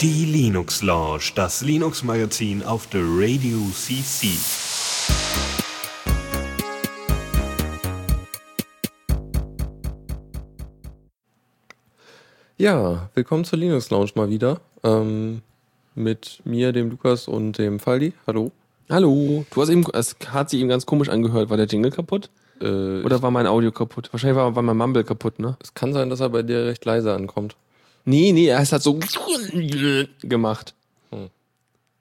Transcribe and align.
Die 0.00 0.24
Linux 0.24 0.82
Lounge, 0.82 1.32
das 1.34 1.62
Linux 1.62 2.04
Magazin 2.04 2.62
auf 2.62 2.86
der 2.86 3.00
Radio 3.02 3.58
CC. 3.72 4.28
Ja, 12.56 13.10
willkommen 13.14 13.44
zur 13.44 13.58
Linux 13.58 13.90
Lounge 13.90 14.10
mal 14.14 14.30
wieder. 14.30 14.60
Ähm, 14.84 15.42
mit 15.96 16.40
mir, 16.44 16.72
dem 16.72 16.90
Lukas 16.90 17.26
und 17.26 17.58
dem 17.58 17.80
Faldi. 17.80 18.12
Hallo. 18.26 18.52
Hallo. 18.88 19.44
Du 19.52 19.60
hast 19.60 19.70
eben, 19.70 19.84
es 19.92 20.14
hat 20.28 20.50
sich 20.50 20.60
eben 20.60 20.68
ganz 20.68 20.86
komisch 20.86 21.08
angehört. 21.08 21.50
War 21.50 21.56
der 21.56 21.66
Jingle 21.66 21.90
kaputt? 21.90 22.30
Äh, 22.60 23.02
Oder 23.04 23.22
war 23.22 23.30
mein 23.30 23.46
Audio 23.46 23.70
kaputt? 23.72 24.08
Wahrscheinlich 24.12 24.36
war, 24.36 24.54
war 24.54 24.62
mein 24.62 24.76
Mumble 24.76 25.04
kaputt, 25.04 25.38
ne? 25.38 25.56
es 25.62 25.74
kann 25.74 25.92
sein, 25.92 26.10
dass 26.10 26.20
er 26.20 26.30
bei 26.30 26.42
dir 26.42 26.66
recht 26.66 26.84
leise 26.84 27.14
ankommt. 27.14 27.56
Nee, 28.04 28.32
nee, 28.32 28.46
er 28.46 28.58
hat 28.58 28.82
so 28.82 28.98
gemacht. 30.22 30.74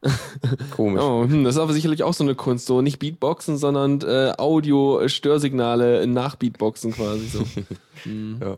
Komisch. 0.75 1.01
Oh, 1.01 1.23
hm, 1.23 1.43
das 1.43 1.55
ist 1.55 1.61
aber 1.61 1.73
sicherlich 1.73 2.03
auch 2.03 2.13
so 2.13 2.23
eine 2.23 2.35
Kunst. 2.35 2.67
So 2.67 2.81
nicht 2.81 2.99
Beatboxen, 2.99 3.57
sondern 3.57 4.01
äh, 4.01 4.33
Audio-Störsignale 4.37 6.05
nach 6.07 6.35
Beatboxen 6.35 6.93
quasi 6.93 7.27
so. 7.27 7.43
Hm. 8.03 8.37
Ja. 8.39 8.57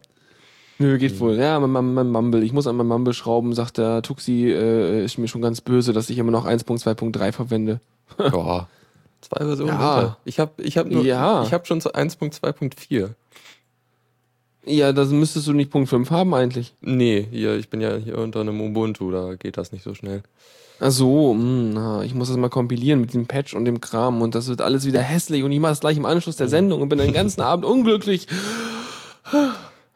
Nö, 0.80 0.98
geht 0.98 1.18
wohl. 1.22 1.36
Ja, 1.38 1.58
mein, 1.62 1.72
mein, 1.72 1.94
mein 1.94 2.10
Mumble. 2.10 2.44
Ich 2.44 2.52
muss 2.52 2.68
an 2.68 2.76
mein 2.76 2.88
Mumble 2.88 3.14
schrauben, 3.14 3.54
sagt 3.54 3.78
der 3.78 4.02
Tuxi, 4.02 4.50
äh, 4.52 5.06
ist 5.06 5.18
mir 5.18 5.30
schon 5.30 5.42
ganz 5.42 5.62
böse, 5.62 5.94
dass 5.94 6.10
ich 6.10 6.18
immer 6.18 6.32
noch 6.32 6.46
1.2.3 6.46 7.32
verwende. 7.32 7.80
Ja. 8.18 8.68
Zwei 9.22 9.46
Versionen. 9.46 9.70
Ja. 9.74 9.96
runter. 9.96 10.18
Ich 10.26 10.40
habe 10.40 10.62
ich 10.64 10.78
hab 10.78 10.88
nur, 10.90 11.04
Ja. 11.04 11.44
ich 11.44 11.54
habe 11.54 11.66
schon 11.66 11.82
zu 11.82 11.94
1.2.4. 11.94 13.10
Ja, 14.66 14.92
das 14.94 15.10
müsstest 15.10 15.48
du 15.48 15.54
nicht 15.54 15.72
Punkt 15.72 15.90
5 15.90 16.12
haben 16.12 16.34
eigentlich. 16.34 16.74
Nee, 16.82 17.28
hier, 17.32 17.56
ich 17.58 17.70
bin 17.70 17.82
ja 17.82 17.96
hier 17.96 18.18
unter 18.18 18.42
einem 18.42 18.60
Ubuntu, 18.62 19.10
da 19.12 19.36
geht 19.36 19.58
das 19.58 19.72
nicht 19.72 19.84
so 19.84 19.94
schnell. 19.96 20.22
Ach 20.82 20.92
so, 20.92 21.34
mh, 21.34 21.72
na, 21.74 22.04
ich 22.04 22.14
muss 22.14 22.28
das 22.30 22.38
mal 22.38 22.50
kompilieren 22.50 23.02
mit 23.02 23.14
dem 23.14 23.26
Patch 23.26 23.54
und 23.54 23.66
dem 23.66 23.82
Kram 23.82 24.22
und 24.22 24.36
das 24.36 24.48
wird 24.48 24.62
alles 24.62 24.86
wieder 24.86 25.02
hässlich 25.02 25.44
und 25.44 25.52
ich 25.52 25.60
mache 25.60 25.74
es 25.74 25.80
gleich 25.82 25.98
im 25.98 26.06
Anschluss 26.06 26.36
der 26.38 26.48
Sendung 26.48 26.82
und 26.82 26.88
bin 26.90 27.00
den 27.00 27.14
ganzen 27.14 27.42
Abend 27.52 27.66
unglücklich. 27.66 28.28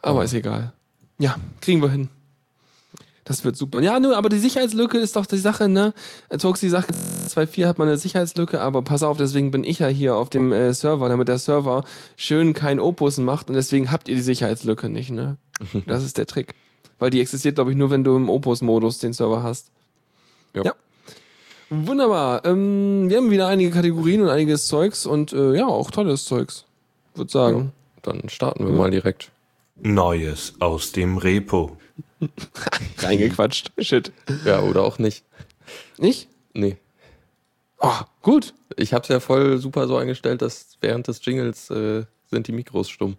Aber 0.02 0.24
ist 0.24 0.34
egal. 0.34 0.74
Ja, 1.20 1.36
kriegen 1.62 1.82
wir 1.82 1.90
hin. 1.90 2.10
Das 3.26 3.46
wird 3.46 3.56
super. 3.56 3.82
Ja, 3.82 4.00
nur, 4.00 4.18
aber 4.18 4.30
die 4.30 4.40
Sicherheitslücke 4.40 4.98
ist 4.98 5.16
doch 5.16 5.26
die 5.26 5.38
Sache, 5.38 5.70
ne? 5.70 5.94
Toxi 6.38 6.68
sagt, 6.70 6.92
2.4 6.92 7.68
hat 7.68 7.78
man 7.78 7.88
eine 7.88 7.98
Sicherheitslücke, 7.98 8.60
aber 8.60 8.82
pass 8.82 9.02
auf, 9.02 9.18
deswegen 9.18 9.52
bin 9.52 9.64
ich 9.64 9.80
ja 9.80 9.88
hier 9.88 10.16
auf 10.16 10.30
dem 10.30 10.52
äh, 10.52 10.74
Server, 10.74 11.08
damit 11.08 11.30
der 11.30 11.38
Server 11.38 11.86
schön 12.18 12.54
kein 12.54 12.80
Opus 12.80 13.18
macht 13.18 13.50
und 13.50 13.56
deswegen 13.56 13.92
habt 13.92 14.10
ihr 14.10 14.16
die 14.16 14.22
Sicherheitslücke 14.22 14.90
nicht, 14.90 15.12
ne? 15.12 15.38
Das 15.86 16.04
ist 16.04 16.18
der 16.18 16.26
Trick. 16.26 16.54
Weil 17.00 17.10
die 17.10 17.22
existiert, 17.22 17.56
glaube 17.56 17.72
ich, 17.72 17.78
nur, 17.78 17.90
wenn 17.90 18.04
du 18.04 18.16
im 18.16 18.30
Opus-Modus 18.30 19.00
den 19.00 19.14
Server 19.14 19.42
hast. 19.42 19.72
Ja. 20.54 20.64
Ja. 20.64 20.74
Wunderbar. 21.70 22.46
Ähm, 22.46 23.10
wir 23.10 23.18
haben 23.18 23.32
wieder 23.32 23.48
einige 23.48 23.72
Kategorien 23.72 24.22
und 24.22 24.30
einiges 24.30 24.68
Zeugs 24.68 25.06
und 25.06 25.34
äh, 25.34 25.56
ja, 25.56 25.66
auch 25.66 25.92
tolles 25.92 26.26
Zeugs. 26.26 26.66
Würde 27.16 27.32
sagen. 27.32 27.72
Dann 28.02 28.28
starten 28.28 28.66
wir 28.66 28.74
mal 28.74 28.92
direkt. 28.92 29.32
Neues 29.82 30.54
aus 30.60 30.92
dem 30.92 31.18
Repo. 31.18 31.78
Reingequatscht. 33.00 33.72
Shit. 33.80 34.12
Ja, 34.46 34.62
oder 34.62 34.84
auch 34.84 35.00
nicht. 35.00 35.24
Nicht? 35.98 36.28
Nee. 36.54 36.78
Oh, 37.80 38.02
gut. 38.22 38.54
Ich 38.78 38.94
habe 38.94 39.04
es 39.04 39.10
ja 39.10 39.20
voll 39.20 39.58
super 39.58 39.88
so 39.88 39.98
eingestellt, 39.98 40.42
dass 40.42 40.78
während 40.82 41.08
des 41.08 41.24
Jingles 41.24 41.70
äh, 41.70 42.06
sind 42.30 42.48
die 42.48 42.54
Mikros 42.54 42.90
stumm. 42.90 43.18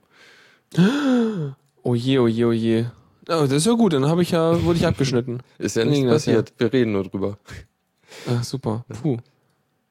Oh 1.86 1.94
je, 1.94 2.19
oh 2.19 2.27
je, 2.27 2.44
oh 2.47 2.52
je. 2.52 2.86
Oh, 3.28 3.42
das 3.42 3.52
ist 3.52 3.66
ja 3.66 3.72
gut, 3.72 3.92
dann 3.92 4.06
habe 4.06 4.22
ich 4.22 4.30
ja, 4.30 4.62
wurde 4.64 4.78
ich 4.78 4.86
abgeschnitten. 4.86 5.41
Ist 5.58 5.77
ja 5.77 5.84
nichts 5.84 6.08
passiert. 6.08 6.55
Wir 6.56 6.72
reden 6.72 6.92
nur 6.92 7.05
drüber. 7.05 7.36
Ah, 8.27 8.42
super. 8.42 8.86
Puh. 9.02 9.19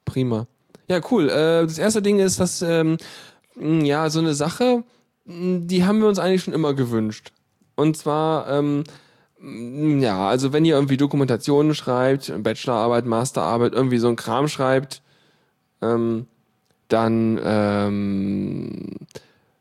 Prima. 0.03 0.47
Ja, 0.87 1.01
cool. 1.11 1.29
Äh, 1.29 1.63
das 1.67 1.77
erste 1.77 2.01
Ding 2.01 2.19
ist, 2.19 2.39
dass, 2.39 2.63
ähm, 2.63 2.97
ja, 3.55 4.09
so 4.09 4.19
eine 4.19 4.33
Sache, 4.33 4.83
die 5.25 5.85
haben 5.85 5.99
wir 5.99 6.07
uns 6.07 6.19
eigentlich 6.19 6.43
schon 6.43 6.53
immer 6.53 6.73
gewünscht. 6.73 7.31
Und 7.75 7.97
zwar, 7.97 8.49
ähm, 8.49 8.83
ja, 9.99 10.27
also 10.27 10.53
wenn 10.53 10.65
ihr 10.65 10.75
irgendwie 10.75 10.97
Dokumentationen 10.97 11.75
schreibt, 11.75 12.31
Bachelorarbeit, 12.43 13.05
Masterarbeit, 13.05 13.73
irgendwie 13.73 13.97
so 13.97 14.07
ein 14.07 14.15
Kram 14.15 14.47
schreibt, 14.47 15.01
ähm, 15.81 16.27
dann 16.87 17.39
ähm, 17.43 18.91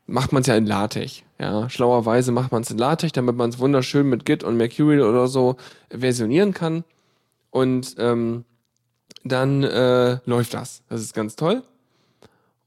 macht 0.05 0.31
man 0.31 0.41
es 0.41 0.47
ja 0.47 0.55
in 0.55 0.65
LaTeX. 0.65 1.23
Ja, 1.39 1.69
schlauerweise 1.69 2.31
macht 2.31 2.51
man 2.51 2.61
es 2.61 2.71
in 2.71 2.77
LaTeX, 2.77 3.13
damit 3.13 3.35
man 3.35 3.49
es 3.49 3.59
wunderschön 3.59 4.07
mit 4.07 4.25
Git 4.25 4.43
und 4.43 4.55
Mercurial 4.55 5.01
oder 5.01 5.27
so 5.27 5.57
versionieren 5.89 6.53
kann. 6.53 6.83
Und 7.49 7.95
ähm, 7.97 8.45
dann 9.23 9.63
äh, 9.63 10.19
läuft 10.25 10.53
das. 10.53 10.83
Das 10.89 11.01
ist 11.01 11.13
ganz 11.13 11.35
toll. 11.35 11.63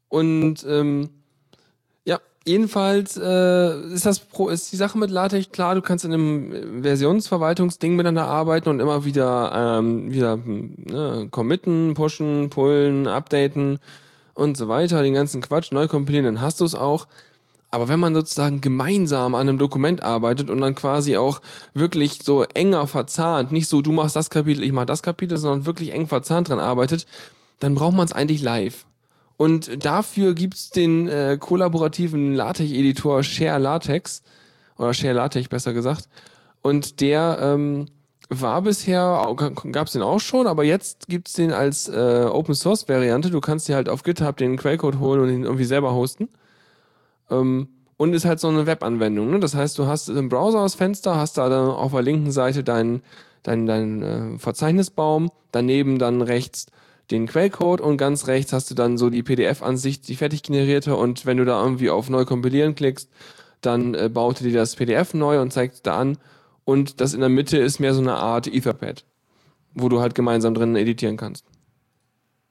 Und 0.08 0.64
ähm, 0.68 1.10
jedenfalls 2.46 3.16
äh, 3.16 3.80
ist 3.92 4.06
das 4.06 4.20
Pro, 4.20 4.48
ist 4.48 4.72
die 4.72 4.76
Sache 4.76 4.96
mit 4.98 5.10
LaTeX 5.10 5.50
klar, 5.50 5.74
du 5.74 5.82
kannst 5.82 6.04
in 6.04 6.12
einem 6.12 6.82
Versionsverwaltungsding 6.82 7.96
miteinander 7.96 8.26
arbeiten 8.26 8.68
und 8.68 8.80
immer 8.80 9.04
wieder 9.04 9.78
ähm, 9.78 10.12
wieder 10.12 10.36
ne, 10.36 11.28
committen, 11.30 11.94
pushen, 11.94 12.48
pullen, 12.48 13.08
updaten 13.08 13.78
und 14.34 14.56
so 14.56 14.68
weiter, 14.68 15.02
den 15.02 15.14
ganzen 15.14 15.40
Quatsch 15.40 15.72
neu 15.72 15.88
kompilieren, 15.88 16.24
dann 16.26 16.40
hast 16.40 16.60
du 16.60 16.64
es 16.64 16.74
auch. 16.74 17.06
Aber 17.70 17.88
wenn 17.88 18.00
man 18.00 18.14
sozusagen 18.14 18.60
gemeinsam 18.60 19.34
an 19.34 19.48
einem 19.48 19.58
Dokument 19.58 20.02
arbeitet 20.02 20.50
und 20.50 20.60
dann 20.60 20.76
quasi 20.76 21.16
auch 21.16 21.42
wirklich 21.74 22.20
so 22.22 22.44
enger 22.54 22.86
verzahnt, 22.86 23.50
nicht 23.50 23.68
so 23.68 23.82
du 23.82 23.92
machst 23.92 24.14
das 24.14 24.30
Kapitel, 24.30 24.62
ich 24.62 24.72
mach 24.72 24.86
das 24.86 25.02
Kapitel, 25.02 25.36
sondern 25.36 25.66
wirklich 25.66 25.92
eng 25.92 26.06
verzahnt 26.06 26.48
dran 26.48 26.60
arbeitet, 26.60 27.06
dann 27.58 27.74
braucht 27.74 27.94
man 27.94 28.06
es 28.06 28.12
eigentlich 28.12 28.40
live. 28.42 28.86
Und 29.36 29.84
dafür 29.84 30.34
gibt's 30.34 30.70
den 30.70 31.08
äh, 31.08 31.36
kollaborativen 31.38 32.34
LaTeX-Editor 32.34 33.22
Share 33.22 33.58
LaTeX 33.58 34.22
oder 34.78 34.94
Share 34.94 35.14
LaTeX 35.14 35.48
besser 35.48 35.72
gesagt. 35.72 36.08
Und 36.62 37.00
der 37.00 37.38
ähm, 37.40 37.86
war 38.28 38.62
bisher, 38.62 39.34
gab's 39.72 39.92
den 39.92 40.02
auch 40.02 40.20
schon, 40.20 40.46
aber 40.46 40.64
jetzt 40.64 41.08
gibt's 41.08 41.34
den 41.34 41.52
als 41.52 41.88
äh, 41.88 42.26
Open 42.30 42.54
Source 42.54 42.88
Variante. 42.88 43.30
Du 43.30 43.40
kannst 43.40 43.68
dir 43.68 43.76
halt 43.76 43.88
auf 43.88 44.02
GitHub 44.02 44.36
den 44.36 44.56
Quellcode 44.56 44.98
holen 44.98 45.20
und 45.20 45.28
ihn 45.28 45.44
irgendwie 45.44 45.64
selber 45.64 45.94
hosten. 45.94 46.28
Ähm, 47.30 47.68
und 47.98 48.12
ist 48.12 48.24
halt 48.26 48.40
so 48.40 48.48
eine 48.48 48.66
Webanwendung. 48.66 49.30
Ne? 49.30 49.40
Das 49.40 49.54
heißt, 49.54 49.78
du 49.78 49.86
hast 49.86 50.08
im 50.08 50.28
Browser 50.28 50.62
das 50.62 50.74
Fenster, 50.74 51.16
hast 51.16 51.38
da 51.38 51.48
dann 51.48 51.70
auf 51.70 51.92
der 51.92 52.02
linken 52.02 52.30
Seite 52.30 52.62
deinen 52.62 53.02
dein, 53.46 53.66
dein, 53.66 54.02
äh, 54.02 54.38
Verzeichnisbaum, 54.38 55.30
daneben 55.52 55.98
dann 55.98 56.20
rechts 56.20 56.66
den 57.10 57.26
Quellcode 57.26 57.80
und 57.80 57.96
ganz 57.96 58.26
rechts 58.26 58.52
hast 58.52 58.70
du 58.70 58.74
dann 58.74 58.98
so 58.98 59.10
die 59.10 59.22
PDF-Ansicht, 59.22 60.08
die 60.08 60.16
fertig 60.16 60.42
generierte 60.42 60.96
und 60.96 61.26
wenn 61.26 61.36
du 61.36 61.44
da 61.44 61.62
irgendwie 61.62 61.90
auf 61.90 62.10
neu 62.10 62.24
kompilieren 62.24 62.74
klickst, 62.74 63.08
dann 63.60 63.94
äh, 63.94 64.08
baut 64.12 64.40
dir 64.40 64.52
das 64.52 64.76
PDF 64.76 65.14
neu 65.14 65.40
und 65.40 65.52
zeigt 65.52 65.86
da 65.86 65.98
an 65.98 66.18
und 66.64 67.00
das 67.00 67.14
in 67.14 67.20
der 67.20 67.28
Mitte 67.28 67.58
ist 67.58 67.78
mehr 67.78 67.94
so 67.94 68.00
eine 68.00 68.16
Art 68.16 68.46
Etherpad, 68.46 69.04
wo 69.74 69.88
du 69.88 70.00
halt 70.00 70.14
gemeinsam 70.14 70.54
drin 70.54 70.74
editieren 70.76 71.16
kannst. 71.16 71.44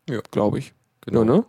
Ja. 0.09 0.21
Glaube 0.31 0.59
ich. 0.59 0.73
Genau. 1.01 1.19
Ja, 1.19 1.25
ne? 1.25 1.45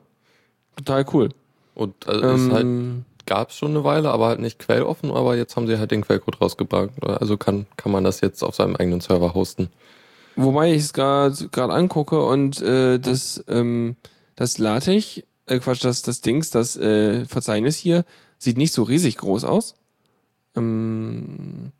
Total 0.76 1.06
cool. 1.12 1.28
Und 1.74 2.08
also 2.08 2.26
ist 2.28 2.50
halt, 2.50 2.64
Ähm, 2.64 3.04
gab 3.26 3.50
es 3.50 3.56
schon 3.56 3.70
eine 3.70 3.84
Weile, 3.84 4.10
aber 4.10 4.26
halt 4.26 4.40
nicht 4.40 4.58
quelloffen, 4.58 5.10
aber 5.10 5.36
jetzt 5.36 5.56
haben 5.56 5.66
sie 5.66 5.78
halt 5.78 5.90
den 5.90 6.02
Quellcode 6.02 6.40
rausgebracht. 6.40 6.90
Also 7.02 7.36
kann, 7.36 7.66
kann 7.76 7.92
man 7.92 8.04
das 8.04 8.20
jetzt 8.20 8.42
auf 8.42 8.54
seinem 8.54 8.76
eigenen 8.76 9.00
Server 9.00 9.34
hosten. 9.34 9.68
Wobei 10.36 10.72
ich 10.72 10.82
es 10.82 10.92
gerade 10.92 11.48
gerade 11.50 11.72
angucke 11.72 12.24
und 12.24 12.60
äh, 12.60 12.98
das 12.98 13.42
ähm, 13.48 13.96
das 14.34 14.58
LaTeX, 14.58 15.22
äh, 15.46 15.58
Quatsch, 15.58 15.82
das 15.84 16.02
das 16.02 16.20
Dings, 16.20 16.50
das 16.50 16.76
äh, 16.76 17.24
Verzeichnis 17.24 17.76
hier 17.76 18.04
sieht 18.38 18.58
nicht 18.58 18.72
so 18.72 18.82
riesig 18.82 19.16
groß 19.16 19.44
aus. 19.44 19.74
Ähm, 20.54 21.72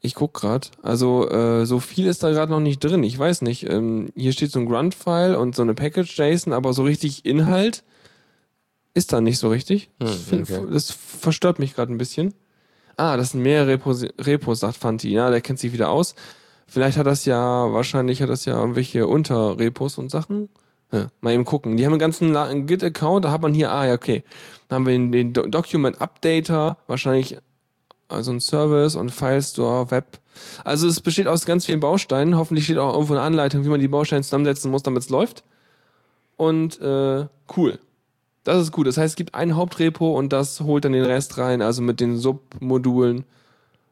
ich 0.00 0.14
guck 0.14 0.32
gerade, 0.32 0.68
also 0.82 1.28
äh, 1.28 1.66
so 1.66 1.80
viel 1.80 2.06
ist 2.06 2.22
da 2.22 2.30
gerade 2.30 2.52
noch 2.52 2.60
nicht 2.60 2.82
drin. 2.82 3.02
Ich 3.02 3.18
weiß 3.18 3.42
nicht. 3.42 3.68
Ähm, 3.68 4.10
hier 4.14 4.32
steht 4.32 4.52
so 4.52 4.60
ein 4.60 4.66
Grunt-File 4.66 5.36
und 5.36 5.56
so 5.56 5.62
eine 5.62 5.74
Package-JSON, 5.74 6.52
aber 6.52 6.72
so 6.72 6.84
richtig 6.84 7.24
Inhalt 7.26 7.82
ist 8.94 9.12
da 9.12 9.20
nicht 9.20 9.38
so 9.38 9.48
richtig. 9.48 9.90
Hm, 10.00 10.08
find, 10.08 10.50
okay. 10.50 10.66
Das 10.72 10.90
verstört 10.90 11.58
mich 11.58 11.74
gerade 11.74 11.92
ein 11.92 11.98
bisschen. 11.98 12.32
Ah, 12.96 13.16
das 13.16 13.30
sind 13.30 13.42
mehrere 13.42 13.68
Repos, 13.68 14.04
Repos, 14.18 14.60
sagt 14.60 14.76
Fanti. 14.76 15.10
Ja, 15.10 15.30
der 15.30 15.40
kennt 15.40 15.58
sich 15.58 15.72
wieder 15.72 15.90
aus. 15.90 16.14
Vielleicht 16.68 16.98
hat 16.98 17.06
das 17.06 17.24
ja, 17.24 17.72
wahrscheinlich 17.72 18.20
hat 18.22 18.28
das 18.28 18.44
ja 18.44 18.58
irgendwelche 18.60 19.06
Unterrepos 19.06 19.98
und 19.98 20.10
Sachen. 20.10 20.50
Ja, 20.92 21.08
mal 21.20 21.32
eben 21.32 21.44
gucken. 21.44 21.76
Die 21.76 21.84
haben 21.84 21.92
einen 21.92 21.98
ganzen 21.98 22.66
Git-Account, 22.66 23.24
da 23.24 23.30
hat 23.30 23.42
man 23.42 23.54
hier, 23.54 23.72
ah 23.72 23.86
ja, 23.86 23.94
okay. 23.94 24.22
Da 24.68 24.76
haben 24.76 24.86
wir 24.86 24.92
den, 24.92 25.10
den 25.10 25.32
Do 25.32 25.46
Document 25.46 26.00
Updater, 26.00 26.76
wahrscheinlich 26.86 27.38
also 28.08 28.32
ein 28.32 28.40
Service 28.40 28.96
und 28.96 29.10
File 29.10 29.42
Store, 29.42 29.90
Web. 29.90 30.18
Also 30.64 30.86
es 30.88 31.00
besteht 31.00 31.26
aus 31.26 31.46
ganz 31.46 31.66
vielen 31.66 31.80
Bausteinen. 31.80 32.36
Hoffentlich 32.36 32.64
steht 32.64 32.78
auch 32.78 32.94
irgendwo 32.94 33.14
eine 33.14 33.22
Anleitung, 33.22 33.64
wie 33.64 33.68
man 33.68 33.80
die 33.80 33.88
Bausteine 33.88 34.22
zusammensetzen 34.22 34.70
muss, 34.70 34.82
damit 34.82 35.02
es 35.02 35.10
läuft. 35.10 35.44
Und 36.36 36.80
äh, 36.80 37.26
cool. 37.56 37.78
Das 38.44 38.62
ist 38.62 38.72
gut. 38.72 38.86
Das 38.86 38.96
heißt, 38.96 39.12
es 39.12 39.16
gibt 39.16 39.34
ein 39.34 39.56
Hauptrepo 39.56 40.16
und 40.16 40.32
das 40.32 40.60
holt 40.60 40.84
dann 40.84 40.92
den 40.92 41.04
Rest 41.04 41.36
rein, 41.38 41.60
also 41.60 41.82
mit 41.82 42.00
den 42.00 42.16
Submodulen. 42.16 43.24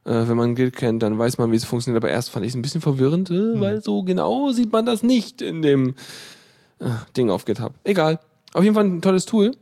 Äh, 0.07 0.29
wenn 0.29 0.37
man 0.37 0.55
Git 0.55 0.77
kennt, 0.77 1.03
dann 1.03 1.19
weiß 1.19 1.39
man, 1.39 1.51
wie 1.53 1.57
es 1.57 1.65
funktioniert. 1.65 2.03
Aber 2.03 2.11
erst 2.11 2.31
fand 2.31 2.47
ich 2.47 2.53
es 2.53 2.57
ein 2.57 2.63
bisschen 2.63 2.81
verwirrend, 2.81 3.31
äh, 3.31 3.61
weil 3.61 3.83
so 3.83 4.03
genau 4.05 4.53
sieht 4.53 4.73
man 4.73 4.87
das 4.87 5.03
nicht 5.03 5.43
in 5.43 5.63
dem 5.63 5.95
äh, 6.79 6.91
Ding 7.17 7.29
auf 7.29 7.45
GitHub. 7.45 7.75
Egal. 7.85 8.21
Auf 8.55 8.63
jeden 8.63 8.75
Fall 8.75 8.85
ein 8.85 9.03
tolles 9.03 9.27
Tool. 9.27 9.53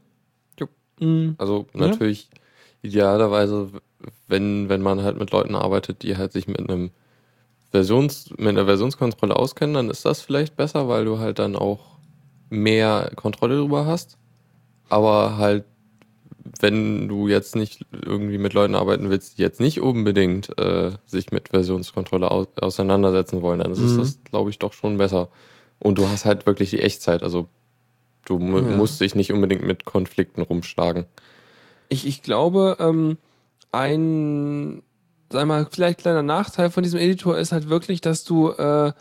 Mhm. 1.01 1.35
Also 1.39 1.67
Ja. 1.75 1.89
natürlich 1.89 2.29
idealerweise, 2.83 3.69
wenn, 4.29 4.69
wenn 4.69 4.81
man 4.83 5.03
halt 5.03 5.19
mit 5.19 5.33
Leuten 5.33 5.55
arbeitet, 5.55 6.03
die 6.03 6.17
halt 6.17 6.33
sich 6.33 6.47
mit 6.47 6.61
einem 6.61 6.91
Versions, 7.73 8.31
mit 8.37 8.51
einer 8.51 8.67
Versionskontrolle 8.67 9.35
auskennen, 9.35 9.75
dann 9.75 9.91
ist 9.91 10.05
das 10.05 10.21
vielleicht 10.21 10.57
besser, 10.57 10.87
weil 10.89 11.05
du 11.05 11.19
halt 11.19 11.41
dann 11.41 11.57
auch 11.57 11.99
mehr 12.51 13.11
Kontrolle 13.17 13.57
drüber 13.57 13.87
hast. 13.87 14.17
Aber 14.89 15.37
halt, 15.39 15.65
wenn 16.61 17.09
du 17.09 17.29
jetzt 17.29 17.57
nicht 17.57 17.85
irgendwie 17.91 18.39
mit 18.39 18.53
Leuten 18.55 18.75
arbeiten 18.75 19.11
willst, 19.11 19.39
die 19.39 19.43
jetzt 19.43 19.61
nicht 19.61 19.81
unbedingt 19.81 20.57
äh, 20.59 20.93
sich 21.07 21.33
mit 21.33 21.49
Versionskontrolle 21.49 22.31
au 22.31 22.47
auseinandersetzen 22.61 23.43
wollen, 23.43 23.59
dann 23.61 23.73
ist 23.73 23.79
Mhm. 23.81 23.99
das, 23.99 24.19
glaube 24.25 24.51
ich, 24.51 24.59
doch 24.59 24.73
schon 24.73 24.97
besser. 24.99 25.29
Und 25.79 25.99
du 25.99 26.09
hast 26.09 26.25
halt 26.25 26.47
wirklich 26.47 26.71
die 26.71 26.81
Echtzeit. 26.81 27.23
Also 27.23 27.49
du 28.25 28.39
Ja. 28.39 28.61
musst 28.63 29.01
dich 29.01 29.15
nicht 29.15 29.33
unbedingt 29.33 29.63
mit 29.63 29.85
Konflikten 29.85 30.43
rumschlagen. 30.43 31.07
Ich, 31.89 32.07
ich 32.07 32.23
glaube, 32.23 32.77
ähm, 32.81 33.19
ein, 33.73 34.83
sag 35.31 35.47
mal, 35.47 35.67
vielleicht 35.71 35.99
kleiner 36.01 36.23
Nachteil 36.23 36.71
von 36.71 36.83
diesem 36.83 37.01
Editor 37.01 37.37
ist 37.39 37.53
halt 37.53 37.69
wirklich, 37.69 38.01
dass 38.01 38.25
du, 38.25 38.51
äh, 38.51 38.93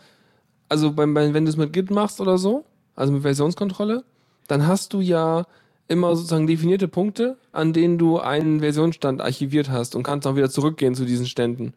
also 0.69 0.91
beim, 0.91 1.13
beim, 1.13 1.33
wenn 1.33 1.45
du 1.45 1.49
es 1.49 1.57
mit 1.57 1.71
Git 1.73 1.91
machst 1.91 2.19
oder 2.19 2.37
so, 2.37 2.65
also 2.95 3.13
mit 3.13 3.21
Versionskontrolle, 3.21 4.03
dann 4.47 4.67
hast 4.67 4.93
du 4.93 4.99
ja 5.01 5.45
immer 5.87 6.15
sozusagen 6.15 6.47
definierte 6.47 6.87
Punkte, 6.87 7.37
an 7.51 7.73
denen 7.73 7.97
du 7.97 8.19
einen 8.19 8.59
Versionsstand 8.61 9.21
archiviert 9.21 9.69
hast 9.69 9.95
und 9.95 10.03
kannst 10.03 10.25
auch 10.27 10.35
wieder 10.35 10.49
zurückgehen 10.49 10.95
zu 10.95 11.05
diesen 11.05 11.25
Ständen. 11.25 11.73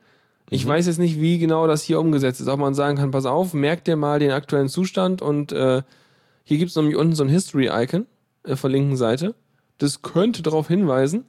Ich 0.48 0.64
Mhm. 0.64 0.70
weiß 0.70 0.86
jetzt 0.86 0.98
nicht, 0.98 1.20
wie 1.20 1.38
genau 1.38 1.66
das 1.66 1.82
hier 1.82 1.98
umgesetzt 2.00 2.40
ist. 2.40 2.48
Ob 2.48 2.60
man 2.60 2.74
sagen 2.74 2.96
kann, 2.96 3.10
pass 3.10 3.26
auf, 3.26 3.52
merk 3.52 3.84
dir 3.84 3.96
mal 3.96 4.18
den 4.20 4.30
aktuellen 4.30 4.68
Zustand 4.68 5.22
und 5.22 5.52
äh, 5.52 5.82
hier 6.44 6.58
gibt 6.58 6.70
es 6.70 6.76
nämlich 6.76 6.96
unten 6.96 7.14
so 7.14 7.24
ein 7.24 7.28
History-Icon 7.30 8.06
äh, 8.44 8.54
von 8.56 8.70
der 8.70 8.80
linken 8.80 8.96
Seite. 8.96 9.34
Das 9.78 10.02
könnte 10.02 10.42
darauf 10.42 10.68
hinweisen, 10.68 11.26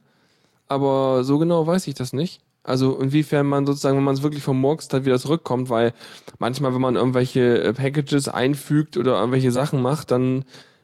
aber 0.68 1.24
so 1.24 1.40
genau 1.40 1.66
weiß 1.66 1.88
ich 1.88 1.96
das 1.96 2.14
nicht. 2.14 2.42
Also 2.64 3.00
inwiefern 3.00 3.48
man 3.48 3.66
sozusagen, 3.66 3.98
wenn 3.98 4.04
man 4.04 4.16
es 4.16 4.24
wirklich 4.24 4.44
vom 4.44 4.60
Murks 4.60 4.88
dann 4.90 5.06
wieder 5.06 5.18
zurückkommt, 5.20 5.70
weil 5.70 5.94
manchmal, 6.38 6.74
wenn 6.74 6.82
man 6.82 6.96
irgendwelche 6.96 7.64
äh, 7.64 7.74
Packages 7.74 8.28
einfügt 8.28 8.98
oder 8.98 9.18
irgendwelche 9.20 9.52
Sachen 9.52 9.82
macht, 9.82 10.12
dann 10.12 10.44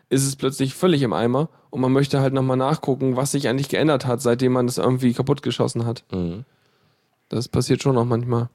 ist 0.09 0.25
es 0.25 0.35
plötzlich 0.37 0.73
völlig 0.75 1.01
im 1.01 1.13
Eimer 1.13 1.49
und 1.73 1.81
man 1.81 1.91
möchte 1.91 2.21
halt 2.21 2.35
nochmal 2.35 2.55
nachgucken, 2.55 3.15
was 3.15 3.31
sich 3.31 3.47
eigentlich 3.47 3.67
geändert 3.67 4.05
hat, 4.05 4.21
seitdem 4.21 4.51
man 4.51 4.67
das 4.67 4.77
irgendwie 4.77 5.11
kaputt 5.11 5.41
geschossen 5.41 5.87
hat. 5.87 6.03
Mhm. 6.11 6.45
Das 7.29 7.47
passiert 7.47 7.81
schon 7.81 7.97
auch 7.97 8.05
manchmal. 8.05 8.49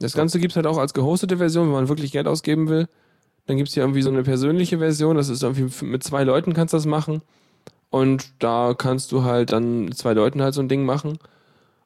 Das 0.00 0.14
Ganze 0.14 0.40
gibt 0.40 0.50
es 0.50 0.56
halt 0.56 0.66
auch 0.66 0.78
als 0.78 0.94
gehostete 0.94 1.36
Version, 1.36 1.66
wenn 1.68 1.74
man 1.74 1.88
wirklich 1.88 2.10
Geld 2.10 2.26
ausgeben 2.26 2.68
will. 2.68 2.88
Dann 3.46 3.56
gibt 3.56 3.68
es 3.68 3.74
hier 3.74 3.84
irgendwie 3.84 4.02
so 4.02 4.10
eine 4.10 4.24
persönliche 4.24 4.78
Version, 4.78 5.14
das 5.14 5.28
ist 5.28 5.44
irgendwie 5.44 5.86
mit 5.86 6.02
zwei 6.02 6.24
Leuten 6.24 6.54
kannst 6.54 6.74
du 6.74 6.76
das 6.76 6.86
machen. 6.86 7.22
Und 7.88 8.32
da 8.40 8.74
kannst 8.76 9.12
du 9.12 9.22
halt 9.22 9.52
dann 9.52 9.84
mit 9.84 9.96
zwei 9.96 10.14
Leuten 10.14 10.42
halt 10.42 10.54
so 10.54 10.60
ein 10.60 10.68
Ding 10.68 10.84
machen. 10.84 11.20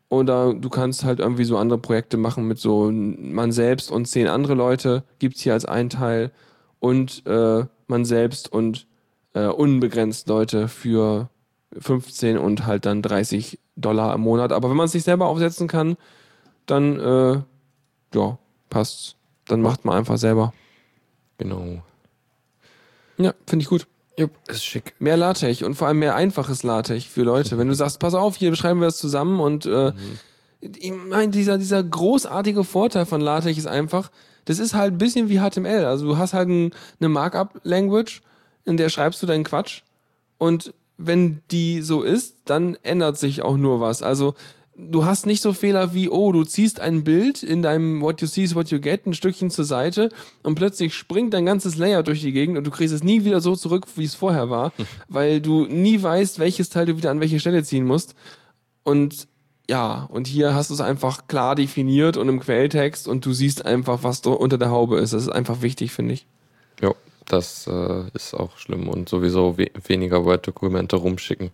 Oder 0.09 0.55
du 0.55 0.71
kannst 0.71 1.05
halt 1.05 1.21
irgendwie 1.21 1.45
so 1.45 1.59
andere 1.59 1.79
Projekte 1.79 2.17
machen 2.17 2.49
mit 2.49 2.59
so 2.59 2.91
man 2.91 3.53
selbst 3.53 3.91
und 3.91 4.07
zehn 4.07 4.29
andere 4.29 4.55
Leute, 4.55 5.05
gibt 5.19 5.37
es 5.37 5.43
hier 5.43 5.53
als 5.53 5.67
ein 5.67 5.91
Teil. 5.91 6.31
Und 6.81 7.27
äh, 7.27 7.67
man 7.87 8.07
selbst 8.07 8.51
und 8.51 8.87
äh, 9.34 9.46
unbegrenzt 9.46 10.29
Leute 10.29 10.69
für 10.69 11.29
15 11.79 12.38
und 12.38 12.67
halt 12.67 12.87
dann 12.87 13.02
30 13.02 13.58
Dollar 13.76 14.14
im 14.14 14.23
Monat. 14.23 14.52
Aber 14.52 14.70
wenn 14.70 14.76
man 14.76 14.87
es 14.87 14.93
sich 14.93 15.05
selber 15.05 15.26
aufsetzen 15.26 15.69
kann, 15.69 15.96
dann 16.67 17.00
äh, 17.00 17.43
ja, 18.14 18.38
passt's. 18.70 19.17
Dann 19.46 19.61
macht 19.61 19.84
man 19.84 19.96
einfach 19.96 20.19
selber. 20.19 20.52
Genau. 21.38 21.82
Ja, 23.19 23.34
finde 23.46 23.62
ich 23.64 23.69
gut. 23.69 23.87
Jupp, 24.17 24.31
ist 24.49 24.64
schick. 24.64 24.94
Mehr 24.99 25.17
LaTeX 25.17 25.62
und 25.62 25.75
vor 25.75 25.88
allem 25.88 25.99
mehr 25.99 26.14
einfaches 26.14 26.62
LaTeX 26.62 27.05
für 27.05 27.23
Leute. 27.23 27.58
Wenn 27.58 27.69
du 27.69 27.75
sagst, 27.75 27.99
pass 27.99 28.14
auf, 28.14 28.37
hier 28.37 28.50
beschreiben 28.50 28.81
wir 28.81 28.87
das 28.87 28.99
zusammen 28.99 29.40
und 29.40 29.67
äh, 29.67 29.93
ich 30.61 30.93
meine, 30.93 31.32
dieser, 31.32 31.58
dieser 31.58 31.82
großartige 31.82 32.62
Vorteil 32.62 33.06
von 33.06 33.20
LaTeX 33.20 33.58
ist 33.58 33.67
einfach, 33.67 34.11
das 34.44 34.58
ist 34.58 34.75
halt 34.75 34.94
ein 34.94 34.99
bisschen 34.99 35.29
wie 35.29 35.38
HTML. 35.38 35.84
Also 35.84 36.06
du 36.06 36.19
hast 36.19 36.34
halt 36.34 36.49
ein, 36.49 36.70
eine 37.00 37.08
Markup-Language, 37.08 38.23
in 38.64 38.76
der 38.76 38.88
schreibst 38.88 39.23
du 39.23 39.26
deinen 39.26 39.44
Quatsch 39.44 39.82
und 40.38 40.75
wenn 40.99 41.43
die 41.50 41.81
so 41.81 42.03
ist, 42.03 42.37
dann 42.44 42.76
ändert 42.82 43.19
sich 43.19 43.43
auch 43.43 43.56
nur 43.56 43.81
was. 43.81 44.03
Also 44.03 44.35
du 44.76 45.05
hast 45.05 45.26
nicht 45.26 45.43
so 45.43 45.53
Fehler 45.53 45.94
wie, 45.94 46.09
oh, 46.09 46.32
du 46.32 46.44
ziehst 46.44 46.81
ein 46.81 47.05
Bild 47.05 47.43
in 47.43 47.62
deinem 47.62 48.00
What 48.00 48.20
you 48.20 48.26
see 48.26 48.43
is 48.43 48.55
what 48.55 48.70
you 48.70 48.81
get 48.81 49.06
ein 49.06 49.14
Stückchen 49.14 49.50
zur 49.50 49.64
Seite 49.64 50.11
und 50.43 50.55
plötzlich 50.55 50.94
springt 50.94 51.35
dein 51.35 51.47
ganzes 51.47 51.76
Layer 51.76 52.03
durch 52.03 52.20
die 52.20 52.32
Gegend 52.32 52.59
und 52.59 52.64
du 52.67 52.70
kriegst 52.70 52.94
es 52.94 53.03
nie 53.03 53.25
wieder 53.25 53.41
so 53.41 53.56
zurück, 53.56 53.87
wie 53.97 54.05
es 54.05 54.14
vorher 54.14 54.50
war, 54.50 54.73
weil 55.08 55.41
du 55.41 55.67
nie 55.67 56.03
weißt, 56.03 56.38
welches 56.38 56.69
Teil 56.69 56.87
du 56.87 56.97
wieder 56.97 57.11
an 57.11 57.20
welche 57.20 57.41
Stelle 57.41 57.65
ziehen 57.65 57.85
musst. 57.85 58.15
Und 58.85 59.29
ja, 59.70 60.08
und 60.11 60.26
hier 60.26 60.55
hast 60.55 60.70
du 60.70 60.75
es 60.75 60.81
einfach 60.81 61.29
klar 61.29 61.55
definiert 61.55 62.17
und 62.17 62.29
im 62.29 62.41
Quelltext 62.41 63.06
und 63.06 63.25
du 63.25 63.32
siehst 63.32 63.65
einfach, 63.65 64.03
was 64.03 64.20
da 64.23 64.31
unter 64.31 64.58
der 64.58 64.70
Haube 64.70 64.99
ist. 64.99 65.12
Das 65.12 65.23
ist 65.23 65.29
einfach 65.29 65.62
wichtig, 65.62 65.93
finde 65.93 66.15
ich. 66.15 66.26
Jo, 66.81 66.97
das 67.27 67.67
äh, 67.67 68.05
ist 68.15 68.35
auch 68.35 68.57
schlimm 68.59 68.89
und 68.89 69.09
sowieso 69.09 69.59
we 69.59 69.71
weniger 69.87 70.25
Word-Dokumente 70.25 70.97
rumschicken. 70.97 71.51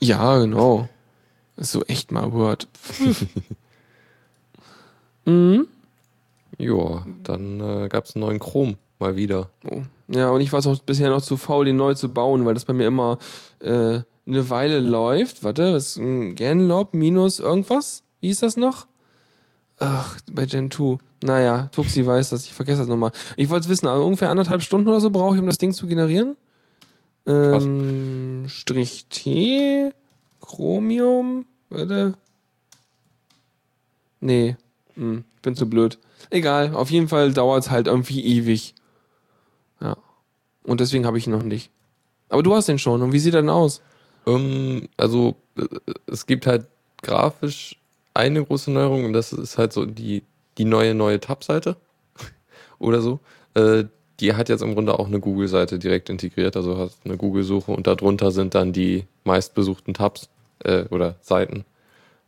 Ja, 0.00 0.38
genau. 0.38 0.88
So 1.56 1.82
echt 1.84 2.12
mal 2.12 2.32
Word. 2.32 2.68
mhm. 5.24 5.66
Ja, 6.58 7.06
dann 7.22 7.60
äh, 7.60 7.88
gab 7.88 8.04
es 8.04 8.14
einen 8.14 8.24
neuen 8.24 8.38
Chrome 8.38 8.76
mal 8.98 9.16
wieder. 9.16 9.50
Oh. 9.68 9.82
Ja, 10.08 10.30
und 10.30 10.40
ich 10.40 10.52
war 10.52 10.64
auch 10.64 10.78
bisher 10.80 11.10
noch 11.10 11.22
zu 11.22 11.36
faul, 11.36 11.66
den 11.66 11.76
neu 11.76 11.94
zu 11.94 12.08
bauen, 12.08 12.46
weil 12.46 12.54
das 12.54 12.64
bei 12.64 12.72
mir 12.72 12.86
immer 12.86 13.18
äh, 13.60 14.00
eine 14.26 14.50
Weile 14.50 14.80
läuft. 14.80 15.44
Warte, 15.44 15.74
was 15.74 15.88
ist 15.88 15.96
ein 15.98 16.34
Genlob 16.34 16.94
minus 16.94 17.40
irgendwas? 17.40 18.04
Wie 18.20 18.30
ist 18.30 18.42
das 18.42 18.56
noch? 18.56 18.86
Ach, 19.78 20.18
bei 20.30 20.46
Gen 20.46 20.70
2. 20.70 20.98
Naja, 21.22 21.68
Tuxi 21.72 22.04
weiß 22.04 22.30
das, 22.30 22.44
ich 22.44 22.54
vergesse 22.54 22.78
das 22.78 22.88
nochmal. 22.88 23.12
Ich 23.36 23.48
wollte 23.48 23.64
es 23.64 23.68
wissen, 23.68 23.86
also 23.86 24.04
ungefähr 24.04 24.30
anderthalb 24.30 24.62
Stunden 24.62 24.88
oder 24.88 25.00
so 25.00 25.10
brauche 25.10 25.34
ich, 25.34 25.40
um 25.40 25.46
das 25.46 25.58
Ding 25.58 25.72
zu 25.72 25.86
generieren. 25.86 26.36
Ähm, 27.26 28.46
Strich 28.48 29.06
T, 29.06 29.92
Chromium, 30.40 31.44
warte. 31.70 32.14
Nee, 34.20 34.56
hm, 34.94 35.24
ich 35.36 35.42
bin 35.42 35.54
zu 35.54 35.68
blöd. 35.68 35.98
Egal, 36.30 36.74
auf 36.74 36.90
jeden 36.90 37.08
Fall 37.08 37.32
dauert 37.32 37.64
es 37.64 37.70
halt 37.70 37.86
irgendwie 37.86 38.24
ewig. 38.24 38.74
Ja. 39.80 39.96
Und 40.64 40.80
deswegen 40.80 41.06
habe 41.06 41.18
ich 41.18 41.26
ihn 41.26 41.32
noch 41.32 41.42
nicht. 41.42 41.70
Aber 42.28 42.42
du 42.42 42.54
hast 42.54 42.68
den 42.68 42.78
schon. 42.78 43.02
Und 43.02 43.12
wie 43.12 43.18
sieht 43.18 43.34
er 43.34 43.42
denn 43.42 43.50
aus? 43.50 43.80
Ähm, 44.26 44.88
also 44.96 45.36
äh, 45.56 45.66
es 46.06 46.26
gibt 46.26 46.46
halt 46.46 46.66
grafisch 47.02 47.78
eine 48.14 48.44
große 48.44 48.70
Neuerung 48.70 49.04
und 49.04 49.12
das 49.12 49.32
ist 49.32 49.58
halt 49.58 49.72
so 49.72 49.86
die, 49.86 50.24
die 50.58 50.64
neue, 50.64 50.94
neue 50.94 51.20
Tab-Seite 51.20 51.76
oder 52.78 53.00
so. 53.00 53.20
Äh, 53.54 53.84
die 54.20 54.34
hat 54.34 54.48
jetzt 54.48 54.62
im 54.62 54.74
Grunde 54.74 54.98
auch 54.98 55.06
eine 55.06 55.20
Google-Seite 55.20 55.78
direkt 55.78 56.10
integriert, 56.10 56.56
also 56.56 56.76
hat 56.76 56.92
eine 57.04 57.16
Google-Suche 57.16 57.70
und 57.70 57.86
darunter 57.86 58.32
sind 58.32 58.54
dann 58.54 58.72
die 58.72 59.04
meistbesuchten 59.24 59.94
Tabs 59.94 60.28
äh, 60.64 60.84
oder 60.90 61.16
Seiten. 61.20 61.64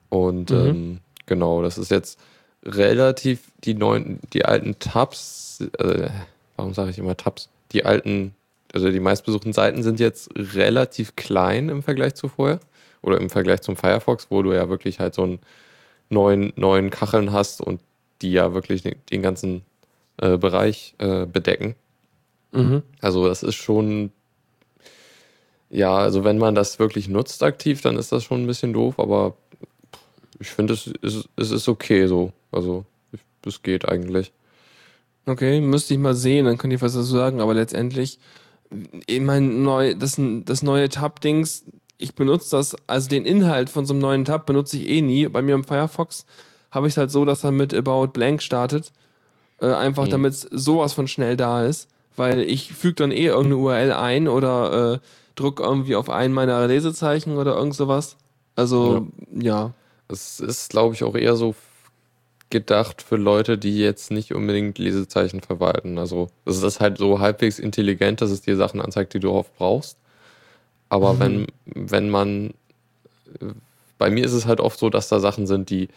Und 0.08 0.50
Mhm. 0.50 0.56
ähm, 0.56 1.00
genau, 1.26 1.62
das 1.62 1.78
ist 1.78 1.90
jetzt 1.90 2.20
relativ 2.64 3.50
die 3.64 3.74
neuen, 3.74 4.20
die 4.32 4.44
alten 4.44 4.78
Tabs, 4.78 5.64
äh, 5.78 6.10
warum 6.56 6.74
sage 6.74 6.90
ich 6.90 6.98
immer 6.98 7.16
Tabs? 7.16 7.48
Die 7.72 7.84
alten, 7.84 8.34
also 8.72 8.90
die 8.90 9.00
meistbesuchten 9.00 9.52
Seiten 9.52 9.82
sind 9.82 9.98
jetzt 10.00 10.30
relativ 10.36 11.16
klein 11.16 11.68
im 11.68 11.82
Vergleich 11.82 12.14
zu 12.14 12.28
vorher 12.28 12.60
oder 13.02 13.18
im 13.20 13.30
Vergleich 13.30 13.62
zum 13.62 13.76
Firefox, 13.76 14.26
wo 14.30 14.42
du 14.42 14.52
ja 14.52 14.68
wirklich 14.68 15.00
halt 15.00 15.14
so 15.14 15.22
einen 15.22 15.38
neuen, 16.10 16.52
neuen 16.56 16.90
Kacheln 16.90 17.32
hast 17.32 17.60
und 17.60 17.80
die 18.20 18.32
ja 18.32 18.52
wirklich 18.52 18.82
den, 18.82 19.22
ganzen 19.22 19.62
äh, 20.18 20.36
Bereich 20.36 20.94
äh, 20.98 21.24
bedecken. 21.26 21.74
Mhm. 22.52 22.82
Also 23.00 23.26
das 23.26 23.42
ist 23.42 23.54
schon, 23.54 24.12
ja, 25.70 25.96
also 25.96 26.24
wenn 26.24 26.38
man 26.38 26.54
das 26.54 26.78
wirklich 26.78 27.08
nutzt 27.08 27.42
aktiv, 27.42 27.80
dann 27.80 27.96
ist 27.96 28.12
das 28.12 28.24
schon 28.24 28.42
ein 28.42 28.46
bisschen 28.46 28.72
doof, 28.72 28.98
aber 28.98 29.36
ich 30.38 30.48
finde, 30.50 30.74
es 30.74 30.86
ist, 30.86 31.28
es 31.36 31.50
ist 31.50 31.68
okay 31.68 32.06
so. 32.06 32.32
Also 32.50 32.84
ich- 33.12 33.20
es 33.46 33.62
geht 33.62 33.88
eigentlich. 33.88 34.32
Okay, 35.26 35.60
müsste 35.60 35.94
ich 35.94 36.00
mal 36.00 36.14
sehen, 36.14 36.46
dann 36.46 36.58
könnt 36.58 36.72
ihr 36.72 36.80
was 36.80 36.94
dazu 36.94 37.04
sagen. 37.06 37.40
Aber 37.40 37.54
letztendlich, 37.54 38.18
ich 39.06 39.20
meine, 39.20 39.46
neu, 39.46 39.94
das, 39.94 40.20
das 40.44 40.62
neue 40.62 40.88
Tab-Dings, 40.88 41.64
ich 42.00 42.14
benutze 42.14 42.56
das, 42.56 42.76
also 42.86 43.08
den 43.08 43.24
Inhalt 43.26 43.70
von 43.70 43.86
so 43.86 43.92
einem 43.94 44.00
neuen 44.00 44.24
Tab 44.24 44.46
benutze 44.46 44.76
ich 44.78 44.88
eh 44.88 45.02
nie. 45.02 45.28
Bei 45.28 45.42
mir 45.42 45.54
im 45.54 45.64
Firefox 45.64 46.24
habe 46.70 46.86
ich 46.86 46.94
es 46.94 46.96
halt 46.96 47.10
so, 47.10 47.24
dass 47.24 47.44
er 47.44 47.52
mit 47.52 47.74
About 47.74 48.08
Blank 48.08 48.42
startet. 48.42 48.92
Äh, 49.60 49.72
einfach 49.72 50.06
Mhm. 50.06 50.10
damit 50.10 50.34
sowas 50.50 50.92
von 50.92 51.06
schnell 51.08 51.36
da 51.36 51.64
ist. 51.64 51.88
Weil 52.16 52.40
ich 52.40 52.72
füge 52.72 52.94
dann 52.96 53.12
eh 53.12 53.26
irgendeine 53.26 53.56
URL 53.56 53.92
ein 53.92 54.28
oder 54.28 54.94
äh, 54.94 54.98
druck 55.36 55.60
irgendwie 55.60 55.96
auf 55.96 56.10
einen 56.10 56.34
meiner 56.34 56.66
Lesezeichen 56.66 57.36
oder 57.38 57.54
irgend 57.56 57.74
sowas. 57.74 58.16
Also, 58.56 59.06
ja. 59.34 59.72
Es 60.08 60.40
ist, 60.40 60.70
glaube 60.70 60.94
ich, 60.94 61.04
auch 61.04 61.14
eher 61.14 61.36
so 61.36 61.54
gedacht 62.50 63.00
für 63.00 63.16
Leute, 63.16 63.58
die 63.58 63.78
jetzt 63.78 64.10
nicht 64.10 64.34
unbedingt 64.34 64.76
Lesezeichen 64.78 65.40
verwalten. 65.40 65.98
Also 65.98 66.26
es 66.44 66.62
ist 66.62 66.80
halt 66.80 66.98
so 66.98 67.20
halbwegs 67.20 67.60
intelligent, 67.60 68.20
dass 68.20 68.30
es 68.30 68.40
dir 68.42 68.56
Sachen 68.56 68.80
anzeigt, 68.80 69.14
die 69.14 69.20
du 69.20 69.30
oft 69.30 69.56
brauchst. 69.56 69.96
Aber 70.90 71.14
Mhm. 71.14 71.18
wenn, 71.20 71.46
wenn 71.88 72.10
man, 72.10 72.54
bei 73.96 74.10
mir 74.10 74.24
ist 74.24 74.32
es 74.34 74.44
halt 74.46 74.60
oft 74.60 74.78
so, 74.78 74.90
dass 74.90 75.08
da 75.08 75.18
Sachen 75.20 75.46
sind, 75.46 75.70
die 75.70 75.88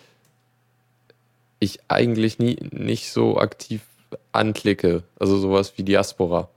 ich 1.60 1.80
eigentlich 1.88 2.40
nie 2.40 2.58
nicht 2.72 3.12
so 3.12 3.38
aktiv 3.38 3.82
anklicke. 4.32 5.04
Also 5.20 5.38
sowas 5.38 5.74
wie 5.78 5.84
Diaspora. 5.84 6.50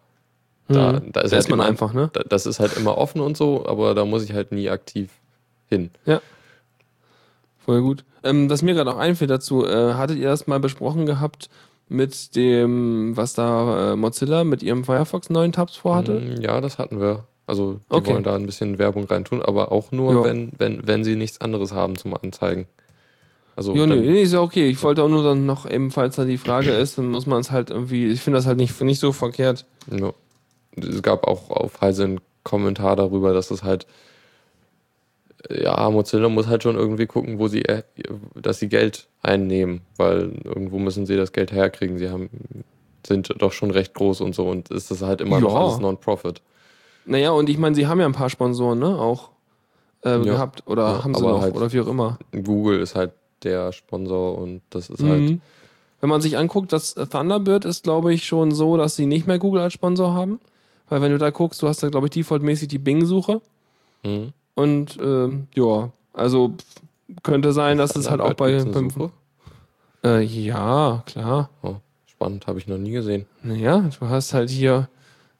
Da, 0.68 0.94
Mhm. 0.94 1.12
da 1.12 1.20
ist, 1.20 1.30
Da 1.30 1.36
halt 1.36 1.44
ist 1.44 1.48
man 1.48 1.60
immer, 1.60 1.68
einfach, 1.68 1.92
ne? 1.92 2.10
da- 2.12 2.24
Das 2.24 2.44
ist 2.46 2.58
halt 2.60 2.76
immer 2.76 2.98
offen 2.98 3.20
und 3.20 3.36
so, 3.36 3.66
aber 3.66 3.94
da 3.94 4.04
muss 4.04 4.24
ich 4.24 4.32
halt 4.32 4.52
nie 4.52 4.68
aktiv 4.68 5.10
hin. 5.68 5.90
Voll 7.64 7.82
gut. 7.82 8.04
Ähm, 8.22 8.50
was 8.50 8.62
mir 8.62 8.74
gerade 8.74 8.92
auch 8.92 8.98
einfällt 8.98 9.30
dazu, 9.30 9.64
äh, 9.64 9.94
hattet 9.94 10.18
ihr 10.18 10.28
das 10.28 10.46
mal 10.46 10.60
besprochen 10.60 11.06
gehabt 11.06 11.48
mit 11.88 12.34
dem, 12.36 13.16
was 13.16 13.34
da 13.34 13.92
äh, 13.92 13.96
Mozilla 13.96 14.44
mit 14.44 14.62
ihrem 14.62 14.84
Firefox 14.84 15.30
neuen 15.30 15.52
Tabs 15.52 15.76
vorhatte? 15.76 16.20
Mm, 16.20 16.40
Ja, 16.42 16.60
das 16.60 16.78
hatten 16.78 17.00
wir. 17.00 17.24
Also 17.46 17.74
die 17.90 17.94
Okay. 17.94 18.12
wollen 18.12 18.24
da 18.24 18.34
ein 18.34 18.46
bisschen 18.46 18.78
Werbung 18.78 19.04
reintun, 19.04 19.40
aber 19.42 19.70
auch 19.72 19.92
nur, 19.92 20.12
Ja. 20.14 20.24
wenn, 20.24 20.52
wenn, 20.58 20.86
wenn 20.86 21.04
sie 21.04 21.14
nichts 21.16 21.40
anderes 21.40 21.72
haben 21.72 21.96
zum 21.96 22.14
Anzeigen. 22.14 22.66
Also 23.54 23.74
Ja, 23.74 23.86
nee, 23.86 24.22
ist 24.22 24.32
ja 24.32 24.40
okay. 24.40 24.68
Ich 24.68 24.82
wollte 24.82 25.02
auch 25.02 25.08
nur 25.08 25.22
dann 25.22 25.46
noch 25.46 25.68
eben, 25.70 25.90
falls 25.90 26.16
da 26.16 26.24
die 26.24 26.38
Frage 26.38 26.70
ist, 26.72 26.98
dann 26.98 27.06
muss 27.10 27.26
man 27.26 27.40
es 27.40 27.50
halt 27.50 27.70
irgendwie, 27.70 28.06
ich 28.08 28.20
finde 28.20 28.38
das 28.38 28.46
halt 28.46 28.58
nicht, 28.58 28.78
nicht 28.82 28.98
so 29.00 29.12
verkehrt. 29.12 29.64
ja. 29.90 30.12
es 30.76 31.02
gab 31.02 31.26
auch 31.26 31.48
auf 31.50 31.80
Heise 31.80 32.04
einen 32.04 32.20
Kommentar 32.42 32.96
darüber, 32.96 33.32
dass 33.32 33.50
es 33.50 33.62
halt 33.62 33.86
ja, 35.50 35.88
Mozilla 35.90 36.28
muss 36.28 36.48
halt 36.48 36.62
schon 36.64 36.76
irgendwie 36.76 37.06
gucken, 37.06 37.38
wo 37.38 37.46
sie, 37.46 37.64
äh, 37.64 37.82
dass 38.34 38.58
sie 38.58 38.68
Geld 38.68 39.06
einnehmen, 39.22 39.82
weil 39.96 40.32
irgendwo 40.44 40.78
müssen 40.78 41.06
sie 41.06 41.16
das 41.16 41.32
Geld 41.32 41.52
herkriegen. 41.52 41.98
Sie 41.98 42.10
haben, 42.10 42.30
sind 43.06 43.32
doch 43.38 43.52
schon 43.52 43.70
recht 43.70 43.94
groß 43.94 44.22
und 44.22 44.34
so 44.34 44.48
und 44.48 44.70
ist 44.70 44.90
das 44.90 45.02
halt 45.02 45.20
immer 45.20 45.38
noch 45.40 45.54
Ja. 45.54 45.60
alles 45.60 45.78
Non-Profit. 45.78 46.42
Naja, 47.06 47.30
und 47.30 47.48
ich 47.48 47.56
meine, 47.58 47.74
sie 47.74 47.86
haben 47.86 48.00
ja 48.00 48.06
ein 48.06 48.12
paar 48.12 48.30
Sponsoren, 48.30 48.78
ne, 48.78 48.98
auch 48.98 49.30
äh, 50.04 50.10
Ja. 50.10 50.18
gehabt. 50.18 50.62
Oder 50.66 50.82
Ja, 50.98 51.04
haben 51.04 51.14
sie 51.14 51.22
noch, 51.22 51.40
halt- 51.40 51.54
oder 51.56 51.72
wie 51.72 51.80
auch 51.80 51.86
immer. 51.88 52.18
Google 52.32 52.80
ist 52.80 52.94
halt 52.94 53.12
der 53.42 53.72
Sponsor 53.72 54.38
und 54.38 54.60
das 54.70 54.90
ist 54.90 55.02
halt, 55.02 55.22
Mhm. 55.22 55.40
Wenn 56.02 56.10
man 56.10 56.20
sich 56.20 56.36
anguckt, 56.36 56.72
das 56.74 56.94
Thunderbird 56.94 57.64
ist, 57.64 57.82
glaube 57.84 58.12
ich, 58.12 58.26
schon 58.26 58.50
so, 58.52 58.76
dass 58.76 58.96
sie 58.96 59.06
nicht 59.06 59.26
mehr 59.26 59.38
Google 59.38 59.62
als 59.62 59.72
Sponsor 59.72 60.12
haben. 60.12 60.40
Weil 60.90 61.00
wenn 61.00 61.10
du 61.10 61.16
da 61.18 61.30
guckst, 61.30 61.62
du 61.62 61.68
hast 61.68 61.82
da, 61.82 61.88
glaube 61.88 62.06
ich, 62.06 62.10
defaultmäßig 62.10 62.68
die 62.68 62.78
Bing-Suche. 62.78 63.40
mhm. 64.04 64.32
Und 64.54 64.98
ähm, 65.02 65.48
ja, 65.54 65.90
also 66.12 66.52
könnte 67.22 67.52
sein, 67.52 67.76
dass 67.78 67.94
es 67.96 68.08
halt 68.10 68.20
auch 68.20 68.34
bei. 68.34 68.62
Beim, 68.64 68.90
äh, 70.04 70.22
ja, 70.22 71.02
klar. 71.06 71.50
Oh, 71.62 71.76
spannend, 72.06 72.46
habe 72.46 72.58
ich 72.58 72.66
noch 72.66 72.78
nie 72.78 72.90
gesehen. 72.92 73.26
Naja, 73.42 73.88
du 74.00 74.08
hast 74.08 74.32
halt 74.34 74.50
hier. 74.50 74.88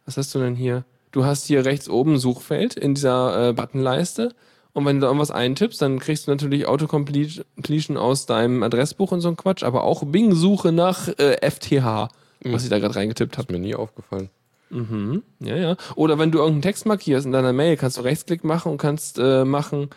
Was 0.04 0.16
hast 0.16 0.35
du 0.35 0.38
denn 0.38 0.54
hier? 0.54 0.85
Du 1.16 1.25
hast 1.25 1.46
hier 1.46 1.64
rechts 1.64 1.88
oben 1.88 2.12
ein 2.12 2.18
Suchfeld 2.18 2.75
in 2.75 2.94
dieser 2.94 3.49
äh, 3.49 3.52
Buttonleiste. 3.54 4.35
Und 4.75 4.85
wenn 4.85 4.96
du 4.96 5.00
da 5.00 5.06
irgendwas 5.06 5.30
eintippst, 5.30 5.80
dann 5.80 5.99
kriegst 5.99 6.26
du 6.26 6.30
natürlich 6.30 6.68
Autocompletion 6.68 7.96
aus 7.96 8.26
deinem 8.26 8.62
Adressbuch 8.62 9.12
und 9.12 9.23
so 9.23 9.28
ein 9.28 9.37
Quatsch, 9.38 9.62
aber 9.62 9.85
auch 9.85 10.04
Bing-Suche 10.04 10.73
nach 10.73 11.08
äh, 11.18 11.38
FTH, 11.40 12.11
was 12.44 12.64
ich 12.64 12.68
da 12.68 12.78
gerade 12.78 12.96
reingetippt 12.96 13.38
habe. 13.38 13.46
Ist 13.46 13.58
mir 13.58 13.66
nie 13.66 13.75
aufgefallen. 13.75 14.28
Mhm. 14.68 15.23
Ja, 15.40 15.56
ja. 15.56 15.76
Oder 15.94 16.18
wenn 16.18 16.32
du 16.32 16.37
irgendeinen 16.37 16.61
Text 16.61 16.85
markierst 16.85 17.25
in 17.25 17.32
deiner 17.32 17.54
Mail, 17.54 17.78
kannst 17.78 17.96
du 17.96 18.02
Rechtsklick 18.02 18.44
machen 18.44 18.73
und 18.73 18.76
kannst 18.76 19.18
äh, 19.18 19.46
machen 19.46 19.88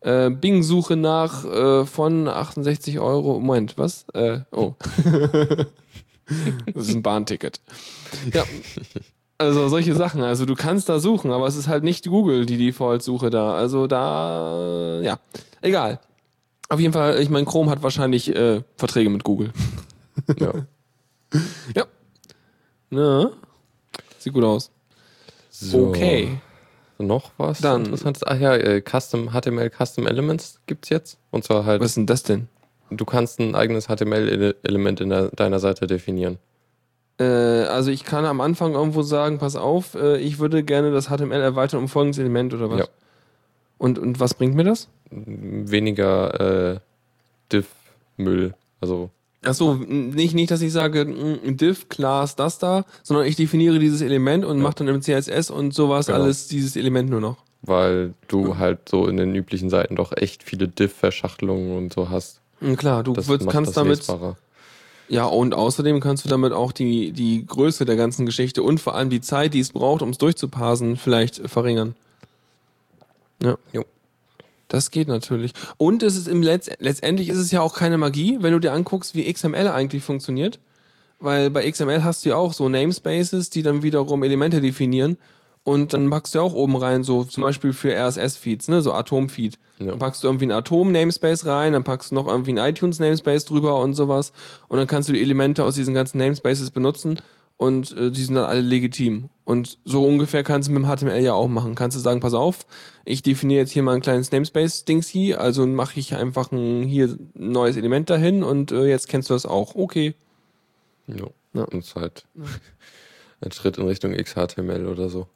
äh, 0.00 0.28
Bing-Suche 0.28 0.96
nach 0.96 1.44
äh, 1.44 1.86
von 1.86 2.26
68 2.26 2.98
Euro. 2.98 3.38
Moment, 3.38 3.78
was? 3.78 4.06
Äh, 4.12 4.40
oh. 4.50 4.74
das 6.74 6.88
ist 6.88 6.96
ein 6.96 7.02
Bahnticket. 7.02 7.60
Ja. 8.32 8.42
Also 9.38 9.68
solche 9.68 9.94
Sachen. 9.94 10.22
Also 10.22 10.46
du 10.46 10.54
kannst 10.54 10.88
da 10.88 10.98
suchen, 11.00 11.30
aber 11.32 11.46
es 11.46 11.56
ist 11.56 11.66
halt 11.68 11.82
nicht 11.84 12.06
Google 12.06 12.46
die 12.46 12.56
Default-Suche 12.58 13.30
da. 13.30 13.54
Also 13.54 13.86
da, 13.86 15.00
ja. 15.02 15.18
Egal. 15.60 15.98
Auf 16.68 16.80
jeden 16.80 16.92
Fall, 16.92 17.20
ich 17.20 17.30
meine, 17.30 17.44
Chrome 17.44 17.70
hat 17.70 17.82
wahrscheinlich 17.82 18.34
äh, 18.34 18.62
Verträge 18.76 19.10
mit 19.10 19.24
Google. 19.24 19.50
Ja. 20.38 20.52
Ja. 21.74 21.84
Ne? 22.90 23.32
Sieht 24.18 24.32
gut 24.32 24.44
aus. 24.44 24.70
So, 25.50 25.88
Okay. 25.88 26.38
Noch 26.98 27.32
was 27.36 27.60
Dann- 27.60 27.86
Interessantes? 27.86 28.22
Ach 28.24 28.38
ja, 28.38 28.54
äh, 28.54 28.80
Custom, 28.80 29.30
HTML 29.32 29.68
Custom 29.76 30.06
Elements 30.06 30.60
gibt's 30.66 30.90
jetzt. 30.90 31.18
Und 31.32 31.42
zwar 31.42 31.64
halt, 31.66 31.80
Was 31.80 31.88
ist 31.90 31.96
denn 31.96 32.06
das 32.06 32.22
denn? 32.22 32.48
du 32.90 33.04
kannst 33.04 33.40
ein 33.40 33.56
eigenes 33.56 33.86
HTML-Element 33.88 35.00
in 35.00 35.08
der, 35.08 35.28
deiner 35.30 35.58
Seite 35.58 35.88
definieren. 35.88 36.38
Äh, 37.18 37.24
also 37.24 37.90
ich 37.90 38.04
kann 38.04 38.24
am 38.24 38.40
Anfang 38.40 38.74
irgendwo 38.74 39.02
sagen, 39.02 39.38
pass 39.38 39.56
auf, 39.56 39.94
äh, 39.94 40.18
ich 40.18 40.38
würde 40.38 40.62
gerne 40.64 40.90
das 40.90 41.06
HTML 41.08 41.40
erweitern 41.40 41.80
um 41.80 41.88
folgendes 41.88 42.18
Element 42.18 42.52
oder 42.54 42.70
was? 42.70 42.78
Ja. 42.80 42.86
Und, 43.78 43.98
und 43.98 44.18
was 44.20 44.34
bringt 44.34 44.54
mir 44.54 44.64
das? 44.64 44.88
Weniger 45.10 46.74
äh, 46.74 46.78
Diff-Müll. 47.52 48.54
Also, 48.80 49.10
Achso, 49.44 49.74
nicht, 49.74 50.34
nicht, 50.34 50.50
dass 50.50 50.62
ich 50.62 50.72
sage, 50.72 51.04
mm, 51.04 51.56
div, 51.58 51.88
Class, 51.90 52.34
das 52.34 52.58
da, 52.58 52.84
sondern 53.02 53.26
ich 53.26 53.36
definiere 53.36 53.78
dieses 53.78 54.00
Element 54.00 54.44
und 54.44 54.56
Ja. 54.56 54.62
mache 54.62 54.76
dann 54.76 54.88
im 54.88 55.02
CSS 55.02 55.50
und 55.50 55.74
sowas 55.74 56.06
Genau. 56.06 56.20
alles 56.20 56.48
dieses 56.48 56.76
Element 56.76 57.10
nur 57.10 57.20
noch. 57.20 57.36
weil 57.66 58.12
du 58.28 58.58
halt 58.58 58.90
so 58.90 59.06
in 59.06 59.16
den 59.16 59.34
üblichen 59.34 59.70
Seiten 59.70 59.96
doch 59.96 60.12
echt 60.14 60.42
viele 60.42 60.68
Diff-Verschachtelungen 60.68 61.74
und 61.76 61.92
so 61.94 62.10
hast. 62.10 62.40
Mm, 62.60 62.74
Klar, 62.74 63.02
du 63.02 63.12
macht 63.14 63.48
kannst 63.48 63.74
damit, 63.76 63.96
lesbarer. 63.98 64.36
Ja, 65.08 65.26
und 65.26 65.54
außerdem 65.54 66.00
kannst 66.00 66.24
du 66.24 66.28
damit 66.28 66.52
auch 66.52 66.72
die, 66.72 67.12
die 67.12 67.46
Größe 67.46 67.84
der 67.84 67.96
ganzen 67.96 68.26
Geschichte 68.26 68.62
und 68.62 68.80
vor 68.80 68.94
allem 68.94 69.10
die 69.10 69.20
Zeit, 69.20 69.54
die 69.54 69.60
es 69.60 69.72
braucht, 69.72 70.02
um 70.02 70.10
es 70.10 70.18
durchzuparsen, 70.18 70.96
vielleicht 70.96 71.48
verringern. 71.48 71.94
Ja. 73.42 73.58
Jo. 73.72 73.84
Das 74.68 74.90
geht 74.90 75.08
natürlich. 75.08 75.52
Und 75.76 76.02
es 76.02 76.16
ist 76.16 76.26
im 76.26 76.42
Letz 76.42 76.70
letztendlich 76.78 77.28
ist 77.28 77.36
es 77.36 77.50
ja 77.50 77.60
auch 77.60 77.74
keine 77.74 77.98
Magie, 77.98 78.38
wenn 78.40 78.52
du 78.52 78.58
dir 78.58 78.72
anguckst, 78.72 79.14
wie 79.14 79.30
XML 79.30 79.68
eigentlich 79.68 80.02
funktioniert. 80.02 80.58
Weil 81.20 81.50
bei 81.50 81.70
XML 81.70 82.02
hast 82.02 82.24
du 82.24 82.30
ja 82.30 82.36
auch 82.36 82.52
so 82.52 82.68
Namespaces, 82.68 83.50
die 83.50 83.62
dann 83.62 83.82
wiederum 83.82 84.22
Elemente 84.22 84.60
definieren. 84.60 85.16
Und 85.64 85.94
dann 85.94 86.10
packst 86.10 86.34
du 86.34 86.38
ja 86.38 86.44
auch 86.44 86.52
oben 86.52 86.76
rein, 86.76 87.04
so 87.04 87.24
zum 87.24 87.42
Beispiel 87.42 87.72
für 87.72 87.90
RSS-Feeds, 87.90 88.68
ne, 88.68 88.82
so 88.82 88.92
Atom-Feed. 88.92 89.58
Ja. 89.78 89.86
Dann 89.86 89.98
packst 89.98 90.22
du 90.22 90.28
irgendwie 90.28 90.44
einen 90.44 90.52
Atom-Namespace 90.52 91.46
rein, 91.46 91.72
dann 91.72 91.84
packst 91.84 92.10
du 92.10 92.14
noch 92.14 92.26
irgendwie 92.26 92.50
einen 92.50 92.70
iTunes-Namespace 92.70 93.46
drüber 93.46 93.80
und 93.80 93.94
sowas. 93.94 94.32
Und 94.68 94.76
dann 94.76 94.86
kannst 94.86 95.08
du 95.08 95.14
die 95.14 95.22
Elemente 95.22 95.64
aus 95.64 95.74
diesen 95.74 95.94
ganzen 95.94 96.18
Namespaces 96.18 96.70
benutzen 96.70 97.18
und 97.56 97.96
äh, 97.96 98.10
die 98.10 98.22
sind 98.22 98.34
dann 98.34 98.44
alle 98.44 98.60
legitim. 98.60 99.30
Und 99.44 99.78
so 99.84 100.04
ungefähr 100.04 100.42
kannst 100.42 100.68
du 100.68 100.72
mit 100.72 100.82
dem 100.82 100.88
HTML 100.88 101.22
ja 101.22 101.32
auch 101.32 101.48
machen. 101.48 101.74
Kannst 101.74 101.96
du 101.96 102.00
sagen, 102.00 102.20
pass 102.20 102.34
auf, 102.34 102.66
ich 103.06 103.22
definiere 103.22 103.60
jetzt 103.60 103.72
hier 103.72 103.82
mal 103.82 103.94
ein 103.94 104.02
kleines 104.02 104.32
Namespace-Dings 104.32 105.08
hier, 105.08 105.40
also 105.40 105.66
mache 105.66 105.98
ich 105.98 106.14
einfach 106.14 106.52
ein 106.52 106.82
hier 106.82 107.06
ein 107.06 107.32
neues 107.34 107.76
Element 107.76 108.10
dahin 108.10 108.42
und 108.42 108.70
äh, 108.70 108.84
jetzt 108.84 109.08
kennst 109.08 109.30
du 109.30 109.34
das 109.34 109.46
auch. 109.46 109.74
Okay. 109.76 110.14
Ja. 111.06 111.26
Ja. 111.54 111.64
Und 111.64 111.78
es 111.78 111.88
ist 111.88 111.96
halt 111.96 112.26
ein 113.40 113.52
Schritt 113.52 113.78
in 113.78 113.86
Richtung 113.86 114.12
XHTML 114.12 114.86
oder 114.86 115.08
so. 115.08 115.26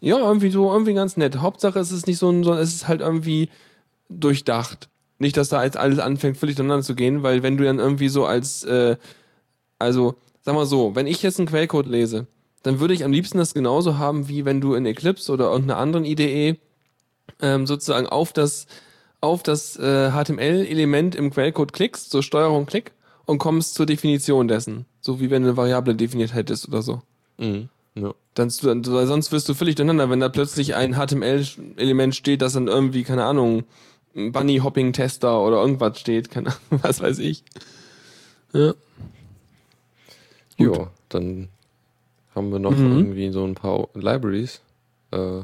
Ja, 0.00 0.18
irgendwie 0.18 0.50
so, 0.50 0.70
irgendwie 0.72 0.94
ganz 0.94 1.16
nett. 1.16 1.38
Hauptsache 1.38 1.78
es 1.78 1.90
ist 1.92 2.06
nicht 2.06 2.18
so 2.18 2.30
ein, 2.30 2.44
sondern 2.44 2.62
es 2.62 2.74
ist 2.74 2.88
halt 2.88 3.00
irgendwie 3.00 3.48
durchdacht. 4.08 4.88
Nicht, 5.18 5.36
dass 5.36 5.48
da 5.48 5.64
jetzt 5.64 5.76
alles 5.76 5.98
anfängt, 5.98 6.36
völlig 6.36 6.56
durcheinander 6.56 6.84
zu 6.84 6.94
gehen, 6.94 7.22
weil 7.22 7.42
wenn 7.42 7.56
du 7.56 7.64
dann 7.64 7.80
irgendwie 7.80 8.08
so 8.08 8.24
als, 8.24 8.62
äh, 8.64 8.96
also, 9.78 10.14
sag 10.42 10.54
mal 10.54 10.66
so, 10.66 10.94
wenn 10.94 11.08
ich 11.08 11.22
jetzt 11.22 11.38
einen 11.40 11.48
Quellcode 11.48 11.86
lese, 11.86 12.26
dann 12.62 12.80
würde 12.80 12.94
ich 12.94 13.04
am 13.04 13.12
liebsten 13.12 13.38
das 13.38 13.54
genauso 13.54 13.98
haben, 13.98 14.28
wie 14.28 14.44
wenn 14.44 14.60
du 14.60 14.74
in 14.74 14.86
Eclipse 14.86 15.32
oder 15.32 15.50
irgendeiner 15.50 15.80
anderen 15.80 16.04
IDE 16.04 16.58
ähm, 17.40 17.66
sozusagen 17.66 18.06
auf 18.06 18.32
das, 18.32 18.66
auf 19.20 19.42
das 19.42 19.76
äh, 19.76 20.10
HTML-Element 20.10 21.16
im 21.16 21.30
Quellcode 21.30 21.72
klickst, 21.72 22.10
so 22.10 22.22
Steuerung 22.22 22.66
Klick, 22.66 22.92
und 23.26 23.38
kommst 23.38 23.74
zur 23.74 23.86
Definition 23.86 24.48
dessen. 24.48 24.86
So 25.00 25.20
wie 25.20 25.30
wenn 25.30 25.42
du 25.42 25.48
eine 25.48 25.56
Variable 25.56 25.94
definiert 25.94 26.34
hättest 26.34 26.68
oder 26.68 26.82
so. 26.82 27.02
Mhm. 27.38 27.68
Ja. 28.02 28.14
Dann, 28.34 28.50
sonst 28.50 29.32
wirst 29.32 29.48
du 29.48 29.54
völlig 29.54 29.74
durcheinander, 29.74 30.10
wenn 30.10 30.20
da 30.20 30.28
plötzlich 30.28 30.74
ein 30.74 30.94
HTML-Element 30.94 32.14
steht, 32.14 32.40
das 32.42 32.52
dann 32.52 32.68
irgendwie, 32.68 33.02
keine 33.02 33.24
Ahnung, 33.24 33.64
ein 34.16 34.32
Bunny-Hopping-Tester 34.32 35.40
oder 35.44 35.60
irgendwas 35.60 35.98
steht, 35.98 36.30
keine 36.30 36.48
Ahnung, 36.50 36.60
was 36.82 37.00
weiß 37.00 37.18
ich. 37.18 37.42
Ja. 38.52 38.74
Jo, 40.56 40.88
dann 41.08 41.48
haben 42.34 42.50
wir 42.52 42.58
noch 42.58 42.72
Mhm. 42.76 42.96
irgendwie 42.98 43.30
so 43.30 43.44
ein 43.44 43.54
paar 43.54 43.88
Libraries. 43.94 44.60
Äh, 45.12 45.42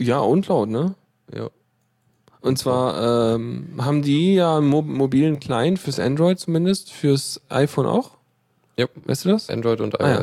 Ja, 0.00 0.18
und 0.20 0.46
laut, 0.48 0.68
ne? 0.68 0.94
ja. 1.34 1.48
Und 2.42 2.58
zwar 2.58 3.34
ähm, 3.34 3.70
haben 3.78 4.02
die 4.02 4.34
ja 4.34 4.58
einen 4.58 4.68
mo 4.68 4.80
mobilen 4.82 5.40
Client 5.40 5.80
fürs 5.80 5.98
Android 5.98 6.38
zumindest, 6.38 6.92
fürs 6.92 7.40
iPhone 7.48 7.86
auch. 7.86 8.10
Ja. 8.76 8.86
Weißt 9.04 9.24
du 9.24 9.30
das? 9.30 9.50
Android 9.50 9.80
und 9.80 10.00
Ah, 10.00 10.08
ja. 10.10 10.22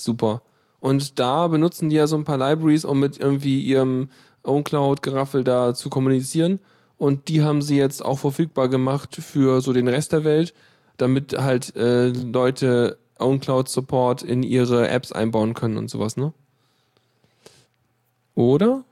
Super. 0.00 0.42
Und 0.80 1.18
da 1.18 1.46
benutzen 1.48 1.90
die 1.90 1.96
ja 1.96 2.06
so 2.06 2.16
ein 2.16 2.24
paar 2.24 2.38
Libraries, 2.38 2.84
um 2.84 3.00
mit 3.00 3.18
irgendwie 3.18 3.60
ihrem 3.62 4.08
OwnCloud-Geraffel 4.44 5.44
da 5.44 5.74
zu 5.74 5.90
kommunizieren. 5.90 6.58
Und 6.96 7.28
die 7.28 7.42
haben 7.42 7.62
sie 7.62 7.76
jetzt 7.76 8.04
auch 8.04 8.18
verfügbar 8.18 8.68
gemacht 8.68 9.16
für 9.16 9.60
so 9.60 9.72
den 9.72 9.88
Rest 9.88 10.12
der 10.12 10.24
Welt, 10.24 10.54
damit 10.96 11.36
halt 11.38 11.74
äh, 11.76 12.08
Leute 12.08 12.98
OwnCloud 13.18 13.68
Support 13.68 14.22
in 14.22 14.42
ihre 14.42 14.88
Apps 14.88 15.12
einbauen 15.12 15.54
können 15.54 15.76
und 15.76 15.90
sowas, 15.90 16.16
ne? 16.16 16.32
Oder? 18.34 18.84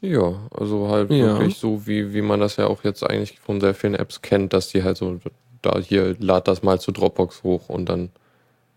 Ja, 0.00 0.48
also 0.54 0.88
halt 0.88 1.10
Ja. 1.10 1.38
wirklich 1.38 1.56
so, 1.56 1.86
wie, 1.86 2.14
wie 2.14 2.22
man 2.22 2.40
das 2.40 2.56
ja 2.56 2.66
auch 2.66 2.84
jetzt 2.84 3.02
eigentlich 3.02 3.40
von 3.40 3.60
sehr 3.60 3.74
vielen 3.74 3.94
Apps 3.94 4.22
kennt, 4.22 4.52
dass 4.52 4.68
die 4.68 4.82
halt 4.82 4.96
so, 4.96 5.18
da 5.62 5.78
hier, 5.78 6.16
lad 6.18 6.48
das 6.48 6.62
mal 6.62 6.80
zu 6.80 6.92
Dropbox 6.92 7.42
hoch 7.42 7.68
und 7.68 7.88
dann 7.88 8.10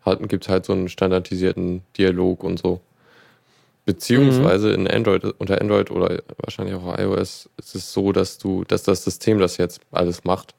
halt, 0.10 0.30
gibt 0.30 0.46
es 0.46 0.50
halt 0.50 0.66
so 0.66 0.74
einen 0.74 0.90
standardisierten 0.90 1.82
Dialog 1.98 2.44
und 2.44 2.60
so. 2.60 2.82
Beziehungsweise 3.86 4.72
in 4.72 4.88
Android, 4.88 5.24
unter 5.40 5.60
Android 5.60 5.90
oder 5.90 6.22
wahrscheinlich 6.38 6.76
auch 6.76 6.98
iOS 7.00 7.50
ist 7.58 7.76
es 7.76 7.92
so, 7.92 8.12
dass 8.12 8.38
du, 8.38 8.64
dass 8.64 8.84
das 8.84 9.04
System 9.04 9.40
das 9.40 9.58
jetzt 9.58 9.82
alles 9.92 10.24
macht. 10.26 10.54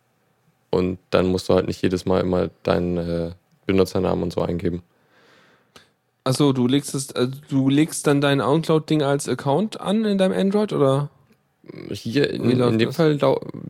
Und 0.70 0.98
dann 1.10 1.26
musst 1.26 1.48
du 1.48 1.54
halt 1.54 1.68
nicht 1.68 1.80
jedes 1.82 2.06
Mal 2.06 2.20
immer 2.20 2.50
deinen 2.64 2.96
äh, 2.96 3.30
Benutzernamen 3.66 4.24
und 4.24 4.32
so 4.32 4.40
eingeben. 4.40 4.82
Achso, 6.24 6.52
du 6.52 6.66
legst 6.66 6.94
es, 6.94 7.10
äh, 7.12 7.28
du 7.48 7.68
legst 7.68 8.06
dann 8.06 8.20
dein 8.20 8.40
OwnCloud-Ding 8.40 9.02
als 9.02 9.28
Account 9.28 9.80
an 9.80 10.04
in 10.04 10.18
deinem 10.18 10.36
Android 10.36 10.72
oder? 10.72 11.10
Hier 11.90 12.30
in, 12.30 12.50
in 12.50 12.78
dem 12.78 12.88
das? 12.88 12.96
Fall 12.96 13.18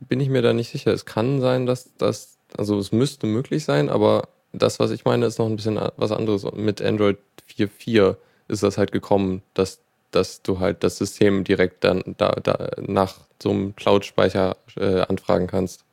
bin 0.08 0.20
ich 0.20 0.30
mir 0.30 0.42
da 0.42 0.52
nicht 0.52 0.70
sicher. 0.70 0.92
Es 0.92 1.04
kann 1.04 1.40
sein, 1.40 1.66
dass 1.66 1.90
das, 1.98 2.38
also 2.56 2.78
es 2.78 2.92
müsste 2.92 3.26
möglich 3.26 3.64
sein, 3.64 3.88
aber 3.88 4.28
das, 4.52 4.80
was 4.80 4.90
ich 4.90 5.04
meine, 5.04 5.26
ist 5.26 5.38
noch 5.38 5.46
ein 5.46 5.56
bisschen 5.56 5.78
was 5.96 6.12
anderes. 6.12 6.44
Mit 6.52 6.82
Android 6.82 7.18
4.4 7.56 8.16
ist 8.48 8.62
das 8.62 8.78
halt 8.78 8.92
gekommen, 8.92 9.42
dass, 9.54 9.80
dass 10.10 10.42
du 10.42 10.58
halt 10.60 10.82
das 10.82 10.98
System 10.98 11.44
direkt 11.44 11.84
dann 11.84 12.02
da, 12.18 12.30
da 12.42 12.70
nach 12.80 13.14
so 13.42 13.50
einem 13.50 13.76
Cloud-Speicher 13.76 14.56
äh, 14.76 15.02
anfragen 15.02 15.46
kannst. 15.46 15.84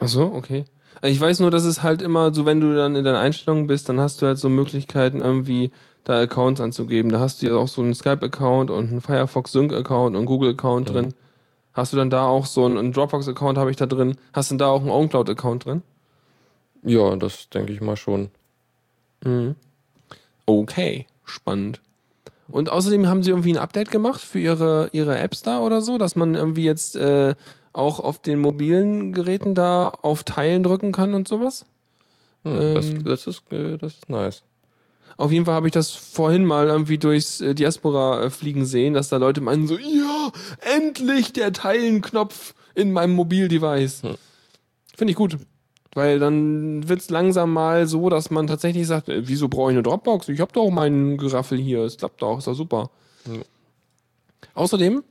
Achso, 0.00 0.24
okay. 0.34 0.64
Ich 1.02 1.20
weiß 1.20 1.40
nur, 1.40 1.50
dass 1.50 1.64
es 1.64 1.82
halt 1.82 2.02
immer 2.02 2.34
so, 2.34 2.44
wenn 2.44 2.60
du 2.60 2.74
dann 2.74 2.96
in 2.96 3.04
deinen 3.04 3.16
Einstellungen 3.16 3.66
bist, 3.66 3.88
dann 3.88 4.00
hast 4.00 4.20
du 4.20 4.26
halt 4.26 4.38
so 4.38 4.48
Möglichkeiten, 4.48 5.20
irgendwie 5.20 5.70
da 6.04 6.20
Accounts 6.20 6.60
anzugeben. 6.60 7.10
Da 7.10 7.20
hast 7.20 7.40
du 7.40 7.46
ja 7.46 7.54
auch 7.56 7.68
so 7.68 7.82
einen 7.82 7.94
Skype-Account 7.94 8.70
und 8.70 8.90
einen 8.90 9.00
Firefox 9.00 9.52
Sync-Account 9.52 10.10
und 10.10 10.16
einen 10.16 10.26
Google-Account 10.26 10.88
Mhm. 10.88 10.92
drin. 10.92 11.14
Hast 11.72 11.92
du 11.92 11.96
dann 11.96 12.10
da 12.10 12.26
auch 12.26 12.46
so 12.46 12.64
einen, 12.64 12.76
einen 12.78 12.92
Dropbox-Account 12.92 13.56
habe 13.56 13.70
ich 13.70 13.76
da 13.76 13.86
drin? 13.86 14.16
Hast 14.32 14.50
du 14.50 14.54
denn 14.54 14.58
da 14.58 14.68
auch 14.68 14.80
einen 14.80 14.90
OwnCloud-Account 14.90 15.64
drin? 15.66 15.82
Ja, 16.82 17.16
das 17.16 17.48
denke 17.50 17.72
ich 17.72 17.80
mal 17.80 17.96
schon. 17.96 18.30
Mhm. 19.24 19.54
Okay, 20.46 21.06
spannend. 21.24 21.80
Und 22.48 22.70
außerdem 22.70 23.06
haben 23.06 23.22
sie 23.22 23.30
irgendwie 23.30 23.52
ein 23.52 23.58
Update 23.58 23.90
gemacht 23.90 24.20
für 24.20 24.40
ihre, 24.40 24.88
ihre 24.92 25.18
Apps 25.18 25.42
da 25.42 25.60
oder 25.60 25.82
so, 25.82 25.98
dass 25.98 26.16
man 26.16 26.34
irgendwie 26.34 26.64
jetzt 26.64 26.96
äh, 26.96 27.34
auch 27.72 28.00
auf 28.00 28.20
den 28.20 28.40
mobilen 28.40 29.12
Geräten 29.12 29.54
da 29.54 29.88
auf 29.88 30.24
Teilen 30.24 30.62
drücken 30.62 30.92
kann 30.92 31.14
und 31.14 31.28
sowas? 31.28 31.66
Hm, 32.44 32.74
das, 32.74 32.86
Ähm. 32.86 33.04
das, 33.04 33.26
ist, 33.26 33.52
äh, 33.52 33.76
das 33.78 33.94
ist 33.94 34.08
nice. 34.08 34.42
Auf 35.16 35.30
jeden 35.32 35.44
Fall 35.44 35.54
habe 35.54 35.68
ich 35.68 35.72
das 35.72 35.90
vorhin 35.90 36.44
mal 36.44 36.68
irgendwie 36.68 36.98
durchs 36.98 37.40
äh, 37.40 37.54
Diaspora 37.54 38.24
äh, 38.24 38.30
fliegen 38.30 38.64
sehen, 38.64 38.94
dass 38.94 39.10
da 39.10 39.18
Leute 39.18 39.42
meinen 39.42 39.66
so, 39.66 39.76
ja, 39.76 40.32
endlich 40.76 41.32
der 41.32 41.52
Teilen-Knopf 41.52 42.54
in 42.74 42.90
meinem 42.90 43.14
Mobildevice. 43.14 44.02
Hm. 44.02 44.14
Finde 44.96 45.10
ich 45.12 45.16
gut. 45.16 45.36
Weil 45.94 46.20
dann 46.20 46.88
wird 46.88 47.00
es 47.00 47.10
langsam 47.10 47.52
mal 47.52 47.86
so, 47.86 48.08
dass 48.10 48.30
man 48.30 48.46
tatsächlich 48.46 48.86
sagt, 48.86 49.08
äh, 49.08 49.26
wieso 49.26 49.48
brauche 49.48 49.70
ich 49.70 49.74
eine 49.74 49.82
Dropbox? 49.82 50.28
Ich 50.28 50.40
habe 50.40 50.52
doch 50.52 50.70
meinen 50.70 51.16
Geraffel 51.16 51.58
hier. 51.58 51.80
Es 51.80 51.96
klappt 51.96 52.22
doch, 52.22 52.38
ist 52.38 52.46
doch 52.46 52.54
super. 52.54 52.90
Ja. 53.26 53.40
Außerdem, 54.54 55.02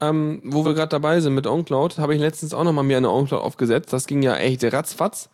ähm, 0.00 0.42
wo 0.44 0.64
wir 0.66 0.74
gerade 0.74 0.90
dabei 0.90 1.20
sind 1.20 1.34
mit 1.34 1.46
OwnCloud, 1.46 1.98
habe 1.98 2.14
ich 2.14 2.20
letztens 2.20 2.52
auch 2.52 2.64
nochmal 2.64 2.84
mir 2.84 2.98
eine 2.98 3.10
OwnCloud 3.10 3.40
aufgesetzt. 3.40 3.92
Das 3.92 4.06
ging 4.06 4.22
ja 4.22 4.36
echt 4.36 4.62
ratzfatz. 4.64 5.30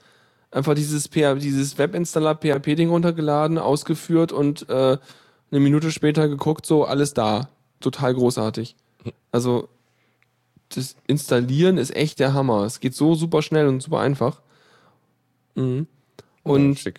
Einfach 0.53 0.75
dieses, 0.75 1.09
PH 1.09 1.37
dieses 1.37 1.79
Webinstaller 1.79 2.35
PHP-Ding 2.37 2.91
runtergeladen, 2.91 3.59
ausgeführt 3.59 4.33
und 4.33 4.69
äh, 4.69 4.99
eine 5.51 5.61
Minute 5.61 5.91
später 5.91 6.29
geguckt, 6.29 6.67
so 6.67 6.85
alles 6.85 7.15
da. 7.15 7.49
Total 7.81 8.15
großartig. 8.15 8.77
Also 9.33 9.69
das 10.69 10.95
Installieren 11.07 11.79
ist 11.79 11.95
echt 11.97 12.21
der 12.21 12.33
Hammer. 12.35 12.65
Es 12.65 12.81
geht 12.81 12.95
so 12.95 13.15
super 13.15 13.43
schnell 13.43 13.67
und 13.67 13.83
super 13.83 13.99
einfach. 13.99 14.41
Mhm. 15.55 15.87
Ja, 16.45 16.53
Und 16.53 16.79
schick. 16.79 16.99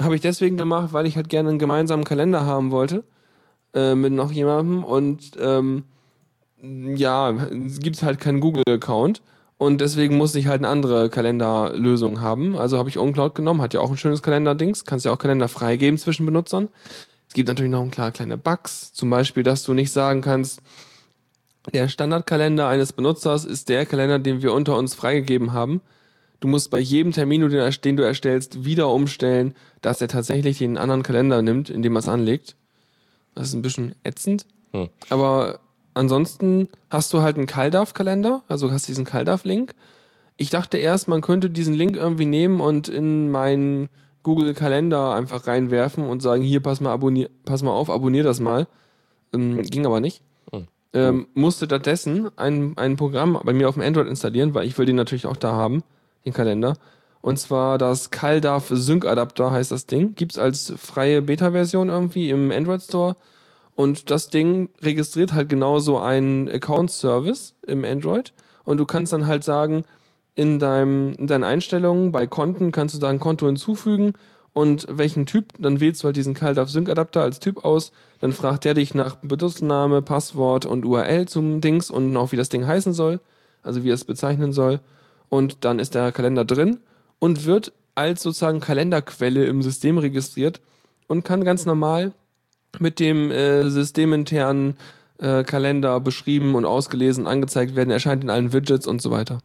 habe 0.00 0.14
ich 0.14 0.20
deswegen 0.20 0.56
gemacht, 0.56 0.92
weil 0.92 1.06
ich 1.06 1.16
halt 1.16 1.28
gerne 1.28 1.50
einen 1.50 1.58
gemeinsamen 1.58 2.04
Kalender 2.04 2.46
haben 2.46 2.70
wollte 2.70 3.04
äh, 3.74 3.94
mit 3.94 4.12
noch 4.12 4.32
jemandem 4.32 4.84
und 4.84 5.32
ähm, 5.38 5.84
ja, 6.62 7.30
es 7.30 7.80
gibt 7.80 8.02
halt 8.02 8.20
keinen 8.20 8.40
Google-Account 8.40 9.20
und 9.58 9.80
deswegen 9.80 10.16
musste 10.16 10.38
ich 10.38 10.46
halt 10.46 10.60
eine 10.60 10.68
andere 10.68 11.10
Kalenderlösung 11.10 12.20
haben. 12.22 12.56
Also 12.56 12.78
habe 12.78 12.88
ich 12.88 12.98
OnCloud 12.98 13.34
genommen, 13.34 13.60
hat 13.60 13.74
ja 13.74 13.80
auch 13.80 13.90
ein 13.90 13.96
schönes 13.98 14.22
Kalenderdings, 14.22 14.84
kannst 14.84 15.04
ja 15.04 15.12
auch 15.12 15.18
Kalender 15.18 15.48
freigeben 15.48 15.98
zwischen 15.98 16.24
Benutzern. 16.24 16.68
Es 17.28 17.34
gibt 17.34 17.48
natürlich 17.48 17.70
noch 17.70 17.82
ein 17.82 17.90
paar 17.90 18.12
kleine 18.12 18.38
Bugs, 18.38 18.92
zum 18.92 19.10
Beispiel, 19.10 19.42
dass 19.42 19.62
du 19.64 19.74
nicht 19.74 19.92
sagen 19.92 20.22
kannst, 20.22 20.62
der 21.72 21.88
Standardkalender 21.88 22.68
eines 22.68 22.92
Benutzers 22.92 23.44
ist 23.44 23.68
der 23.68 23.86
Kalender, 23.86 24.18
den 24.18 24.42
wir 24.42 24.52
unter 24.52 24.76
uns 24.76 24.94
freigegeben 24.94 25.52
haben. 25.52 25.80
Du 26.44 26.48
musst 26.48 26.70
bei 26.70 26.78
jedem 26.78 27.10
Termin, 27.10 27.40
den 27.40 27.96
du- 27.96 28.02
erstellst, 28.02 28.66
wieder 28.66 28.90
umstellen, 28.90 29.54
dass 29.80 30.02
er 30.02 30.08
tatsächlich 30.08 30.58
den 30.58 30.76
anderen 30.76 31.02
Kalender 31.02 31.40
nimmt, 31.40 31.70
in 31.70 31.80
dem 31.80 31.96
er 31.96 32.00
es 32.00 32.08
anlegt. 32.08 32.54
Das 33.34 33.48
ist 33.48 33.54
ein 33.54 33.62
bisschen 33.62 33.94
ätzend. 34.04 34.44
Hm. 34.74 34.90
Aber 35.08 35.60
ansonsten 35.94 36.68
hast 36.90 37.14
du 37.14 37.22
halt 37.22 37.38
einen 37.38 37.46
CalDAV-Kalender, 37.46 38.42
also 38.46 38.70
hast 38.70 38.86
diesen 38.88 39.06
CalDAV-Link. 39.06 39.74
Ich 40.36 40.50
dachte 40.50 40.76
erst, 40.76 41.08
man 41.08 41.22
könnte 41.22 41.48
diesen 41.48 41.72
Link 41.72 41.96
irgendwie 41.96 42.26
nehmen 42.26 42.60
und 42.60 42.88
in 42.88 43.30
meinen 43.30 43.88
Google-Kalender 44.22 45.14
einfach 45.14 45.46
reinwerfen 45.46 46.04
und 46.04 46.20
sagen, 46.20 46.42
hier, 46.42 46.60
pass 46.60 46.82
mal, 46.82 46.94
pass 47.46 47.62
mal 47.62 47.72
auf, 47.72 47.88
abonnier 47.88 48.22
das 48.22 48.40
mal. 48.40 48.66
Ähm, 49.32 49.62
ging 49.62 49.86
aber 49.86 50.00
nicht. 50.00 50.20
Hm. 50.52 50.66
Ähm, 50.92 51.26
musste 51.32 51.64
stattdessen 51.64 52.28
ein, 52.36 52.76
ein 52.76 52.96
Programm 52.96 53.40
bei 53.42 53.54
mir 53.54 53.66
auf 53.66 53.76
dem 53.76 53.82
Android 53.82 54.08
installieren, 54.08 54.52
weil 54.52 54.66
ich 54.66 54.76
will 54.76 54.84
den 54.84 54.96
natürlich 54.96 55.24
auch 55.24 55.38
da 55.38 55.52
haben, 55.52 55.82
den 56.24 56.32
Kalender. 56.32 56.76
Und 57.20 57.38
zwar 57.38 57.78
das 57.78 58.10
CalDAV 58.10 58.68
Sync 58.74 59.06
Adapter 59.06 59.50
heißt 59.50 59.72
das 59.72 59.86
Ding. 59.86 60.14
Gibt's 60.14 60.38
als 60.38 60.72
freie 60.76 61.22
Beta-Version 61.22 61.88
irgendwie 61.88 62.30
im 62.30 62.50
Android 62.50 62.82
Store. 62.82 63.16
Und 63.74 64.10
das 64.10 64.28
Ding 64.28 64.68
registriert 64.82 65.32
halt 65.32 65.48
genauso 65.48 65.98
einen 65.98 66.48
Account-Service 66.48 67.54
im 67.66 67.84
Android. 67.84 68.32
Und 68.64 68.78
du 68.78 68.84
kannst 68.84 69.12
dann 69.12 69.26
halt 69.26 69.42
sagen, 69.42 69.84
in, 70.34 70.58
deinem, 70.58 71.14
in 71.14 71.26
deinen 71.26 71.44
Einstellungen 71.44 72.12
bei 72.12 72.26
Konten 72.26 72.72
kannst 72.72 72.94
du 72.94 72.98
da 72.98 73.08
ein 73.08 73.20
Konto 73.20 73.46
hinzufügen 73.46 74.14
und 74.52 74.86
welchen 74.88 75.26
Typ, 75.26 75.52
dann 75.58 75.80
wählst 75.80 76.02
du 76.02 76.06
halt 76.06 76.16
diesen 76.16 76.34
CalDAV 76.34 76.68
Sync 76.68 76.88
Adapter 76.88 77.22
als 77.22 77.40
Typ 77.40 77.64
aus, 77.64 77.92
dann 78.20 78.32
fragt 78.32 78.64
der 78.64 78.74
dich 78.74 78.94
nach 78.94 79.16
Benutzername, 79.16 80.02
Passwort 80.02 80.66
und 80.66 80.84
URL 80.84 81.26
zum 81.26 81.60
Dings 81.60 81.90
und 81.90 82.16
auch 82.16 82.32
wie 82.32 82.36
das 82.36 82.48
Ding 82.48 82.66
heißen 82.66 82.92
soll, 82.92 83.20
also 83.62 83.82
wie 83.82 83.90
es 83.90 84.04
bezeichnen 84.04 84.52
soll. 84.52 84.80
Und 85.34 85.64
dann 85.64 85.80
ist 85.80 85.96
der 85.96 86.12
Kalender 86.12 86.44
drin 86.44 86.78
und 87.18 87.44
wird 87.44 87.72
als 87.96 88.22
sozusagen 88.22 88.60
Kalenderquelle 88.60 89.46
im 89.46 89.62
System 89.62 89.98
registriert 89.98 90.60
und 91.08 91.24
kann 91.24 91.42
ganz 91.42 91.66
normal 91.66 92.12
mit 92.78 93.00
dem 93.00 93.32
äh, 93.32 93.68
systeminternen 93.68 94.76
äh, 95.18 95.42
Kalender 95.42 95.98
beschrieben 95.98 96.54
und 96.54 96.64
ausgelesen, 96.64 97.26
angezeigt 97.26 97.74
werden, 97.74 97.90
erscheint 97.90 98.22
in 98.22 98.30
allen 98.30 98.52
Widgets 98.52 98.86
und 98.86 99.02
so 99.02 99.10
weiter. 99.10 99.40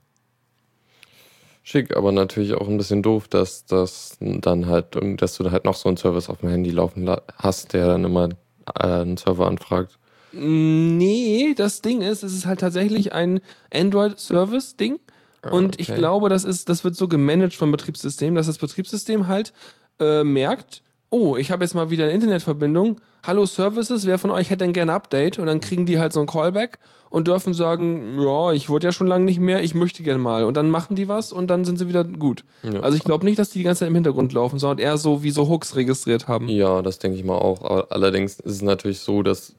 Schick, 1.64 1.98
aber 1.98 2.12
natürlich 2.12 2.54
auch 2.54 2.68
ein 2.68 2.78
bisschen 2.78 3.02
doof, 3.02 3.28
dass 3.28 3.66
das 3.66 4.16
dann 4.20 4.68
halt, 4.68 4.96
dass 5.20 5.38
du 5.38 5.50
halt 5.50 5.66
noch 5.66 5.76
so 5.76 5.90
einen 5.90 5.98
Service 5.98 6.30
auf 6.30 6.42
dem 6.42 6.50
Handy 6.50 6.70
laufen 6.70 7.06
la- 7.06 7.24
hast, 7.36 7.74
der 7.74 7.88
dann 7.88 8.04
immer 8.04 8.30
äh, 8.76 8.84
einen 8.84 9.18
Server 9.18 9.48
anfragt. 9.48 9.98
Nee, 10.34 11.56
das 11.58 11.82
Ding 11.82 12.04
ist, 12.04 12.22
es 12.22 12.34
ist 12.36 12.46
halt 12.46 12.60
tatsächlich 12.60 13.14
ein 13.14 13.40
Android-Service-Ding. 13.74 15.00
Ah, 15.42 15.52
Und 15.52 15.80
ich 15.80 15.90
okay. 15.90 16.00
glaube, 16.00 16.30
das 16.30 16.44
ist, 16.44 16.70
das 16.70 16.84
wird 16.84 16.96
so 16.96 17.08
gemanagt 17.08 17.54
vom 17.56 17.72
Betriebssystem, 17.72 18.36
dass 18.36 18.48
das 18.48 18.58
Betriebssystem 18.58 19.28
halt 19.28 19.54
äh, 20.00 20.24
merkt, 20.24 20.82
oh, 21.10 21.36
ich 21.38 21.52
habe 21.52 21.64
jetzt 21.64 21.74
mal 21.74 21.90
wieder 21.90 22.06
eine 22.06 22.14
Internetverbindung. 22.14 23.02
Hallo 23.26 23.46
Services, 23.46 24.06
wer 24.06 24.20
von 24.20 24.32
euch 24.32 24.50
hätte 24.50 24.64
denn 24.64 24.74
gerne 24.74 24.92
ein 24.92 24.96
Update? 24.96 25.40
Und 25.40 25.48
dann 25.48 25.60
kriegen 25.60 25.86
die 25.86 26.00
halt 26.00 26.14
so 26.14 26.22
ein 26.22 26.28
Callback 26.28 26.80
und 27.10 27.28
dürfen 27.28 27.54
sagen, 27.54 28.20
ja, 28.22 28.52
ich 28.52 28.70
wurde 28.70 28.88
ja 28.88 28.92
schon 28.92 29.08
lange 29.08 29.26
nicht 29.26 29.40
mehr, 29.40 29.64
ich 29.64 29.74
möchte 29.74 30.04
gerne 30.04 30.20
mal. 30.20 30.44
Und 30.44 30.56
dann 30.56 30.70
machen 30.70 30.96
die 30.96 31.08
was 31.08 31.34
und 31.34 31.48
dann 31.48 31.66
sind 31.66 31.78
sie 31.80 31.88
wieder 31.88 32.04
gut. 32.04 32.44
Ja. 32.64 32.82
Also 32.82 32.96
ich 32.98 33.04
glaube 33.04 33.26
nicht, 33.26 33.40
dass 33.40 33.50
die 33.50 33.60
die 33.60 33.64
ganze 33.64 33.80
Zeit 33.80 33.90
im 33.90 33.96
Hintergrund 33.96 34.32
laufen, 34.34 34.60
sondern 34.60 34.78
eher 34.78 34.98
so 34.98 35.24
wie 35.24 35.32
so 35.32 35.50
Hooks 35.50 35.76
registriert 35.76 36.28
haben. 36.28 36.48
Ja, 36.48 36.82
das 36.82 37.00
denke 37.00 37.18
ich 37.18 37.24
mal 37.24 37.38
auch. 37.38 37.64
Aber 37.64 37.88
allerdings 37.92 38.40
ist 38.40 38.54
es 38.54 38.62
natürlich 38.62 39.00
so, 39.00 39.24
dass 39.24 39.56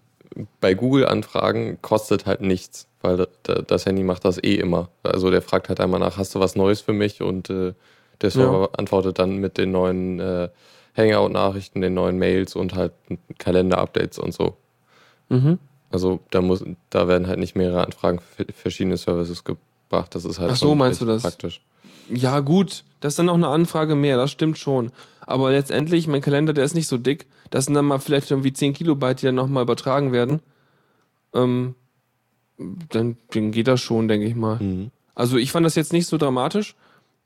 bei 0.61 0.75
Google-Anfragen 0.75 1.81
kostet 1.83 2.27
halt 2.27 2.41
nichts, 2.41 2.87
weil 3.03 3.17
da- 3.17 3.27
da- 3.43 3.63
das 3.63 3.87
Handy 3.87 4.03
macht 4.05 4.25
das 4.25 4.39
eh 4.43 4.55
immer. 4.57 4.89
Also 5.03 5.31
der 5.31 5.43
fragt 5.43 5.69
halt 5.69 5.81
einmal 5.81 6.01
nach, 6.01 6.17
hast 6.19 6.35
du 6.35 6.41
was 6.41 6.55
Neues 6.57 6.81
für 6.81 6.93
mich? 6.93 7.21
Und 7.23 7.51
äh, 7.51 7.73
der 8.21 8.31
Server 8.31 8.71
antwortet 8.77 9.19
dann 9.19 9.37
mit 9.37 9.59
den 9.59 9.73
neuen 9.73 10.21
äh, 10.21 10.49
Hangout-Nachrichten, 10.97 11.81
den 11.81 11.95
neuen 11.95 12.19
Mails 12.19 12.55
und 12.57 12.75
halt 12.75 12.93
Kalender-Updates 13.39 14.19
und 14.19 14.33
so. 14.35 14.57
Mhm. 15.29 15.59
Also 15.91 16.21
da 16.31 16.41
muss, 16.41 16.63
da 16.91 17.09
werden 17.09 17.27
halt 17.27 17.39
nicht 17.39 17.57
mehrere 17.57 17.85
Anfragen 17.85 18.21
für 18.21 18.45
verschiedene 18.53 18.97
Services 18.97 19.43
gebracht. 19.45 20.15
Das 20.15 20.25
ist 20.25 20.39
halt 20.39 20.53
Ach 20.53 20.57
so, 20.57 20.75
meinst 20.75 21.01
du 21.01 21.07
das? 21.07 21.23
praktisch. 21.23 21.61
Ja, 22.13 22.41
gut, 22.41 22.85
das 23.01 23.13
ist 23.13 23.19
dann 23.19 23.27
noch 23.27 23.35
eine 23.35 23.49
Anfrage 23.49 23.95
mehr, 23.95 24.17
das 24.17 24.31
stimmt 24.31 24.57
schon. 24.59 24.91
Aber 25.21 25.51
letztendlich, 25.51 26.09
mein 26.09 26.23
Kalender, 26.23 26.53
der 26.53 26.65
ist 26.65 26.75
nicht 26.75 26.89
so 26.89 26.99
dick. 26.99 27.27
Das 27.51 27.67
sind 27.67 27.75
dann 27.75 27.87
mal 27.87 28.01
vielleicht 28.01 28.31
irgendwie 28.31 28.53
10 28.53 28.75
Kilobyte, 28.75 29.23
die 29.23 29.27
dann 29.27 29.37
nochmal 29.37 29.63
übertragen 29.63 30.13
werden. 30.13 30.41
Ähm, 31.35 31.75
dann, 32.59 33.17
dann 33.31 33.53
geht 33.53 33.69
das 33.69 33.81
schon, 33.81 34.09
denke 34.09 34.27
ich 34.27 34.35
mal. 34.35 34.59
Mhm. 34.61 34.91
Also 35.15 35.37
ich 35.37 35.53
fand 35.53 35.65
das 35.65 35.77
jetzt 35.77 35.93
nicht 35.93 36.07
so 36.07 36.19
dramatisch. 36.19 36.75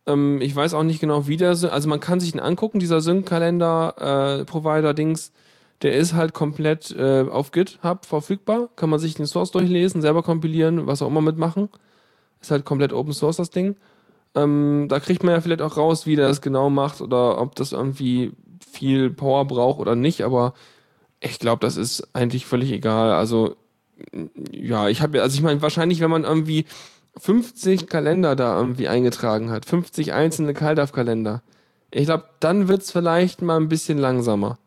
Ähm, 0.06 0.38
ich 0.40 0.54
weiß 0.54 0.74
auch 0.74 0.82
nicht 0.82 1.00
genau, 1.00 1.26
wie 1.26 1.38
der, 1.38 1.48
also 1.50 1.88
man 1.88 2.00
kann 2.00 2.20
sich 2.20 2.34
ihn 2.34 2.40
angucken, 2.40 2.78
dieser 2.78 3.00
Sync-Kalender-Provider-Dings, 3.00 5.32
der 5.82 5.96
ist 5.96 6.12
halt 6.14 6.34
komplett 6.34 6.92
äh, 6.92 7.26
auf 7.28 7.50
GitHub 7.52 8.04
verfügbar. 8.04 8.68
Kann 8.76 8.90
man 8.90 9.00
sich 9.00 9.14
den 9.14 9.26
Source 9.26 9.50
durchlesen, 9.50 10.02
selber 10.02 10.22
kompilieren, 10.22 10.86
was 10.86 11.02
auch 11.02 11.08
immer 11.08 11.20
mitmachen. 11.20 11.68
Ist 12.40 12.50
halt 12.50 12.64
komplett 12.64 12.92
Open 12.92 13.12
Source 13.12 13.36
das 13.36 13.50
Ding. 13.50 13.76
Ähm, 14.34 14.86
da 14.88 15.00
kriegt 15.00 15.22
man 15.22 15.34
ja 15.34 15.40
vielleicht 15.40 15.62
auch 15.62 15.76
raus, 15.76 16.06
wie 16.06 16.16
der 16.16 16.28
das 16.28 16.40
genau 16.40 16.70
macht 16.70 17.00
oder 17.00 17.40
ob 17.40 17.54
das 17.54 17.72
irgendwie 17.72 18.32
viel 18.70 19.10
Power 19.10 19.44
braucht 19.46 19.78
oder 19.78 19.94
nicht, 19.94 20.22
aber 20.22 20.54
ich 21.20 21.38
glaube, 21.38 21.60
das 21.60 21.76
ist 21.76 22.08
eigentlich 22.14 22.44
völlig 22.44 22.72
egal. 22.72 23.12
Also, 23.12 23.56
ja, 24.50 24.88
ich 24.88 25.00
habe 25.00 25.18
ja, 25.18 25.22
also 25.22 25.36
ich 25.36 25.42
meine, 25.42 25.62
wahrscheinlich, 25.62 26.00
wenn 26.00 26.10
man 26.10 26.24
irgendwie 26.24 26.66
50 27.16 27.86
Kalender 27.86 28.36
da 28.36 28.58
irgendwie 28.58 28.88
eingetragen 28.88 29.50
hat, 29.50 29.64
50 29.64 30.12
einzelne 30.12 30.52
CalDAV-Kalender, 30.52 31.42
ich 31.90 32.06
glaube, 32.06 32.24
dann 32.40 32.68
wird's 32.68 32.90
vielleicht 32.90 33.40
mal 33.40 33.56
ein 33.56 33.68
bisschen 33.68 33.98
langsamer. 33.98 34.58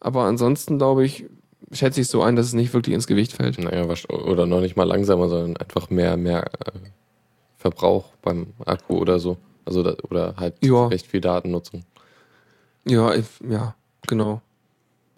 Aber 0.00 0.24
ansonsten, 0.24 0.76
glaube 0.76 1.04
ich, 1.04 1.24
schätze 1.72 2.02
ich 2.02 2.08
so 2.08 2.22
ein, 2.22 2.36
dass 2.36 2.46
es 2.46 2.52
nicht 2.52 2.74
wirklich 2.74 2.94
ins 2.94 3.06
Gewicht 3.06 3.32
fällt. 3.32 3.58
Naja, 3.58 3.86
oder 4.10 4.46
noch 4.46 4.60
nicht 4.60 4.76
mal 4.76 4.84
langsamer, 4.84 5.30
sondern 5.30 5.56
einfach 5.56 5.88
mehr, 5.88 6.18
mehr 6.18 6.44
äh, 6.44 6.72
Verbrauch 7.64 8.04
beim 8.20 8.48
Akku 8.66 8.98
oder 8.98 9.18
so. 9.18 9.38
Also 9.64 9.82
da, 9.82 9.94
oder 10.10 10.34
halt 10.36 10.54
Ja. 10.62 10.88
recht 10.88 11.06
viel 11.06 11.22
Datennutzung. 11.22 11.82
Ja, 12.86 13.14
ich, 13.14 13.24
ja, 13.48 13.74
genau. 14.06 14.42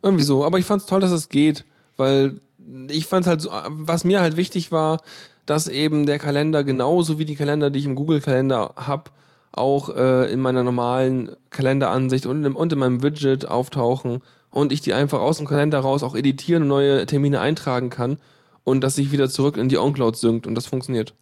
Irgendwie 0.00 0.22
so. 0.22 0.44
Aber 0.44 0.60
ich 0.60 0.64
fand's 0.64 0.86
toll, 0.86 1.00
dass 1.00 1.10
es 1.10 1.28
geht, 1.28 1.64
weil 1.96 2.40
ich 2.88 3.06
fand 3.06 3.26
halt 3.26 3.40
so, 3.40 3.50
was 3.68 4.04
mir 4.04 4.20
halt 4.20 4.36
wichtig 4.36 4.70
war, 4.70 5.00
dass 5.44 5.66
eben 5.66 6.06
der 6.06 6.20
Kalender 6.20 6.62
genauso 6.62 7.18
wie 7.18 7.24
die 7.24 7.34
Kalender, 7.34 7.70
die 7.70 7.80
ich 7.80 7.84
im 7.86 7.96
Google-Kalender 7.96 8.74
hab, 8.76 9.10
auch 9.50 9.88
äh, 9.88 10.30
in 10.32 10.38
meiner 10.40 10.62
normalen 10.62 11.34
Kalenderansicht 11.50 12.26
und, 12.26 12.46
und 12.46 12.72
in 12.72 12.78
meinem 12.78 13.02
Widget 13.02 13.48
auftauchen 13.48 14.22
und 14.50 14.70
ich 14.70 14.82
die 14.82 14.92
einfach 14.94 15.18
aus 15.18 15.38
dem 15.38 15.46
Kalender 15.48 15.80
raus 15.80 16.04
auch 16.04 16.14
editieren 16.14 16.62
und 16.62 16.68
neue 16.68 17.06
Termine 17.06 17.40
eintragen 17.40 17.90
kann 17.90 18.18
und 18.62 18.82
dass 18.82 18.94
sich 18.94 19.10
wieder 19.10 19.28
zurück 19.28 19.56
in 19.56 19.68
die 19.68 19.78
OnCloud 19.78 20.16
synkt 20.16 20.46
und 20.46 20.54
das 20.54 20.66
funktioniert. 20.66 21.12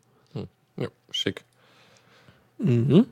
Ja, 0.76 0.88
schick. 1.10 1.44
Mhm. 2.58 3.06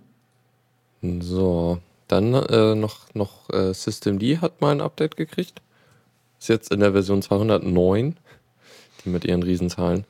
So, 1.21 1.79
dann 2.09 2.35
äh, 2.35 2.75
noch, 2.75 3.13
noch 3.15 3.51
äh, 3.51 3.73
Systemd 3.75 4.23
hat 4.41 4.61
mal 4.61 4.73
ein 4.73 4.81
Update 4.81 5.17
gekriegt. 5.17 5.61
Ist 6.39 6.49
jetzt 6.49 6.73
in 6.73 6.81
der 6.81 6.93
Version 6.93 7.23
209, 7.23 8.17
die 9.05 9.09
mit 9.09 9.25
ihren 9.25 9.43
Riesenzahlen. 9.43 10.05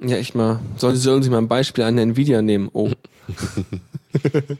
Ja, 0.00 0.16
echt 0.16 0.34
mal. 0.34 0.60
Sollen, 0.76 0.96
sollen 0.96 1.22
Sie 1.22 1.30
mal 1.30 1.38
ein 1.38 1.48
Beispiel 1.48 1.84
an 1.84 1.96
der 1.96 2.04
Nvidia 2.04 2.42
nehmen? 2.42 2.70
Oh. 2.72 2.90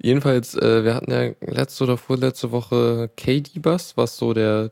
Jedenfalls, 0.00 0.54
äh, 0.54 0.84
wir 0.84 0.94
hatten 0.94 1.10
ja 1.10 1.32
letzte 1.40 1.84
oder 1.84 1.96
vorletzte 1.96 2.52
Woche 2.52 3.10
KDBus, 3.16 3.96
was 3.96 4.16
so 4.16 4.32
der 4.32 4.70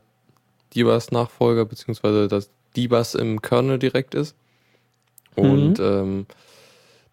DBus-Nachfolger, 0.75 1.65
beziehungsweise 1.65 2.27
das 2.27 2.49
DBus 2.75 3.15
im 3.15 3.41
Kernel 3.41 3.79
direkt 3.79 4.15
ist. 4.15 4.35
Und 5.35 5.79
ähm, 5.79 6.25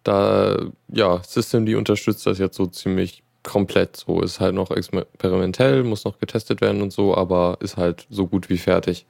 da, 0.03 0.57
ja, 0.89 1.21
Systemd 1.23 1.73
unterstützt 1.75 2.25
das 2.25 2.39
jetzt 2.39 2.57
so 2.57 2.65
ziemlich 2.67 3.23
komplett. 3.43 3.97
So 3.97 4.21
ist 4.21 4.39
halt 4.39 4.55
noch 4.55 4.71
experimentell, 4.71 5.83
muss 5.83 6.05
noch 6.05 6.19
getestet 6.19 6.61
werden 6.61 6.81
und 6.81 6.91
so, 6.93 7.15
aber 7.15 7.57
ist 7.59 7.77
halt 7.77 8.05
so 8.09 8.27
gut 8.27 8.49
wie 8.49 8.57
fertig. 8.57 9.05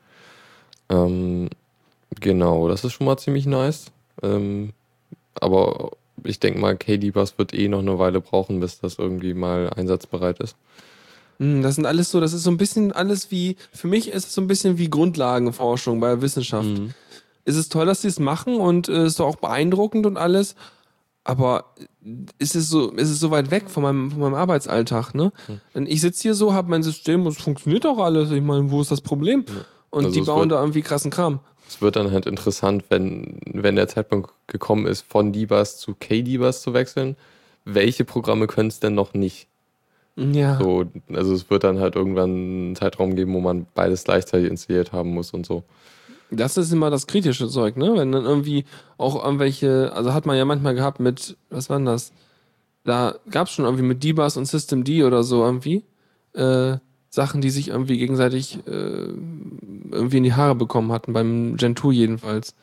Ähm, 0.89 1.49
genau, 2.19 2.67
das 2.67 2.83
ist 2.83 2.93
schon 2.93 3.05
mal 3.05 3.17
ziemlich 3.17 3.45
nice. 3.45 3.85
Ähm, 4.21 4.73
aber 5.39 5.91
ich 6.23 6.39
denke 6.39 6.59
mal, 6.59 6.75
KDBus 6.77 7.37
wird 7.37 7.53
eh 7.53 7.67
noch 7.67 7.79
eine 7.79 7.97
Weile 7.99 8.21
brauchen, 8.21 8.59
bis 8.59 8.79
das 8.79 8.99
irgendwie 8.99 9.33
mal 9.33 9.69
einsatzbereit 9.75 10.39
ist. 10.39 10.55
Hm, 11.39 11.61
Das 11.61 11.75
sind 11.75 11.85
alles 11.85 12.11
so, 12.11 12.19
das 12.19 12.33
ist 12.33 12.43
so 12.43 12.51
ein 12.51 12.57
bisschen 12.57 12.91
alles 12.91 13.31
wie, 13.31 13.55
für 13.73 13.87
mich 13.87 14.09
ist 14.09 14.27
es 14.27 14.33
so 14.33 14.41
ein 14.41 14.47
bisschen 14.47 14.77
wie 14.77 14.89
Grundlagenforschung 14.89 15.99
bei 15.99 16.21
Wissenschaft. 16.21 16.67
Mhm. 16.67 16.93
Es 17.45 17.55
ist 17.55 17.71
toll, 17.71 17.85
dass 17.85 18.01
sie 18.01 18.07
es 18.07 18.19
machen 18.19 18.57
und 18.57 18.87
äh, 18.89 19.05
ist 19.05 19.19
doch 19.19 19.27
auch 19.27 19.35
beeindruckend 19.37 20.05
und 20.05 20.17
alles, 20.17 20.55
aber 21.23 21.65
ist 22.39 22.55
es 22.55 22.69
so, 22.69 22.91
ist 22.91 23.09
es 23.09 23.19
so 23.19 23.29
weit 23.31 23.51
weg 23.51 23.69
von 23.69 23.83
meinem, 23.83 24.11
von 24.11 24.19
meinem 24.19 24.33
Arbeitsalltag, 24.35 25.13
ne? 25.13 25.31
Und 25.73 25.87
ich 25.87 26.01
sitze 26.01 26.21
hier 26.23 26.33
so, 26.35 26.53
habe 26.53 26.69
mein 26.69 26.81
System 26.83 27.21
und 27.25 27.37
es 27.37 27.41
funktioniert 27.43 27.85
doch 27.85 27.99
alles. 27.99 28.31
Ich 28.31 28.41
meine, 28.41 28.71
wo 28.71 28.81
ist 28.81 28.91
das 28.91 29.01
Problem? 29.01 29.45
Und 29.91 30.05
Also 30.05 30.13
die 30.15 30.21
es 30.21 30.25
bauen 30.25 30.41
wird- 30.41 30.51
da 30.53 30.59
irgendwie 30.61 30.81
krassen 30.81 31.11
Kram. 31.11 31.39
Es 31.67 31.81
wird 31.81 31.95
dann 31.95 32.11
halt 32.11 32.25
interessant, 32.25 32.83
wenn, 32.89 33.39
wenn 33.45 33.75
der 33.77 33.87
Zeitpunkt 33.87 34.31
gekommen 34.47 34.87
ist, 34.87 35.05
von 35.07 35.31
DBus 35.31 35.77
zu 35.77 35.95
KDBus 35.95 36.61
zu 36.61 36.73
wechseln. 36.73 37.15
Welche 37.65 38.03
Programme 38.03 38.47
können 38.47 38.67
es 38.69 38.79
denn 38.81 38.93
noch 38.95 39.13
nicht? 39.13 39.47
Ja. 40.17 40.57
So, 40.59 40.85
also 41.13 41.33
es 41.33 41.49
wird 41.49 41.63
dann 41.63 41.79
halt 41.79 41.95
irgendwann 41.95 42.29
einen 42.31 42.75
Zeitraum 42.75 43.15
geben, 43.15 43.33
wo 43.33 43.39
man 43.39 43.67
beides 43.73 44.03
gleichzeitig 44.03 44.49
installiert 44.49 44.91
haben 44.91 45.13
muss 45.13 45.31
und 45.31 45.45
so. 45.45 45.63
Das 46.31 46.57
ist 46.57 46.71
immer 46.71 46.89
das 46.89 47.07
kritische 47.07 47.49
Zeug, 47.49 47.75
ne? 47.77 47.93
Wenn 47.95 48.11
dann 48.11 48.23
irgendwie 48.23 48.65
auch 48.97 49.23
irgendwelche, 49.23 49.91
also 49.93 50.13
hat 50.13 50.25
man 50.25 50.37
ja 50.37 50.45
manchmal 50.45 50.73
gehabt 50.73 50.99
mit, 50.99 51.35
was 51.49 51.69
war 51.69 51.77
denn 51.77 51.85
das? 51.85 52.11
Da 52.83 53.15
gab 53.29 53.47
es 53.47 53.53
schon 53.53 53.65
irgendwie 53.65 53.83
mit 53.83 54.03
DBus 54.03 54.37
und 54.37 54.45
Systemd 54.45 54.89
oder 55.03 55.23
so 55.23 55.43
irgendwie 55.43 55.83
äh, 56.33 56.77
Sachen, 57.09 57.41
die 57.41 57.49
sich 57.49 57.67
irgendwie 57.67 57.97
gegenseitig 57.97 58.59
äh, 58.65 59.09
irgendwie 59.91 60.17
in 60.17 60.23
die 60.23 60.33
Haare 60.33 60.55
bekommen 60.55 60.91
hatten, 60.93 61.11
beim 61.13 61.57
Gentoo 61.57 61.91
jedenfalls. 61.91 62.55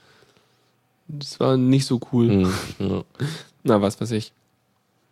Das 1.07 1.39
war 1.39 1.57
nicht 1.57 1.85
so 1.85 2.01
cool. 2.13 2.29
Mhm, 2.29 2.55
ja. 2.79 3.05
Na, 3.63 3.83
was 3.83 4.01
weiß 4.01 4.13
ich. 4.13 4.33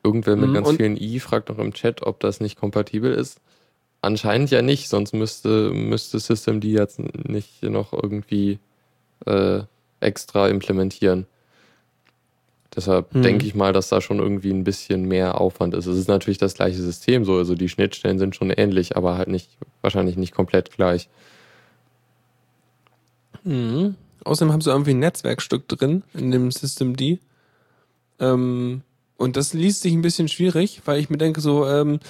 Irgendwer 0.03 0.37
mit 0.37 0.51
Mhm, 0.51 0.55
ganz 0.55 0.71
vielen 0.73 0.97
i 0.97 1.21
fragt 1.21 1.51
noch 1.51 1.59
im 1.59 1.75
Chat, 1.75 2.03
ob 2.03 2.21
das 2.21 2.41
nicht 2.41 2.59
kompatibel 2.59 3.13
ist. 3.13 3.41
Anscheinend 4.03 4.51
ja 4.51 4.63
nicht, 4.63 4.89
sonst 4.89 5.15
müsste, 5.15 5.71
müsste 5.73 6.19
Systemd 6.19 6.65
jetzt 6.65 7.01
nicht 7.29 7.63
noch 7.63 7.93
irgendwie 7.93 8.59
äh, 9.25 9.61
extra 10.01 10.49
implementieren. 10.49 11.27
Deshalb 12.75 13.15
Mhm. 13.15 13.23
denke 13.23 13.47
ich 13.47 13.55
mal, 13.55 13.73
dass 13.73 13.89
da 13.89 14.01
schon 14.03 14.19
irgendwie 14.19 14.51
ein 14.51 14.65
bisschen 14.65 15.07
mehr 15.07 15.41
Aufwand 15.41 15.75
ist. 15.75 15.87
Es 15.87 15.97
ist 15.97 16.09
natürlich 16.09 16.39
das 16.39 16.55
gleiche 16.55 16.83
System 16.83 17.25
so, 17.25 17.37
also 17.37 17.55
die 17.55 17.71
Schnittstellen 17.71 18.19
sind 18.19 18.37
schon 18.37 18.51
ähnlich, 18.51 18.97
aber 18.97 19.17
halt 19.17 19.29
nicht, 19.29 19.49
wahrscheinlich 19.81 20.17
nicht 20.17 20.35
komplett 20.35 20.71
gleich. 20.71 21.09
Mhm. 23.45 23.95
Außerdem 24.25 24.53
haben 24.53 24.61
sie 24.61 24.71
irgendwie 24.71 24.91
ein 24.91 24.99
Netzwerkstück 24.99 25.69
drin 25.69 26.03
in 26.13 26.31
dem 26.31 26.51
Systemd. 26.51 27.03
Ähm, 28.19 28.83
und 29.17 29.37
das 29.37 29.55
liest 29.55 29.83
sich 29.83 29.95
ein 29.95 30.03
bisschen 30.03 30.29
schwierig, 30.29 30.83
weil 30.85 31.01
ich 31.01 31.09
mir 31.09 31.19
denke 31.19 31.41
so, 31.41 31.67
ähm, 31.67 32.01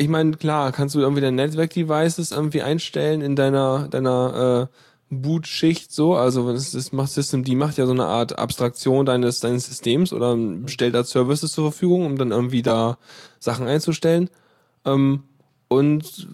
ich 0.00 0.08
meine, 0.08 0.32
klar, 0.32 0.72
kannst 0.72 0.94
du 0.94 1.00
irgendwie 1.00 1.20
deine 1.20 1.36
Netzwerk-Devices 1.36 2.32
irgendwie 2.32 2.62
einstellen 2.62 3.20
in 3.20 3.36
deiner, 3.36 3.86
deiner 3.88 4.70
äh, 4.70 5.14
Boot-Schicht 5.14 5.92
so, 5.92 6.14
also 6.14 6.50
es 6.50 6.70
das 6.70 6.92
macht 6.92 7.10
Systemd 7.10 7.52
macht 7.54 7.76
ja 7.76 7.84
so 7.84 7.92
eine 7.92 8.06
Art 8.06 8.38
Abstraktion 8.38 9.04
deines, 9.04 9.40
deines 9.40 9.66
Systems 9.66 10.14
oder 10.14 10.38
stellt 10.68 10.94
da 10.94 11.04
Services 11.04 11.52
zur 11.52 11.70
Verfügung, 11.70 12.06
um 12.06 12.16
dann 12.16 12.30
irgendwie 12.30 12.62
da 12.62 12.96
Sachen 13.40 13.66
einzustellen. 13.66 14.30
Ähm, 14.86 15.24
und 15.68 16.28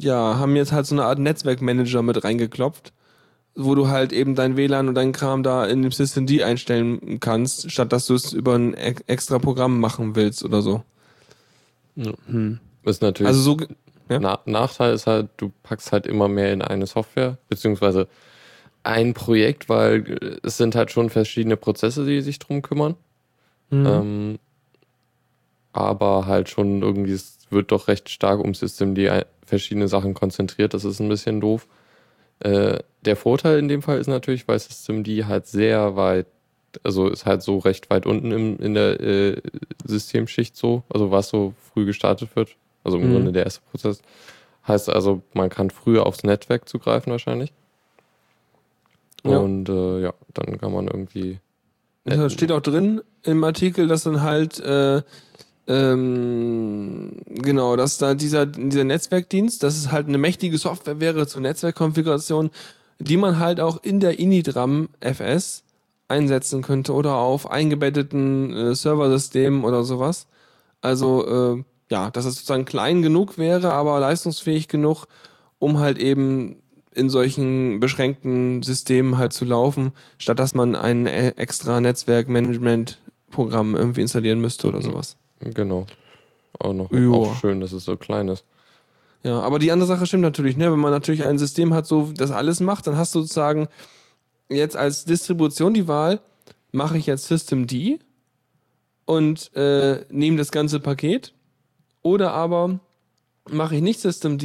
ja, 0.00 0.38
haben 0.40 0.56
jetzt 0.56 0.72
halt 0.72 0.86
so 0.86 0.96
eine 0.96 1.04
Art 1.04 1.20
Netzwerkmanager 1.20 2.02
mit 2.02 2.24
reingeklopft, 2.24 2.92
wo 3.54 3.76
du 3.76 3.86
halt 3.86 4.12
eben 4.12 4.34
dein 4.34 4.56
WLAN 4.56 4.88
und 4.88 4.96
deinen 4.96 5.12
Kram 5.12 5.44
da 5.44 5.66
in 5.66 5.82
dem 5.82 5.92
Systemd 5.92 6.42
einstellen 6.42 7.20
kannst, 7.20 7.70
statt 7.70 7.92
dass 7.92 8.06
du 8.06 8.14
es 8.14 8.32
über 8.32 8.56
ein 8.56 8.74
e- 8.74 8.96
extra 9.06 9.38
Programm 9.38 9.78
machen 9.78 10.16
willst 10.16 10.44
oder 10.44 10.62
so. 10.62 10.82
Ist 12.84 13.02
natürlich. 13.02 13.28
Also 13.28 13.40
so, 13.40 13.56
ja? 14.08 14.18
Na 14.18 14.40
Nachteil 14.44 14.94
ist 14.94 15.06
halt, 15.06 15.30
du 15.36 15.52
packst 15.62 15.92
halt 15.92 16.06
immer 16.06 16.28
mehr 16.28 16.52
in 16.52 16.62
eine 16.62 16.86
Software, 16.86 17.38
beziehungsweise 17.48 18.08
ein 18.82 19.14
Projekt, 19.14 19.68
weil 19.68 20.18
äh, 20.22 20.36
es 20.42 20.56
sind 20.56 20.74
halt 20.74 20.90
schon 20.90 21.10
verschiedene 21.10 21.56
Prozesse, 21.56 22.04
die 22.04 22.20
sich 22.20 22.38
drum 22.38 22.62
kümmern. 22.62 22.96
Mhm. 23.70 23.86
Ähm, 23.86 24.38
aber 25.72 26.26
halt 26.26 26.48
schon 26.48 26.82
irgendwie, 26.82 27.12
es 27.12 27.38
wird 27.50 27.72
doch 27.72 27.88
recht 27.88 28.10
stark 28.10 28.40
um 28.40 28.54
System, 28.54 28.94
die 28.94 29.10
verschiedene 29.44 29.88
Sachen 29.88 30.14
konzentriert. 30.14 30.74
Das 30.74 30.84
ist 30.84 31.00
ein 31.00 31.08
bisschen 31.08 31.40
doof. 31.40 31.66
Äh, 32.40 32.80
der 33.04 33.16
Vorteil 33.16 33.58
in 33.58 33.68
dem 33.68 33.82
Fall 33.82 33.98
ist 33.98 34.08
natürlich, 34.08 34.48
weil 34.48 34.58
System 34.58 35.04
die 35.04 35.24
halt 35.24 35.46
sehr 35.46 35.96
weit, 35.96 36.26
also 36.82 37.08
ist 37.08 37.26
halt 37.26 37.42
so 37.42 37.58
recht 37.58 37.90
weit 37.90 38.06
unten 38.06 38.32
im, 38.32 38.58
in 38.58 38.74
der 38.74 39.00
äh, 39.00 39.40
Systemschicht 39.84 40.56
so, 40.56 40.82
also 40.88 41.10
was 41.10 41.28
so 41.28 41.54
früh 41.72 41.84
gestartet 41.84 42.34
wird. 42.34 42.56
Also 42.84 42.98
im 42.98 43.08
Mhm. 43.08 43.12
Grunde 43.12 43.32
der 43.32 43.44
erste 43.44 43.60
Prozess. 43.70 44.02
Heißt 44.66 44.88
also, 44.90 45.22
man 45.34 45.50
kann 45.50 45.70
früher 45.70 46.06
aufs 46.06 46.22
Netzwerk 46.22 46.68
zugreifen 46.68 47.10
wahrscheinlich. 47.10 47.52
Ja. 49.24 49.38
Und 49.38 49.68
äh, 49.68 50.02
ja, 50.02 50.14
dann 50.34 50.58
kann 50.58 50.72
man 50.72 50.88
irgendwie. 50.88 51.38
Da 52.04 52.28
steht 52.30 52.50
auch 52.50 52.60
drin 52.60 53.00
im 53.22 53.44
Artikel, 53.44 53.86
dass 53.86 54.02
dann 54.02 54.22
halt 54.22 54.58
äh, 54.60 55.02
ähm, 55.68 57.12
genau, 57.26 57.76
dass 57.76 57.98
da 57.98 58.14
dieser, 58.14 58.46
dieser 58.46 58.84
Netzwerkdienst, 58.84 59.62
dass 59.62 59.76
es 59.76 59.92
halt 59.92 60.08
eine 60.08 60.18
mächtige 60.18 60.58
Software 60.58 60.98
wäre 60.98 61.26
zur 61.28 61.40
Netzwerkkonfiguration, 61.42 62.50
die 62.98 63.16
man 63.16 63.38
halt 63.38 63.60
auch 63.60 63.82
in 63.82 64.00
der 64.00 64.18
Initram 64.18 64.88
FS 65.00 65.62
einsetzen 66.12 66.62
könnte 66.62 66.92
oder 66.92 67.16
auf 67.16 67.50
eingebetteten 67.50 68.52
äh, 68.54 68.74
Serversystemen 68.74 69.64
oder 69.64 69.82
sowas. 69.82 70.26
Also 70.80 71.26
äh, 71.56 71.64
ja, 71.90 72.10
dass 72.10 72.24
es 72.24 72.34
sozusagen 72.36 72.64
klein 72.64 73.02
genug 73.02 73.38
wäre, 73.38 73.72
aber 73.72 73.98
leistungsfähig 74.00 74.68
genug, 74.68 75.06
um 75.58 75.78
halt 75.78 75.98
eben 75.98 76.56
in 76.94 77.08
solchen 77.08 77.80
beschränkten 77.80 78.62
Systemen 78.62 79.16
halt 79.16 79.32
zu 79.32 79.44
laufen, 79.44 79.92
statt 80.18 80.38
dass 80.38 80.54
man 80.54 80.76
ein 80.76 81.06
äh, 81.06 81.30
extra 81.36 81.80
Netzwerkmanagement-Programm 81.80 83.74
irgendwie 83.74 84.02
installieren 84.02 84.40
müsste 84.40 84.68
oder 84.68 84.82
sowas. 84.82 85.16
Genau. 85.40 85.86
Auch 86.58 86.74
noch 86.74 86.92
auch 86.92 87.34
schön, 87.40 87.60
dass 87.60 87.72
es 87.72 87.84
so 87.84 87.96
klein 87.96 88.28
ist. 88.28 88.44
Ja, 89.22 89.40
aber 89.40 89.58
die 89.58 89.70
andere 89.70 89.86
Sache 89.86 90.06
stimmt 90.06 90.22
natürlich, 90.22 90.56
ne? 90.56 90.70
Wenn 90.70 90.80
man 90.80 90.90
natürlich 90.90 91.24
ein 91.24 91.38
System 91.38 91.72
hat, 91.72 91.86
so 91.86 92.12
das 92.14 92.30
alles 92.30 92.60
macht, 92.60 92.86
dann 92.86 92.96
hast 92.96 93.14
du 93.14 93.20
sozusagen 93.20 93.68
jetzt 94.54 94.76
als 94.76 95.04
Distribution 95.04 95.74
die 95.74 95.88
Wahl, 95.88 96.20
mache 96.70 96.98
ich 96.98 97.06
jetzt 97.06 97.26
Systemd 97.26 97.74
und 99.04 99.54
äh, 99.54 100.04
nehme 100.10 100.36
das 100.38 100.52
ganze 100.52 100.80
Paket 100.80 101.34
oder 102.02 102.32
aber 102.32 102.80
mache 103.50 103.76
ich 103.76 103.82
nicht 103.82 104.00
Systemd 104.00 104.44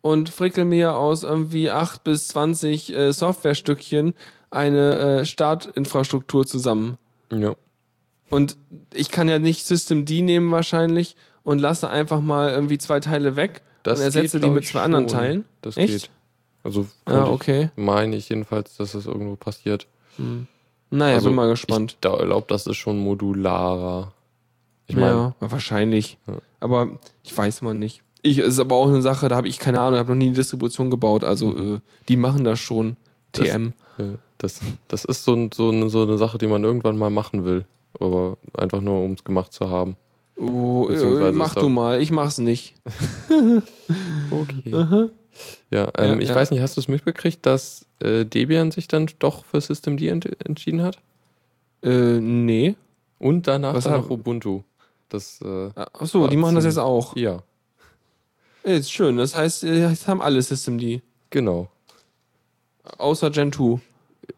und 0.00 0.28
frickel 0.28 0.64
mir 0.64 0.96
aus 0.96 1.22
irgendwie 1.22 1.70
8 1.70 2.04
bis 2.04 2.28
20 2.28 2.94
äh, 2.94 3.12
Softwarestückchen 3.12 4.14
eine 4.50 4.98
äh, 4.98 5.24
Startinfrastruktur 5.24 6.46
zusammen. 6.46 6.98
Ja. 7.30 7.54
Und 8.28 8.56
ich 8.92 9.10
kann 9.10 9.28
ja 9.28 9.38
nicht 9.38 9.66
Systemd 9.66 10.08
nehmen 10.10 10.50
wahrscheinlich 10.50 11.16
und 11.42 11.58
lasse 11.58 11.88
einfach 11.88 12.20
mal 12.20 12.50
irgendwie 12.50 12.78
zwei 12.78 13.00
Teile 13.00 13.36
weg 13.36 13.62
Das 13.82 13.98
und 13.98 14.04
ersetze 14.04 14.40
geht, 14.40 14.48
die 14.48 14.52
mit 14.52 14.66
zwei 14.66 14.80
anderen 14.80 15.08
schon. 15.08 15.18
Teilen. 15.18 15.44
Das 15.60 15.76
Echt? 15.76 15.92
geht. 15.92 16.10
Also 16.64 16.86
Ah, 17.04 17.10
könnte 17.12 17.30
okay. 17.30 17.70
meine 17.76 18.16
ich 18.16 18.28
jedenfalls, 18.28 18.76
dass 18.76 18.92
das 18.92 19.06
irgendwo 19.06 19.36
passiert. 19.36 19.86
Naja, 20.90 21.14
also 21.16 21.28
bin 21.30 21.36
mal 21.36 21.48
gespannt. 21.48 21.92
Ich 21.92 22.00
glaube, 22.00 22.44
das 22.48 22.66
ist 22.66 22.76
schon 22.76 22.98
modularer. 22.98 24.12
Ich 24.86 24.94
meine, 24.96 25.34
ja, 25.40 25.50
wahrscheinlich. 25.50 26.18
Ja. 26.26 26.34
Aber 26.60 26.88
ich 27.22 27.36
weiß 27.36 27.62
mal 27.62 27.74
nicht. 27.74 28.02
Ich, 28.22 28.38
es 28.38 28.46
ist 28.54 28.58
aber 28.60 28.76
auch 28.76 28.88
eine 28.88 29.02
Sache, 29.02 29.28
da 29.28 29.36
habe 29.36 29.48
ich 29.48 29.58
keine 29.58 29.80
Ahnung, 29.80 29.98
habe 29.98 30.10
noch 30.10 30.16
nie 30.18 30.26
eine 30.26 30.34
Distribution 30.36 30.90
gebaut. 30.90 31.24
Also 31.24 31.56
äh, 31.56 31.80
die 32.08 32.16
machen 32.16 32.44
das 32.44 32.60
schon. 32.60 32.96
Das- 33.32 33.48
TM. 33.48 33.72
äh, 33.98 34.02
das, 34.38 34.60
das 34.88 35.04
ist 35.04 35.24
so, 35.24 35.48
so, 35.54 35.70
eine, 35.70 35.88
so 35.88 36.02
eine 36.02 36.18
Sache, 36.18 36.36
die 36.38 36.46
man 36.48 36.64
irgendwann 36.64 36.98
mal 36.98 37.10
machen 37.10 37.44
will. 37.44 37.64
Aber 38.00 38.36
einfach 38.56 38.80
nur, 38.80 39.02
um 39.02 39.12
es 39.12 39.24
gemacht 39.24 39.52
zu 39.52 39.70
haben. 39.70 39.96
Oh, 40.36 40.88
äh, 40.88 41.30
mach 41.32 41.54
du 41.54 41.68
mal, 41.68 42.00
ich 42.02 42.10
mach's 42.10 42.38
nicht. 42.38 42.74
Okay. 44.30 45.08
Ja, 45.70 45.90
ähm, 45.98 46.14
Ja, 46.16 46.18
ich 46.20 46.28
ja. 46.30 46.34
weiß 46.34 46.50
nicht, 46.50 46.60
hast 46.60 46.76
du 46.76 46.80
es 46.80 46.88
mitbekriegt, 46.88 47.44
dass 47.46 47.86
äh, 48.00 48.24
Debian 48.24 48.70
sich 48.70 48.88
dann 48.88 49.08
doch 49.18 49.44
für 49.44 49.60
Systemd 49.60 50.02
ent 50.02 50.28
entschieden 50.46 50.82
hat? 50.82 50.98
Äh, 51.82 52.20
nee. 52.20 52.74
Und 53.18 53.46
danach 53.46 53.74
Was 53.74 53.86
noch 53.86 54.10
Ubuntu. 54.10 54.62
Das, 55.08 55.40
äh, 55.42 55.70
Achso, 55.74 56.26
die 56.28 56.36
machen 56.36 56.54
das 56.54 56.64
jetzt 56.64 56.78
auch. 56.78 57.16
ja, 57.16 57.42
Äh, 58.64 58.78
Ist 58.78 58.92
schön. 58.92 59.16
Das 59.16 59.36
heißt, 59.36 59.64
äh, 59.64 59.88
jetzt 59.88 60.06
haben 60.08 60.22
alle 60.22 60.40
Systemd. 60.42 61.02
genau. 61.30 61.68
Außer 62.98 63.30
Gen 63.30 63.52
2. 63.52 63.80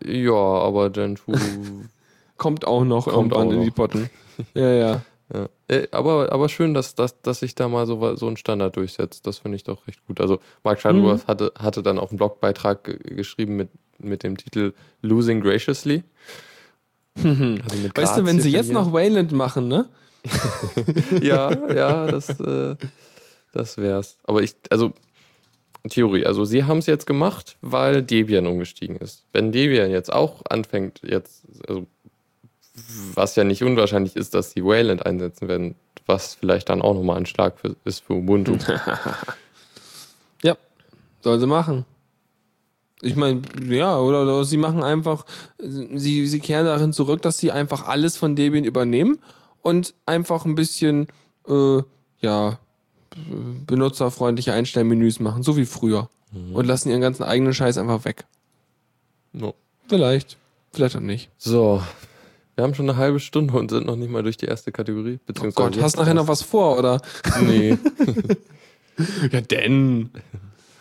Ja, 0.05 0.33
aber 0.33 0.91
Gentoo 0.91 1.33
Kommt 2.37 2.67
auch 2.67 2.85
noch 2.85 3.05
Kommt 3.05 3.33
irgendwann 3.33 3.49
auch 3.49 3.51
in 3.53 3.59
noch. 3.59 3.65
die 3.65 3.71
Potten. 3.71 4.11
Ja, 4.55 4.69
ja. 4.73 5.03
Äh, 5.69 5.89
aber, 5.93 6.31
aber 6.33 6.49
schön, 6.49 6.75
dass, 6.75 6.95
dass, 6.95 7.21
dass 7.23 7.41
sich 7.41 7.55
da 7.55 7.69
mal 7.69 7.87
so, 7.87 8.17
so 8.17 8.29
ein 8.29 8.37
Standard 8.37 8.77
durchsetzt. 8.77 9.27
Das 9.27 9.39
finde 9.39 9.57
ich 9.57 9.65
doch 9.65 9.87
recht 9.87 10.05
gut. 10.07 10.21
Also 10.21 10.39
Mark 10.63 10.81
Shuttleworth 10.81 11.27
hatte, 11.27 11.53
hatte 11.59 11.83
dann 11.83 11.99
auch 11.99 12.11
einen 12.11 12.19
Blogbeitrag 12.19 12.85
ge- 12.85 12.99
geschrieben 12.99 13.57
mit, 13.57 13.71
mit 13.99 14.23
dem 14.23 14.37
Titel 14.37 14.75
Losing 15.01 15.41
Graciously. 15.41 16.03
Also 17.17 17.29
mit 17.79 17.97
Weißt 17.97 18.19
du, 18.19 18.27
wenn 18.27 18.41
sie 18.41 18.51
jetzt 18.51 18.67
verlieren. 18.67 18.85
noch 18.87 18.93
Wayland 18.93 19.33
machen, 19.33 19.69
ne? 19.69 19.89
Ja, 21.23 21.73
ja, 21.73 22.07
das, 22.07 22.29
äh, 22.41 22.77
das 23.53 23.77
wär's. 23.79 24.17
Aber 24.25 24.43
ich, 24.43 24.55
also 24.71 24.93
Theorie, 25.89 26.25
also 26.27 26.45
sie 26.45 26.65
haben 26.65 26.79
es 26.79 26.87
jetzt 26.87 27.07
gemacht, 27.07 27.57
weil 27.61 28.03
Debian 28.03 28.47
umgestiegen 28.47 28.97
ist. 28.97 29.25
Wenn 29.33 29.53
Debian 29.53 29.91
jetzt 29.91 30.13
auch 30.13 30.43
anfängt, 30.49 31.01
jetzt, 31.05 31.45
also 31.69 31.87
was 33.15 33.37
ja 33.37 33.45
nicht 33.45 33.63
unwahrscheinlich 33.63 34.17
ist, 34.17 34.35
dass 34.35 34.53
sie 34.53 34.65
Wayland 34.65 35.07
einsetzen 35.07 35.49
werden, 35.49 35.75
was 36.07 36.35
vielleicht 36.35 36.69
dann 36.69 36.83
auch 36.83 36.95
nochmal 36.95 37.17
ein 37.17 37.27
Schlag 37.27 37.59
für, 37.59 37.77
ist 37.85 38.05
für 38.05 38.15
Ubuntu. 38.15 38.57
Ja, 40.43 40.59
soll 41.23 41.41
sie 41.41 41.47
machen. 41.47 41.87
Ich 43.01 43.17
meine, 43.17 43.41
ja, 43.67 43.99
oder, 43.99 44.23
oder 44.23 44.45
sie 44.45 44.59
machen 44.59 44.83
einfach, 44.83 45.25
sie, 45.59 46.27
sie 46.27 46.41
kehren 46.41 46.67
darin 46.67 46.93
zurück, 46.93 47.23
dass 47.23 47.39
sie 47.39 47.51
einfach 47.51 47.87
alles 47.87 48.19
von 48.19 48.37
Debian 48.37 48.65
übernehmen 48.65 49.19
und 49.63 49.95
einfach 50.05 50.45
ein 50.45 50.55
bisschen, 50.55 51.09
äh, 51.49 51.83
ja, 52.21 52.59
benutzerfreundliche 53.67 54.53
Einstellmenüs 54.53 55.19
machen, 55.21 55.43
so 55.43 55.57
wie 55.57 55.67
früher. 55.67 56.11
Und 56.53 56.67
lassen 56.67 56.91
ihren 56.91 57.01
ganzen 57.01 57.23
eigenen 57.23 57.55
Scheiß 57.55 57.79
einfach 57.79 58.05
weg. 58.05 58.25
No. 59.33 59.55
Vielleicht. 59.89 60.37
Vielleicht 60.73 60.97
auch 60.97 61.01
nicht. 61.01 61.31
So, 61.39 61.81
wir 62.55 62.65
haben 62.65 62.75
schon 62.75 62.89
eine 62.89 62.99
halbe 62.99 63.21
Stunde 63.21 63.55
und 63.55 63.71
sind 63.71 63.87
noch 63.87 63.97
nicht 63.97 64.11
mal 64.11 64.23
durch 64.23 64.37
die 64.37 64.47
erste 64.47 64.71
Kategorie. 64.73 65.19
Oh 65.21 65.25
Beziehungsweise 65.27 65.71
Gott, 65.71 65.83
hast 65.83 65.93
jetzt 65.95 65.97
nachher 66.01 66.15
noch 66.15 66.29
was 66.29 66.43
vor, 66.43 66.79
oder? 66.79 67.01
Nee. 67.41 67.77
Ja, 69.33 69.41
denn. 69.41 70.11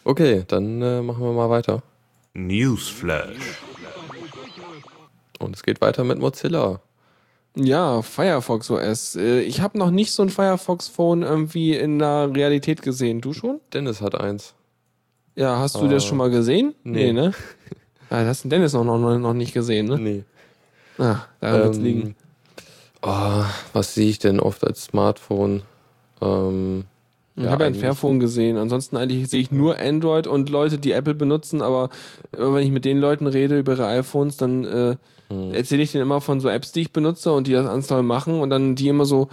Okay, 0.04 0.44
dann 0.48 0.80
äh, 0.84 1.02
machen 1.02 1.24
wir 1.24 1.32
mal 1.34 1.50
weiter. 1.50 1.82
Newsflash. 2.36 3.58
Und 5.40 5.56
es 5.56 5.64
geht 5.64 5.82
weiter 5.82 6.04
mit 6.04 6.20
Mozilla. 6.20 6.80
Ja, 7.56 8.04
Firefox 8.04 8.70
OS. 8.70 9.16
Äh, 9.16 9.42
Ich 9.42 9.62
habe 9.62 9.80
noch 9.80 9.90
nicht 9.90 10.12
so 10.12 10.22
ein 10.22 10.30
Firefox-Phone 10.30 11.24
irgendwie 11.24 11.76
in 11.76 11.98
der 11.98 12.30
Realität 12.36 12.84
gesehen. 12.84 13.20
Du 13.22 13.34
schon? 13.34 13.60
Dennis 13.74 14.00
hat 14.02 14.14
eins. 14.14 14.54
Ja, 15.36 15.58
hast 15.58 15.76
du 15.76 15.86
Ah. 15.86 15.88
das 15.88 16.06
schon 16.06 16.20
mal 16.20 16.30
gesehen? 16.30 16.76
Nee. 16.84 17.12
ne? 17.14 17.34
Ja, 18.12 18.20
das 18.20 18.28
hast 18.28 18.44
du 18.46 18.50
Dennis 18.50 18.74
noch, 18.74 18.84
noch, 18.84 19.18
noch 19.18 19.34
nicht 19.34 19.54
gesehen, 19.56 19.88
ne? 19.88 19.98
Nee. 19.98 20.24
Ah, 20.98 21.18
da 21.42 21.64
wird's 21.64 21.78
Ähm, 21.78 21.84
liegen. 21.84 22.16
Oh, 23.02 23.44
was 23.74 23.94
sehe 23.96 24.10
ich 24.10 24.20
denn 24.20 24.40
oft 24.40 24.64
als 24.64 24.86
Smartphone? 24.86 25.64
Ähm, 26.22 26.86
Ich 27.36 27.44
ja, 27.44 27.50
habe 27.52 27.64
ja 27.64 27.68
ein 27.68 27.76
Fairphone 27.76 28.20
gesehen. 28.20 28.58
Ansonsten 28.58 28.96
eigentlich 28.96 29.28
sehe 29.30 29.42
ich 29.42 29.52
nur 29.52 29.78
Android 29.80 30.28
und 30.28 30.50
Leute, 30.50 30.78
die 30.78 30.92
Apple 30.92 31.16
benutzen, 31.16 31.62
aber 31.62 31.90
wenn 32.32 32.64
ich 32.64 32.72
mit 32.72 32.86
den 32.86 33.00
Leuten 33.00 33.28
rede 33.28 33.58
über 33.60 33.74
ihre 33.74 33.88
iPhones, 33.88 34.38
dann 34.38 34.64
äh, 34.66 34.96
Hm. 35.30 35.54
erzähle 35.54 35.82
ich 35.84 35.92
denen 35.94 36.04
immer 36.04 36.22
von 36.22 36.40
so 36.42 36.50
Apps, 36.50 36.74
die 36.74 36.82
ich 36.82 36.92
benutze 36.92 37.32
und 37.34 37.48
die 37.48 37.54
das 37.54 37.66
Anzahl 37.68 38.04
machen 38.04 38.40
und 38.42 38.50
dann 38.50 38.76
die 38.76 38.88
immer 38.90 39.06
so, 39.06 39.30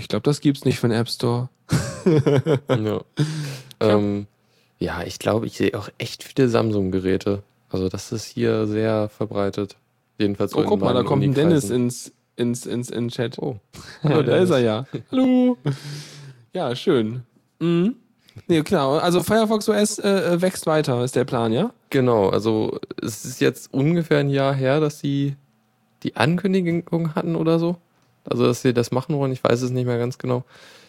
ich 0.00 0.08
glaube, 0.08 0.22
das 0.24 0.40
gibt's 0.40 0.64
nicht 0.64 0.80
für 0.80 0.88
den 0.88 0.96
App 0.98 1.08
Store. 1.08 1.48
ja. 2.68 3.00
ähm, 3.80 4.26
ja, 4.78 5.02
ich 5.02 5.18
glaube, 5.18 5.46
ich 5.46 5.56
sehe 5.56 5.78
auch 5.78 5.88
echt 5.98 6.24
viele 6.24 6.48
Samsung-Geräte. 6.48 7.42
Also 7.70 7.88
das 7.88 8.10
ist 8.12 8.24
hier 8.24 8.66
sehr 8.66 9.08
verbreitet. 9.10 9.76
Jedenfalls 10.18 10.54
Oh, 10.54 10.64
guck 10.64 10.80
mal, 10.80 10.94
da 10.94 11.02
kommt 11.02 11.22
ein 11.22 11.34
Dennis 11.34 11.70
ins, 11.70 12.12
ins, 12.36 12.66
ins, 12.66 12.90
in 12.90 13.08
Chat. 13.08 13.38
Oh, 13.38 13.56
Ja, 14.02 14.22
da 14.22 14.36
ist 14.36 14.50
er 14.50 14.58
ja. 14.58 14.86
Hallo. 15.12 15.56
Ja, 16.52 16.74
schön. 16.74 17.22
Mhm. 17.60 17.96
Nee, 18.46 18.62
klar. 18.62 19.02
Also 19.02 19.22
Firefox 19.22 19.68
OS 19.68 19.98
äh, 19.98 20.08
äh, 20.08 20.42
wächst 20.42 20.66
weiter, 20.66 21.02
ist 21.04 21.16
der 21.16 21.24
Plan, 21.24 21.52
ja? 21.52 21.72
Genau, 21.90 22.28
also 22.28 22.78
es 23.02 23.24
ist 23.24 23.40
jetzt 23.40 23.72
ungefähr 23.72 24.18
ein 24.18 24.30
Jahr 24.30 24.54
her, 24.54 24.80
dass 24.80 25.00
sie 25.00 25.34
die 26.02 26.16
Ankündigung 26.16 27.14
hatten 27.14 27.34
oder 27.34 27.58
so. 27.58 27.76
Also, 28.24 28.44
dass 28.46 28.62
sie 28.62 28.74
das 28.74 28.90
machen 28.92 29.16
wollen, 29.16 29.32
ich 29.32 29.42
weiß 29.42 29.62
es 29.62 29.70
nicht 29.70 29.86
mehr 29.86 29.98
ganz 29.98 30.18
genau. 30.18 30.44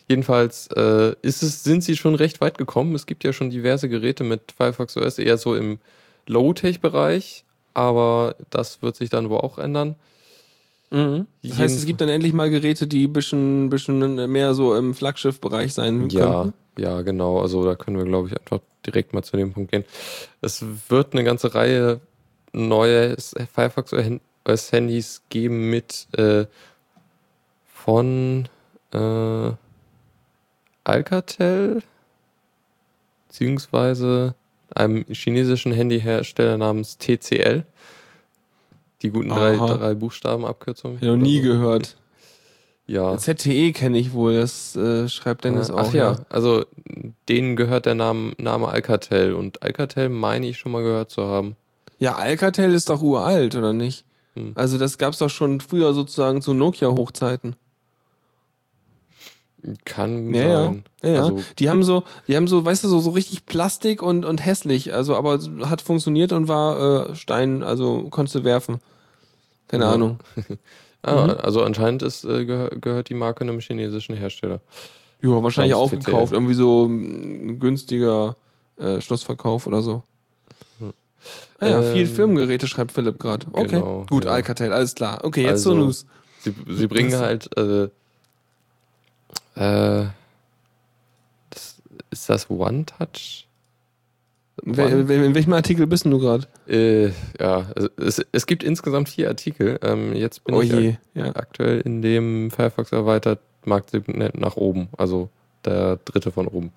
Jedenfalls 0.07 0.67
äh, 0.75 1.15
ist 1.21 1.41
es, 1.41 1.63
sind 1.63 1.83
sie 1.83 1.95
schon 1.95 2.15
recht 2.15 2.41
weit 2.41 2.57
gekommen. 2.57 2.95
Es 2.95 3.05
gibt 3.05 3.23
ja 3.23 3.31
schon 3.31 3.49
diverse 3.49 3.89
Geräte 3.89 4.23
mit 4.23 4.51
Firefox 4.55 4.97
OS, 4.97 5.19
eher 5.19 5.37
so 5.37 5.55
im 5.55 5.79
Low-Tech-Bereich, 6.27 7.45
aber 7.73 8.35
das 8.49 8.81
wird 8.81 8.95
sich 8.95 9.09
dann 9.09 9.29
wohl 9.29 9.39
auch 9.39 9.57
ändern. 9.57 9.95
Mhm. 10.91 11.27
Das 11.43 11.59
heißt, 11.59 11.77
es 11.77 11.85
gibt 11.85 12.01
dann 12.01 12.09
endlich 12.09 12.33
mal 12.33 12.49
Geräte, 12.49 12.87
die 12.87 13.07
ein 13.07 13.13
bisschen, 13.13 13.69
bisschen 13.69 14.31
mehr 14.31 14.53
so 14.53 14.75
im 14.75 14.93
Flaggschiff-Bereich 14.95 15.73
sein 15.73 16.09
Ja, 16.09 16.41
könnten. 16.43 16.53
ja, 16.79 17.01
genau. 17.01 17.39
Also 17.39 17.63
da 17.63 17.75
können 17.75 17.97
wir, 17.97 18.05
glaube 18.05 18.27
ich, 18.29 18.39
einfach 18.39 18.59
direkt 18.85 19.13
mal 19.13 19.23
zu 19.23 19.37
dem 19.37 19.53
Punkt 19.53 19.71
gehen. 19.71 19.85
Es 20.41 20.65
wird 20.89 21.13
eine 21.13 21.23
ganze 21.23 21.53
Reihe 21.53 21.99
neue 22.53 23.15
Firefox 23.53 23.93
OS 24.45 24.71
Handys 24.71 25.21
geben 25.29 25.69
mit 25.69 26.07
äh, 26.17 26.45
von 27.71 28.49
äh, 28.91 29.51
Alcatel 30.83 31.83
beziehungsweise 33.27 34.33
einem 34.75 35.05
chinesischen 35.09 35.71
Handyhersteller 35.71 36.57
namens 36.57 36.97
TCL. 36.97 37.63
Die 39.01 39.11
guten 39.11 39.29
drei, 39.29 39.55
drei 39.55 39.93
Buchstabenabkürzungen. 39.93 40.97
Hab 40.97 41.03
ich 41.03 41.09
noch 41.09 41.15
nie 41.15 41.41
gehört. 41.41 41.95
Ja. 42.89 43.15
ZTE 43.17 43.71
kenne 43.71 43.99
ich 43.99 44.13
wohl, 44.13 44.33
das 44.33 44.75
äh, 44.75 45.07
schreibt 45.07 45.43
Dennis 45.43 45.69
auch. 45.69 45.89
Ach 45.89 45.93
ja, 45.93 46.15
also 46.29 46.65
denen 47.29 47.55
gehört 47.55 47.85
der 47.85 47.93
Name, 47.93 48.33
Name 48.39 48.67
Alcatel 48.67 49.33
und 49.33 49.61
Alcatel 49.61 50.09
meine 50.09 50.47
ich 50.47 50.57
schon 50.57 50.71
mal 50.71 50.81
gehört 50.81 51.11
zu 51.11 51.23
haben. 51.23 51.55
Ja, 51.99 52.15
Alcatel 52.15 52.73
ist 52.73 52.89
doch 52.89 53.03
uralt, 53.03 53.55
oder 53.55 53.73
nicht? 53.73 54.05
Hm. 54.33 54.53
Also 54.55 54.79
das 54.79 54.97
gab's 54.97 55.19
doch 55.19 55.29
schon 55.29 55.61
früher 55.61 55.93
sozusagen 55.93 56.41
zu 56.41 56.55
Nokia-Hochzeiten. 56.55 57.55
Kann 59.85 60.33
Ja, 60.33 60.63
sein. 60.65 60.83
Ja, 61.03 61.09
ja. 61.09 61.19
Also, 61.23 61.43
Die 61.59 61.69
haben 61.69 61.83
so, 61.83 62.03
die 62.27 62.35
haben 62.37 62.47
so, 62.47 62.63
weißt 62.63 62.83
du, 62.83 62.87
so, 62.87 62.99
so 62.99 63.09
richtig 63.11 63.45
Plastik 63.45 64.01
und, 64.01 64.23
und 64.25 64.45
hässlich, 64.45 64.93
also 64.93 65.15
aber 65.15 65.39
hat 65.65 65.81
funktioniert 65.81 66.31
und 66.31 66.47
war 66.47 67.09
äh, 67.09 67.15
Stein, 67.15 67.61
also 67.63 68.03
konntest 68.09 68.35
du 68.35 68.43
werfen. 68.43 68.79
Keine 69.67 69.83
Ja. 69.85 69.93
Ahnung. 69.93 70.19
ah, 71.03 71.23
Mhm. 71.25 71.29
also 71.41 71.63
anscheinend 71.63 72.03
ist, 72.03 72.23
äh, 72.25 72.45
gehör, 72.45 72.69
gehört 72.69 73.09
die 73.09 73.13
Marke 73.15 73.41
einem 73.41 73.59
chinesischen 73.59 74.15
Hersteller. 74.15 74.61
Ja, 75.21 75.43
wahrscheinlich 75.43 75.73
aufgekauft, 75.73 76.27
TCL. 76.31 76.35
irgendwie 76.35 76.53
so 76.53 76.85
ein 76.85 77.59
günstiger 77.59 78.37
äh, 78.77 79.01
Schlussverkauf 79.01 79.67
oder 79.67 79.81
so. 79.81 80.03
Ah 81.59 81.67
ja, 81.67 81.81
viel 81.81 82.07
Ähm, 82.07 82.15
Firmengeräte 82.15 82.67
schreibt 82.67 82.93
Philipp 82.93 83.19
gerade. 83.19 83.45
Okay, 83.51 83.67
genau, 83.67 84.05
gut. 84.09 84.25
Alcatel, 84.25 84.71
alles 84.71 84.95
klar. 84.95 85.19
Okay, 85.23 85.43
jetzt 85.45 85.63
zur 85.63 85.73
Also, 85.73 85.85
News. 85.85 86.05
Sie, 86.39 86.53
sie 86.69 86.87
bringen 86.87 87.13
halt, 87.17 87.55
äh, 87.57 87.89
äh, 89.59 90.05
das, 91.49 91.81
ist 92.11 92.29
das 92.29 92.49
One-Touch? 92.49 93.45
Wel, 94.63 95.07
wel, 95.07 95.23
in 95.23 95.35
welchem 95.35 95.53
Artikel 95.53 95.87
bist 95.87 96.05
du 96.05 96.19
gerade? 96.19 96.45
Äh, 96.67 97.11
ja, 97.39 97.67
es, 97.97 98.25
es 98.31 98.45
gibt 98.45 98.63
insgesamt 98.63 99.09
vier 99.09 99.29
Artikel. 99.29 99.79
Ähm, 99.81 100.13
jetzt 100.13 100.43
bin 100.43 100.55
Oh 100.55 100.61
ich 100.61 100.73
ak 100.73 100.97
ja. 101.13 101.35
aktuell 101.35 101.79
in 101.81 102.01
dem 102.01 102.51
Firefox 102.51 102.91
erweitert 102.91 103.39
Marktsegment 103.65 104.39
nach 104.39 104.57
oben, 104.57 104.89
also 104.97 105.29
der 105.63 105.97
dritte 106.03 106.31
von 106.31 106.47
oben. 106.47 106.71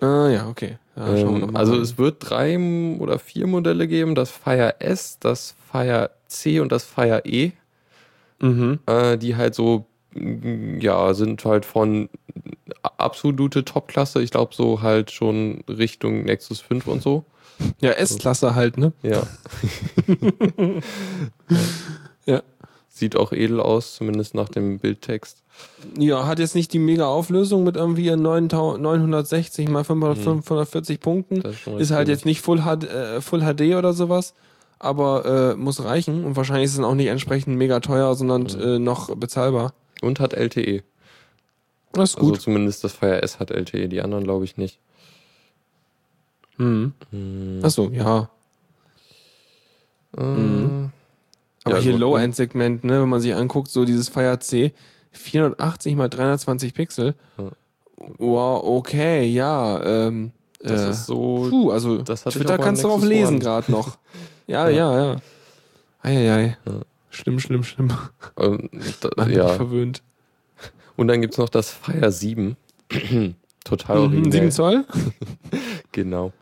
Ah 0.00 0.28
ja, 0.28 0.48
okay. 0.48 0.78
Ja, 0.96 1.16
ähm, 1.16 1.56
also 1.56 1.80
es 1.80 1.98
wird 1.98 2.16
drei 2.20 2.56
oder 2.98 3.18
vier 3.18 3.46
Modelle 3.46 3.88
geben, 3.88 4.14
das 4.14 4.30
Fire 4.30 4.80
S, 4.80 5.18
das 5.18 5.54
Fire 5.70 6.10
C 6.26 6.60
und 6.60 6.70
das 6.70 6.84
Fire 6.84 7.22
E, 7.24 7.52
Mhm. 8.40 8.80
äh, 8.86 9.16
die 9.16 9.36
halt 9.36 9.54
so, 9.54 9.86
ja, 10.80 11.12
sind 11.14 11.44
halt 11.44 11.64
von 11.66 12.08
absolute 12.98 13.64
Topklasse, 13.64 14.22
ich 14.22 14.30
glaube 14.30 14.54
so 14.54 14.82
halt 14.82 15.10
schon 15.10 15.64
Richtung 15.68 16.24
Nexus 16.24 16.60
5 16.60 16.86
und 16.86 17.02
so. 17.02 17.24
Ja, 17.80 17.90
S-Klasse 17.92 18.54
halt, 18.54 18.78
ne? 18.78 18.92
Ja. 19.02 19.22
Ja. 22.26 22.42
Sieht 22.88 23.16
auch 23.16 23.32
edel 23.32 23.60
aus, 23.60 23.96
zumindest 23.96 24.34
nach 24.34 24.48
dem 24.48 24.78
Bildtext. 24.78 25.42
Ja, 25.98 26.26
hat 26.26 26.38
jetzt 26.38 26.54
nicht 26.54 26.72
die 26.72 26.78
mega 26.78 27.06
Auflösung 27.06 27.64
mit 27.64 27.76
irgendwie 27.76 28.08
9000 28.14 28.80
960 28.82 29.68
mal 29.68 29.84
500, 29.84 30.18
Mhm. 30.18 30.22
540 30.42 31.00
Punkten. 31.00 31.40
Das 31.42 31.54
ist, 31.54 31.66
Ist 31.66 31.90
halt 31.90 32.08
jetzt 32.08 32.24
nicht 32.24 32.40
Full 32.40 32.60
HD, 32.62 32.84
äh, 32.84 33.20
Full 33.20 33.40
HD 33.40 33.74
oder 33.76 33.92
sowas, 33.92 34.34
aber 34.78 35.54
äh, 35.54 35.56
muss 35.56 35.82
reichen 35.84 36.24
und 36.24 36.36
wahrscheinlich 36.36 36.66
ist 36.66 36.78
es 36.78 36.84
auch 36.84 36.94
nicht 36.94 37.08
entsprechend 37.08 37.56
mega 37.56 37.80
teuer, 37.80 38.14
sondern 38.14 38.42
Mhm. 38.44 38.60
äh, 38.60 38.78
noch 38.78 39.14
bezahlbar. 39.16 39.74
Und 40.04 40.20
hat 40.20 40.32
LTE. 40.34 40.82
Das 41.92 42.10
ist 42.10 42.16
Also 42.16 42.30
gut. 42.32 42.40
zumindest 42.40 42.84
das 42.84 42.92
Fire 42.92 43.22
S 43.22 43.38
hat 43.40 43.50
LTE, 43.50 43.88
die 43.88 44.02
anderen 44.02 44.24
glaube 44.24 44.44
ich 44.44 44.56
nicht. 44.56 44.78
Mhm. 46.56 46.92
Hm. 47.10 47.60
Achso, 47.62 47.88
ja. 47.90 48.28
Mhm. 50.16 50.90
Aber 51.64 51.76
Ja, 51.76 51.80
hier 51.82 51.92
gut. 51.92 52.00
Low-End-Segment, 52.00 52.84
ne, 52.84 53.00
wenn 53.02 53.08
man 53.08 53.20
sich 53.20 53.34
anguckt, 53.34 53.68
so 53.68 53.84
dieses 53.84 54.08
Fire 54.08 54.38
C, 54.38 54.72
480 55.12 55.96
mal 55.96 56.08
320 56.08 56.74
Pixel. 56.74 57.14
Ja. 57.38 57.50
Wow, 58.18 58.62
okay, 58.64 59.24
ja. 59.26 59.82
Ähm, 59.82 60.32
Das 60.60 60.82
äh, 60.82 60.90
ist 60.90 61.06
so. 61.06 61.46
Puh, 61.48 61.70
also 61.70 61.98
Twitter 62.02 62.54
auch 62.58 62.62
kannst 62.64 62.82
du 62.84 62.88
drauf 62.88 63.00
Nexus 63.02 63.08
lesen 63.08 63.40
gerade 63.40 63.70
noch. 63.70 63.96
Ja, 64.46 64.68
Ja. 64.68 65.12
ja. 65.14 65.16
Eieiei. 66.02 66.58
Ja. 66.66 66.72
Schlimm, 67.14 67.38
schlimm, 67.38 67.62
schlimm. 67.62 67.92
Ähm, 68.38 68.68
da, 69.16 69.26
ja. 69.28 69.48
verwöhnt. 69.48 70.02
Und 70.96 71.08
dann 71.08 71.20
gibt 71.20 71.34
es 71.34 71.38
noch 71.38 71.48
das 71.48 71.70
Fire 71.70 72.10
7. 72.10 72.56
Total 73.64 73.96
Mhm, 73.96 74.02
originell. 74.02 74.32
7 74.32 74.50
Zoll? 74.50 74.84
Genau. 75.92 76.32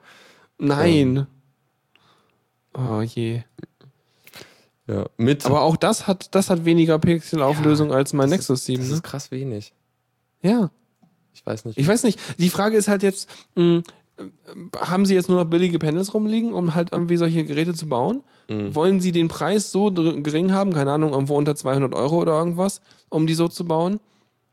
Nein. 0.58 1.26
Oh 2.72 3.02
je. 3.02 3.42
Ja. 4.86 5.04
Mit. 5.18 5.44
Aber 5.44 5.60
auch 5.60 5.76
das 5.76 6.06
hat, 6.06 6.34
das 6.34 6.48
hat 6.48 6.64
weniger 6.64 6.98
Pixelauflösung 6.98 7.92
als 7.92 8.14
mein 8.14 8.30
Nexus 8.30 8.60
ist, 8.60 8.66
7, 8.66 8.80
Das 8.80 8.88
ne? 8.88 8.94
ist 8.96 9.02
krass 9.02 9.30
wenig. 9.30 9.74
Ja. 10.40 10.70
Ich 11.34 11.44
weiß 11.44 11.66
nicht. 11.66 11.78
Ich 11.78 11.86
weiß 11.86 12.04
nicht. 12.04 12.18
Die 12.38 12.48
Frage 12.50 12.76
ist 12.78 12.88
halt 12.88 13.02
jetzt, 13.02 13.28
mh, 13.56 13.82
haben 14.78 15.06
sie 15.06 15.14
jetzt 15.14 15.28
nur 15.28 15.38
noch 15.42 15.48
billige 15.50 15.78
Panels 15.78 16.12
rumliegen, 16.14 16.52
um 16.52 16.74
halt 16.74 16.90
irgendwie 16.92 17.16
solche 17.16 17.44
Geräte 17.44 17.74
zu 17.74 17.88
bauen? 17.88 18.22
Mhm. 18.48 18.74
Wollen 18.74 19.00
sie 19.00 19.12
den 19.12 19.28
Preis 19.28 19.72
so 19.72 19.90
gering 19.90 20.52
haben, 20.52 20.72
keine 20.72 20.92
Ahnung, 20.92 21.12
irgendwo 21.12 21.36
unter 21.36 21.54
200 21.54 21.94
Euro 21.94 22.20
oder 22.20 22.32
irgendwas, 22.38 22.80
um 23.08 23.26
die 23.26 23.34
so 23.34 23.48
zu 23.48 23.64
bauen? 23.64 24.00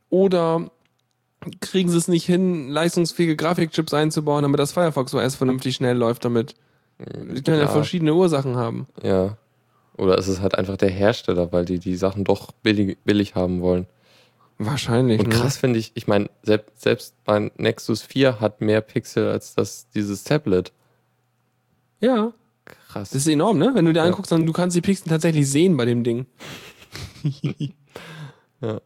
Oder 0.09 0.71
kriegen 1.61 1.89
sie 1.89 1.97
es 1.97 2.07
nicht 2.07 2.25
hin, 2.25 2.69
leistungsfähige 2.69 3.35
Grafikchips 3.35 3.93
einzubauen, 3.93 4.43
damit 4.43 4.59
das 4.59 4.71
Firefox 4.71 5.13
OS 5.13 5.35
vernünftig 5.35 5.75
schnell 5.75 5.97
läuft 5.97 6.25
damit? 6.25 6.55
Die 6.99 7.41
können 7.41 7.57
ja, 7.59 7.65
Ja. 7.65 7.67
verschiedene 7.67 8.13
Ursachen 8.13 8.55
haben. 8.57 8.87
Ja. 9.03 9.37
Oder 9.97 10.17
ist 10.17 10.27
es 10.27 10.41
halt 10.41 10.55
einfach 10.55 10.77
der 10.77 10.89
Hersteller, 10.89 11.51
weil 11.51 11.65
die 11.65 11.79
die 11.79 11.95
Sachen 11.95 12.23
doch 12.23 12.51
billig, 12.63 12.97
billig 13.03 13.35
haben 13.35 13.61
wollen. 13.61 13.85
Wahrscheinlich. 14.59 15.19
Und 15.21 15.29
ne? 15.29 15.35
krass 15.35 15.57
finde 15.57 15.79
ich, 15.79 15.91
ich 15.95 16.05
meine, 16.07 16.29
selbst, 16.43 16.81
selbst 16.81 17.15
mein 17.25 17.49
Nexus 17.57 18.01
4 18.01 18.39
hat 18.41 18.59
mehr 18.61 18.81
Pixel 18.81 19.29
als 19.29 19.55
das, 19.55 19.87
dieses 19.95 20.23
Tablet. 20.25 20.73
Ja, 22.01 22.33
Krass. 22.65 23.09
das 23.11 23.21
ist 23.21 23.27
enorm, 23.27 23.57
ne? 23.57 23.71
Wenn 23.73 23.85
du 23.85 23.93
dir 23.93 23.99
Ja. 23.99 24.05
anguckst, 24.05 24.31
dann 24.31 24.45
du 24.45 24.51
kannst 24.53 24.75
die 24.75 24.81
Pixel 24.81 25.07
tatsächlich 25.09 25.49
sehen 25.49 25.77
bei 25.77 25.85
dem 25.85 26.03
Ding. 26.03 26.25
Ja. 28.61 28.81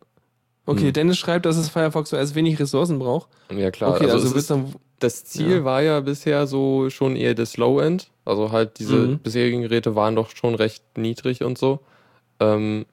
Okay, 0.67 0.85
Hm. 0.87 0.93
Dennis 0.93 1.17
schreibt, 1.17 1.45
dass 1.47 1.55
das 1.57 1.69
Firefox 1.69 2.13
OS 2.13 2.35
wenig 2.35 2.59
Ressourcen 2.59 2.99
braucht. 2.99 3.27
ja, 3.51 3.71
klar. 3.71 3.95
Okay, 3.95 4.03
also 4.05 4.15
also, 4.17 4.27
es 4.27 4.33
ist, 4.35 4.49
dann. 4.51 4.73
das 4.99 5.25
Ziel 5.25 5.51
ja. 5.57 5.63
war 5.63 5.81
ja 5.81 5.99
bisher 5.99 6.45
so 6.47 6.89
schon 6.91 7.15
eher 7.15 7.33
das 7.33 7.57
Low-End. 7.57 8.11
Also 8.23 8.51
halt 8.51 8.77
diese 8.79 8.95
Mhm. 8.95 9.19
bisherigen 9.19 9.61
Geräte 9.63 9.95
waren 9.95 10.15
doch 10.15 10.29
schon 10.35 10.53
recht 10.55 10.83
niedrig 10.97 11.43
und 11.43 11.57
so. 11.57 11.79
Ähm, 12.39 12.85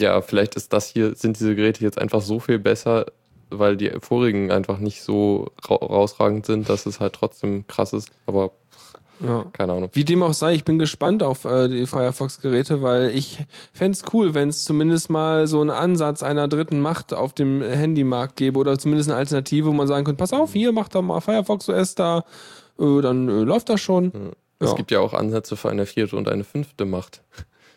ja, 0.00 0.20
vielleicht 0.22 0.54
ist 0.54 0.72
das 0.72 0.88
hier, 0.88 1.14
sind 1.14 1.38
diese 1.38 1.54
Geräte 1.54 1.82
jetzt 1.82 1.98
einfach 1.98 2.20
so 2.22 2.40
viel 2.40 2.58
besser, 2.58 3.06
weil 3.50 3.76
die 3.76 3.90
vorigen 4.00 4.50
einfach 4.50 4.78
nicht 4.78 5.02
so 5.02 5.50
ra 5.68 5.76
rausragend 5.76 6.46
sind, 6.46 6.68
dass 6.68 6.86
es 6.86 7.00
halt 7.00 7.12
trotzdem 7.14 7.66
krass 7.66 7.92
ist. 7.92 8.10
Aber 8.26 8.50
Ja. 9.20 9.46
keine 9.52 9.72
Ahnung. 9.72 9.88
Wie 9.92 10.04
dem 10.04 10.22
auch 10.22 10.34
sei, 10.34 10.54
ich 10.54 10.64
bin 10.64 10.78
gespannt 10.78 11.22
auf 11.22 11.44
äh, 11.46 11.68
die 11.68 11.86
Firefox-Geräte, 11.86 12.82
weil 12.82 13.10
ich 13.10 13.38
fänd's 13.72 14.02
cool, 14.12 14.34
wenn 14.34 14.48
es 14.50 14.64
zumindest 14.64 15.08
mal 15.10 15.46
so 15.46 15.60
einen 15.60 15.70
Ansatz 15.70 16.22
einer 16.22 16.48
dritten 16.48 16.80
Macht 16.80 17.14
auf 17.14 17.32
dem 17.32 17.62
Handymarkt 17.62 18.36
gäbe 18.36 18.58
oder 18.58 18.78
zumindest 18.78 19.08
eine 19.08 19.18
Alternative, 19.18 19.68
wo 19.68 19.72
man 19.72 19.86
sagen 19.86 20.04
könnte, 20.04 20.18
pass 20.18 20.32
auf, 20.34 20.52
hier, 20.52 20.72
mach 20.72 20.88
doch 20.88 21.02
mal 21.02 21.20
Firefox 21.20 21.68
OS 21.68 21.94
da, 21.94 22.24
äh, 22.78 23.00
dann 23.00 23.28
äh, 23.28 23.42
läuft 23.42 23.68
das 23.70 23.80
schon. 23.80 24.12
Es 24.58 24.70
Ja. 24.70 24.74
gibt 24.76 24.90
ja 24.90 25.00
auch 25.00 25.14
Ansätze 25.14 25.56
für 25.56 25.70
eine 25.70 25.86
vierte 25.86 26.16
und 26.16 26.28
eine 26.28 26.44
fünfte 26.44 26.84
Macht. 26.84 27.22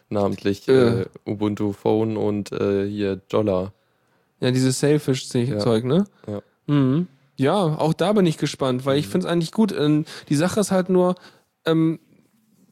Namentlich 0.09 0.67
Äh. 0.67 1.01
äh, 1.01 1.05
Ubuntu 1.25 1.71
Phone 1.73 2.17
und 2.17 2.51
äh, 2.51 2.87
hier 2.87 3.21
Jolla. 3.29 3.73
Ja, 4.39 4.51
dieses 4.51 4.79
Selfish-Zeug, 4.79 5.83
ne? 5.83 6.05
Ja. 6.27 6.41
Mhm. 6.67 7.07
Ja, 7.35 7.55
auch 7.55 7.93
da 7.93 8.13
bin 8.13 8.25
ich 8.25 8.37
gespannt, 8.37 8.85
weil 8.85 8.97
ich 8.97 9.07
Mhm. 9.07 9.11
finde 9.11 9.27
es 9.27 9.31
eigentlich 9.33 9.51
gut. 9.51 9.71
Ähm, 9.71 10.05
die 10.29 10.35
Sache 10.35 10.59
ist 10.59 10.71
halt 10.71 10.89
nur, 10.89 11.15
ähm, 11.65 11.99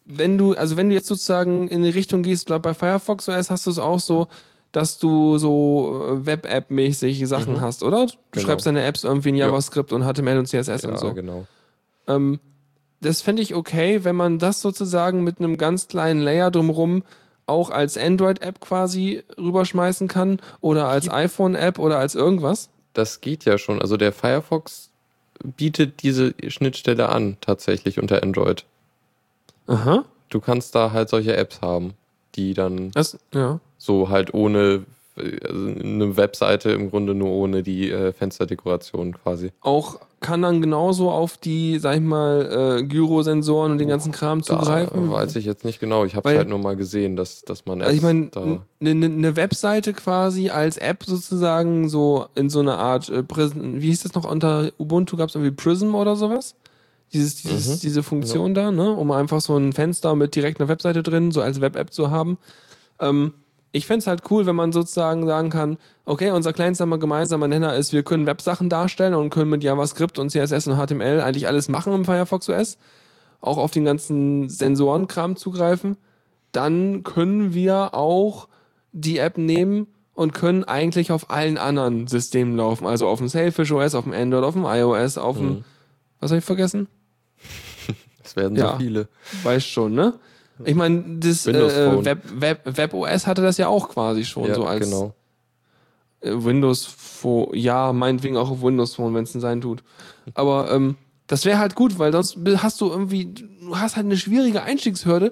wenn 0.05 0.37
du, 0.37 0.53
also 0.53 0.77
wenn 0.77 0.89
du 0.89 0.95
jetzt 0.95 1.07
sozusagen 1.07 1.67
in 1.67 1.83
die 1.83 1.89
Richtung 1.89 2.23
gehst, 2.23 2.47
glaub, 2.47 2.61
bei 2.63 2.73
Firefox 2.73 3.27
OS 3.29 3.49
hast 3.49 3.65
du 3.65 3.71
es 3.71 3.79
auch 3.79 3.99
so, 3.99 4.27
dass 4.71 4.99
du 4.99 5.37
so 5.37 6.05
äh, 6.21 6.25
Web-App-mäßig 6.25 7.27
Sachen 7.27 7.55
Mhm. 7.55 7.61
hast, 7.61 7.83
oder? 7.83 8.05
Du 8.07 8.13
Genau. 8.31 8.45
schreibst 8.45 8.65
deine 8.65 8.83
Apps 8.83 9.03
irgendwie 9.03 9.29
in 9.29 9.35
Ja. 9.35 9.45
JavaScript 9.47 9.91
und 9.93 10.03
HTML 10.03 10.37
und 10.37 10.47
CSS 10.47 10.83
Ja, 10.83 10.89
und 10.89 10.99
so. 10.99 11.13
genau. 11.13 11.45
Ähm, 12.07 12.39
das 13.01 13.21
fände 13.21 13.41
ich 13.41 13.53
okay, 13.55 14.03
wenn 14.03 14.15
man 14.15 14.39
das 14.39 14.61
sozusagen 14.61 15.23
mit 15.23 15.39
einem 15.39 15.57
ganz 15.57 15.87
kleinen 15.87 16.19
Layer 16.21 16.51
drumrum 16.51 17.03
auch 17.47 17.69
als 17.69 17.97
Android-App 17.97 18.59
quasi 18.59 19.23
rüberschmeißen 19.37 20.07
kann 20.07 20.39
oder 20.61 20.87
als 20.87 21.09
iPhone-App 21.09 21.79
oder 21.79 21.97
als 21.97 22.13
irgendwas. 22.13 22.69
Das 22.93 23.21
geht 23.21 23.45
ja 23.45 23.57
schon. 23.57 23.81
Also 23.81 23.97
der 23.97 24.11
Firefox 24.11 24.91
bietet 25.43 26.03
diese 26.03 26.33
Schnittstelle 26.47 27.09
an, 27.09 27.37
tatsächlich 27.41 27.99
unter 27.99 28.21
Android. 28.21 28.65
Aha. 29.67 30.05
Du 30.29 30.39
kannst 30.39 30.75
da 30.75 30.91
halt 30.91 31.09
solche 31.09 31.35
Apps 31.35 31.61
haben, 31.61 31.93
die 32.35 32.53
dann 32.53 32.91
Das, 32.91 33.17
ja. 33.33 33.59
so 33.77 34.09
halt 34.09 34.33
ohne 34.33 34.85
also 35.17 35.67
eine 35.67 36.15
Webseite 36.17 36.71
im 36.71 36.89
Grunde 36.89 37.13
nur 37.15 37.29
ohne 37.29 37.63
die 37.63 37.89
äh, 37.91 38.13
Fensterdekoration 38.13 39.13
quasi. 39.13 39.51
Auch 39.61 39.99
kann 40.19 40.41
dann 40.41 40.61
genauso 40.61 41.11
auf 41.11 41.37
die, 41.37 41.77
sag 41.79 41.95
ich 41.95 42.01
mal, 42.01 42.79
äh, 42.79 42.83
Gyrosensoren 42.83 43.71
und 43.73 43.77
den 43.77 43.87
ganzen 43.87 44.11
Kram 44.11 44.39
Da 44.39 44.45
zugreifen. 44.45 45.11
weiß 45.11 45.35
ich 45.35 45.45
jetzt 45.45 45.63
nicht 45.63 45.79
genau. 45.79 46.05
Ich 46.05 46.15
habe 46.15 46.29
es 46.31 46.37
halt 46.37 46.49
nur 46.49 46.57
mal 46.59 46.75
gesehen, 46.75 47.15
dass, 47.15 47.41
dass 47.43 47.65
man 47.67 47.81
Also 47.83 47.95
ich 47.95 48.01
meine, 48.01 48.27
da. 48.31 48.41
eine 48.41 48.95
ne, 48.95 49.09
ne 49.09 49.35
Webseite 49.35 49.93
quasi 49.93 50.49
als 50.49 50.77
App 50.77 51.03
sozusagen 51.03 51.87
so 51.87 52.25
in 52.35 52.49
so 52.49 52.59
eine 52.61 52.77
Art 52.77 53.09
äh, 53.09 53.21
Prism, 53.21 53.75
wie 53.75 53.87
hieß 53.89 54.03
das 54.03 54.15
noch 54.15 54.29
unter 54.29 54.71
Ubuntu, 54.79 55.17
gab 55.17 55.29
es 55.29 55.35
irgendwie 55.35 55.51
Prism 55.55 55.93
oder 55.93 56.15
sowas? 56.15 56.55
Dieses, 57.13 57.35
dieses, 57.35 57.67
Mhm. 57.75 57.79
diese 57.81 58.03
Funktion 58.03 58.53
da, 58.53 58.71
ne? 58.71 58.91
Um 58.91 59.11
einfach 59.11 59.39
so 59.39 59.55
ein 59.55 59.71
Fenster 59.71 60.15
mit 60.15 60.35
direkt 60.35 60.59
einer 60.59 60.67
Webseite 60.67 61.03
drin, 61.03 61.31
so 61.31 61.41
als 61.41 61.61
Web-App 61.61 61.93
zu 61.93 62.09
haben. 62.11 62.37
Ähm, 62.99 63.33
ich 63.71 63.85
fände 63.85 63.99
es 63.99 64.07
halt 64.07 64.23
cool, 64.31 64.45
wenn 64.45 64.55
man 64.55 64.71
sozusagen 64.71 65.25
sagen 65.25 65.49
kann, 65.49 65.77
okay, 66.05 66.31
unser 66.31 66.53
kleinster 66.53 66.85
gemeinsamer 66.97 67.47
Nenner 67.47 67.75
ist, 67.75 67.93
wir 67.93 68.03
können 68.03 68.25
Websachen 68.25 68.69
darstellen 68.69 69.13
und 69.13 69.29
können 69.29 69.49
mit 69.49 69.63
JavaScript 69.63 70.19
und 70.19 70.29
CSS 70.31 70.67
und 70.67 70.77
HTML 70.77 71.21
eigentlich 71.21 71.47
alles 71.47 71.69
machen 71.69 71.93
im 71.93 72.05
Firefox 72.05 72.49
OS. 72.49 72.77
Auch 73.41 73.57
auf 73.57 73.71
den 73.71 73.85
ganzen 73.85 74.49
Sensorenkram 74.49 75.35
zugreifen. 75.35 75.97
Dann 76.51 77.03
können 77.03 77.53
wir 77.53 77.93
auch 77.93 78.47
die 78.93 79.19
App 79.19 79.37
nehmen 79.37 79.87
und 80.13 80.33
können 80.33 80.63
eigentlich 80.63 81.11
auf 81.11 81.29
allen 81.29 81.57
anderen 81.59 82.07
Systemen 82.07 82.55
laufen. 82.57 82.87
Also 82.87 83.07
auf 83.07 83.19
dem 83.19 83.27
Sailfish 83.27 83.71
OS, 83.71 83.93
auf 83.93 84.05
dem 84.05 84.13
Android, 84.13 84.43
auf 84.43 84.53
dem 84.53 84.65
iOS, 84.65 85.17
auf 85.19 85.37
dem, 85.37 85.47
Mhm. 85.47 85.63
was 86.19 86.31
habe 86.31 86.39
ich 86.39 86.45
vergessen? 86.45 86.87
Es 88.23 88.35
werden 88.35 88.57
ja. 88.57 88.71
so 88.73 88.77
viele. 88.79 89.07
Weißt 89.43 89.67
schon, 89.67 89.93
ne? 89.93 90.13
Ich 90.65 90.75
meine, 90.75 91.19
das 91.19 91.45
äh, 91.45 91.91
Phone. 91.91 92.05
Web, 92.05 92.23
Web, 92.33 92.77
Web 92.77 92.93
OS 92.93 93.27
hatte 93.27 93.41
das 93.41 93.57
ja 93.57 93.67
auch 93.67 93.89
quasi 93.89 94.25
schon 94.25 94.45
ja, 94.45 94.55
so 94.55 94.65
als 94.65 94.85
genau. 94.85 95.13
äh, 96.21 96.31
Windows 96.31 96.85
Phone, 96.85 97.49
ja, 97.53 97.93
meinetwegen 97.93 98.37
auch 98.37 98.49
auf 98.49 98.61
Windows 98.61 98.95
Phone, 98.95 99.13
wenn 99.13 99.23
es 99.23 99.31
denn 99.31 99.41
sein 99.41 99.61
tut. 99.61 99.83
Aber 100.33 100.71
ähm, 100.71 100.95
das 101.27 101.45
wäre 101.45 101.59
halt 101.59 101.75
gut, 101.75 101.99
weil 101.99 102.11
sonst 102.11 102.37
hast 102.57 102.81
du 102.81 102.89
irgendwie, 102.89 103.25
du 103.25 103.77
hast 103.77 103.95
halt 103.95 104.05
eine 104.05 104.17
schwierige 104.17 104.63
Einstiegshürde. 104.63 105.31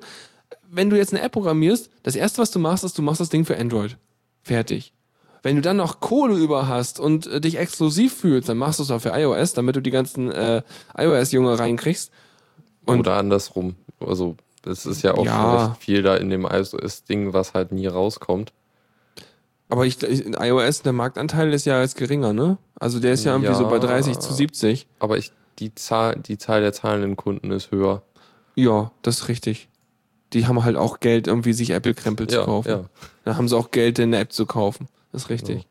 Wenn 0.69 0.89
du 0.89 0.97
jetzt 0.97 1.13
eine 1.13 1.21
App 1.21 1.31
programmierst, 1.31 1.89
das 2.03 2.15
erste, 2.15 2.41
was 2.41 2.51
du 2.51 2.59
machst, 2.59 2.83
ist, 2.83 2.97
du 2.97 3.01
machst 3.01 3.21
das 3.21 3.29
Ding 3.29 3.45
für 3.45 3.57
Android. 3.57 3.97
Fertig. 4.43 4.93
Wenn 5.41 5.55
du 5.55 5.61
dann 5.61 5.77
noch 5.77 5.99
Kohle 5.99 6.35
über 6.35 6.67
hast 6.67 6.99
und 6.99 7.27
äh, 7.27 7.39
dich 7.39 7.57
exklusiv 7.57 8.13
fühlst, 8.13 8.49
dann 8.49 8.57
machst 8.57 8.79
du 8.79 8.83
es 8.83 8.91
auch 8.91 8.99
für 8.99 9.09
iOS, 9.09 9.53
damit 9.53 9.75
du 9.75 9.81
die 9.81 9.91
ganzen 9.91 10.31
äh, 10.31 10.63
iOS-Junge 10.97 11.57
reinkriegst. 11.57 12.11
Und 12.85 12.99
Oder 12.99 13.17
andersrum. 13.17 13.75
Also, 13.99 14.35
es 14.65 14.85
ist 14.85 15.01
ja 15.03 15.13
auch 15.15 15.25
Ja. 15.25 15.65
recht 15.67 15.81
viel 15.81 16.01
da 16.01 16.15
in 16.15 16.29
dem 16.29 16.45
iOS-Ding, 16.45 17.33
was 17.33 17.53
halt 17.53 17.71
nie 17.71 17.87
rauskommt. 17.87 18.53
Aber 19.69 19.85
ich, 19.85 20.01
in 20.03 20.33
iOS, 20.33 20.83
der 20.83 20.93
Marktanteil 20.93 21.51
ist 21.53 21.65
ja 21.65 21.81
jetzt 21.81 21.97
geringer, 21.97 22.33
ne? 22.33 22.57
Also 22.79 22.99
der 22.99 23.13
ist 23.13 23.23
ja 23.23 23.31
irgendwie 23.33 23.51
Ja. 23.51 23.57
so 23.57 23.67
bei 23.67 23.79
30 23.79 24.19
zu 24.19 24.33
70. 24.33 24.85
Aber 24.99 25.17
ich, 25.17 25.31
die, 25.59 25.73
Zahl, 25.73 26.15
die 26.17 26.37
Zahl 26.37 26.61
der 26.61 26.71
zahlenden 26.73 27.15
Kunden 27.15 27.51
ist 27.51 27.71
höher. 27.71 28.03
Ja, 28.55 28.91
das 29.01 29.21
ist 29.21 29.27
richtig. 29.27 29.67
Die 30.33 30.45
haben 30.47 30.63
halt 30.63 30.75
auch 30.75 30.99
Geld, 30.99 31.27
irgendwie 31.27 31.53
sich 31.53 31.71
Apple-Krempel 31.71 32.27
zu 32.27 32.37
Ja, 32.37 32.45
kaufen. 32.45 32.67
ja. 32.69 32.83
Da 33.23 33.37
haben 33.37 33.47
sie 33.47 33.57
auch 33.57 33.71
Geld, 33.71 33.99
eine 33.99 34.17
App 34.17 34.31
zu 34.33 34.45
kaufen. 34.45 34.87
Das 35.11 35.23
ist 35.23 35.29
richtig. 35.29 35.65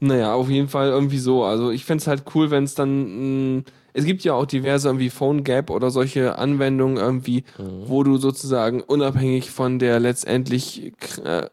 Naja, 0.00 0.34
auf 0.34 0.48
jeden 0.48 0.68
Fall 0.68 0.88
irgendwie 0.88 1.18
so. 1.18 1.44
Also 1.44 1.70
ich 1.70 1.84
fänd's 1.84 2.06
halt 2.06 2.24
cool, 2.34 2.50
wenn 2.50 2.64
es 2.64 2.74
dann. 2.74 3.56
Mh, 3.58 3.62
es 3.94 4.04
gibt 4.04 4.22
ja 4.24 4.34
auch 4.34 4.44
diverse 4.44 4.88
irgendwie 4.88 5.08
Phone 5.08 5.44
Gap 5.44 5.70
oder 5.70 5.90
solche 5.90 6.36
Anwendungen 6.38 6.96
irgendwie, 6.98 7.44
Mhm. 7.58 7.84
wo 7.86 8.02
du 8.02 8.16
sozusagen 8.18 8.82
unabhängig 8.82 9.50
von 9.50 9.78
der 9.78 9.98
letztendlich 10.00 10.92
äh, 11.24 11.46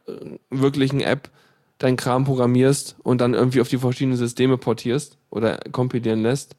wirklichen 0.49 0.99
App 1.01 1.29
dein 1.77 1.95
Kram 1.95 2.25
programmierst 2.25 2.95
und 3.03 3.21
dann 3.21 3.33
irgendwie 3.33 3.61
auf 3.61 3.69
die 3.69 3.77
verschiedenen 3.77 4.17
Systeme 4.17 4.57
portierst 4.57 5.17
oder 5.29 5.59
kompilieren 5.71 6.21
lässt. 6.21 6.55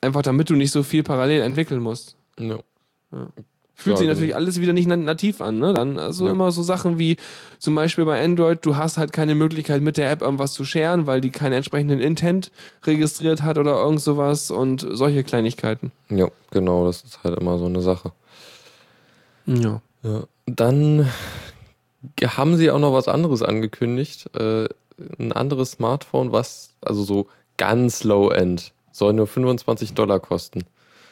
Einfach 0.00 0.22
damit 0.22 0.50
du 0.50 0.54
nicht 0.56 0.72
so 0.72 0.82
viel 0.82 1.02
parallel 1.02 1.42
entwickeln 1.42 1.80
musst. 1.80 2.16
Ja. 2.38 2.58
Fühlt 3.82 3.94
Ja, 3.94 3.98
sich 3.98 4.08
natürlich 4.08 4.34
alles 4.36 4.60
wieder 4.60 4.72
nicht 4.72 4.86
na- 4.86 4.96
nativ 4.96 5.40
an, 5.40 5.58
ne? 5.58 5.74
Dann 5.74 5.98
also 5.98 6.26
Ja. 6.26 6.30
immer 6.32 6.52
so 6.52 6.62
Sachen 6.62 6.98
wie 6.98 7.16
zum 7.58 7.74
Beispiel 7.74 8.04
bei 8.04 8.22
Android, 8.22 8.64
du 8.64 8.76
hast 8.76 8.96
halt 8.96 9.12
keine 9.12 9.34
Möglichkeit 9.34 9.82
mit 9.82 9.96
der 9.96 10.10
App 10.10 10.22
irgendwas 10.22 10.52
zu 10.52 10.64
scheren, 10.64 11.06
weil 11.06 11.20
die 11.20 11.30
keinen 11.30 11.52
entsprechenden 11.54 11.98
Intent 12.00 12.52
registriert 12.84 13.42
hat 13.42 13.58
oder 13.58 13.74
irgend 13.82 14.00
sowas 14.00 14.50
und 14.52 14.86
solche 14.90 15.24
Kleinigkeiten. 15.24 15.90
ja, 16.10 16.28
genau, 16.52 16.86
das 16.86 17.02
ist 17.02 17.24
halt 17.24 17.38
immer 17.40 17.58
so 17.58 17.66
eine 17.66 17.80
Sache. 17.82 18.12
Ja. 19.46 19.80
Ja. 20.02 20.24
Dann 20.46 21.08
haben 22.24 22.56
sie 22.56 22.70
auch 22.70 22.78
noch 22.78 22.92
was 22.92 23.08
anderes 23.08 23.42
angekündigt. 23.42 24.30
Äh, 24.36 24.68
ein 25.18 25.32
anderes 25.32 25.72
Smartphone, 25.72 26.32
was, 26.32 26.70
also 26.80 27.02
so 27.02 27.26
ganz 27.56 28.04
low-end, 28.04 28.72
soll 28.92 29.12
nur 29.12 29.26
25 29.26 29.94
Dollar 29.94 30.20
kosten. 30.20 30.64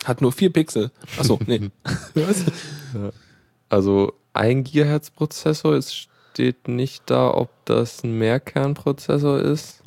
Hat 0.04 0.20
nur 0.22 0.32
vier 0.32 0.52
Pixel. 0.52 0.90
Achso, 1.18 1.38
nee. 1.46 1.70
Was? 2.14 2.44
Also 3.68 4.12
ein 4.32 4.64
Gigahertz 4.64 5.10
Prozessor, 5.10 5.74
es 5.74 5.94
steht 5.94 6.68
nicht 6.68 7.02
da, 7.06 7.32
ob 7.34 7.50
das 7.66 8.02
ein 8.04 8.16
Mehrkernprozessor 8.18 9.40
ist. 9.40 9.82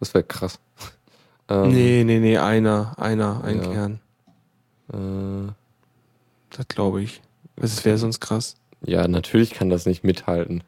Das 0.00 0.14
wäre 0.14 0.24
krass. 0.24 0.58
Ähm, 1.48 1.68
Nee, 1.70 2.02
nee, 2.02 2.18
nee, 2.18 2.38
einer, 2.38 2.94
einer, 2.98 3.44
ein 3.44 3.62
Ja. 3.62 3.70
Kern. 3.72 4.00
Äh, 4.92 5.52
Das 6.56 6.66
glaube 6.66 7.02
ich. 7.04 7.22
Das 7.54 7.84
wäre 7.84 7.98
sonst 7.98 8.18
krass. 8.18 8.56
ja, 8.84 9.06
natürlich 9.06 9.50
kann 9.50 9.70
das 9.70 9.86
nicht 9.86 10.02
mithalten. 10.02 10.64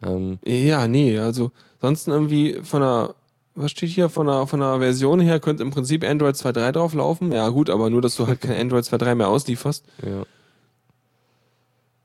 Ähm, 0.00 0.38
Ja, 0.44 0.86
nee, 0.86 1.18
also 1.18 1.50
sonst 1.80 2.06
irgendwie 2.06 2.60
von 2.62 2.82
der, 2.82 3.14
was 3.54 3.70
steht 3.70 3.90
hier, 3.90 4.08
von 4.08 4.26
der, 4.26 4.46
von 4.46 4.60
der 4.60 4.78
Version 4.78 5.20
her 5.20 5.40
könnte 5.40 5.62
im 5.62 5.70
Prinzip 5.70 6.04
Android 6.04 6.36
2.3 6.36 6.72
drauf 6.72 6.94
laufen. 6.94 7.32
Ja 7.32 7.48
gut, 7.48 7.70
aber 7.70 7.90
nur, 7.90 8.02
dass 8.02 8.16
du 8.16 8.26
halt 8.26 8.40
kein 8.40 8.58
Android 8.58 8.84
2.3 8.84 9.14
mehr 9.14 9.28
auslieferst. 9.28 9.84
ja. 10.04 10.24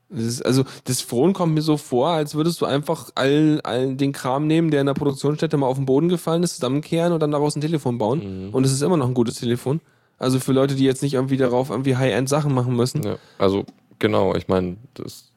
Das 0.08 0.22
ist, 0.22 0.46
also 0.46 0.64
das 0.84 1.00
Phone 1.00 1.32
kommt 1.32 1.54
mir 1.54 1.62
so 1.62 1.76
vor, 1.76 2.10
als 2.10 2.36
würdest 2.36 2.60
du 2.60 2.64
einfach 2.64 3.10
all, 3.16 3.60
all 3.64 3.96
den 3.96 4.12
Kram 4.12 4.46
nehmen, 4.46 4.70
der 4.70 4.80
in 4.80 4.86
der 4.86 4.94
Produktionsstätte 4.94 5.56
mal 5.56 5.66
auf 5.66 5.78
den 5.78 5.86
Boden 5.86 6.08
gefallen 6.08 6.44
ist, 6.44 6.54
zusammenkehren 6.54 7.12
und 7.12 7.20
dann 7.20 7.32
daraus 7.32 7.56
ein 7.56 7.60
Telefon 7.60 7.98
bauen. 7.98 8.46
Mhm. 8.46 8.54
Und 8.54 8.64
es 8.64 8.72
ist 8.72 8.82
immer 8.82 8.96
noch 8.96 9.08
ein 9.08 9.14
gutes 9.14 9.34
Telefon. 9.34 9.80
Also 10.18 10.38
für 10.38 10.52
Leute, 10.52 10.76
die 10.76 10.84
jetzt 10.84 11.02
nicht 11.02 11.14
irgendwie 11.14 11.36
darauf 11.36 11.70
irgendwie 11.70 11.96
High-End-Sachen 11.96 12.54
machen 12.54 12.76
müssen. 12.76 13.02
Ja, 13.02 13.16
also 13.38 13.64
genau, 13.98 14.34
ich 14.36 14.46
meine, 14.46 14.76
das, 14.94 15.32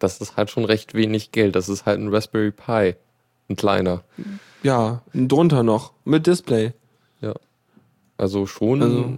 das 0.00 0.20
ist 0.20 0.36
halt 0.36 0.50
schon 0.50 0.64
recht 0.64 0.94
wenig 0.94 1.30
Geld. 1.30 1.54
Das 1.54 1.68
ist 1.68 1.86
halt 1.86 2.00
ein 2.00 2.12
Raspberry 2.12 2.50
Pi, 2.50 2.96
ein 3.48 3.56
kleiner. 3.56 4.02
Ja, 4.62 5.02
drunter 5.14 5.62
noch, 5.62 5.92
mit 6.04 6.26
Display. 6.26 6.72
Also 8.20 8.46
schon. 8.46 8.82
Also- 8.82 9.16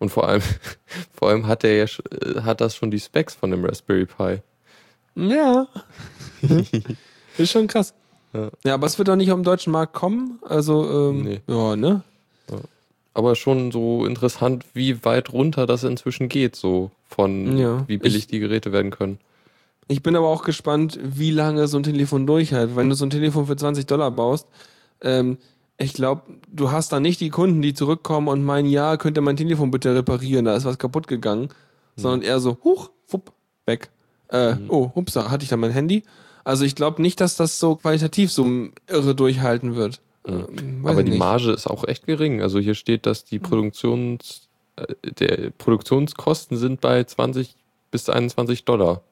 und 0.00 0.08
vor 0.08 0.26
allem, 0.28 0.42
vor 1.12 1.28
allem 1.28 1.46
hat 1.46 1.62
er 1.62 1.76
ja, 1.76 1.84
äh, 1.84 2.40
hat 2.40 2.60
das 2.60 2.74
schon 2.74 2.90
die 2.90 2.98
Specs 2.98 3.36
von 3.36 3.52
dem 3.52 3.64
Raspberry 3.64 4.04
Pi. 4.06 4.38
Ja. 5.14 5.68
ist 7.38 7.50
schon 7.52 7.68
krass. 7.68 7.94
Ja. 8.32 8.50
Ja. 8.64 8.74
aber 8.74 8.86
es 8.88 8.98
wird 8.98 9.06
doch 9.06 9.14
nicht 9.14 9.30
auf 9.30 9.38
den 9.38 9.44
deutschen 9.44 9.72
Markt 9.72 9.92
kommen. 9.92 10.40
Also, 10.42 11.10
ähm, 11.10 11.22
Nee. 11.22 11.40
ja, 11.46 11.76
ne? 11.76 12.02
Aber 13.14 13.36
schon 13.36 13.70
so 13.70 14.04
interessant, 14.06 14.64
wie 14.74 15.04
weit 15.04 15.32
runter 15.32 15.66
das 15.66 15.84
inzwischen 15.84 16.28
geht, 16.28 16.56
so 16.56 16.90
von 17.08 17.56
Ja. 17.58 17.84
wie 17.88 17.98
billig 17.98 18.22
Ich- 18.22 18.26
die 18.28 18.38
Geräte 18.40 18.72
werden 18.72 18.90
können. 18.90 19.18
Ich 19.90 20.04
bin 20.04 20.14
aber 20.14 20.28
auch 20.28 20.44
gespannt, 20.44 21.00
wie 21.02 21.32
lange 21.32 21.66
so 21.66 21.76
ein 21.76 21.82
Telefon 21.82 22.24
durchhält. 22.24 22.76
Wenn 22.76 22.88
du 22.88 22.94
so 22.94 23.04
ein 23.04 23.10
Telefon 23.10 23.46
für 23.46 23.56
20 23.56 23.86
Dollar 23.86 24.12
baust, 24.12 24.46
ähm, 25.02 25.38
ich 25.78 25.94
glaube, 25.94 26.22
du 26.52 26.70
hast 26.70 26.92
da 26.92 27.00
nicht 27.00 27.20
die 27.20 27.30
Kunden, 27.30 27.60
die 27.60 27.74
zurückkommen 27.74 28.28
und 28.28 28.44
meinen, 28.44 28.68
ja, 28.68 28.96
könnt 28.98 29.18
ihr 29.18 29.22
mein 29.22 29.36
Telefon 29.36 29.72
bitte 29.72 29.92
reparieren, 29.92 30.44
da 30.44 30.54
ist 30.54 30.64
was 30.64 30.78
kaputt 30.78 31.08
gegangen, 31.08 31.48
sondern 31.96 32.22
eher 32.22 32.38
so, 32.38 32.58
huch, 32.62 32.90
fupp, 33.04 33.32
weg. 33.66 33.90
Äh, 34.28 34.54
oh, 34.68 34.92
hups, 34.94 35.14
da 35.14 35.28
hatte 35.28 35.42
ich 35.42 35.50
da 35.50 35.56
mein 35.56 35.72
Handy. 35.72 36.04
Also 36.44 36.64
ich 36.64 36.76
glaube 36.76 37.02
nicht, 37.02 37.20
dass 37.20 37.34
das 37.34 37.58
so 37.58 37.74
qualitativ 37.74 38.30
so 38.30 38.46
irre 38.86 39.16
durchhalten 39.16 39.74
wird. 39.74 40.00
Weiß 40.22 40.44
Aber 40.84 41.02
die 41.02 41.10
nicht. 41.10 41.18
Marge 41.18 41.50
ist 41.50 41.66
auch 41.66 41.82
echt 41.82 42.06
gering. 42.06 42.42
Also 42.42 42.60
hier 42.60 42.74
steht, 42.74 43.06
dass 43.06 43.24
die 43.24 43.40
Produktions, 43.40 44.48
äh, 44.76 44.94
der 45.02 45.50
Produktionskosten 45.50 46.56
sind 46.56 46.80
bei 46.80 47.02
20 47.02 47.56
bis 47.90 48.08
21 48.08 48.64
Dollar. 48.64 49.02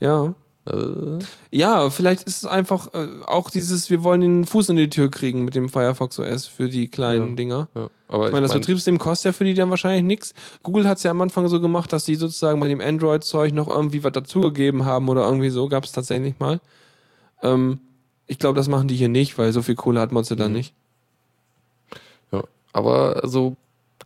Ja. 0.00 0.34
Äh, 0.66 1.18
Ja, 1.50 1.88
vielleicht 1.90 2.24
ist 2.24 2.38
es 2.38 2.44
einfach 2.44 2.92
äh, 2.94 3.08
auch 3.26 3.50
dieses, 3.50 3.88
wir 3.90 4.02
wollen 4.04 4.20
den 4.20 4.44
Fuß 4.46 4.68
in 4.68 4.76
die 4.76 4.90
Tür 4.90 5.10
kriegen 5.10 5.44
mit 5.44 5.54
dem 5.54 5.68
Firefox 5.68 6.18
OS 6.18 6.46
für 6.46 6.68
die 6.68 6.88
kleinen 6.88 7.30
Ja. 7.30 7.34
Dinger. 7.36 7.68
ja. 7.74 7.88
Aber 8.08 8.26
Ich 8.26 8.32
meine, 8.32 8.42
das 8.44 8.52
mein- 8.52 8.60
Betriebssystem 8.60 8.98
kostet 8.98 9.26
ja 9.26 9.32
für 9.32 9.44
die 9.44 9.54
dann 9.54 9.70
wahrscheinlich 9.70 10.02
nichts. 10.04 10.34
Google 10.62 10.86
hat 10.88 10.98
es 10.98 11.02
ja 11.04 11.10
am 11.10 11.20
Anfang 11.20 11.48
so 11.48 11.60
gemacht, 11.60 11.92
dass 11.92 12.04
die 12.04 12.14
sozusagen 12.16 12.58
bei 12.60 12.68
dem 12.68 12.80
Android-Zeug 12.80 13.52
noch 13.52 13.68
irgendwie 13.68 14.02
was 14.04 14.12
dazugegeben 14.12 14.84
haben 14.84 15.08
oder 15.08 15.24
irgendwie 15.24 15.50
so, 15.50 15.68
gab 15.68 15.84
es 15.84 15.92
tatsächlich 15.92 16.38
mal. 16.38 16.60
Ähm, 17.42 17.80
ich 18.26 18.38
glaube, 18.38 18.56
das 18.56 18.68
machen 18.68 18.88
die 18.88 18.96
hier 18.96 19.08
nicht, 19.08 19.38
weil 19.38 19.52
so 19.52 19.62
viel 19.62 19.74
Kohle 19.74 20.00
hat 20.00 20.12
Mozilla 20.12 20.48
Mhm. 20.48 20.54
nicht. 20.54 20.74
Ja, 22.32 22.44
aber 22.72 23.20
also 23.22 23.56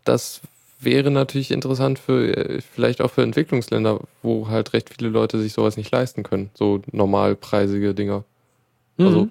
das 0.04 0.40
wäre 0.84 1.10
natürlich 1.10 1.50
interessant 1.50 1.98
für 1.98 2.36
äh, 2.36 2.60
vielleicht 2.60 3.00
auch 3.00 3.10
für 3.10 3.22
Entwicklungsländer, 3.22 4.00
wo 4.22 4.48
halt 4.48 4.72
recht 4.72 4.90
viele 4.96 5.10
Leute 5.10 5.40
sich 5.40 5.52
sowas 5.52 5.76
nicht 5.76 5.90
leisten 5.90 6.22
können, 6.22 6.50
so 6.54 6.82
normalpreisige 6.90 7.94
Dinger. 7.94 8.24
Also 8.98 9.24
Mhm. 9.24 9.30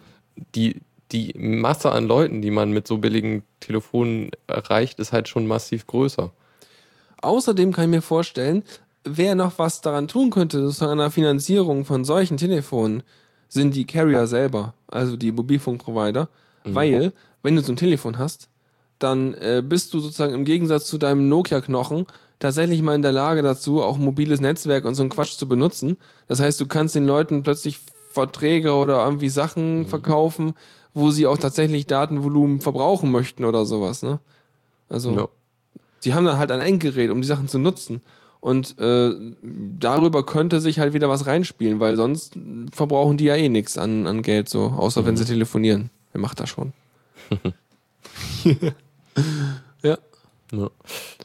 die 0.55 0.75
die 1.11 1.33
Masse 1.37 1.91
an 1.91 2.07
Leuten, 2.07 2.41
die 2.41 2.51
man 2.51 2.71
mit 2.71 2.87
so 2.87 2.97
billigen 2.97 3.43
Telefonen 3.59 4.31
erreicht, 4.47 4.97
ist 4.99 5.11
halt 5.11 5.27
schon 5.27 5.45
massiv 5.45 5.85
größer. 5.85 6.31
Außerdem 7.21 7.73
kann 7.73 7.85
ich 7.85 7.89
mir 7.89 8.01
vorstellen, 8.01 8.63
wer 9.03 9.35
noch 9.35 9.59
was 9.59 9.81
daran 9.81 10.07
tun 10.07 10.29
könnte, 10.29 10.71
an 10.79 10.97
der 10.97 11.11
Finanzierung 11.11 11.83
von 11.85 12.05
solchen 12.05 12.37
Telefonen, 12.37 13.03
sind 13.49 13.75
die 13.75 13.85
Carrier 13.85 14.27
selber, 14.27 14.73
also 14.87 15.17
die 15.17 15.33
Mobilfunkprovider. 15.33 16.29
Weil, 16.63 17.11
wenn 17.43 17.55
du 17.55 17.61
so 17.61 17.73
ein 17.73 17.75
Telefon 17.75 18.17
hast, 18.17 18.47
dann 19.03 19.33
äh, 19.35 19.63
bist 19.65 19.93
du 19.93 19.99
sozusagen 19.99 20.33
im 20.33 20.45
Gegensatz 20.45 20.85
zu 20.85 20.97
deinem 20.97 21.27
Nokia-Knochen 21.29 22.05
tatsächlich 22.39 22.81
mal 22.81 22.95
in 22.95 23.01
der 23.01 23.11
Lage 23.11 23.41
dazu, 23.43 23.81
auch 23.83 23.97
ein 23.97 24.03
mobiles 24.03 24.41
Netzwerk 24.41 24.85
und 24.85 24.95
so 24.95 25.03
einen 25.03 25.09
Quatsch 25.11 25.37
zu 25.37 25.47
benutzen. 25.47 25.97
Das 26.27 26.39
heißt, 26.39 26.59
du 26.59 26.65
kannst 26.65 26.95
den 26.95 27.05
Leuten 27.05 27.43
plötzlich 27.43 27.79
Verträge 28.11 28.73
oder 28.73 29.03
irgendwie 29.05 29.29
Sachen 29.29 29.85
verkaufen, 29.85 30.53
wo 30.93 31.11
sie 31.11 31.27
auch 31.27 31.37
tatsächlich 31.37 31.85
Datenvolumen 31.85 32.59
verbrauchen 32.59 33.11
möchten 33.11 33.45
oder 33.45 33.65
sowas. 33.65 34.01
Ne? 34.03 34.19
Also 34.89 35.11
Ja. 35.15 35.27
sie 35.99 36.13
haben 36.13 36.25
dann 36.25 36.37
halt 36.37 36.51
ein 36.51 36.61
Endgerät, 36.61 37.11
um 37.11 37.21
die 37.21 37.27
Sachen 37.27 37.47
zu 37.47 37.59
nutzen. 37.59 38.01
Und 38.39 38.75
äh, 38.79 39.11
darüber 39.43 40.25
könnte 40.25 40.61
sich 40.61 40.79
halt 40.79 40.93
wieder 40.93 41.09
was 41.09 41.27
reinspielen, 41.27 41.79
weil 41.79 41.95
sonst 41.95 42.33
verbrauchen 42.73 43.17
die 43.17 43.25
ja 43.25 43.35
eh 43.35 43.49
nichts 43.49 43.77
an, 43.77 44.07
an 44.07 44.23
Geld, 44.23 44.49
so, 44.49 44.63
außer 44.63 45.05
wenn 45.05 45.15
sie 45.15 45.25
telefonieren. 45.25 45.91
Wer 46.11 46.21
macht 46.21 46.39
das 46.39 46.49
schon? 46.49 46.73
ja. 49.83 49.97
Ja, 50.51 50.69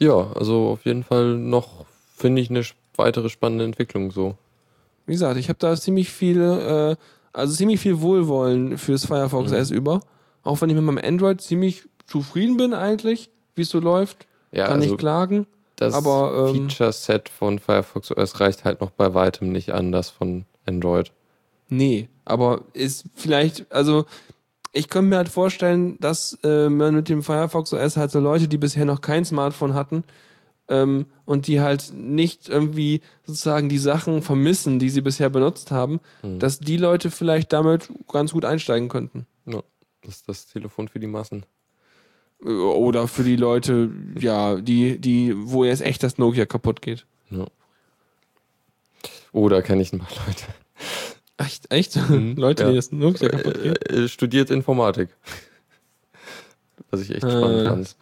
ja 0.01 0.32
also 0.32 0.68
auf 0.68 0.84
jeden 0.84 1.05
Fall 1.05 1.37
noch, 1.37 1.84
finde 2.16 2.43
ich, 2.43 2.51
eine 2.51 2.62
weitere 2.97 3.28
spannende 3.28 3.64
Entwicklung 3.64 4.11
so. 4.11 4.37
Wie 5.07 5.12
gesagt, 5.12 5.37
ich 5.39 5.49
habe 5.49 5.59
da 5.59 5.76
ziemlich 5.76 6.11
viel, 6.11 6.41
äh, 6.41 6.97
also 7.32 7.55
ziemlich 7.55 7.80
viel 7.80 8.01
Wohlwollen 8.01 8.78
fürs 8.78 9.07
Firefox 9.07 9.53
S 9.53 9.70
über. 9.70 10.01
Auch 10.43 10.61
wenn 10.61 10.70
ich 10.70 10.76
mit 10.76 10.84
meinem 10.84 11.05
Android 11.05 11.41
ziemlich 11.41 11.84
zufrieden 12.07 12.57
bin 12.57 12.72
eigentlich, 12.72 13.30
wie 13.55 13.62
es 13.62 13.68
so 13.68 13.80
läuft. 13.80 14.26
Ja, 14.53 14.66
Kann 14.66 14.76
also 14.76 14.91
nicht 14.91 14.99
klagen. 14.99 15.47
das 15.76 15.95
aber, 15.95 16.49
ähm, 16.49 16.68
Feature-Set 16.68 17.28
von 17.28 17.59
Firefox 17.59 18.11
OS 18.11 18.41
reicht 18.41 18.64
halt 18.64 18.80
noch 18.80 18.91
bei 18.91 19.14
weitem 19.14 19.51
nicht 19.51 19.72
an 19.72 19.93
das 19.93 20.11
von 20.11 20.45
Android. 20.66 21.12
Nee, 21.68 22.09
aber 22.24 22.62
ist 22.72 23.07
vielleicht, 23.14 23.70
also 23.72 24.07
ich 24.77 24.89
könnte 24.89 25.09
mir 25.09 25.16
halt 25.16 25.29
vorstellen, 25.29 25.99
dass 26.01 26.39
äh, 26.43 26.68
man 26.68 26.95
mit 26.95 27.09
dem 27.09 27.22
Firefox 27.22 27.72
OS 27.72 27.97
halt 27.97 28.11
so 28.11 28.20
Leute, 28.20 28.49
die 28.49 28.59
bisher 28.59 28.85
noch 28.85 29.01
kein 29.01 29.24
Smartphone 29.24 29.74
hatten 29.74 30.05
ähm, 30.68 31.07
und 31.24 31.47
die 31.47 31.61
halt 31.61 31.93
nicht 31.95 32.49
irgendwie 32.49 33.01
sozusagen 33.24 33.68
die 33.68 33.79
Sachen 33.79 34.22
vermissen, 34.22 34.79
die 34.79 34.91
sie 34.91 35.01
bisher 35.01 35.31
benutzt 35.31 35.70
haben, 35.70 36.01
dass 36.22 36.61
die 36.61 36.77
Leute 36.77 37.11
vielleicht 37.11 37.53
damit 37.53 37.91
ganz 38.09 38.33
gut 38.33 38.45
einsteigen 38.45 38.89
könnten. 38.89 39.27
Ja, 39.47 39.62
das 40.03 40.16
ist 40.16 40.29
das 40.29 40.47
Telefon 40.47 40.89
für 40.89 41.01
die 41.01 41.07
Massen. 41.07 41.47
Äh, 42.43 42.49
Oder 42.49 43.09
für 43.09 43.24
die 43.24 43.37
Leute, 43.37 43.91
ja, 44.18 44.57
die, 44.57 44.99
die, 44.99 45.33
wo 45.37 45.64
jetzt 45.64 45.83
echt 45.83 46.03
das 46.03 46.18
Nokia 46.18 46.47
kaputt 46.47 46.83
geht. 46.83 47.07
Ja. 47.31 47.47
Oder 49.33 49.62
kenne 49.62 49.83
ich 49.83 49.93
ein 49.93 50.01
paar 50.01 50.27
Leute. 50.27 50.45
Echt? 51.39 51.70
Echt? 51.70 51.99
Leute, 52.37 52.64
Ja. 52.64 52.70
die 52.70 52.76
das 52.76 52.93
Nokia 52.93 53.28
kaputt? 53.28 53.57
Äh, 53.57 53.74
äh, 54.05 54.09
studiert 54.09 54.51
Informatik. 54.51 55.11
Was 56.91 57.01
ich 57.03 57.11
echt 57.11 57.24
Äh. 57.24 57.30
spannend 57.30 57.68
fand. 57.68 57.97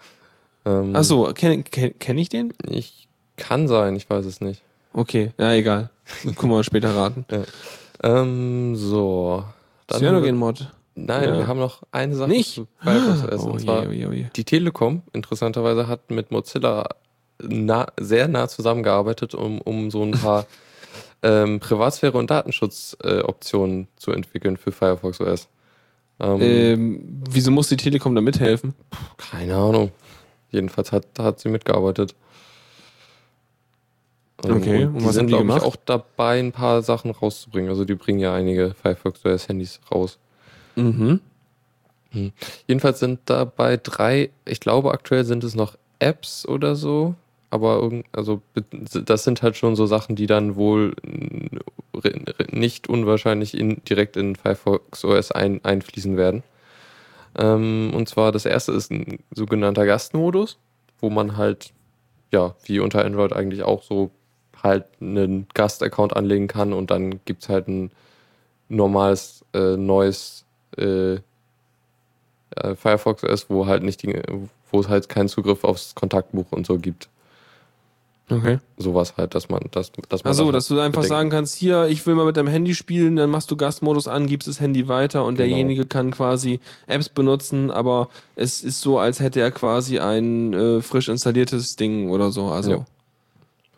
Ähm, 0.66 0.92
Ach 0.96 1.04
so, 1.04 1.24
kenne 1.34 1.62
kenn, 1.62 1.98
kenn 1.98 2.18
ich 2.18 2.28
den? 2.28 2.52
Ich 2.68 3.08
kann 3.36 3.68
sein, 3.68 3.96
ich 3.96 4.08
weiß 4.08 4.24
es 4.24 4.40
nicht. 4.40 4.62
Okay, 4.92 5.32
ja, 5.38 5.52
egal. 5.52 5.90
Gucken 6.24 6.50
wir 6.50 6.56
mal 6.56 6.64
später 6.64 6.94
raten. 6.94 7.26
Ähm, 8.02 8.76
so. 8.76 9.44
Cyanogen-Mod. 9.90 10.70
Nein, 10.94 11.28
Ja. 11.30 11.38
wir 11.38 11.46
haben 11.48 11.58
noch 11.58 11.82
eine 11.90 12.14
Sache 12.14 12.28
Nicht? 12.30 12.54
zu 12.54 12.68
Firefox 12.80 13.24
OS. 13.32 13.40
Oh 13.42 13.50
und 13.50 13.58
je, 13.60 13.64
zwar 13.66 13.88
oh 13.88 13.90
je, 13.90 14.06
oh 14.06 14.12
je. 14.12 14.26
die 14.36 14.44
Telekom, 14.44 15.02
interessanterweise, 15.12 15.88
hat 15.88 16.10
mit 16.10 16.30
Mozilla 16.30 16.88
nah, 17.42 17.86
sehr 17.98 18.28
nah 18.28 18.46
zusammengearbeitet, 18.46 19.34
um, 19.34 19.60
um 19.60 19.90
so 19.90 20.02
ein 20.04 20.12
paar 20.12 20.46
ähm, 21.24 21.58
Privatsphäre- 21.58 22.18
und 22.18 22.30
Datenschutzoptionen 22.30 23.82
äh, 23.84 23.86
zu 23.96 24.12
entwickeln 24.12 24.56
für 24.56 24.70
Firefox 24.72 25.20
OS. 25.20 25.48
Ähm, 26.20 26.40
Ähm, 26.40 27.22
wieso 27.28 27.50
muss 27.50 27.68
die 27.68 27.76
Telekom 27.76 28.14
da 28.14 28.20
mithelfen? 28.20 28.74
Keine 29.16 29.56
Ahnung. 29.56 29.90
Jedenfalls 30.50 30.92
hat, 30.92 31.06
hat 31.18 31.40
sie 31.40 31.48
mitgearbeitet. 31.48 32.14
Ähm, 34.44 34.56
Okay, 34.56 34.84
und 34.84 34.98
die 34.98 35.08
sind, 35.08 35.28
glaube 35.28 35.46
ich, 35.56 35.62
auch 35.62 35.76
dabei, 35.76 36.38
ein 36.38 36.52
paar 36.52 36.82
Sachen 36.82 37.10
rauszubringen. 37.10 37.70
Also 37.70 37.84
die 37.84 37.94
bringen 37.94 38.20
ja 38.20 38.34
einige 38.34 38.74
Firefox 38.74 39.24
OS 39.24 39.48
Handys 39.48 39.80
raus. 39.90 40.18
Mhm. 40.76 41.20
Jedenfalls 42.68 43.00
sind 43.00 43.20
dabei 43.24 43.76
drei, 43.76 44.30
ich 44.44 44.60
glaube 44.60 44.92
aktuell 44.92 45.24
sind 45.24 45.42
es 45.42 45.56
noch 45.56 45.76
Apps 45.98 46.46
oder 46.46 46.76
so, 46.76 47.14
aber 47.54 47.88
also 48.10 48.42
das 48.52 49.22
sind 49.22 49.42
halt 49.42 49.56
schon 49.56 49.76
so 49.76 49.86
Sachen, 49.86 50.16
die 50.16 50.26
dann 50.26 50.56
wohl 50.56 50.94
nicht 52.50 52.88
unwahrscheinlich 52.88 53.56
in, 53.56 53.80
direkt 53.88 54.16
in 54.16 54.34
Firefox 54.34 55.04
OS 55.04 55.30
ein, 55.30 55.64
einfließen 55.64 56.16
werden. 56.16 56.42
Ähm, 57.38 57.92
und 57.94 58.08
zwar 58.08 58.32
das 58.32 58.44
erste 58.44 58.72
ist 58.72 58.90
ein 58.90 59.20
sogenannter 59.30 59.86
Gastmodus, 59.86 60.58
wo 60.98 61.10
man 61.10 61.36
halt, 61.36 61.72
ja, 62.32 62.56
wie 62.64 62.80
unter 62.80 63.04
Android 63.04 63.32
eigentlich 63.32 63.62
auch 63.62 63.84
so 63.84 64.10
halt 64.60 64.86
einen 65.00 65.46
Gast-Account 65.54 66.16
anlegen 66.16 66.48
kann 66.48 66.72
und 66.72 66.90
dann 66.90 67.20
gibt 67.24 67.44
es 67.44 67.48
halt 67.48 67.68
ein 67.68 67.92
normales 68.68 69.44
äh, 69.54 69.76
neues 69.76 70.44
äh, 70.76 71.14
äh, 71.14 71.20
Firefox 72.74 73.22
OS, 73.22 73.48
wo 73.48 73.66
halt 73.66 73.84
nicht 73.84 74.02
die, 74.02 74.20
wo 74.72 74.80
es 74.80 74.88
halt 74.88 75.08
keinen 75.08 75.28
Zugriff 75.28 75.62
aufs 75.62 75.94
Kontaktbuch 75.94 76.50
und 76.50 76.66
so 76.66 76.78
gibt. 76.78 77.08
Okay. 78.30 78.58
Sowas 78.78 79.14
halt, 79.18 79.34
dass 79.34 79.50
man, 79.50 79.60
dass, 79.70 79.92
dass 80.08 80.24
man 80.24 80.30
Achso, 80.30 80.50
das 80.50 80.64
dass 80.64 80.68
du 80.68 80.80
einfach 80.80 81.02
bedenken- 81.02 81.08
sagen 81.08 81.30
kannst, 81.30 81.54
hier, 81.56 81.86
ich 81.88 82.06
will 82.06 82.14
mal 82.14 82.24
mit 82.24 82.36
deinem 82.38 82.48
Handy 82.48 82.74
spielen, 82.74 83.16
dann 83.16 83.28
machst 83.28 83.50
du 83.50 83.56
Gastmodus 83.56 84.08
an, 84.08 84.26
gibst 84.26 84.48
das 84.48 84.60
Handy 84.60 84.88
weiter 84.88 85.24
und 85.26 85.34
Genau. 85.36 85.46
derjenige 85.48 85.84
kann 85.84 86.10
quasi 86.10 86.58
Apps 86.86 87.10
benutzen, 87.10 87.70
aber 87.70 88.08
es 88.34 88.62
ist 88.62 88.80
so, 88.80 88.98
als 88.98 89.20
hätte 89.20 89.40
er 89.40 89.50
quasi 89.50 89.98
ein 89.98 90.54
äh, 90.54 90.80
frisch 90.80 91.08
installiertes 91.08 91.76
Ding 91.76 92.08
oder 92.08 92.30
so. 92.30 92.46
Also. 92.46 92.70
Ja. 92.70 92.86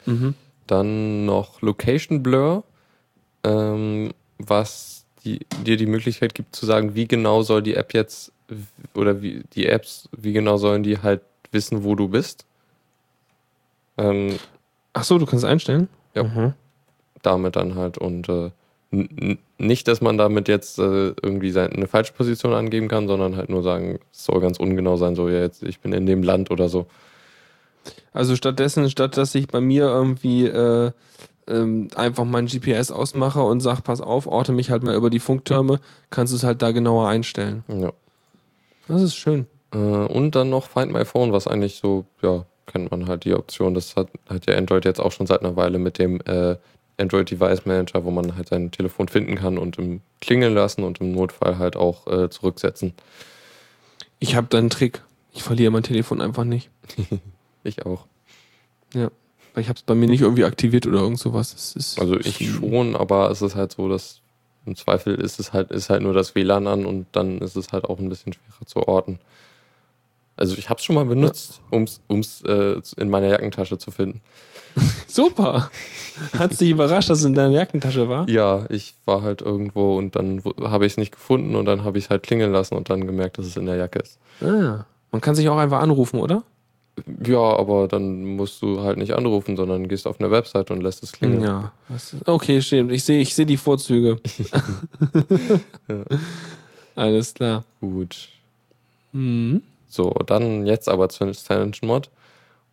Mhm. 0.06 0.34
Dann 0.68 1.24
noch 1.26 1.60
Location 1.62 2.22
Blur, 2.22 2.62
ähm, 3.44 4.12
was 4.38 5.04
die, 5.24 5.40
dir 5.64 5.76
die 5.76 5.86
Möglichkeit 5.86 6.34
gibt 6.34 6.54
zu 6.54 6.66
sagen, 6.66 6.94
wie 6.94 7.06
genau 7.08 7.42
soll 7.42 7.62
die 7.62 7.74
App 7.74 7.94
jetzt 7.94 8.30
oder 8.94 9.22
wie 9.22 9.42
die 9.54 9.66
Apps, 9.66 10.08
wie 10.16 10.32
genau 10.32 10.56
sollen 10.56 10.84
die 10.84 10.98
halt 10.98 11.20
wissen, 11.50 11.82
wo 11.84 11.94
du 11.96 12.06
bist. 12.08 12.44
Ähm, 13.98 14.38
Achso, 14.92 15.18
du 15.18 15.26
kannst 15.26 15.44
einstellen? 15.44 15.88
Ja. 16.14 16.24
Mhm. 16.24 16.54
damit 17.22 17.56
dann 17.56 17.74
halt 17.74 17.98
und 17.98 18.28
äh, 18.28 18.50
nicht, 19.58 19.88
dass 19.88 20.00
man 20.00 20.16
damit 20.16 20.48
jetzt 20.48 20.78
äh, 20.78 21.08
irgendwie 21.22 21.58
eine 21.58 21.86
falsche 21.86 22.12
Position 22.12 22.54
angeben 22.54 22.88
kann, 22.88 23.08
sondern 23.08 23.36
halt 23.36 23.50
nur 23.50 23.62
sagen, 23.62 23.98
es 24.12 24.24
soll 24.24 24.40
ganz 24.40 24.58
ungenau 24.58 24.96
sein, 24.96 25.14
so 25.14 25.28
ja, 25.28 25.40
jetzt 25.40 25.62
ich 25.62 25.80
bin 25.80 25.92
in 25.92 26.06
dem 26.06 26.22
Land 26.22 26.50
oder 26.50 26.68
so. 26.68 26.86
Also 28.12 28.36
stattdessen, 28.36 28.88
statt 28.88 29.16
dass 29.16 29.34
ich 29.34 29.48
bei 29.48 29.60
mir 29.60 29.84
irgendwie 29.84 30.46
äh, 30.46 30.92
ähm, 31.48 31.88
einfach 31.94 32.24
mein 32.24 32.46
GPS 32.46 32.90
ausmache 32.90 33.42
und 33.42 33.60
sag, 33.60 33.82
pass 33.82 34.00
auf, 34.00 34.26
orte 34.26 34.52
mich 34.52 34.70
halt 34.70 34.82
mal 34.82 34.94
über 34.94 35.10
die 35.10 35.20
Funktürme, 35.20 35.80
kannst 36.10 36.32
du 36.32 36.36
es 36.36 36.44
halt 36.44 36.62
da 36.62 36.72
genauer 36.72 37.08
einstellen. 37.08 37.64
Ja. 37.68 37.92
Das 38.88 39.02
ist 39.02 39.16
schön. 39.16 39.46
Äh, 39.74 39.78
und 39.78 40.34
dann 40.34 40.50
noch 40.50 40.68
Find 40.68 40.92
My 40.92 41.04
Phone, 41.04 41.32
was 41.32 41.46
eigentlich 41.46 41.76
so, 41.76 42.06
ja, 42.22 42.46
kennt 42.66 42.90
man 42.90 43.08
halt 43.08 43.24
die 43.24 43.34
Option. 43.34 43.74
Das 43.74 43.96
hat, 43.96 44.08
hat 44.28 44.46
ja 44.46 44.56
Android 44.56 44.84
jetzt 44.84 45.00
auch 45.00 45.12
schon 45.12 45.26
seit 45.26 45.40
einer 45.40 45.56
Weile 45.56 45.78
mit 45.78 45.98
dem 45.98 46.20
äh, 46.22 46.56
Android 46.98 47.30
Device 47.30 47.64
Manager, 47.66 48.04
wo 48.04 48.10
man 48.10 48.36
halt 48.36 48.48
sein 48.48 48.70
Telefon 48.70 49.08
finden 49.08 49.36
kann 49.36 49.58
und 49.58 49.78
im 49.78 50.00
klingeln 50.20 50.54
lassen 50.54 50.82
und 50.82 51.00
im 51.00 51.12
Notfall 51.12 51.58
halt 51.58 51.76
auch 51.76 52.06
äh, 52.06 52.30
zurücksetzen. 52.30 52.94
Ich 54.18 54.34
habe 54.34 54.46
da 54.48 54.58
einen 54.58 54.70
Trick. 54.70 55.02
Ich 55.32 55.42
verliere 55.42 55.70
mein 55.70 55.82
Telefon 55.82 56.20
einfach 56.20 56.44
nicht. 56.44 56.70
Ich 57.64 57.84
auch. 57.84 58.06
Ja. 58.94 59.10
Weil 59.52 59.62
ich 59.62 59.68
habe 59.68 59.76
es 59.76 59.82
bei 59.82 59.96
mir 59.96 60.06
nicht 60.06 60.20
irgendwie 60.20 60.44
aktiviert 60.44 60.86
oder 60.86 61.00
irgend 61.00 61.18
sowas. 61.18 61.74
Also 61.98 62.16
ich 62.20 62.48
schon, 62.48 62.94
aber 62.94 63.28
es 63.32 63.42
ist 63.42 63.56
halt 63.56 63.72
so, 63.72 63.88
dass 63.88 64.20
im 64.66 64.76
Zweifel 64.76 65.16
ist 65.16 65.40
es 65.40 65.52
halt, 65.52 65.72
ist 65.72 65.90
halt 65.90 66.02
nur 66.02 66.12
das 66.12 66.36
WLAN 66.36 66.68
an 66.68 66.86
und 66.86 67.06
dann 67.10 67.38
ist 67.38 67.56
es 67.56 67.72
halt 67.72 67.84
auch 67.84 67.98
ein 67.98 68.08
bisschen 68.08 68.34
schwerer 68.34 68.66
zu 68.66 68.86
orten. 68.86 69.18
Also 70.36 70.56
ich 70.56 70.68
habe 70.68 70.78
es 70.78 70.84
schon 70.84 70.96
mal 70.96 71.04
benutzt, 71.06 71.60
ums 71.72 72.00
ums 72.10 72.42
äh, 72.42 72.80
in 72.96 73.08
meiner 73.08 73.28
Jackentasche 73.28 73.78
zu 73.78 73.90
finden. 73.90 74.20
Super. 75.06 75.70
Hat's 76.38 76.58
dich 76.58 76.70
überrascht, 76.70 77.08
dass 77.08 77.20
es 77.20 77.24
in 77.24 77.34
deiner 77.34 77.54
Jackentasche 77.54 78.08
war? 78.08 78.28
Ja, 78.28 78.66
ich 78.68 78.94
war 79.06 79.22
halt 79.22 79.40
irgendwo 79.40 79.96
und 79.96 80.16
dann 80.16 80.42
habe 80.60 80.84
ich 80.84 80.92
es 80.92 80.98
nicht 80.98 81.12
gefunden 81.12 81.56
und 81.56 81.64
dann 81.64 81.84
habe 81.84 81.98
ich 81.98 82.04
es 82.04 82.10
halt 82.10 82.22
klingeln 82.22 82.52
lassen 82.52 82.74
und 82.74 82.90
dann 82.90 83.06
gemerkt, 83.06 83.38
dass 83.38 83.46
es 83.46 83.56
in 83.56 83.66
der 83.66 83.76
Jacke 83.76 84.00
ist. 84.00 84.18
Ah. 84.42 84.84
Man 85.10 85.20
kann 85.20 85.34
sich 85.34 85.48
auch 85.48 85.56
einfach 85.56 85.80
anrufen, 85.80 86.20
oder? 86.20 86.42
Ja, 87.24 87.38
aber 87.38 87.88
dann 87.88 88.36
musst 88.36 88.62
du 88.62 88.80
halt 88.80 88.96
nicht 88.96 89.12
anrufen, 89.12 89.56
sondern 89.56 89.86
gehst 89.88 90.06
auf 90.06 90.18
eine 90.18 90.30
Website 90.30 90.70
und 90.70 90.82
lässt 90.82 91.02
es 91.02 91.12
klingeln. 91.12 91.42
Ja. 91.42 91.72
Okay, 92.24 92.62
stimmt. 92.62 92.90
Ich 92.90 93.04
sehe 93.04 93.20
ich 93.20 93.34
seh 93.34 93.44
die 93.44 93.58
Vorzüge. 93.58 94.18
Alles 96.94 97.34
klar. 97.34 97.64
Gut. 97.80 98.28
Mhm. 99.12 99.62
So, 99.88 100.10
dann 100.26 100.66
jetzt 100.66 100.88
aber 100.88 101.08
zur 101.08 101.32
CyanogenMod. 101.32 102.10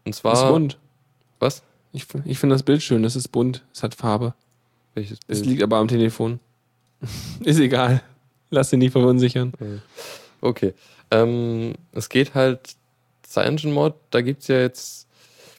Und 0.05 0.13
zwar. 0.13 0.33
Ist 0.33 0.47
bunt. 0.47 0.77
Was? 1.39 1.63
Ich, 1.91 2.07
ich 2.25 2.39
finde 2.39 2.55
das 2.55 2.63
Bild 2.63 2.81
schön, 2.81 3.03
es 3.03 3.15
ist 3.15 3.27
bunt, 3.27 3.63
es 3.73 3.83
hat 3.83 3.93
Farbe. 3.93 4.33
Welches 4.95 5.19
Es 5.27 5.39
Bild? 5.39 5.45
liegt 5.51 5.63
aber 5.63 5.77
am 5.77 5.87
Telefon. 5.87 6.39
ist 7.41 7.59
egal. 7.59 8.01
Lass 8.49 8.69
dich 8.69 8.79
nicht 8.79 8.91
verunsichern. 8.91 9.53
Okay. 10.41 10.73
Ähm, 11.11 11.73
es 11.91 12.09
geht 12.09 12.33
halt 12.33 12.75
CyanogenMod, 13.27 13.95
da 14.09 14.21
gibt 14.21 14.41
es 14.41 14.47
ja 14.47 14.59
jetzt. 14.59 15.07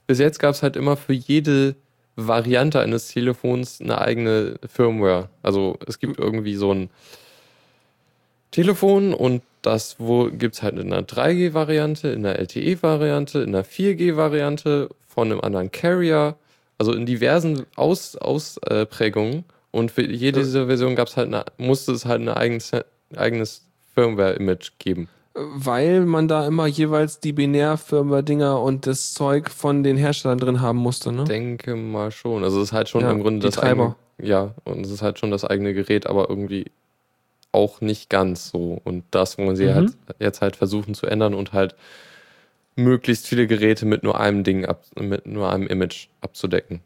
Bis 0.07 0.19
jetzt 0.19 0.39
gab 0.39 0.55
es 0.55 0.63
halt 0.63 0.77
immer 0.77 0.97
für 0.97 1.13
jede 1.13 1.77
Variante 2.17 2.81
eines 2.81 3.09
Telefons 3.09 3.81
eine 3.81 4.01
eigene 4.01 4.57
Firmware. 4.69 5.29
Also 5.43 5.79
es 5.87 5.99
gibt 5.99 6.19
irgendwie 6.19 6.55
so 6.57 6.73
ein 6.73 6.91
Telefon 8.51 9.15
und 9.15 9.43
das 9.65 9.97
gibt 10.33 10.55
es 10.55 10.63
halt 10.63 10.79
in 10.79 10.93
einer 10.93 11.03
3G-Variante, 11.03 12.09
in 12.09 12.25
einer 12.25 12.39
LTE-Variante, 12.39 13.41
in 13.41 13.55
einer 13.55 13.65
4G-Variante, 13.65 14.91
von 15.07 15.31
einem 15.31 15.41
anderen 15.41 15.71
Carrier, 15.71 16.37
also 16.79 16.93
in 16.93 17.07
diversen 17.07 17.67
Aus, 17.77 18.17
Ausprägungen. 18.17 19.45
Und 19.71 19.91
für 19.91 20.03
jede 20.03 20.41
dieser 20.41 20.67
Version 20.67 20.97
gab's 20.97 21.17
halt 21.17 21.29
eine, 21.29 21.45
musste 21.57 21.93
es 21.93 22.05
halt 22.05 22.21
ein 22.21 22.29
eigenes, 22.29 22.73
eigenes 23.17 23.63
Firmware-Image 23.95 24.73
geben. 24.79 25.09
Weil 25.35 26.05
man 26.05 26.29
da 26.29 26.47
immer 26.47 26.67
jeweils 26.67 27.19
die 27.21 27.33
Binärfirmware-Dinger 27.33 28.61
und 28.61 28.87
das 28.87 29.15
Zeug 29.15 29.51
von 29.51 29.83
den 29.83 29.97
Herstellern 29.97 30.39
drin 30.39 30.61
haben 30.61 30.79
musste, 30.79 31.11
ne? 31.11 31.25
Denke 31.25 31.75
mal 31.75 32.13
schon. 32.13 32.45
Also 32.45 32.59
es 32.59 32.69
ist 32.69 32.73
halt 32.73 32.89
schon 32.89 33.01
Ja, 33.01 33.11
im 33.11 33.21
Grunde 33.21 33.47
das 33.47 33.57
Treiber. 33.57 33.97
eigene. 34.19 34.31
Ja, 34.31 34.55
und 34.65 34.87
es 34.87 34.93
ist 34.93 35.03
halt 35.03 35.19
schon 35.19 35.33
das 35.33 35.45
eigene 35.45 35.75
Gerät, 35.75 36.07
aber 36.07 36.29
irgendwie 36.29 36.67
auch 37.55 37.81
nicht 37.81 38.11
ganz 38.11 38.51
so. 38.51 38.81
Und 38.85 39.05
das 39.11 39.39
wollen 39.39 39.57
sie 39.57 39.67
Mhm. 39.67 39.75
halt 39.75 39.97
jetzt 40.19 40.41
halt 40.41 40.57
versuchen 40.57 40.95
zu 40.95 41.07
ändern 41.07 41.35
und 41.35 41.53
halt 41.53 41.75
möglichst 42.77 43.27
viele 43.27 43.47
Geräte 43.47 43.87
mit 43.87 44.03
nur 44.03 44.19
einem 44.21 44.43
Ding 44.45 44.65
ab, 44.65 44.85
mit 44.99 45.27
nur 45.27 45.51
einem 45.51 45.67
Image 45.67 46.09
abzudecken. 46.21 46.81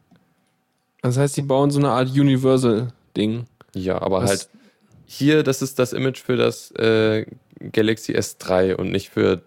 Das 1.02 1.16
heißt, 1.16 1.36
die 1.36 1.42
bauen 1.42 1.70
so 1.70 1.78
eine 1.78 1.90
Art 1.90 2.10
Universal-Ding. 2.10 3.44
Ja, 3.74 4.00
aber 4.02 4.20
Was- 4.22 4.28
halt 4.28 4.48
hier, 5.06 5.42
das 5.42 5.62
ist 5.62 5.78
das 5.78 5.92
Image 5.94 6.18
für 6.20 6.36
das 6.36 6.70
äh, 6.72 7.24
Galaxy 7.72 8.12
S3 8.14 8.74
und 8.76 8.90
nicht 8.90 9.08
für 9.08 9.42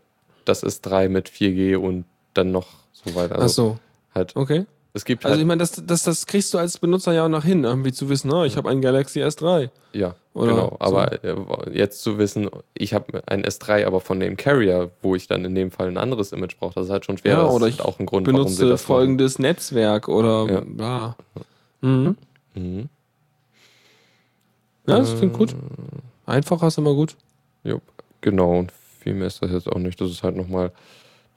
das 0.45 0.63
S3 0.63 1.07
mit 1.09 1.29
4G 1.29 1.75
und 1.75 2.05
dann 2.33 2.51
noch 2.51 2.67
so 2.93 3.13
weiter. 3.13 3.37
Ach 3.39 3.49
so, 3.49 3.77
halt, 4.15 4.35
okay. 4.35 4.65
Es 4.93 5.05
gibt 5.05 5.23
Also 5.25 5.33
halt, 5.33 5.41
ich 5.41 5.47
meine, 5.47 5.59
das, 5.59 5.81
das, 5.85 6.03
das 6.03 6.25
kriegst 6.25 6.53
du 6.53 6.57
als 6.57 6.77
Benutzer 6.77 7.13
ja 7.13 7.25
auch 7.25 7.29
noch 7.29 7.43
hin, 7.43 7.63
irgendwie 7.63 7.91
zu 7.93 8.09
wissen, 8.09 8.31
oh, 8.31 8.43
ich 8.43 8.57
habe 8.57 8.69
einen 8.69 8.81
Galaxy 8.81 9.21
S3. 9.21 9.69
ja, 9.93 10.15
oder 10.33 10.51
genau. 10.51 10.69
so. 10.69 10.77
Aber 10.79 11.23
äh, 11.23 11.35
jetzt 11.73 12.01
zu 12.01 12.17
wissen, 12.17 12.49
ich 12.73 12.93
habe 12.93 13.21
ein 13.27 13.43
S3, 13.43 13.85
aber 13.85 13.99
von 14.01 14.19
dem 14.19 14.37
Carrier, 14.37 14.91
wo 15.01 15.15
ich 15.15 15.27
dann 15.27 15.45
in 15.45 15.55
dem 15.55 15.71
Fall 15.71 15.87
ein 15.87 15.97
anderes 15.97 16.31
Image 16.31 16.57
brauche, 16.57 16.73
das 16.75 16.85
ist 16.85 16.91
halt 16.91 17.05
schon 17.05 17.17
schwer. 17.17 17.33
Ja, 17.33 17.43
das 17.43 17.53
oder 17.53 17.67
ist 17.67 17.73
ich 17.75 17.79
halt 17.79 17.87
auch 17.89 17.99
ein 17.99 18.05
Grund, 18.05 18.27
warum 18.27 18.47
sie 18.47 18.55
Benutze 18.55 18.69
das 18.69 18.81
folgendes 18.81 19.39
Netzwerk 19.39 20.07
oder 20.07 20.45
Ja. 20.51 20.61
bla. 20.65 21.15
Mhm. 21.81 22.03
machen. 22.03 22.17
Mhm. 22.55 22.89
Ja, 24.87 24.97
das 24.97 25.15
klingt 25.17 25.33
gut. 25.33 25.51
Äh, 25.51 25.55
Einfacher 26.31 26.67
ist 26.67 26.77
immer 26.77 26.93
gut. 26.93 27.15
Jupp, 27.63 27.81
genau. 28.21 28.59
Und 28.59 28.71
viel 28.99 29.13
mehr 29.13 29.27
ist 29.27 29.41
das 29.41 29.51
jetzt 29.51 29.67
auch 29.71 29.79
nicht. 29.79 29.99
Das 30.01 30.09
ist 30.09 30.23
halt 30.23 30.35
nochmal, 30.35 30.71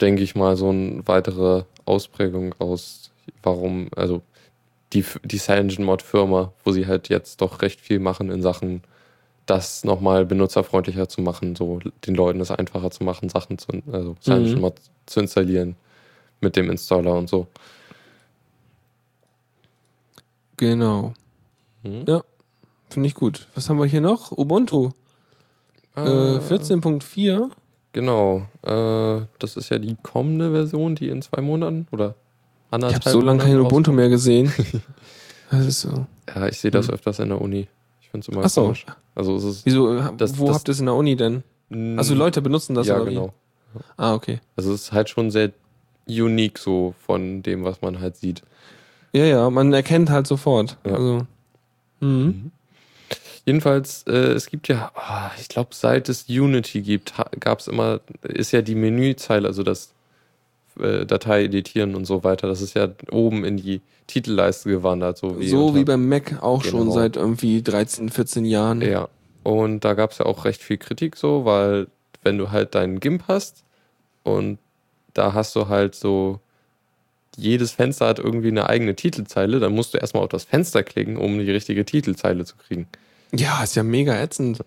denke 0.01 0.23
ich 0.23 0.35
mal, 0.35 0.55
so 0.57 0.69
eine 0.69 1.01
weitere 1.05 1.63
Ausprägung 1.85 2.55
aus, 2.59 3.11
warum, 3.43 3.89
also 3.95 4.21
die, 4.93 5.03
die 5.23 5.37
CyanogenMod-Firma, 5.39 6.53
wo 6.63 6.71
sie 6.71 6.87
halt 6.87 7.09
jetzt 7.09 7.41
doch 7.41 7.61
recht 7.61 7.81
viel 7.81 7.99
machen 7.99 8.29
in 8.31 8.41
Sachen, 8.41 8.83
das 9.45 9.83
nochmal 9.83 10.25
benutzerfreundlicher 10.25 11.07
zu 11.07 11.21
machen, 11.21 11.55
so 11.55 11.79
den 12.07 12.15
Leuten 12.15 12.39
es 12.39 12.51
einfacher 12.51 12.91
zu 12.91 13.03
machen, 13.03 13.29
Sachen 13.29 13.57
zu, 13.57 13.67
also 13.91 14.15
CyanogenMod 14.21 14.75
zu 15.05 15.19
installieren 15.19 15.75
mit 16.41 16.55
dem 16.55 16.69
Installer 16.69 17.13
und 17.15 17.29
so. 17.29 17.47
Genau. 20.57 21.13
Mhm. 21.83 22.05
Ja, 22.07 22.23
finde 22.89 23.07
ich 23.07 23.15
gut. 23.15 23.47
Was 23.55 23.69
haben 23.69 23.77
wir 23.79 23.85
hier 23.85 24.01
noch? 24.01 24.31
Ubuntu. 24.31 24.91
Äh, 25.95 25.99
Ah, 25.99 26.39
14.4. 26.39 27.49
Genau. 27.93 28.47
Äh, 28.63 29.25
das 29.39 29.55
ist 29.57 29.69
ja 29.69 29.79
die 29.79 29.95
kommende 30.01 30.51
Version, 30.51 30.95
die 30.95 31.09
in 31.09 31.21
zwei 31.21 31.41
Monaten 31.41 31.87
oder 31.91 32.15
Ich 32.77 32.83
anderthalb 32.83 33.05
habe 33.05 33.11
so 33.13 33.21
lange 33.21 33.43
kein 33.43 33.59
Ubuntu 33.59 33.91
mehr 33.91 34.09
gesehen. 34.09 34.51
Das 35.51 35.65
ist 35.67 35.81
so. 35.81 36.07
Ja, 36.35 36.47
ich 36.47 36.59
sehe 36.59 36.71
das 36.71 36.87
Hm. 36.87 36.95
öfters 36.95 37.19
in 37.19 37.29
der 37.29 37.39
Uni. 37.39 37.67
Ich 38.01 38.09
finde 38.09 38.25
es 38.25 38.27
immer 38.35 38.43
Ach 38.45 38.49
so. 38.49 38.63
komisch. 38.63 38.85
Also 39.13 39.37
ist. 39.37 39.63
Wieso? 39.65 40.01
Das- 40.17 40.37
wo 40.39 40.47
das- 40.47 40.55
habt 40.55 40.67
ihr 40.67 40.71
es 40.71 40.79
in 40.79 40.87
der 40.87 40.95
Uni 40.95 41.15
denn? 41.15 41.43
Also 41.97 42.15
Leute 42.15 42.41
benutzen 42.41 42.73
das 42.73 42.87
ja, 42.87 42.97
genau. 42.99 43.31
wie? 43.73 43.79
Ah, 43.95 44.15
okay. 44.15 44.39
Also 44.55 44.73
es 44.73 44.85
ist 44.85 44.91
halt 44.91 45.09
schon 45.09 45.29
sehr 45.31 45.51
unique 46.07 46.57
so 46.57 46.95
von 47.05 47.43
dem, 47.43 47.63
was 47.63 47.81
man 47.81 47.99
halt 47.99 48.17
sieht. 48.17 48.41
Ja, 49.13 49.23
ja, 49.25 49.49
man 49.51 49.71
erkennt 49.71 50.09
halt 50.09 50.25
sofort. 50.27 50.77
Ja. 50.85 50.93
Also. 50.95 51.27
Mhm. 52.01 52.51
Jedenfalls, 53.45 54.03
äh, 54.07 54.11
es 54.33 54.47
gibt 54.47 54.67
ja, 54.67 54.91
ah, 54.95 55.29
ich 55.39 55.47
glaube, 55.47 55.69
seit 55.73 56.09
es 56.09 56.25
Unity 56.27 56.81
gibt, 56.81 57.13
gab 57.39 57.59
es 57.59 57.67
immer, 57.67 57.99
ist 58.23 58.51
ja 58.51 58.61
die 58.63 58.73
Menüzeile, 58.75 59.47
also 59.47 59.61
das 59.61 59.93
äh, 60.79 61.05
Datei 61.05 61.45
editieren 61.45 61.95
und 61.95 62.05
so 62.05 62.23
weiter, 62.23 62.47
das 62.47 62.61
ist 62.61 62.75
ja 62.75 62.89
oben 63.11 63.43
in 63.45 63.57
die 63.57 63.81
Titelleiste 64.07 64.69
gewandert, 64.69 65.17
so 65.17 65.39
wie, 65.39 65.47
so 65.49 65.73
wie 65.75 65.83
beim 65.83 66.07
Mac 66.07 66.41
auch 66.43 66.63
schon 66.63 66.81
Genau. 66.81 66.91
seit 66.91 67.15
irgendwie 67.15 67.61
13, 67.63 68.09
14 68.09 68.45
Jahren. 68.45 68.81
Ja. 68.81 69.07
Und 69.43 69.81
da 69.81 69.93
gab 69.93 70.11
es 70.11 70.17
ja 70.19 70.25
auch 70.25 70.45
recht 70.45 70.61
viel 70.61 70.77
Kritik 70.77 71.15
so, 71.17 71.45
weil 71.45 71.87
wenn 72.23 72.37
du 72.37 72.51
halt 72.51 72.75
deinen 72.75 72.99
GIMP 72.99 73.23
hast 73.27 73.63
und 74.23 74.57
da 75.13 75.33
hast 75.33 75.55
du 75.55 75.67
halt 75.69 75.95
so, 75.95 76.39
jedes 77.37 77.71
Fenster 77.71 78.07
hat 78.07 78.19
irgendwie 78.19 78.47
eine 78.49 78.67
eigene 78.69 78.95
Titelzeile, 78.95 79.59
dann 79.59 79.73
musst 79.73 79.93
du 79.93 79.97
erstmal 79.97 80.23
auf 80.23 80.29
das 80.29 80.43
Fenster 80.45 80.83
klicken, 80.83 81.17
um 81.17 81.37
die 81.39 81.51
richtige 81.51 81.85
Titelzeile 81.85 82.45
zu 82.45 82.55
kriegen. 82.57 82.87
Ja, 83.33 83.63
ist 83.63 83.75
ja 83.75 83.83
mega 83.83 84.15
ätzend. 84.19 84.59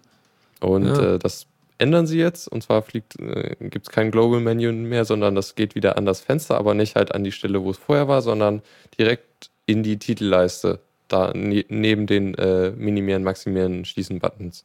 Und 0.61 0.87
Ja. 0.87 1.15
äh, 1.15 1.19
das 1.19 1.47
ändern 1.79 2.07
sie 2.07 2.19
jetzt. 2.19 2.49
Und 2.49 2.63
zwar 2.63 2.83
fliegt, 2.83 3.19
äh, 3.21 3.57
gibt 3.61 3.89
es 3.89 3.93
kein 3.93 4.11
Global 4.11 4.41
Menu 4.41 4.73
mehr, 4.73 5.05
sondern 5.05 5.35
das 5.35 5.55
geht 5.55 5.75
wieder 5.75 5.97
an 5.97 6.05
das 6.05 6.21
Fenster, 6.21 6.59
aber 6.59 6.75
nicht 6.75 6.97
halt 6.97 7.15
an 7.15 7.25
die 7.25 7.33
Stelle, 7.33 7.63
wo 7.63 7.71
es 7.71 7.79
vorher 7.79 8.09
war, 8.09 8.23
sondern 8.23 8.63
direkt 8.99 9.51
in 9.67 9.83
die 9.83 9.99
Titelleiste. 9.99 10.81
Da 11.09 11.33
ne 11.35 11.65
neben 11.69 12.07
den 12.07 12.35
äh, 12.35 12.71
Minimieren, 12.73 13.23
Maximieren, 13.23 13.85
Schließen-Buttons. 13.85 14.65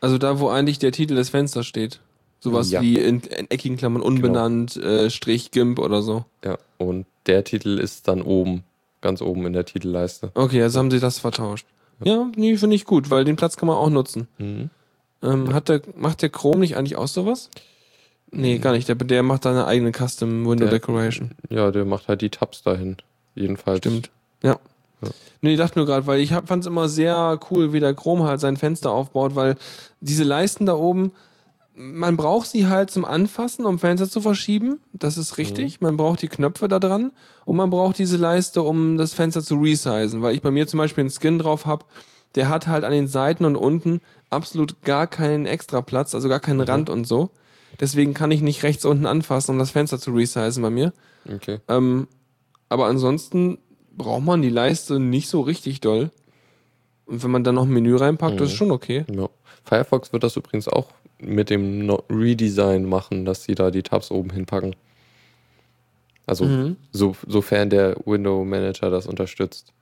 Also 0.00 0.16
da, 0.16 0.38
wo 0.40 0.48
eigentlich 0.48 0.78
der 0.78 0.92
Titel 0.92 1.14
des 1.16 1.30
Fensters 1.30 1.66
steht. 1.66 2.00
Sowas 2.40 2.70
Ja. 2.70 2.80
wie 2.80 2.98
in, 2.98 3.20
in 3.20 3.50
eckigen 3.50 3.76
Klammern 3.76 4.00
unbenannt, 4.00 4.76
äh, 4.76 5.10
Strich 5.10 5.50
GIMP 5.50 5.80
oder 5.80 6.02
so. 6.02 6.24
Ja, 6.44 6.56
und 6.78 7.06
der 7.26 7.42
Titel 7.44 7.78
ist 7.80 8.06
dann 8.06 8.22
oben, 8.22 8.62
ganz 9.00 9.20
oben 9.20 9.44
in 9.44 9.52
der 9.52 9.64
Titelleiste. 9.64 10.30
Okay, 10.34 10.62
also 10.62 10.78
haben 10.78 10.90
sie 10.90 11.00
das 11.00 11.18
vertauscht. 11.18 11.66
Ja, 12.04 12.30
nee, 12.36 12.56
finde 12.56 12.76
ich 12.76 12.84
gut, 12.84 13.10
weil 13.10 13.24
den 13.24 13.34
Platz 13.34 13.56
kann 13.56 13.66
man 13.66 13.76
auch 13.76 13.90
nutzen. 13.90 14.28
Mhm. 14.38 14.70
Ähm, 15.22 15.52
hat 15.52 15.68
der, 15.68 15.82
macht 15.96 16.22
der 16.22 16.28
Chrome 16.28 16.60
nicht 16.60 16.76
eigentlich 16.76 16.96
auch 16.96 17.08
sowas? 17.08 17.50
Nee, 18.30 18.58
gar 18.58 18.72
nicht. 18.72 18.88
Der, 18.88 18.94
der 18.94 19.22
macht 19.22 19.44
da 19.44 19.50
eine 19.50 19.66
eigene 19.66 19.92
Custom 19.92 20.44
Window 20.46 20.64
Der- 20.66 20.70
Decoration. 20.70 21.32
Ja, 21.48 21.70
der 21.70 21.84
macht 21.84 22.08
halt 22.08 22.20
die 22.20 22.30
Tabs 22.30 22.62
dahin. 22.62 22.96
Jedenfalls. 23.34 23.78
Stimmt. 23.78 24.10
Ja. 24.42 24.58
Ja. 25.00 25.08
Nee, 25.40 25.52
ich 25.52 25.58
dachte 25.58 25.78
nur 25.78 25.86
gerade, 25.86 26.06
weil 26.06 26.20
ich 26.20 26.30
fand 26.30 26.50
es 26.64 26.66
immer 26.66 26.88
sehr 26.88 27.38
cool, 27.50 27.72
wie 27.72 27.80
der 27.80 27.94
Chrome 27.94 28.24
halt 28.24 28.40
sein 28.40 28.56
Fenster 28.56 28.90
aufbaut, 28.90 29.34
weil 29.36 29.56
diese 30.00 30.24
Leisten 30.24 30.66
da 30.66 30.74
oben, 30.74 31.12
man 31.74 32.16
braucht 32.16 32.48
sie 32.48 32.66
halt 32.66 32.90
zum 32.90 33.04
Anfassen, 33.04 33.64
um 33.64 33.78
Fenster 33.78 34.10
zu 34.10 34.20
verschieben. 34.20 34.80
Das 34.92 35.16
ist 35.16 35.38
richtig. 35.38 35.80
Man 35.80 35.96
braucht 35.96 36.20
die 36.22 36.28
Knöpfe 36.28 36.66
da 36.66 36.80
dran 36.80 37.12
und 37.44 37.56
man 37.56 37.70
braucht 37.70 37.98
diese 37.98 38.16
Leiste, 38.16 38.62
um 38.62 38.98
das 38.98 39.14
Fenster 39.14 39.42
zu 39.42 39.54
resizen. 39.60 40.20
Weil 40.20 40.34
ich 40.34 40.42
bei 40.42 40.50
mir 40.50 40.66
zum 40.66 40.78
Beispiel 40.78 41.02
einen 41.02 41.10
Skin 41.12 41.38
drauf 41.38 41.64
habe, 41.66 41.84
der 42.34 42.48
hat 42.48 42.66
halt 42.66 42.84
an 42.84 42.92
den 42.92 43.08
Seiten 43.08 43.44
und 43.44 43.56
unten 43.56 44.00
absolut 44.30 44.82
gar 44.82 45.06
keinen 45.06 45.46
extra 45.46 45.80
Platz, 45.80 46.14
also 46.14 46.28
gar 46.28 46.40
keinen 46.40 46.60
Rand 46.60 46.90
und 46.90 47.06
so. 47.06 47.30
Deswegen 47.80 48.14
kann 48.14 48.30
ich 48.30 48.40
nicht 48.42 48.62
rechts 48.62 48.84
unten 48.84 49.06
anfassen, 49.06 49.52
um 49.52 49.58
das 49.58 49.70
Fenster 49.70 49.98
zu 49.98 50.12
resizen 50.12 50.62
bei 50.62 50.70
mir. 50.70 50.92
Okay. 51.32 51.60
Ähm, 51.68 52.08
aber 52.68 52.86
ansonsten 52.86 53.58
braucht 53.96 54.24
man 54.24 54.42
die 54.42 54.50
Leiste 54.50 54.98
nicht 55.00 55.28
so 55.28 55.40
richtig 55.40 55.80
doll. 55.80 56.10
Und 57.06 57.22
wenn 57.22 57.30
man 57.30 57.44
dann 57.44 57.54
noch 57.54 57.64
ein 57.64 57.70
Menü 57.72 57.96
reinpackt, 57.96 58.38
das 58.40 58.48
ist 58.48 58.54
Mhm. 58.54 58.58
schon 58.58 58.70
okay. 58.72 59.04
Ja. 59.10 59.28
Firefox 59.64 60.12
wird 60.12 60.22
das 60.22 60.36
übrigens 60.36 60.68
auch 60.68 60.88
mit 61.20 61.50
dem 61.50 61.90
Redesign 62.10 62.84
machen, 62.84 63.24
dass 63.24 63.44
sie 63.44 63.54
da 63.54 63.70
die 63.70 63.82
Tabs 63.82 64.10
oben 64.10 64.30
hinpacken. 64.30 64.76
Also 66.26 66.44
Mhm. 66.44 66.76
so, 66.92 67.16
sofern 67.26 67.70
der 67.70 67.96
Window 68.04 68.44
Manager 68.44 68.90
das 68.90 69.06
unterstützt. 69.06 69.72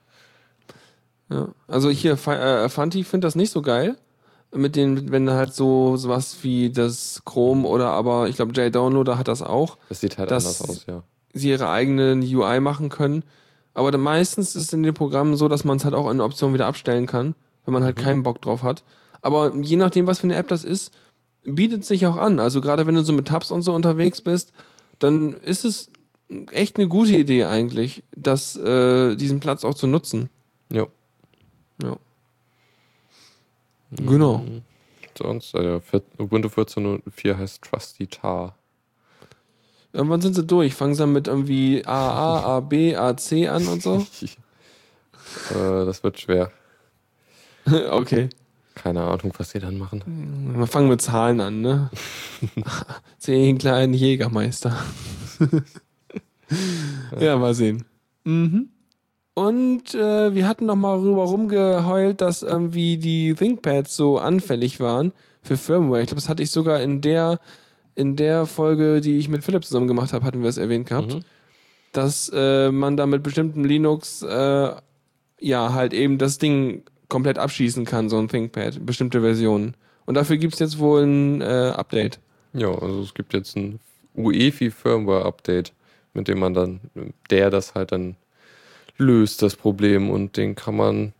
Ja. 1.30 1.48
Also 1.66 1.90
hier, 1.90 2.12
äh, 2.12 2.68
Fanti 2.68 3.04
findet 3.04 3.24
das 3.24 3.34
nicht 3.34 3.50
so 3.50 3.62
geil. 3.62 3.96
Mit 4.54 4.76
den, 4.76 5.10
wenn 5.10 5.28
halt 5.30 5.54
so 5.54 5.96
sowas 5.96 6.38
wie 6.42 6.70
das 6.70 7.22
Chrome 7.24 7.66
oder 7.66 7.90
aber, 7.90 8.28
ich 8.28 8.36
glaube, 8.36 8.52
JDownloader 8.52 9.18
hat 9.18 9.28
das 9.28 9.42
auch, 9.42 9.76
Das 9.88 10.00
sieht 10.00 10.18
halt 10.18 10.30
anders 10.30 10.62
aus, 10.62 10.86
ja. 10.86 11.02
sie 11.34 11.50
ihre 11.50 11.68
eigenen 11.68 12.22
UI 12.22 12.60
machen 12.60 12.88
können. 12.88 13.24
Aber 13.74 13.90
dann 13.90 14.00
meistens 14.00 14.56
ist 14.56 14.72
in 14.72 14.82
den 14.82 14.94
Programmen 14.94 15.36
so, 15.36 15.48
dass 15.48 15.64
man 15.64 15.76
es 15.76 15.84
halt 15.84 15.94
auch 15.94 16.08
in 16.10 16.20
Optionen 16.20 16.54
wieder 16.54 16.66
abstellen 16.66 17.06
kann, 17.06 17.34
wenn 17.64 17.74
man 17.74 17.84
halt 17.84 17.96
keinen 17.96 18.22
Bock 18.22 18.40
drauf 18.40 18.62
hat. 18.62 18.84
Aber 19.20 19.54
je 19.56 19.76
nachdem, 19.76 20.06
was 20.06 20.20
für 20.20 20.28
eine 20.28 20.36
App 20.36 20.48
das 20.48 20.64
ist, 20.64 20.92
bietet 21.44 21.84
sich 21.84 22.06
auch 22.06 22.16
an. 22.16 22.38
Also 22.38 22.60
gerade 22.60 22.86
wenn 22.86 22.94
du 22.94 23.02
so 23.02 23.12
mit 23.12 23.28
Tabs 23.28 23.50
und 23.50 23.62
so 23.62 23.74
unterwegs 23.74 24.20
bist, 24.20 24.52
dann 24.98 25.34
ist 25.34 25.64
es 25.64 25.90
echt 26.52 26.76
eine 26.76 26.88
gute 26.88 27.16
Idee 27.16 27.44
eigentlich, 27.44 28.02
das, 28.16 28.56
äh, 28.56 29.16
diesen 29.16 29.40
Platz 29.40 29.64
auch 29.64 29.74
zu 29.74 29.86
nutzen. 29.86 30.30
Ja. 30.72 30.86
Ja. 31.82 31.96
Genau. 33.90 34.38
Mhm. 34.38 34.62
Sonst, 35.16 35.54
äh, 35.54 35.80
Ubuntu 36.18 36.48
14.04 36.48 37.38
heißt 37.38 37.62
Trusty 37.62 38.06
Tar. 38.06 38.56
Irgendwann 39.92 40.20
sind 40.20 40.34
sie 40.34 40.44
durch. 40.44 40.74
Fangen 40.74 40.94
sie 40.94 41.00
dann 41.00 41.12
mit 41.12 41.26
irgendwie 41.26 41.84
AA, 41.86 42.58
AB, 42.58 42.96
AC 42.96 43.48
an 43.48 43.66
und 43.66 43.82
so. 43.82 44.06
äh, 45.50 45.86
das 45.86 46.02
wird 46.02 46.20
schwer. 46.20 46.52
okay. 47.90 48.28
Keine 48.74 49.02
Ahnung, 49.02 49.32
was 49.38 49.52
die 49.52 49.58
dann 49.58 49.78
machen. 49.78 50.54
Wir 50.54 50.66
fangen 50.66 50.88
mit 50.90 51.00
Zahlen 51.00 51.40
an, 51.40 51.62
ne? 51.62 51.90
Zehn 53.18 53.56
kleinen 53.56 53.94
Jägermeister. 53.94 54.76
ja, 57.18 57.38
mal 57.38 57.54
sehen. 57.54 57.86
Mhm. 58.24 58.68
Und 59.38 59.94
äh, 59.94 60.34
wir 60.34 60.48
hatten 60.48 60.64
noch 60.64 60.76
mal 60.76 60.98
rüber 60.98 61.24
rumgeheult, 61.24 62.22
dass 62.22 62.42
irgendwie 62.42 62.96
die 62.96 63.34
ThinkPads 63.34 63.94
so 63.94 64.16
anfällig 64.18 64.80
waren 64.80 65.12
für 65.42 65.58
Firmware. 65.58 66.00
Ich 66.00 66.06
glaube, 66.06 66.22
das 66.22 66.30
hatte 66.30 66.42
ich 66.42 66.50
sogar 66.50 66.80
in 66.80 67.02
der 67.02 67.38
in 67.94 68.16
der 68.16 68.46
Folge, 68.46 69.02
die 69.02 69.18
ich 69.18 69.28
mit 69.28 69.44
Philipp 69.44 69.64
zusammen 69.64 69.88
gemacht 69.88 70.14
habe, 70.14 70.24
hatten 70.24 70.40
wir 70.42 70.48
es 70.48 70.56
erwähnt 70.56 70.88
gehabt, 70.88 71.14
Mhm. 71.14 71.20
dass 71.92 72.30
äh, 72.34 72.70
man 72.72 72.96
da 72.96 73.04
mit 73.06 73.22
bestimmten 73.22 73.62
Linux 73.64 74.22
äh, 74.22 74.70
ja 75.40 75.72
halt 75.74 75.92
eben 75.92 76.16
das 76.16 76.38
Ding 76.38 76.82
komplett 77.10 77.38
abschießen 77.38 77.84
kann, 77.84 78.08
so 78.08 78.18
ein 78.18 78.28
ThinkPad, 78.28 78.84
bestimmte 78.86 79.20
Versionen. 79.20 79.74
Und 80.06 80.14
dafür 80.14 80.38
gibt's 80.38 80.60
jetzt 80.60 80.78
wohl 80.78 81.02
ein 81.04 81.40
äh, 81.42 81.72
Update. 81.76 82.20
Ja, 82.54 82.68
also 82.70 83.02
es 83.02 83.12
gibt 83.12 83.34
jetzt 83.34 83.54
ein 83.56 83.80
UEFI 84.14 84.70
Firmware 84.70 85.26
Update, 85.26 85.72
mit 86.14 86.26
dem 86.28 86.38
man 86.38 86.54
dann, 86.54 86.80
der 87.30 87.50
das 87.50 87.74
halt 87.74 87.92
dann 87.92 88.16
löst, 88.98 89.42
das 89.42 89.56
Problem. 89.56 90.10
Und 90.10 90.36
den 90.36 90.54
kann 90.54 90.76
man, 90.76 91.12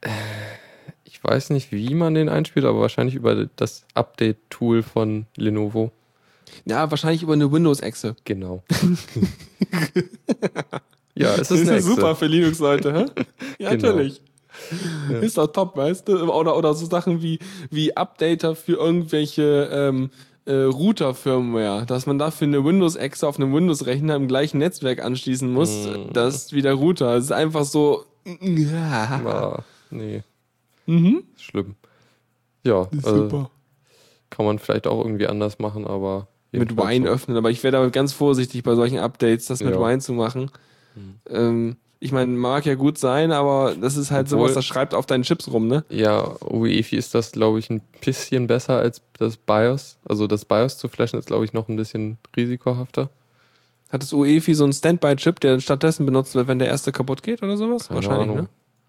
äh, 0.00 0.10
ich 1.04 1.22
weiß 1.22 1.50
nicht, 1.50 1.72
wie 1.72 1.94
man 1.94 2.14
den 2.14 2.28
einspielt, 2.28 2.64
aber 2.64 2.80
wahrscheinlich 2.80 3.14
über 3.14 3.46
das 3.56 3.84
Update-Tool 3.94 4.82
von 4.82 5.26
Lenovo. 5.36 5.92
Ja, 6.64 6.90
wahrscheinlich 6.90 7.22
über 7.22 7.32
eine 7.32 7.50
Windows-Echse. 7.50 8.16
Genau. 8.24 8.62
ja, 11.14 11.34
es 11.34 11.50
ist, 11.50 11.68
eine 11.68 11.78
Echse. 11.78 12.14
für 12.16 12.26
Linux-Leute, 12.26 12.92
hä? 12.92 13.06
Ja, 13.58 13.70
Genau. 13.70 13.88
natürlich. 13.88 14.20
Ist 15.22 15.38
doch 15.38 15.46
top, 15.46 15.76
weißt 15.76 16.08
du? 16.08 16.30
Oder, 16.30 16.56
oder 16.56 16.74
so 16.74 16.86
Sachen 16.86 17.22
wie, 17.22 17.38
wie 17.70 17.96
Updater 17.96 18.54
für 18.54 18.74
irgendwelche 18.74 19.68
ähm, 19.72 20.10
äh, 20.46 20.52
Router-Firmware, 20.64 21.86
dass 21.86 22.06
man 22.06 22.18
dafür 22.18 22.46
eine 22.48 22.64
Windows-Echse 22.64 23.26
auf 23.26 23.36
einem 23.38 23.54
Windows-Rechner 23.54 24.16
im 24.16 24.28
gleichen 24.28 24.58
Netzwerk 24.58 25.02
anschließen 25.04 25.52
muss. 25.52 25.86
Mhm. 25.86 26.12
Das 26.12 26.34
ist 26.36 26.52
wie 26.52 26.62
der 26.62 26.74
Router. 26.74 27.14
Es 27.16 27.24
ist 27.24 27.32
einfach 27.32 27.64
so. 27.64 28.04
Ah, 28.74 29.62
nee, 29.90 30.22
Mhm. 30.86 31.24
schlimm. 31.36 31.74
Ja, 32.64 32.82
äh, 32.92 33.00
super. 33.00 33.50
kann 34.30 34.46
man 34.46 34.58
vielleicht 34.60 34.86
auch 34.86 35.04
irgendwie 35.04 35.26
anders 35.26 35.58
machen, 35.58 35.86
aber. 35.86 36.28
Mit 36.52 36.76
Wine 36.76 37.06
so. 37.06 37.12
öffnen, 37.12 37.36
aber 37.36 37.50
ich 37.50 37.62
wäre 37.64 37.72
da 37.72 37.88
ganz 37.88 38.12
vorsichtig 38.12 38.62
bei 38.62 38.74
solchen 38.74 38.98
Updates, 38.98 39.46
das 39.46 39.62
mit 39.62 39.74
Ja. 39.74 39.80
Wine 39.80 40.00
zu 40.00 40.12
machen. 40.12 40.50
Mhm. 40.94 41.14
Ähm, 41.30 41.76
ich 42.02 42.10
meine, 42.12 42.32
mag 42.32 42.66
ja 42.66 42.74
gut 42.74 42.98
sein, 42.98 43.30
aber 43.30 43.74
das 43.80 43.96
ist 43.96 44.10
halt 44.10 44.26
Obwohl- 44.26 44.40
sowas, 44.48 44.54
das 44.54 44.64
schreibt 44.64 44.92
auf 44.92 45.06
deinen 45.06 45.22
Chips 45.22 45.50
rum, 45.52 45.68
ne? 45.68 45.84
Ja, 45.88 46.34
UEFI 46.44 46.96
ist 46.96 47.14
das, 47.14 47.30
glaube 47.32 47.60
ich, 47.60 47.70
ein 47.70 47.80
bisschen 48.04 48.48
besser 48.48 48.78
als 48.78 49.00
das 49.18 49.36
BIOS. 49.36 49.98
Also 50.08 50.26
das 50.26 50.44
BIOS 50.44 50.78
zu 50.78 50.88
flashen 50.88 51.18
ist, 51.18 51.26
glaube 51.26 51.44
ich, 51.44 51.52
noch 51.52 51.68
ein 51.68 51.76
bisschen 51.76 52.18
risikohafter. 52.36 53.08
Hat 53.90 54.02
das 54.02 54.12
UEFI 54.12 54.54
so 54.54 54.64
einen 54.64 54.72
Standby-Chip, 54.72 55.38
der 55.40 55.60
stattdessen 55.60 56.04
benutzt 56.04 56.34
wird, 56.34 56.48
wenn 56.48 56.58
der 56.58 56.68
erste 56.68 56.90
kaputt 56.92 57.22
geht 57.22 57.42
oder 57.42 57.56
sowas? 57.56 57.88
Keine 57.88 57.96
Wahrscheinlich, 57.96 58.22
Ahnung. 58.30 58.36
ne? 58.36 58.48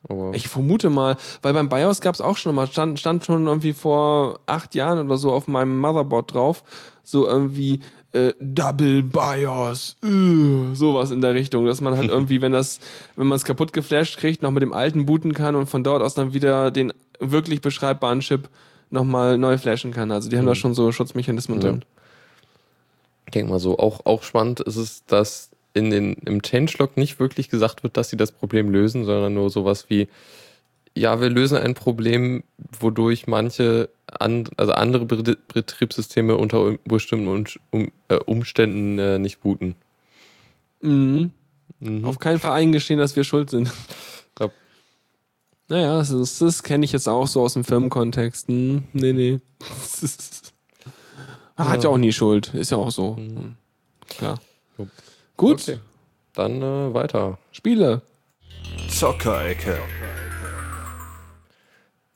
Aber 0.09 0.33
Ich 0.33 0.47
vermute 0.47 0.89
mal, 0.89 1.15
weil 1.43 1.53
beim 1.53 1.69
BIOS 1.69 2.01
gab 2.01 2.15
es 2.15 2.19
auch 2.21 2.35
schon 2.37 2.55
mal, 2.55 2.67
stand, 2.67 2.99
stand 2.99 3.23
schon 3.25 3.45
irgendwie 3.47 3.73
vor 3.73 4.39
acht 4.47 4.75
Jahren 4.75 5.05
oder 5.05 5.17
so 5.17 5.31
auf 5.31 5.47
meinem 5.47 5.79
Motherboard 5.79 6.33
drauf, 6.33 6.63
so 7.03 7.27
irgendwie 7.27 7.79
äh, 8.13 8.33
Double 8.39 9.03
BIOS, 9.03 9.97
äh, 10.03 10.75
sowas 10.75 11.11
in 11.11 11.21
der 11.21 11.33
Richtung, 11.33 11.65
dass 11.65 11.81
man 11.81 11.97
halt 11.97 12.09
irgendwie, 12.09 12.41
wenn 12.41 12.51
das, 12.51 12.79
wenn 13.15 13.27
man 13.27 13.35
es 13.35 13.43
kaputt 13.43 13.73
geflasht 13.73 14.17
kriegt, 14.17 14.41
noch 14.41 14.51
mit 14.51 14.61
dem 14.63 14.73
alten 14.73 15.05
booten 15.05 15.33
kann 15.33 15.55
und 15.55 15.67
von 15.67 15.83
dort 15.83 16.01
aus 16.01 16.13
dann 16.13 16.33
wieder 16.33 16.71
den 16.71 16.93
wirklich 17.19 17.61
beschreibbaren 17.61 18.19
Chip 18.21 18.49
nochmal 18.89 19.37
neu 19.37 19.57
flashen 19.57 19.91
kann. 19.91 20.11
Also 20.11 20.29
die 20.29 20.37
haben 20.37 20.45
da 20.45 20.55
schon 20.55 20.73
so 20.73 20.91
Schutzmechanismen 20.91 21.59
Ja. 21.61 21.69
drin. 21.69 21.85
ich 23.25 23.31
denke 23.31 23.51
mal 23.51 23.59
so, 23.59 23.79
auch, 23.79 24.05
auch 24.05 24.21
spannend 24.23 24.59
ist 24.59 24.75
es, 24.75 25.03
dass 25.05 25.49
in 25.73 25.89
den, 25.89 26.13
im 26.25 26.41
Changelog 26.43 26.97
nicht 26.97 27.19
wirklich 27.19 27.49
gesagt 27.49 27.81
wird, 27.83 27.97
dass 27.97 28.09
sie 28.09 28.17
das 28.17 28.31
Problem 28.31 28.69
lösen, 28.69 29.05
sondern 29.05 29.33
nur 29.33 29.49
sowas 29.49 29.85
wie, 29.89 30.07
ja, 30.95 31.19
wir 31.21 31.29
lösen 31.29 31.57
ein 31.57 31.73
Problem, 31.73 32.43
wodurch 32.79 33.25
manche 33.27 33.89
an, 34.07 34.47
also 34.57 34.73
andere 34.73 35.05
Be- 35.05 35.37
Betriebssysteme 35.53 36.35
unter 36.37 36.77
bestimmten 36.85 37.47
äh, 38.09 38.15
Umständen 38.25 38.99
äh, 38.99 39.17
nicht 39.19 39.41
booten. 39.41 39.75
Mhm. 40.81 41.31
Mhm. 41.79 42.05
Auf 42.05 42.19
keinen 42.19 42.39
Fall 42.39 42.51
eingestehen, 42.53 42.99
dass 42.99 43.15
wir 43.15 43.23
schuld 43.23 43.49
sind. 43.49 43.71
Ja. 44.39 44.49
Naja, 45.69 45.97
das, 45.97 46.09
ist- 46.11 46.41
das 46.41 46.63
kenne 46.63 46.85
ich 46.85 46.91
jetzt 46.91 47.07
auch 47.07 47.27
so 47.27 47.41
aus 47.41 47.53
dem 47.53 47.63
Firmenkontext. 47.63 48.47
Hm, 48.47 48.83
nee, 48.93 49.13
nee. 49.13 49.39
Das 49.59 50.03
ist- 50.03 50.53
Hat 51.55 51.77
ja 51.77 51.83
Ja. 51.83 51.89
auch 51.89 51.97
nie 51.97 52.11
Schuld. 52.13 52.53
Ist 52.53 52.71
ja 52.71 52.77
auch 52.77 52.91
so. 52.91 53.13
Mhm. 53.13 53.37
Hm. 53.37 53.55
Klar. 54.09 54.39
Jo. 54.77 54.87
Gut, 55.37 55.61
Okay. 55.61 55.79
Dann 56.33 56.61
äh, 56.63 56.93
weiter. 56.95 57.37
Spiele. 57.51 58.01
Zockerecke. 58.89 59.77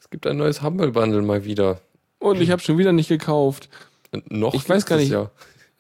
Es 0.08 0.12
gibt 0.12 0.26
ein 0.26 0.38
neues 0.38 0.62
Humble 0.62 0.92
Bundle 0.94 1.22
mal 1.22 1.44
wieder. 1.44 1.82
Und 2.20 2.40
ich 2.40 2.50
habe 2.50 2.62
schon 2.62 2.78
wieder 2.78 2.94
nicht 2.94 3.10
gekauft. 3.10 3.68
Äh, 4.14 4.22
Noch 4.30 4.54
Ich 4.54 4.68
weiß 4.68 4.86
gar 4.86 4.96
nicht. 4.96 5.12
Ja. 5.12 5.30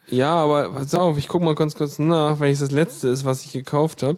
Ja, 0.10 0.36
aber 0.36 0.70
pass 0.74 0.94
auf, 0.96 1.18
ich 1.18 1.30
guck 1.30 1.42
mal 1.42 1.56
ganz 1.56 1.76
kurz 1.76 1.98
nach, 1.98 2.42
welches 2.42 2.60
das 2.60 2.72
letzte 2.72 3.08
ist, 3.08 3.24
was 3.24 3.46
ich 3.46 3.54
gekauft 3.54 4.04
habe. 4.04 4.18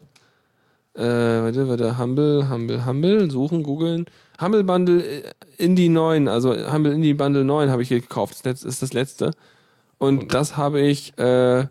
Äh, 0.95 1.03
warte, 1.03 1.67
warte, 1.69 1.97
Humble, 1.99 2.49
Humble, 2.49 2.85
Humble, 2.87 3.29
suchen, 3.29 3.61
googeln. 3.61 4.05
Humble 4.41 4.63
Bundle 4.63 5.03
äh, 5.03 5.23
Indie 5.57 5.89
9, 5.89 6.27
also 6.27 6.55
Humble 6.71 6.91
Indie 6.93 7.13
Bundle 7.13 7.43
9 7.43 7.69
habe 7.69 7.83
ich 7.83 7.89
gekauft. 7.89 8.33
Das 8.33 8.43
letzte 8.45 8.67
ist 8.67 8.81
das 8.81 8.93
letzte. 8.93 9.31
Und, 9.99 10.19
Und- 10.23 10.33
das 10.33 10.57
habe 10.57 10.81
ich 10.81 11.15
äh, 11.19 11.67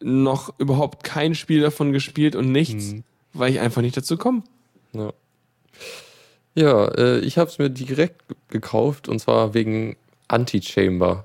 noch 0.00 0.58
überhaupt 0.58 1.04
kein 1.04 1.34
Spiel 1.34 1.60
davon 1.60 1.92
gespielt 1.92 2.34
und 2.36 2.50
nichts, 2.52 2.92
Mhm. 2.92 3.04
weil 3.34 3.52
ich 3.52 3.60
einfach 3.60 3.82
nicht 3.82 3.96
dazu 3.98 4.16
komme. 4.16 4.42
Ja, 4.92 5.12
ja 6.54 6.86
äh, 6.88 7.18
ich 7.20 7.38
habe 7.38 7.50
es 7.50 7.58
mir 7.58 7.70
direkt 7.70 8.22
gekauft 8.48 9.08
und 9.08 9.18
zwar 9.18 9.54
wegen 9.54 9.96
Anti-Chamber, 10.28 11.24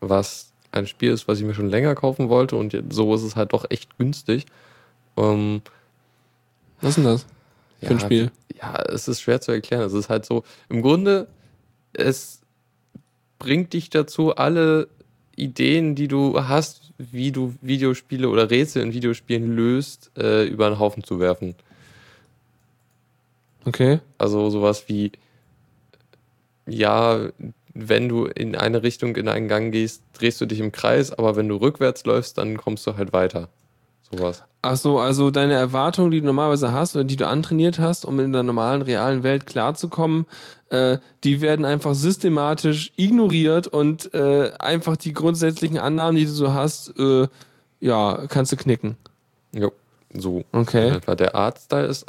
was 0.00 0.52
ein 0.72 0.86
Spiel 0.86 1.12
ist, 1.12 1.28
was 1.28 1.38
ich 1.38 1.44
mir 1.44 1.54
schon 1.54 1.68
länger 1.68 1.94
kaufen 1.94 2.28
wollte 2.28 2.56
und 2.56 2.76
so 2.90 3.14
ist 3.14 3.22
es 3.22 3.36
halt 3.36 3.52
doch 3.52 3.64
echt 3.70 3.96
günstig. 3.98 4.46
Ähm, 5.16 5.62
Was 6.80 6.90
ist 6.90 6.96
denn 6.96 7.04
das 7.04 7.26
für 7.80 7.90
ein 7.90 7.98
ja, 7.98 8.04
Spiel? 8.04 8.30
Ja, 8.60 8.82
es 8.88 9.08
ist 9.08 9.20
schwer 9.20 9.40
zu 9.40 9.52
erklären. 9.52 9.82
Es 9.82 9.92
ist 9.92 10.08
halt 10.08 10.24
so, 10.24 10.42
im 10.68 10.82
Grunde, 10.82 11.28
es 11.92 12.40
bringt 13.38 13.72
dich 13.72 13.90
dazu, 13.90 14.34
alle 14.34 14.88
Ideen, 15.36 15.94
die 15.94 16.08
du 16.08 16.40
hast, 16.48 16.92
wie 16.98 17.32
du 17.32 17.54
Videospiele 17.60 18.28
oder 18.28 18.50
Rätsel 18.50 18.82
in 18.82 18.92
Videospielen 18.92 19.54
löst, 19.54 20.10
äh, 20.16 20.44
über 20.46 20.68
den 20.68 20.78
Haufen 20.78 21.04
zu 21.04 21.18
werfen. 21.18 21.54
Okay. 23.64 24.00
Also 24.18 24.50
sowas 24.50 24.84
wie, 24.88 25.12
ja, 26.66 27.28
wenn 27.74 28.08
du 28.08 28.26
in 28.26 28.56
eine 28.56 28.82
Richtung 28.82 29.16
in 29.16 29.28
einen 29.28 29.48
Gang 29.48 29.72
gehst, 29.72 30.02
drehst 30.12 30.40
du 30.40 30.46
dich 30.46 30.60
im 30.60 30.72
Kreis, 30.72 31.12
aber 31.12 31.36
wenn 31.36 31.48
du 31.48 31.56
rückwärts 31.56 32.04
läufst, 32.04 32.38
dann 32.38 32.56
kommst 32.56 32.86
du 32.86 32.96
halt 32.96 33.12
weiter. 33.12 33.48
Sowas. 34.10 34.44
Ach 34.62 34.76
so, 34.76 34.98
also 34.98 35.30
deine 35.30 35.54
Erwartungen, 35.54 36.10
die 36.10 36.20
du 36.20 36.26
normalerweise 36.26 36.72
hast 36.72 36.94
oder 36.94 37.04
die 37.04 37.16
du 37.16 37.26
antrainiert 37.26 37.78
hast, 37.78 38.04
um 38.04 38.20
in 38.20 38.32
der 38.32 38.42
normalen 38.42 38.82
realen 38.82 39.22
Welt 39.22 39.46
klarzukommen, 39.46 40.26
äh, 40.70 40.98
die 41.22 41.40
werden 41.40 41.64
einfach 41.64 41.94
systematisch 41.94 42.92
ignoriert 42.96 43.66
und 43.66 44.14
äh, 44.14 44.52
einfach 44.58 44.96
die 44.96 45.12
grundsätzlichen 45.12 45.78
Annahmen, 45.78 46.16
die 46.16 46.24
du 46.24 46.30
so 46.30 46.54
hast, 46.54 46.98
äh, 46.98 47.28
ja, 47.80 48.24
kannst 48.28 48.52
du 48.52 48.56
knicken. 48.56 48.96
Jo, 49.52 49.72
so. 50.12 50.44
Okay. 50.52 50.90
Etwa 50.90 51.14
der 51.14 51.34
Artstyle 51.34 51.86
ist 51.86 52.06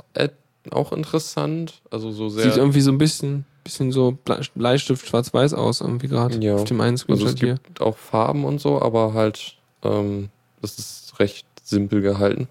auch 0.73 0.91
interessant. 0.91 1.81
Also 1.91 2.11
so 2.11 2.29
sehr. 2.29 2.43
Sieht 2.45 2.57
irgendwie 2.57 2.81
so 2.81 2.91
ein 2.91 2.97
bisschen, 2.97 3.45
bisschen 3.63 3.91
so 3.91 4.17
Ble 4.25 4.41
Bleistift 4.55 5.07
schwarz-weiß 5.07 5.53
aus, 5.53 5.81
irgendwie 5.81 6.07
gerade 6.07 6.37
Ja. 6.43 6.55
auf 6.55 6.63
dem 6.65 6.81
einen 6.81 6.93
also 6.93 7.03
Screenshot 7.03 7.33
es 7.35 7.39
hier. 7.39 7.55
gibt 7.63 7.81
auch 7.81 7.97
Farben 7.97 8.45
und 8.45 8.59
so, 8.59 8.81
aber 8.81 9.13
halt, 9.13 9.57
ähm, 9.83 10.29
das 10.61 10.77
ist 10.77 11.19
recht 11.19 11.47
simpel 11.63 12.01
gehalten. 12.01 12.47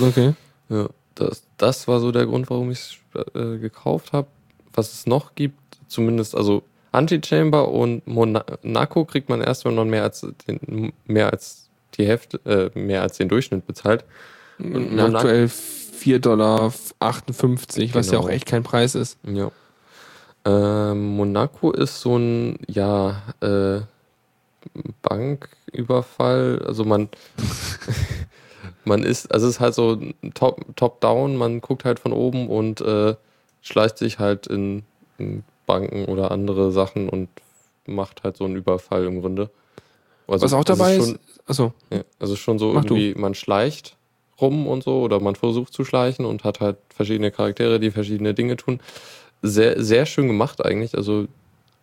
Okay. 0.00 0.34
Ja, 0.68 0.88
das, 1.14 1.42
das 1.56 1.88
war 1.88 2.00
so 2.00 2.12
der 2.12 2.26
Grund, 2.26 2.50
warum 2.50 2.70
ich 2.70 2.78
es 3.14 3.24
äh, 3.34 3.58
gekauft 3.58 4.12
habe. 4.12 4.28
was 4.72 4.92
es 4.94 5.06
noch 5.06 5.34
gibt, 5.34 5.58
zumindest, 5.88 6.36
also 6.36 6.62
Antichamber 6.92 7.68
und 7.68 8.06
Monaco 8.06 9.04
kriegt 9.04 9.28
man 9.28 9.40
erst, 9.40 9.64
wenn 9.64 9.74
man 9.74 9.88
mehr 9.90 10.02
als 10.04 10.26
den, 10.46 10.92
mehr 11.06 11.32
als 11.32 11.68
die 11.94 12.06
Hälfte, 12.06 12.40
äh, 12.74 12.78
mehr 12.78 13.02
als 13.02 13.16
den 13.16 13.28
Durchschnitt 13.28 13.66
bezahlt. 13.66 14.04
Und 14.58 14.98
aktuell 15.00 15.48
4,58 16.00 16.18
Dollar, 16.20 16.72
was 17.94 18.06
ja 18.06 18.12
Genau. 18.12 18.22
auch 18.24 18.28
echt 18.30 18.46
kein 18.46 18.62
Preis 18.62 18.94
ist. 18.94 19.18
Ja. 19.24 19.50
Ähm, 20.44 21.16
Monaco 21.16 21.70
ist 21.72 22.00
so 22.00 22.16
ein, 22.16 22.58
ja, 22.68 23.22
äh, 23.40 23.80
Banküberfall. 25.02 26.62
Also 26.66 26.84
man, 26.84 27.08
man 28.84 29.02
ist, 29.02 29.32
also 29.32 29.46
es 29.46 29.54
ist 29.54 29.60
halt 29.60 29.74
so 29.74 30.00
top, 30.34 30.64
top-down, 30.76 31.36
man 31.36 31.60
guckt 31.60 31.84
halt 31.84 31.98
von 31.98 32.12
oben 32.12 32.48
und 32.48 32.80
äh, 32.80 33.14
schleicht 33.62 33.98
sich 33.98 34.18
halt 34.18 34.46
in, 34.46 34.82
in 35.18 35.44
Banken 35.66 36.06
oder 36.06 36.30
andere 36.30 36.72
Sachen 36.72 37.08
und 37.08 37.28
macht 37.86 38.22
halt 38.24 38.36
so 38.36 38.44
einen 38.44 38.56
Überfall 38.56 39.04
im 39.04 39.20
Grunde. 39.20 39.50
Also, 40.26 40.44
Was 40.44 40.52
auch 40.52 40.64
dabei 40.64 40.96
ist, 40.96 41.06
schon, 41.06 41.18
achso, 41.46 41.72
ja, 41.90 42.02
also 42.20 42.36
schon 42.36 42.58
so 42.58 42.72
Mach 42.72 42.84
du. 42.84 42.94
irgendwie, 42.96 43.20
man 43.20 43.34
schleicht 43.34 43.96
rum 44.40 44.66
und 44.66 44.82
so 44.82 45.00
oder 45.00 45.20
man 45.20 45.36
versucht 45.36 45.72
zu 45.72 45.84
schleichen 45.84 46.24
und 46.24 46.44
hat 46.44 46.60
halt 46.60 46.76
verschiedene 46.94 47.30
Charaktere, 47.30 47.80
die 47.80 47.90
verschiedene 47.90 48.34
Dinge 48.34 48.56
tun. 48.56 48.80
Sehr, 49.42 49.82
sehr 49.82 50.06
schön 50.06 50.26
gemacht 50.26 50.64
eigentlich. 50.64 50.96
Also 50.96 51.26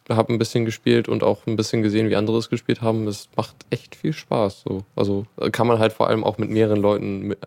habe 0.10 0.32
ein 0.32 0.38
bisschen 0.40 0.66
gespielt 0.66 1.10
und 1.10 1.24
auch 1.24 1.46
ein 1.48 1.56
bisschen 1.56 1.84
gesehen, 1.84 2.10
wie 2.10 2.16
andere 2.16 2.38
es 2.38 2.50
gespielt 2.50 2.82
haben. 2.82 3.08
Es 3.08 3.30
macht 3.36 3.56
echt 3.70 3.96
viel 3.96 4.14
Spaß. 4.14 4.64
So. 4.68 4.84
Also 4.96 5.26
kann 5.52 5.68
man 5.68 5.80
halt 5.80 5.94
vor 5.94 6.08
allem 6.08 6.24
auch 6.24 6.38
mit 6.38 6.50
mehreren 6.50 6.82
Leuten 6.82 7.20
mit, 7.20 7.40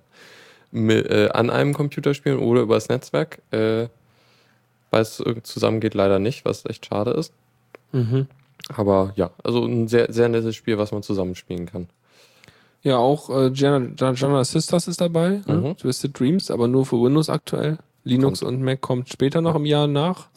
mit, 0.71 1.07
äh, 1.07 1.29
an 1.33 1.49
einem 1.51 1.73
Computer 1.73 2.13
spielen 2.13 2.39
oder 2.39 2.63
übers 2.63 2.89
Netzwerk. 2.89 3.41
Äh, 3.51 3.89
weil 4.91 5.03
es 5.03 5.21
irgendwie 5.21 5.43
zusammengeht, 5.43 5.95
leider 5.95 6.19
nicht, 6.19 6.45
was 6.45 6.65
echt 6.67 6.87
schade 6.87 7.13
ist. 7.13 7.33
mhm. 7.93 8.27
Aber 8.69 9.13
ja, 9.17 9.31
also 9.43 9.65
ein 9.65 9.89
sehr, 9.89 10.13
sehr 10.13 10.29
nettes 10.29 10.55
Spiel, 10.55 10.77
was 10.77 10.93
man 10.93 11.03
zusammenspielen 11.03 11.67
kann. 11.67 11.89
Ja, 12.83 12.97
auch 12.97 13.29
äh, 13.31 13.51
Gianna, 13.51 14.13
Gianna 14.13 14.43
Sisters 14.45 14.89
ist 14.89 15.01
dabei. 15.01 15.43
Ne? 15.47 15.55
Mhm. 15.57 15.77
Twisted 15.77 16.19
Dreams, 16.19 16.51
aber 16.51 16.67
nur 16.69 16.87
für 16.87 16.97
Windows 17.03 17.29
aktuell. 17.29 17.79
Linux 18.05 18.43
und 18.43 18.63
Mac 18.63 18.81
kommt 18.81 19.11
später 19.11 19.43
noch 19.43 19.55
im 19.55 19.67
Jahr 19.67 19.87
nach. 19.87 20.29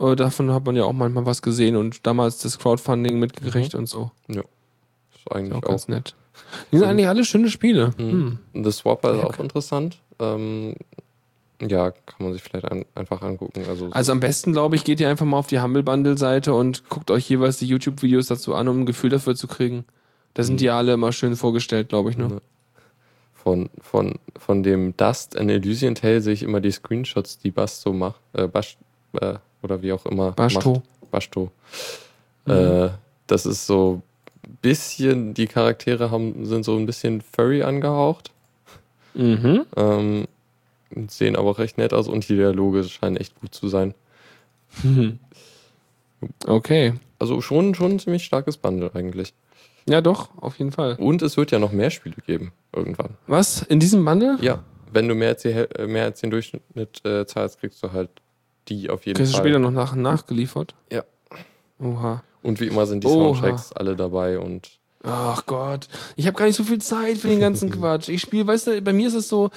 Äh, 0.00 0.16
davon 0.16 0.52
hat 0.52 0.66
man 0.66 0.74
ja 0.74 0.84
auch 0.84 0.92
manchmal 0.92 1.24
was 1.26 1.40
gesehen 1.42 1.76
und 1.76 2.04
damals 2.06 2.38
das 2.38 2.58
Crowdfunding 2.58 3.18
mitgekriegt 3.20 3.74
und 3.76 3.88
so. 3.88 4.10
Ist 4.26 4.38
Ist 4.38 5.32
eigentlich 5.32 5.52
auch 5.54 5.58
auch. 5.62 5.68
ganz 5.68 5.86
nett. 5.86 6.16
Die 6.72 6.78
sind 6.78 6.88
eigentlich 6.88 7.06
alle 7.06 7.24
schöne 7.24 7.48
Spiele. 7.48 7.92
Mhm. 7.98 8.38
Hm. 8.52 8.64
The 8.64 8.72
Swapper 8.72 9.12
ist 9.12 9.18
Ja, 9.18 9.24
auch 9.24 9.28
okay. 9.30 9.42
interessant. 9.42 9.98
Ähm, 10.18 10.74
ja, 11.62 11.92
kann 11.92 12.16
man 12.18 12.32
sich 12.32 12.42
vielleicht 12.42 12.70
ein, 12.70 12.84
einfach 12.96 13.22
angucken. 13.22 13.62
Also, 13.68 13.88
Also 13.92 14.10
am 14.10 14.18
besten, 14.18 14.52
glaube 14.52 14.74
ich, 14.74 14.82
geht 14.82 14.98
ihr 14.98 15.08
einfach 15.08 15.24
mal 15.24 15.38
auf 15.38 15.46
die 15.46 15.60
Humble 15.60 15.84
Bundle 15.84 16.18
Seite 16.18 16.52
und 16.54 16.88
guckt 16.88 17.12
euch 17.12 17.28
jeweils 17.30 17.58
die 17.58 17.66
YouTube-Videos 17.68 18.26
dazu 18.26 18.56
an, 18.56 18.66
um 18.66 18.80
ein 18.80 18.86
Gefühl 18.86 19.10
dafür 19.10 19.36
zu 19.36 19.46
kriegen. 19.46 19.84
Da 20.34 20.42
sind 20.42 20.54
Mhm. 20.54 20.58
die 20.58 20.70
alle 20.70 20.92
immer 20.94 21.12
schön 21.12 21.36
vorgestellt, 21.36 21.88
glaube 21.88 22.10
ich. 22.10 22.16
Ne? 22.18 22.40
Von, 23.34 23.70
von, 23.80 24.14
von 24.38 24.62
dem 24.62 24.96
Dust 24.96 25.36
and 25.36 25.50
Elysian 25.50 25.94
Tale 25.94 26.20
sehe 26.20 26.32
ich 26.32 26.42
immer 26.42 26.60
die 26.60 26.70
Screenshots, 26.72 27.38
die 27.38 27.50
Basto 27.50 27.92
macht. 27.92 28.20
Äh, 28.32 28.46
Basch, 28.48 28.76
äh, 29.20 29.34
oder 29.62 29.82
wie 29.82 29.92
auch 29.92 30.06
immer. 30.06 30.32
Bashto. 30.32 30.72
Macht. 30.74 31.10
Basto. 31.10 31.50
Mhm. 32.46 32.52
Äh, 32.52 32.90
das 33.26 33.46
ist 33.46 33.66
so 33.66 34.02
ein 34.46 34.58
bisschen, 34.62 35.34
die 35.34 35.46
Charaktere 35.46 36.10
haben, 36.10 36.44
sind 36.46 36.64
so 36.64 36.76
ein 36.76 36.86
bisschen 36.86 37.20
furry 37.20 37.62
angehaucht. 37.62 38.30
Mhm. 39.14 39.64
Ähm, 39.76 40.26
sehen 41.08 41.36
aber 41.36 41.50
auch 41.50 41.58
recht 41.58 41.78
nett 41.78 41.92
aus 41.94 42.08
und 42.08 42.28
die 42.28 42.36
Dialoge 42.36 42.84
scheinen 42.84 43.16
echt 43.16 43.38
gut 43.40 43.54
zu 43.54 43.68
sein. 43.68 43.94
Okay. 46.46 46.94
Also 47.18 47.40
schon, 47.40 47.74
schon 47.74 47.92
ein 47.92 47.98
ziemlich 47.98 48.24
starkes 48.24 48.56
Bundle 48.56 48.90
eigentlich. 48.94 49.34
Ja, 49.88 50.00
doch, 50.00 50.30
auf 50.40 50.58
jeden 50.58 50.72
Fall. 50.72 50.96
Und 50.98 51.22
es 51.22 51.36
wird 51.36 51.50
ja 51.50 51.58
noch 51.58 51.72
mehr 51.72 51.90
Spiele 51.90 52.16
geben, 52.26 52.52
irgendwann. 52.74 53.16
Was? 53.26 53.62
In 53.62 53.80
diesem 53.80 54.04
Bundle? 54.04 54.38
Ja, 54.40 54.62
wenn 54.92 55.08
du 55.08 55.14
mehr 55.14 55.30
als, 55.30 55.42
die, 55.42 55.48
äh, 55.48 55.86
mehr 55.86 56.04
als 56.04 56.20
den 56.20 56.30
Durchschnitt 56.30 57.04
äh, 57.04 57.26
zahlst, 57.26 57.60
kriegst 57.60 57.82
du 57.82 57.92
halt 57.92 58.10
die 58.68 58.88
auf 58.88 59.04
jeden 59.04 59.16
Kriegst 59.18 59.32
du 59.32 59.36
Fall. 59.36 59.44
später 59.44 59.58
noch 59.58 59.70
nach, 59.70 59.94
nachgeliefert? 59.94 60.74
Ja. 60.90 61.04
Oha. 61.78 62.22
Und 62.42 62.60
wie 62.60 62.66
immer 62.66 62.86
sind 62.86 63.04
die 63.04 63.08
Oha. 63.08 63.34
Soundtracks 63.34 63.72
alle 63.72 63.96
dabei 63.96 64.38
und 64.38 64.78
Ach 65.06 65.44
Gott, 65.44 65.88
ich 66.16 66.26
habe 66.26 66.36
gar 66.36 66.46
nicht 66.46 66.56
so 66.56 66.64
viel 66.64 66.80
Zeit 66.80 67.18
für 67.18 67.28
den 67.28 67.40
ganzen 67.40 67.68
Quatsch. 67.78 68.08
Ich 68.08 68.22
spiele, 68.22 68.46
weißt 68.46 68.68
du, 68.68 68.80
bei 68.80 68.94
mir 68.94 69.08
ist 69.08 69.14
es 69.14 69.28
so, 69.28 69.50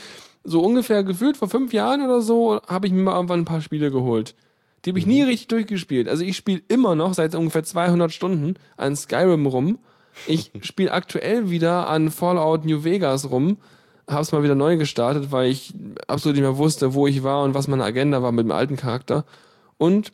so 0.43 0.61
ungefähr 0.61 1.05
gefühlt 1.05 1.37
vor 1.37 1.47
fünf 1.47 1.71
Jahren 1.71 2.01
oder 2.03 2.21
so, 2.21 2.59
habe 2.67 2.87
ich 2.87 2.91
mir 2.93 3.01
mal 3.01 3.15
irgendwann 3.15 3.41
ein 3.41 3.45
paar 3.45 3.61
Spiele 3.61 3.89
geholt. 3.89 4.35
Die 4.83 4.89
habe 4.91 4.99
ich 4.99 5.05
nie 5.05 5.23
richtig 5.23 5.47
durchgespielt. 5.47 6.09
Also 6.09 6.23
ich 6.23 6.35
spiele 6.35 6.61
immer 6.67 6.95
noch 6.95 7.13
seit 7.13 7.33
ungefähr 7.33 7.63
200 7.63 8.11
Stunden 8.11 8.55
an 8.75 8.95
Skyrim 8.95 9.45
rum. 9.45 9.79
Ich 10.25 10.51
spiele 10.61 10.91
aktuell 10.91 11.49
wieder 11.49 11.87
an 11.87 12.09
Fallout 12.11 12.65
New 12.65 12.83
Vegas 12.83 13.29
rum. 13.29 13.57
Hab's 14.09 14.31
mal 14.31 14.43
wieder 14.43 14.55
neu 14.55 14.77
gestartet, 14.77 15.31
weil 15.31 15.51
ich 15.51 15.73
absolut 16.07 16.37
nicht 16.37 16.43
mehr 16.43 16.57
wusste, 16.57 16.93
wo 16.93 17.07
ich 17.07 17.23
war 17.23 17.43
und 17.43 17.53
was 17.53 17.67
meine 17.67 17.83
Agenda 17.83 18.23
war 18.23 18.31
mit 18.31 18.45
dem 18.45 18.51
alten 18.51 18.77
Charakter. 18.77 19.25
Und 19.77 20.13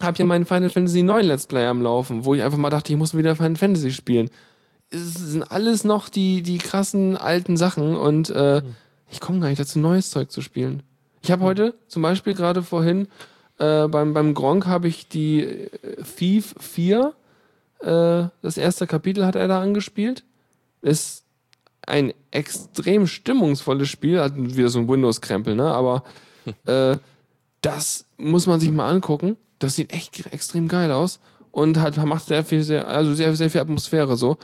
habe 0.00 0.16
hier 0.16 0.26
meinen 0.26 0.44
Final 0.44 0.70
Fantasy 0.70 1.02
9 1.02 1.24
Let's 1.24 1.46
Play 1.46 1.66
am 1.66 1.82
Laufen, 1.82 2.24
wo 2.24 2.34
ich 2.34 2.42
einfach 2.42 2.58
mal 2.58 2.70
dachte, 2.70 2.92
ich 2.92 2.98
muss 2.98 3.16
wieder 3.16 3.36
Final 3.36 3.56
Fantasy 3.56 3.92
spielen. 3.92 4.28
Es 4.90 5.14
sind 5.14 5.44
alles 5.44 5.84
noch 5.84 6.08
die, 6.08 6.42
die 6.42 6.58
krassen 6.58 7.16
alten 7.16 7.56
Sachen 7.56 7.96
und 7.96 8.28
äh, 8.30 8.62
ich 9.10 9.20
komme 9.20 9.40
gar 9.40 9.48
nicht 9.48 9.60
dazu, 9.60 9.78
neues 9.78 10.10
Zeug 10.10 10.30
zu 10.30 10.42
spielen. 10.42 10.82
Ich 11.22 11.30
habe 11.30 11.44
heute 11.44 11.74
zum 11.86 12.02
Beispiel 12.02 12.34
gerade 12.34 12.62
vorhin 12.62 13.08
äh, 13.58 13.86
beim, 13.86 14.12
beim 14.12 14.34
Gronk 14.34 14.66
habe 14.66 14.88
ich 14.88 15.08
die 15.08 15.42
äh, 15.42 16.02
Thief 16.02 16.54
4, 16.58 17.14
äh, 17.82 18.28
das 18.42 18.56
erste 18.56 18.86
Kapitel 18.86 19.26
hat 19.26 19.34
er 19.34 19.48
da 19.48 19.60
angespielt. 19.60 20.24
Ist 20.80 21.24
ein 21.86 22.12
extrem 22.30 23.06
stimmungsvolles 23.06 23.88
Spiel, 23.88 24.20
hat 24.20 24.34
wieder 24.36 24.68
so 24.68 24.78
ein 24.78 24.88
Windows-Krempel, 24.88 25.54
ne? 25.54 25.72
Aber 25.72 26.04
äh, 26.66 26.96
das 27.60 28.06
muss 28.16 28.46
man 28.46 28.60
sich 28.60 28.70
mal 28.70 28.88
angucken. 28.88 29.36
Das 29.58 29.76
sieht 29.76 29.92
echt 29.92 30.32
extrem 30.32 30.68
geil 30.68 30.90
aus 30.90 31.20
und 31.50 31.78
hat, 31.78 31.96
macht 32.04 32.26
sehr 32.26 32.44
viel, 32.44 32.62
sehr, 32.62 32.88
also 32.88 33.14
sehr, 33.14 33.34
sehr 33.36 33.50
viel 33.50 33.60
Atmosphäre 33.60 34.16
so. 34.16 34.36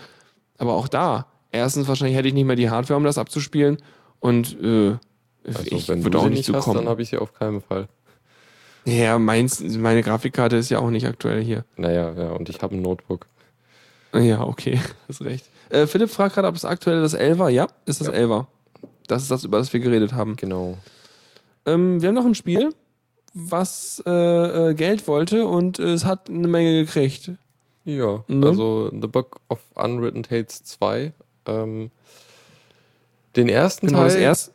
Aber 0.59 0.75
auch 0.75 0.89
da, 0.89 1.27
erstens 1.51 1.89
wahrscheinlich 1.89 2.17
hätte 2.17 2.29
ich 2.29 2.35
nicht 2.35 2.45
mehr 2.45 2.57
die 2.57 2.71
Hardware, 2.71 2.97
um 2.97 3.05
das 3.05 3.19
abzuspielen 3.19 3.79
und 4.21 4.61
äh, 4.61 4.97
also 5.45 5.63
ich 5.65 5.89
würde 5.89 6.19
auch 6.19 6.29
nicht 6.29 6.39
nicht 6.49 6.55
hast, 6.55 6.65
kommen. 6.65 6.79
dann 6.79 6.89
habe 6.89 7.03
ich 7.03 7.09
sie 7.09 7.19
auf 7.19 7.33
keinen 7.33 7.61
Fall. 7.61 7.89
Ja, 8.89 9.19
meins, 9.19 9.61
meine 9.61 10.03
Grafikkarte 10.03 10.57
ist 10.57 10.71
ja 10.71 10.79
auch 10.79 10.91
nicht 10.91 11.07
aktuell 11.07 11.43
hier. 11.43 11.65
Naja, 11.77 12.13
ja, 12.13 12.31
und 12.31 12.49
ich 12.49 12.63
habe 12.63 12.75
ein 12.75 12.83
Notebook. 12.83 13.27
Ja, 14.15 14.43
okay, 14.45 14.81
hast 15.09 15.21
recht. 15.23 15.47
Äh, 15.71 15.87
Philipp 15.87 16.11
fragt 16.11 16.35
gerade, 16.35 16.49
ob 16.49 16.55
es 16.57 16.65
aktuell 16.65 17.03
das 17.03 17.15
11er. 17.17 17.49
Ja, 17.49 17.67
ist 17.85 18.01
das 18.01 18.09
Ja. 18.09 18.15
11er. 18.15 18.47
Das 19.07 19.23
ist 19.23 19.31
das, 19.31 19.45
über 19.45 19.59
das 19.59 19.73
wir 19.73 19.81
geredet 19.81 20.13
haben. 20.15 20.37
Genau. 20.37 20.79
Ähm, 21.67 22.01
wir 22.01 22.09
haben 22.09 22.15
noch 22.15 22.25
ein 22.25 22.35
Spiel, 22.35 22.71
was 23.35 24.03
äh, 24.07 24.71
äh, 24.71 24.75
Geld 24.75 25.07
wollte 25.09 25.47
und 25.47 25.79
äh, 25.79 25.93
es 25.93 26.05
hat 26.05 26.31
eine 26.31 26.49
Menge 26.49 26.85
gekriegt. 26.85 27.33
Ja, 27.85 28.25
Ne? 28.29 28.47
also 28.47 28.91
The 28.91 29.07
Book 29.07 29.41
of 29.49 29.61
Unwritten 29.75 30.23
Tales 30.23 30.63
2. 30.65 31.13
Ähm, 31.47 31.91
den 33.37 33.49
ersten 33.49 33.87
Genau, 33.89 33.99
Teil 34.01 34.09
das 34.09 34.17
erste. 34.17 34.53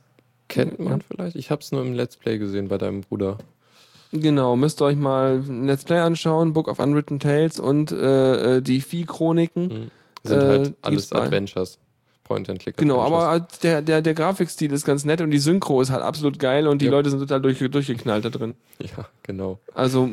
kennt 0.50 0.80
man 0.80 1.00
Ja. 1.00 1.06
vielleicht. 1.08 1.36
Ich 1.36 1.52
habe 1.52 1.62
es 1.62 1.72
nur 1.72 1.82
im 1.82 1.94
Let's 1.94 2.18
Play 2.18 2.38
gesehen 2.38 2.68
bei 2.68 2.78
deinem 2.78 3.02
Bruder. 3.02 3.38
Genau, 4.14 4.56
müsst 4.56 4.82
ihr 4.82 4.86
euch 4.86 4.96
mal 4.96 5.38
ein 5.46 5.66
Let's 5.66 5.84
Play 5.86 5.98
anschauen, 6.00 6.54
Book 6.54 6.68
of 6.68 6.80
Unwritten 6.80 7.20
Tales 7.20 7.60
und 7.60 7.92
äh, 7.92 8.58
äh, 8.58 8.62
die 8.62 8.80
Vieh-Chroniken. 8.82 9.64
Mhm. 9.68 9.92
Sind 10.24 10.40
Äh, 10.42 10.46
halt 10.48 10.74
alles 10.84 11.12
Adventures. 11.12 11.80
Point-and-Click. 12.26 12.78
Genau, 12.78 13.02
aber 13.02 13.28
halt 13.28 13.64
der, 13.64 13.82
der, 13.82 14.02
der 14.02 14.14
Grafikstil 14.14 14.72
ist 14.72 14.86
ganz 14.86 15.04
nett 15.04 15.20
und 15.20 15.32
die 15.32 15.40
Synchro 15.40 15.82
ist 15.82 15.90
halt 15.92 16.02
absolut 16.04 16.40
geil 16.40 16.68
und 16.68 16.82
die 16.82 16.86
Ja. 16.86 16.92
Leute 16.92 17.10
sind 17.10 17.20
total 17.20 17.42
durch, 17.42 17.60
durchgeknallt 17.60 18.24
da 18.24 18.30
drin. 18.30 18.54
Ja, 18.80 19.08
genau. 19.24 19.60
Also 19.74 20.08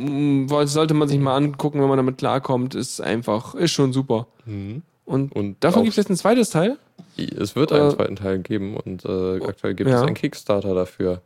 sollte 0.64 0.94
man 0.94 1.06
sich 1.08 1.20
mal 1.20 1.36
angucken, 1.36 1.80
wenn 1.80 1.88
man 1.88 1.98
damit 1.98 2.18
klarkommt, 2.18 2.74
ist 2.74 3.00
einfach, 3.00 3.54
ist 3.54 3.70
schon 3.70 3.92
super. 3.92 4.26
Mhm. 4.44 4.82
Und 5.04 5.34
Und 5.36 5.62
davon 5.62 5.82
gibt 5.84 5.92
es 5.92 5.96
jetzt 5.98 6.10
ein 6.10 6.16
zweites 6.16 6.50
Teil. 6.50 6.78
Es 7.16 7.54
wird 7.54 7.70
einen 7.72 7.90
Äh, 7.90 7.94
zweiten 7.94 8.16
Teil 8.16 8.38
geben 8.40 8.76
und 8.76 9.04
äh, 9.04 9.44
aktuell 9.44 9.74
gibt 9.74 9.90
ja. 9.90 9.96
es 9.98 10.02
einen 10.02 10.14
Kickstarter 10.14 10.74
dafür. 10.74 11.22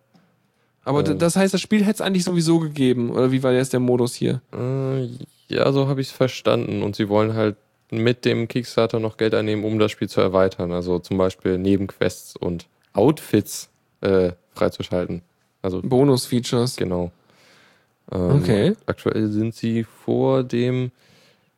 Aber 0.85 1.01
Äh. 1.09 1.16
das 1.16 1.37
heißt, 1.37 1.55
das 1.55 1.61
Spiel 1.61 1.80
hätte 1.82 1.95
es 1.95 2.01
eigentlich 2.01 2.24
sowieso 2.24 2.59
gegeben. 2.59 3.11
Oder 3.11 3.32
wie 3.32 3.43
war 3.43 3.53
jetzt 3.53 3.72
der 3.72 3.80
Modus 3.80 4.14
hier? 4.14 4.41
Äh, 4.53 5.07
ja, 5.49 5.70
so 5.72 5.89
habe 5.89 6.01
ich 6.01 6.09
es 6.09 6.12
verstanden. 6.12 6.82
Und 6.82 6.97
sie 6.97 7.09
wollen 7.09 7.35
halt 7.35 7.57
mit 7.91 8.24
dem 8.24 8.49
Kickstarter 8.49 8.99
noch 9.01 9.16
Geld 9.16 9.35
einnehmen, 9.35 9.64
um 9.64 9.78
das 9.78 9.93
Spiel 9.93 10.09
zu 10.09 10.20
erweitern. 10.20 10.72
Also 10.72 10.99
zum 10.99 11.16
Beispiel 11.18 11.59
Nebenquests 11.59 12.37
und 12.37 12.66
Outfits 12.93 13.68
äh, 14.01 14.32
freizuschalten. 14.55 15.22
Also 15.62 15.80
Bonus-Features. 15.82 16.76
genau. 16.76 17.11
Ähm, 18.12 18.30
Okay. 18.43 18.74
Aktuell 18.87 19.28
sind 19.28 19.55
sie 19.55 19.85
vor 19.85 20.43
dem, 20.45 20.91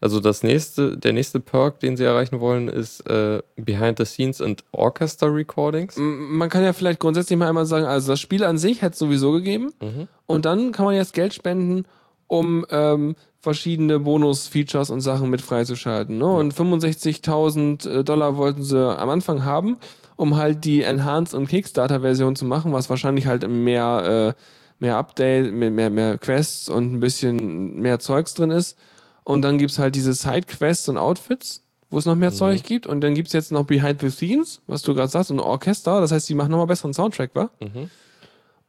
Also 0.07 0.21
das 0.21 0.45
nächste, 0.45 0.97
der 0.97 1.13
nächste 1.13 1.41
Perk, 1.41 1.81
den 1.81 1.97
sie 1.97 2.05
erreichen 2.05 2.39
wollen, 2.39 2.69
ist 2.69 3.01
äh, 3.11 3.43
Behind 3.57 3.99
the 3.99 4.05
Scenes 4.05 4.41
and 4.41 4.63
Orchestra 4.71 5.27
Recordings. 5.27 5.97
Man 5.97 6.49
kann 6.49 6.63
ja 6.63 6.73
vielleicht 6.73 7.01
grundsätzlich 7.01 7.37
mal 7.37 7.49
einmal 7.49 7.67
sagen, 7.67 7.87
also 7.87 8.13
das 8.13 8.21
Spiel 8.21 8.45
an 8.45 8.57
sich 8.57 8.83
hätte 8.83 8.93
es 8.93 9.01
sowieso 9.01 9.33
gegeben. 9.33 9.73
Mhm. 9.83 10.07
Und 10.27 10.45
dann 10.45 10.71
kann 10.71 10.85
man 10.85 10.95
jetzt 10.95 11.13
Geld 11.13 11.35
spenden, 11.35 11.87
um 12.29 12.65
ähm, 12.71 13.17
verschiedene 13.41 13.99
Bonus-Features 13.99 14.91
und 14.91 15.01
Sachen 15.01 15.29
mit 15.29 15.41
freizuschalten. 15.41 16.19
Ne? 16.19 16.27
Und 16.29 16.55
65.000 16.55 17.91
äh, 17.91 18.05
Dollar 18.05 18.37
wollten 18.37 18.63
sie 18.63 18.79
am 18.97 19.09
Anfang 19.11 19.45
haben, 19.45 19.77
um 20.15 20.37
halt 20.37 20.65
die 20.65 20.85
Enhanced- 20.85 21.35
und 21.35 21.49
Kickstarter-Version 21.49 22.37
zu 22.37 22.45
machen, 22.45 22.73
was 22.73 22.89
wahrscheinlich 22.91 23.27
halt 23.27 23.45
mehr, 23.49 24.35
äh, 24.37 24.41
mehr 24.79 24.99
Update, 24.99 25.53
mehr, 25.53 25.73
mehr, 25.73 25.91
mehr 25.91 26.17
Quests 26.17 26.69
und 26.69 26.93
ein 26.93 27.01
bisschen 27.01 27.81
mehr 27.81 27.99
Zeugs 27.99 28.35
drin 28.35 28.53
ist. 28.53 28.79
Und 29.27 29.43
dann 29.43 29.59
gibt's 29.59 29.81
halt 29.81 29.97
diese 29.97 30.15
Side-Quests 30.15 30.89
und 30.89 30.99
Outfits, 30.99 31.65
wo 31.91 31.99
es 31.99 32.07
noch 32.07 32.15
mehr 32.15 32.31
Zeug 32.33 32.63
gibt. 32.63 32.87
Und 32.87 33.01
dann 33.01 33.17
gibt's 33.17 33.33
jetzt 33.33 33.51
noch 33.51 33.65
Behind 33.65 34.01
the 34.01 34.09
Scenes, 34.09 34.61
was 34.69 34.83
du 34.83 34.95
gerade 34.95 35.09
sagst, 35.09 35.33
und 35.33 35.41
Orchester. 35.41 36.01
Das 36.01 36.13
heißt, 36.13 36.29
die 36.29 36.37
machen 36.37 36.53
nochmal 36.53 36.69
besseren 36.69 36.95
Soundtrack, 36.95 37.33
wa? 37.35 37.51
Mhm. 37.59 37.91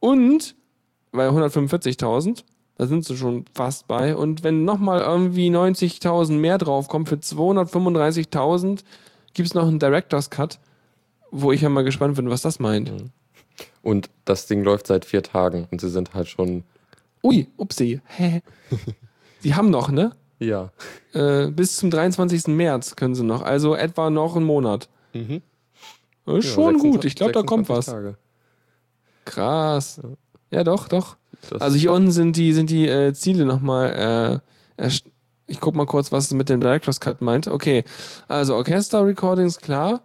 Und 0.00 0.56
bei 1.12 1.28
145.000, 1.28 2.42
da 2.74 2.88
sind 2.88 3.04
sie 3.04 3.16
schon 3.16 3.44
fast 3.54 3.86
bei. 3.86 4.16
Und 4.16 4.42
wenn 4.42 4.64
nochmal 4.64 5.00
irgendwie 5.00 5.48
90.000 5.48 6.32
mehr 6.32 6.58
draufkommt, 6.58 7.08
für 7.08 7.14
235.000 7.14 8.80
gibt's 9.34 9.54
noch 9.54 9.68
einen 9.68 9.78
Director's 9.78 10.28
Cut, 10.28 10.58
wo 11.30 11.52
ich 11.52 11.60
ja 11.60 11.68
mal 11.68 11.84
gespannt 11.84 12.16
bin, 12.16 12.30
was 12.30 12.42
das 12.42 12.58
meint. 12.58 12.92
Und 13.82 14.10
das 14.24 14.48
Ding 14.48 14.64
läuft 14.64 14.88
seit 14.88 15.04
vier 15.04 15.22
Tagen 15.22 15.68
und 15.70 15.80
sie 15.80 15.88
sind 15.88 16.14
halt 16.14 16.26
schon. 16.26 16.64
Ui, 17.22 17.46
upsie. 17.56 18.00
Hä? 18.06 18.42
Sie 19.40 19.54
haben 19.54 19.70
noch, 19.70 19.92
ne? 19.92 20.16
Ja. 20.38 20.70
Äh, 21.12 21.48
bis 21.48 21.76
zum 21.76 21.90
23. 21.90 22.48
März 22.48 22.96
können 22.96 23.14
sie 23.14 23.24
noch. 23.24 23.42
Also 23.42 23.74
etwa 23.74 24.10
noch 24.10 24.36
einen 24.36 24.44
Monat. 24.46 24.88
Mhm. 25.12 25.42
Ist 26.26 26.26
Ja, 26.26 26.42
schon 26.42 26.74
26 26.74 26.90
gut. 26.92 27.04
Ich 27.04 27.14
glaube, 27.16 27.32
da 27.32 27.42
kommt 27.42 27.66
26 27.66 27.76
was. 27.76 27.86
Tage. 27.86 28.16
Krass. 29.24 30.00
Ja, 30.50 30.64
doch, 30.64 30.88
doch. 30.88 31.16
Das 31.50 31.60
Also 31.60 31.76
hier 31.76 31.92
unten 31.92 32.10
sind 32.10 32.36
die, 32.36 32.52
sind 32.52 32.70
die 32.70 32.86
äh, 32.88 33.12
Ziele 33.12 33.44
nochmal. 33.44 34.42
Äh, 34.78 34.88
ich 35.46 35.60
guck 35.60 35.74
mal 35.74 35.86
kurz, 35.86 36.12
was 36.12 36.26
es 36.26 36.32
mit 36.32 36.48
dem 36.48 36.60
Director's 36.60 37.00
Cut 37.00 37.20
meint. 37.20 37.48
Okay, 37.48 37.84
also 38.28 38.54
Orchester-Recordings, 38.56 39.58
klar. 39.58 40.02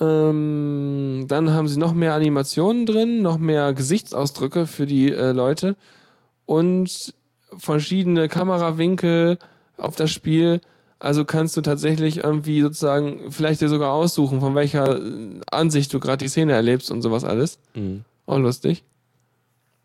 Ähm, 0.00 1.26
dann 1.28 1.50
haben 1.52 1.68
sie 1.68 1.78
noch 1.78 1.92
mehr 1.92 2.14
Animationen 2.14 2.86
drin, 2.86 3.22
noch 3.22 3.38
mehr 3.38 3.72
Gesichtsausdrücke 3.74 4.66
für 4.66 4.86
die 4.86 5.12
äh, 5.12 5.32
Leute 5.32 5.76
und 6.46 7.14
verschiedene 7.56 8.28
Kamerawinkel 8.28 9.38
auf 9.76 9.96
das 9.96 10.10
Spiel. 10.10 10.60
Also 10.98 11.24
kannst 11.24 11.56
du 11.56 11.62
tatsächlich 11.62 12.18
irgendwie 12.18 12.60
sozusagen 12.60 13.32
vielleicht 13.32 13.60
dir 13.60 13.68
sogar 13.68 13.92
aussuchen, 13.92 14.40
von 14.40 14.54
welcher 14.54 15.00
Ansicht 15.50 15.92
du 15.92 15.98
gerade 15.98 16.24
die 16.24 16.28
Szene 16.28 16.52
erlebst 16.52 16.90
und 16.90 17.02
sowas 17.02 17.24
alles. 17.24 17.58
Mhm. 17.74 18.04
Auch 18.26 18.38
lustig. 18.38 18.84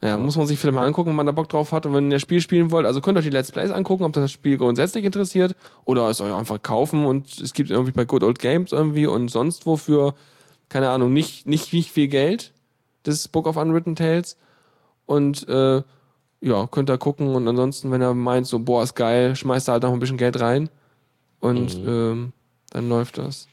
Ja, 0.01 0.15
muss 0.17 0.37
man 0.37 0.45
sich 0.45 0.59
vielleicht 0.59 0.75
mal 0.75 0.85
angucken, 0.85 1.09
wenn 1.09 1.15
man 1.15 1.25
da 1.25 1.31
Bock 1.31 1.49
drauf 1.49 1.71
hat 1.71 1.87
und 1.87 1.93
wenn 1.95 2.11
ihr 2.11 2.17
das 2.17 2.21
Spiel 2.21 2.39
spielen 2.39 2.69
wollt. 2.69 2.85
Also 2.85 3.01
könnt 3.01 3.17
ihr 3.17 3.19
euch 3.19 3.25
die 3.25 3.31
Let's 3.31 3.51
Plays 3.51 3.71
angucken, 3.71 4.03
ob 4.03 4.13
das 4.13 4.31
Spiel 4.31 4.57
grundsätzlich 4.57 5.03
interessiert 5.03 5.55
oder 5.85 6.07
es 6.07 6.21
euch 6.21 6.31
einfach 6.31 6.61
kaufen 6.61 7.05
und 7.05 7.39
es 7.39 7.53
gibt 7.53 7.71
irgendwie 7.71 7.93
bei 7.93 8.05
Good 8.05 8.21
Old 8.21 8.37
Games 8.37 8.71
irgendwie 8.71 9.07
und 9.07 9.29
sonst 9.29 9.65
wofür, 9.65 10.13
keine 10.69 10.89
Ahnung, 10.89 11.13
nicht, 11.13 11.47
nicht, 11.47 11.73
nicht 11.73 11.91
viel 11.91 12.09
Geld, 12.09 12.53
das 13.03 13.27
Book 13.27 13.47
of 13.47 13.57
Unwritten 13.57 13.95
Tales. 13.95 14.37
Und 15.07 15.47
äh, 15.49 15.81
ja, 16.41 16.67
könnt 16.67 16.89
ihr 16.89 16.97
gucken 16.97 17.35
und 17.35 17.47
ansonsten, 17.47 17.91
wenn 17.91 18.01
ihr 18.01 18.13
meint, 18.13 18.47
so, 18.47 18.59
boah, 18.59 18.83
ist 18.83 18.95
geil, 18.95 19.35
schmeißt 19.35 19.67
da 19.67 19.73
halt 19.73 19.83
noch 19.83 19.93
ein 19.93 19.99
bisschen 19.99 20.17
Geld 20.17 20.39
rein 20.39 20.69
und 21.39 21.75
ähm, 21.75 22.33
dann 22.71 22.89
läuft 22.89 23.17
das. 23.17 23.47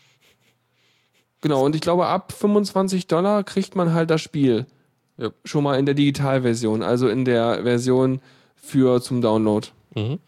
Genau, 1.40 1.64
und 1.64 1.74
ich 1.74 1.80
glaube, 1.82 2.06
ab 2.06 2.32
25 2.32 3.06
Dollar 3.06 3.44
kriegt 3.44 3.76
man 3.76 3.92
halt 3.92 4.10
das 4.10 4.20
Spiel 4.22 4.66
Ja. 5.18 5.30
schon 5.44 5.62
mal 5.64 5.78
in 5.78 5.86
der 5.86 5.94
Digitalversion, 5.94 6.82
also 6.82 7.08
in 7.08 7.24
der 7.24 7.62
Version 7.62 8.20
für 8.56 9.00
zum 9.02 9.20
Download. 9.20 9.68
Mhm. 9.94 10.18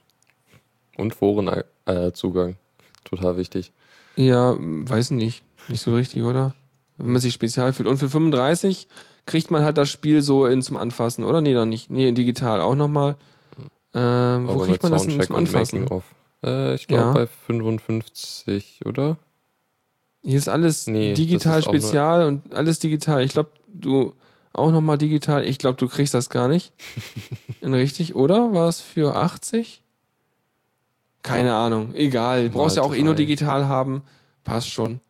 Und 0.96 1.14
Forenzugang. 1.14 2.56
Total 3.04 3.36
wichtig. 3.36 3.72
Ja, 4.16 4.54
weiß 4.58 5.10
nicht. 5.12 5.42
Nicht 5.68 5.82
so 5.82 5.94
richtig, 5.94 6.22
oder? 6.22 6.54
Wenn 6.96 7.12
man 7.12 7.20
sich 7.20 7.34
spezial 7.34 7.72
fühlt. 7.72 7.88
Und 7.88 7.98
für 7.98 8.08
35 8.08 8.88
kriegt 9.26 9.50
man 9.50 9.62
halt 9.64 9.76
das 9.76 9.90
Spiel 9.90 10.22
so 10.22 10.46
in 10.46 10.62
zum 10.62 10.76
Anfassen, 10.76 11.24
oder? 11.24 11.40
Nee, 11.40 11.54
dann 11.54 11.68
nicht. 11.68 11.90
Nee, 11.90 12.10
digital 12.12 12.60
auch 12.60 12.74
nochmal. 12.74 13.16
Ähm, 13.92 14.48
wo 14.48 14.58
kriegt 14.58 14.82
man 14.82 14.92
das 14.92 15.06
denn 15.06 15.20
zum 15.20 15.36
Anfassen? 15.36 15.86
Äh, 16.44 16.74
ich 16.74 16.86
glaube 16.86 17.02
Ja. 17.04 17.12
bei 17.12 17.26
55, 17.26 18.80
oder? 18.84 19.16
Hier 20.22 20.38
ist 20.38 20.48
alles 20.48 20.86
Nee, 20.86 21.14
digital 21.14 21.60
ist 21.60 21.66
spezial 21.66 22.26
und 22.26 22.54
alles 22.54 22.78
digital. 22.78 23.22
Ich 23.22 23.32
glaube, 23.32 23.50
du 23.68 24.12
auch 24.52 24.70
nochmal 24.70 24.98
digital. 24.98 25.44
Ich 25.44 25.58
glaube, 25.58 25.76
du 25.78 25.88
kriegst 25.88 26.14
das 26.14 26.30
gar 26.30 26.48
nicht. 26.48 26.72
in 27.60 27.74
richtig, 27.74 28.14
oder? 28.14 28.52
War 28.52 28.68
es 28.68 28.80
für 28.80 29.14
80? 29.16 29.82
Keine 31.22 31.54
Ahnung. 31.54 31.94
Egal. 31.94 32.44
Du 32.48 32.50
brauchst 32.56 32.76
ja 32.76 32.82
auch 32.82 32.94
eh 32.94 33.02
nur 33.02 33.14
digital 33.14 33.66
haben. 33.66 34.02
Passt 34.44 34.70
schon. 34.70 35.00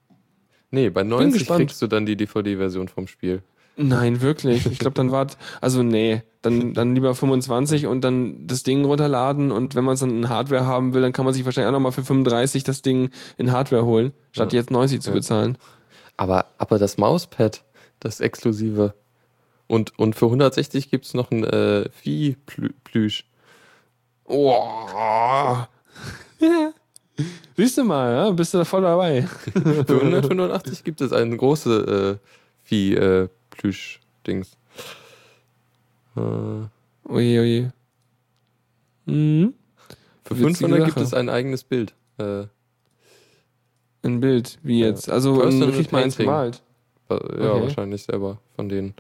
Nee, 0.71 0.91
bei 0.91 1.03
90 1.03 1.41
gespannt. 1.41 1.61
kriegst 1.61 1.81
du 1.83 1.87
dann 1.87 2.07
die 2.07 2.17
DVD-Version 2.17 2.89
vom 2.89 3.07
Spiel. 3.07 3.43
Nein, 3.77 4.23
wirklich. 4.23 4.65
Ich 4.67 4.79
glaube, 4.79 4.95
dann 4.95 5.11
war 5.11 5.27
also 5.61 5.83
nee, 5.83 6.23
dann 6.41 6.73
dann 6.73 6.95
lieber 6.95 7.15
25 7.15 7.87
und 7.87 8.01
dann 8.03 8.47
das 8.47 8.63
Ding 8.63 8.85
runterladen 8.85 9.53
und 9.53 9.75
wenn 9.75 9.85
man 9.85 9.95
es 9.95 10.01
dann 10.01 10.11
in 10.11 10.29
Hardware 10.31 10.65
haben 10.67 10.95
will, 10.95 11.03
dann 11.03 11.13
kann 11.13 11.27
man 11.27 11.35
sich 11.35 11.45
wahrscheinlich 11.45 11.69
auch 11.69 11.73
nochmal 11.73 11.93
für 11.93 12.03
35 12.05 12.65
das 12.65 12.81
Ding 12.81 13.11
in 13.37 13.53
Hardware 13.53 13.85
holen, 13.85 14.13
statt 14.33 14.53
Ja. 14.55 14.61
jetzt 14.61 14.71
90 14.71 15.03
zu 15.03 15.13
bezahlen. 15.13 15.59
Aber, 16.17 16.47
aber 16.57 16.79
das 16.79 16.97
Mauspad, 16.97 17.65
das 18.01 18.21
exklusive. 18.21 18.95
Und, 19.67 19.99
und 19.99 20.15
für 20.17 20.27
160 20.27 20.91
gibt 20.91 21.05
es 21.05 21.13
noch 21.13 21.31
ein 21.31 21.45
äh, 21.45 21.91
Vieh-Plüsch. 21.91 23.27
Oh. 24.25 25.59
Siehst 27.57 27.79
du 27.79 27.85
mal, 27.85 28.13
ja? 28.15 28.31
bist 28.31 28.55
du 28.55 28.59
da 28.59 28.65
voll 28.65 28.83
dabei. 28.83 29.23
Für 29.55 30.01
185 30.01 30.85
gibt 30.85 31.01
es 31.01 31.13
ein 31.13 31.37
große 31.37 32.19
äh, 32.21 33.29
Vieh-Plüsch-Dings. 33.57 34.57
Äh, 36.17 36.21
Oje, 37.09 37.41
oje. 37.41 37.73
Mhm. 39.07 39.55
für 40.25 40.35
Witzige 40.39 40.47
500 40.69 40.85
gibt 40.87 40.95
Sache. 40.99 41.05
es 41.05 41.15
ein 41.15 41.29
eigenes 41.29 41.63
Bild. 41.65 41.95
Äh, 42.19 42.47
Ein 44.03 44.21
Bild, 44.21 44.59
wie 44.63 44.81
Ja. 44.81 44.87
jetzt. 44.89 45.09
Also 45.11 45.43
ähm, 45.45 45.73
kriegt 45.73 45.93
man 45.93 46.05
eins 46.05 46.17
gemalt. 46.17 46.63
äh, 47.11 47.15
ja, 47.15 47.53
Okay. 47.53 47.63
wahrscheinlich 47.63 48.03
selber 48.03 48.39
von 48.57 48.69
denen. 48.69 48.95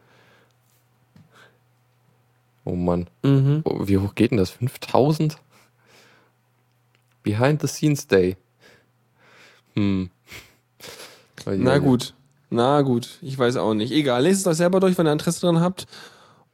Oh 2.64 2.74
Mann. 2.74 3.09
Mhm. 3.22 3.62
Oh, 3.64 3.86
Wie 3.86 3.98
hoch 3.98 4.14
geht 4.14 4.30
denn 4.32 4.38
das? 4.38 4.50
5000? 4.50 5.38
Behind 7.22 7.61
the 7.61 7.68
Scenes 7.68 8.07
Day. 8.07 8.36
Hm. 9.74 10.11
Na 11.46 11.78
gut. 11.78 12.14
Na 12.51 12.82
gut, 12.82 13.18
ich 13.22 13.38
weiß 13.38 13.57
auch 13.57 13.74
nicht. 13.74 13.92
Egal, 13.92 14.22
lest 14.22 14.40
es 14.40 14.47
euch 14.47 14.57
selber 14.57 14.80
durch, 14.80 14.97
wenn 14.99 15.07
ihr 15.07 15.12
Interesse 15.12 15.40
dran 15.40 15.61
habt. 15.61 15.86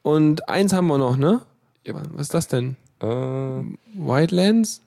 Und 0.02 0.48
eins 0.48 0.72
haben 0.72 0.86
wir 0.86 0.98
noch, 0.98 1.16
ne? 1.16 1.40
Was 1.86 2.22
ist 2.22 2.34
das 2.34 2.48
denn? 2.48 2.76
Äh, 3.00 3.06
oh, 3.06 3.64
Wildlands? 3.94 4.82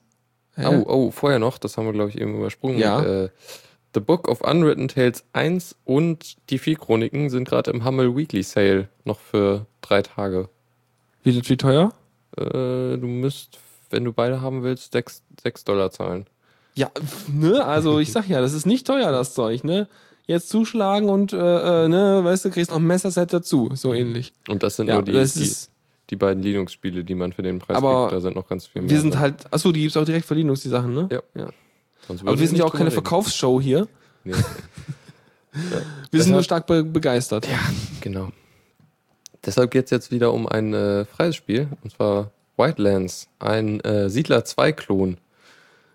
Hä? 0.56 0.84
oh, 0.86 1.10
vorher 1.10 1.38
noch, 1.38 1.58
das 1.58 1.76
haben 1.76 1.84
wir, 1.84 1.92
glaube 1.92 2.10
ich, 2.10 2.18
eben 2.18 2.34
übersprungen. 2.34 2.78
Ja. 2.78 3.02
Äh, 3.02 3.28
The 3.94 4.00
Book 4.00 4.28
of 4.28 4.40
Unwritten 4.42 4.88
Tales 4.88 5.24
1 5.32 5.76
und 5.84 6.36
die 6.50 6.58
Vieh-Chroniken 6.58 7.30
sind 7.30 7.48
gerade 7.48 7.70
im 7.70 7.84
Hummel 7.84 8.14
Weekly 8.16 8.42
Sale 8.42 8.88
noch 9.04 9.20
für 9.20 9.66
drei 9.80 10.02
Tage. 10.02 10.48
Wie, 11.22 11.48
wie 11.48 11.56
teuer? 11.56 11.92
Äh, 12.36 12.42
du 12.42 13.06
müsst, 13.06 13.58
wenn 13.90 14.04
du 14.04 14.12
beide 14.12 14.40
haben 14.40 14.62
willst, 14.62 14.92
6, 14.92 15.22
6 15.42 15.64
Dollar 15.64 15.90
zahlen. 15.90 16.26
Ja, 16.74 16.90
ne? 17.28 17.64
Also 17.64 17.98
ich 17.98 18.12
sag 18.12 18.28
ja, 18.28 18.40
das 18.42 18.52
ist 18.52 18.66
nicht 18.66 18.86
teuer, 18.86 19.10
das 19.12 19.32
Zeug, 19.32 19.64
ne? 19.64 19.88
Jetzt 20.26 20.48
zuschlagen 20.48 21.08
und, 21.08 21.32
äh, 21.32 21.36
äh, 21.84 21.88
ne, 21.88 22.20
weißt 22.24 22.44
du, 22.46 22.50
kriegst 22.50 22.70
noch 22.70 22.78
ein 22.78 22.86
Messerset 22.86 23.32
dazu, 23.32 23.70
so 23.74 23.94
ähnlich. 23.94 24.32
Und 24.48 24.62
das 24.62 24.76
sind 24.76 24.88
Ja, 24.88 24.94
nur 24.94 25.04
die, 25.04 25.12
die, 25.12 25.52
die 26.10 26.16
beiden 26.16 26.42
Linux-Spiele, 26.42 27.04
die 27.04 27.14
man 27.14 27.32
für 27.32 27.42
den 27.42 27.60
Preis 27.60 27.76
Aber 27.76 28.02
kriegt. 28.08 28.12
Da 28.16 28.20
sind 28.22 28.34
noch 28.36 28.48
ganz 28.48 28.66
viel 28.66 28.82
mehr. 28.82 28.90
wir 28.90 29.00
sind 29.00 29.12
drin. 29.14 29.20
halt, 29.20 29.52
achso, 29.52 29.70
die 29.70 29.82
gibt's 29.82 29.96
auch 29.96 30.04
direkt 30.04 30.26
für 30.26 30.34
Linux, 30.34 30.62
die 30.62 30.68
Sachen, 30.68 30.94
ne? 30.94 31.08
Ja. 31.12 31.20
ja. 31.40 31.48
Aber 32.24 32.38
wir 32.38 32.46
sind 32.48 32.56
ja 32.58 32.64
auch 32.64 32.72
keine 32.72 32.84
reden. 32.86 32.94
Verkaufsshow 32.94 33.60
hier. 33.60 33.86
Nee. 34.24 34.32
Wir 36.10 36.22
sind 36.22 36.32
nur 36.32 36.40
Deshalb- 36.40 36.44
stark 36.44 36.66
be 36.66 36.84
begeistert. 36.84 37.46
Ja, 37.48 37.58
genau. 38.02 38.28
Deshalb 39.44 39.70
geht 39.70 39.86
es 39.86 39.90
jetzt 39.90 40.10
wieder 40.10 40.32
um 40.34 40.46
ein 40.46 40.74
äh, 40.74 41.04
freies 41.06 41.34
Spiel, 41.36 41.68
und 41.82 41.92
zwar 41.92 42.30
Wildlands, 42.58 43.28
ein 43.38 43.80
äh, 43.80 44.10
Siedler 44.10 44.40
2-Klon. 44.40 45.16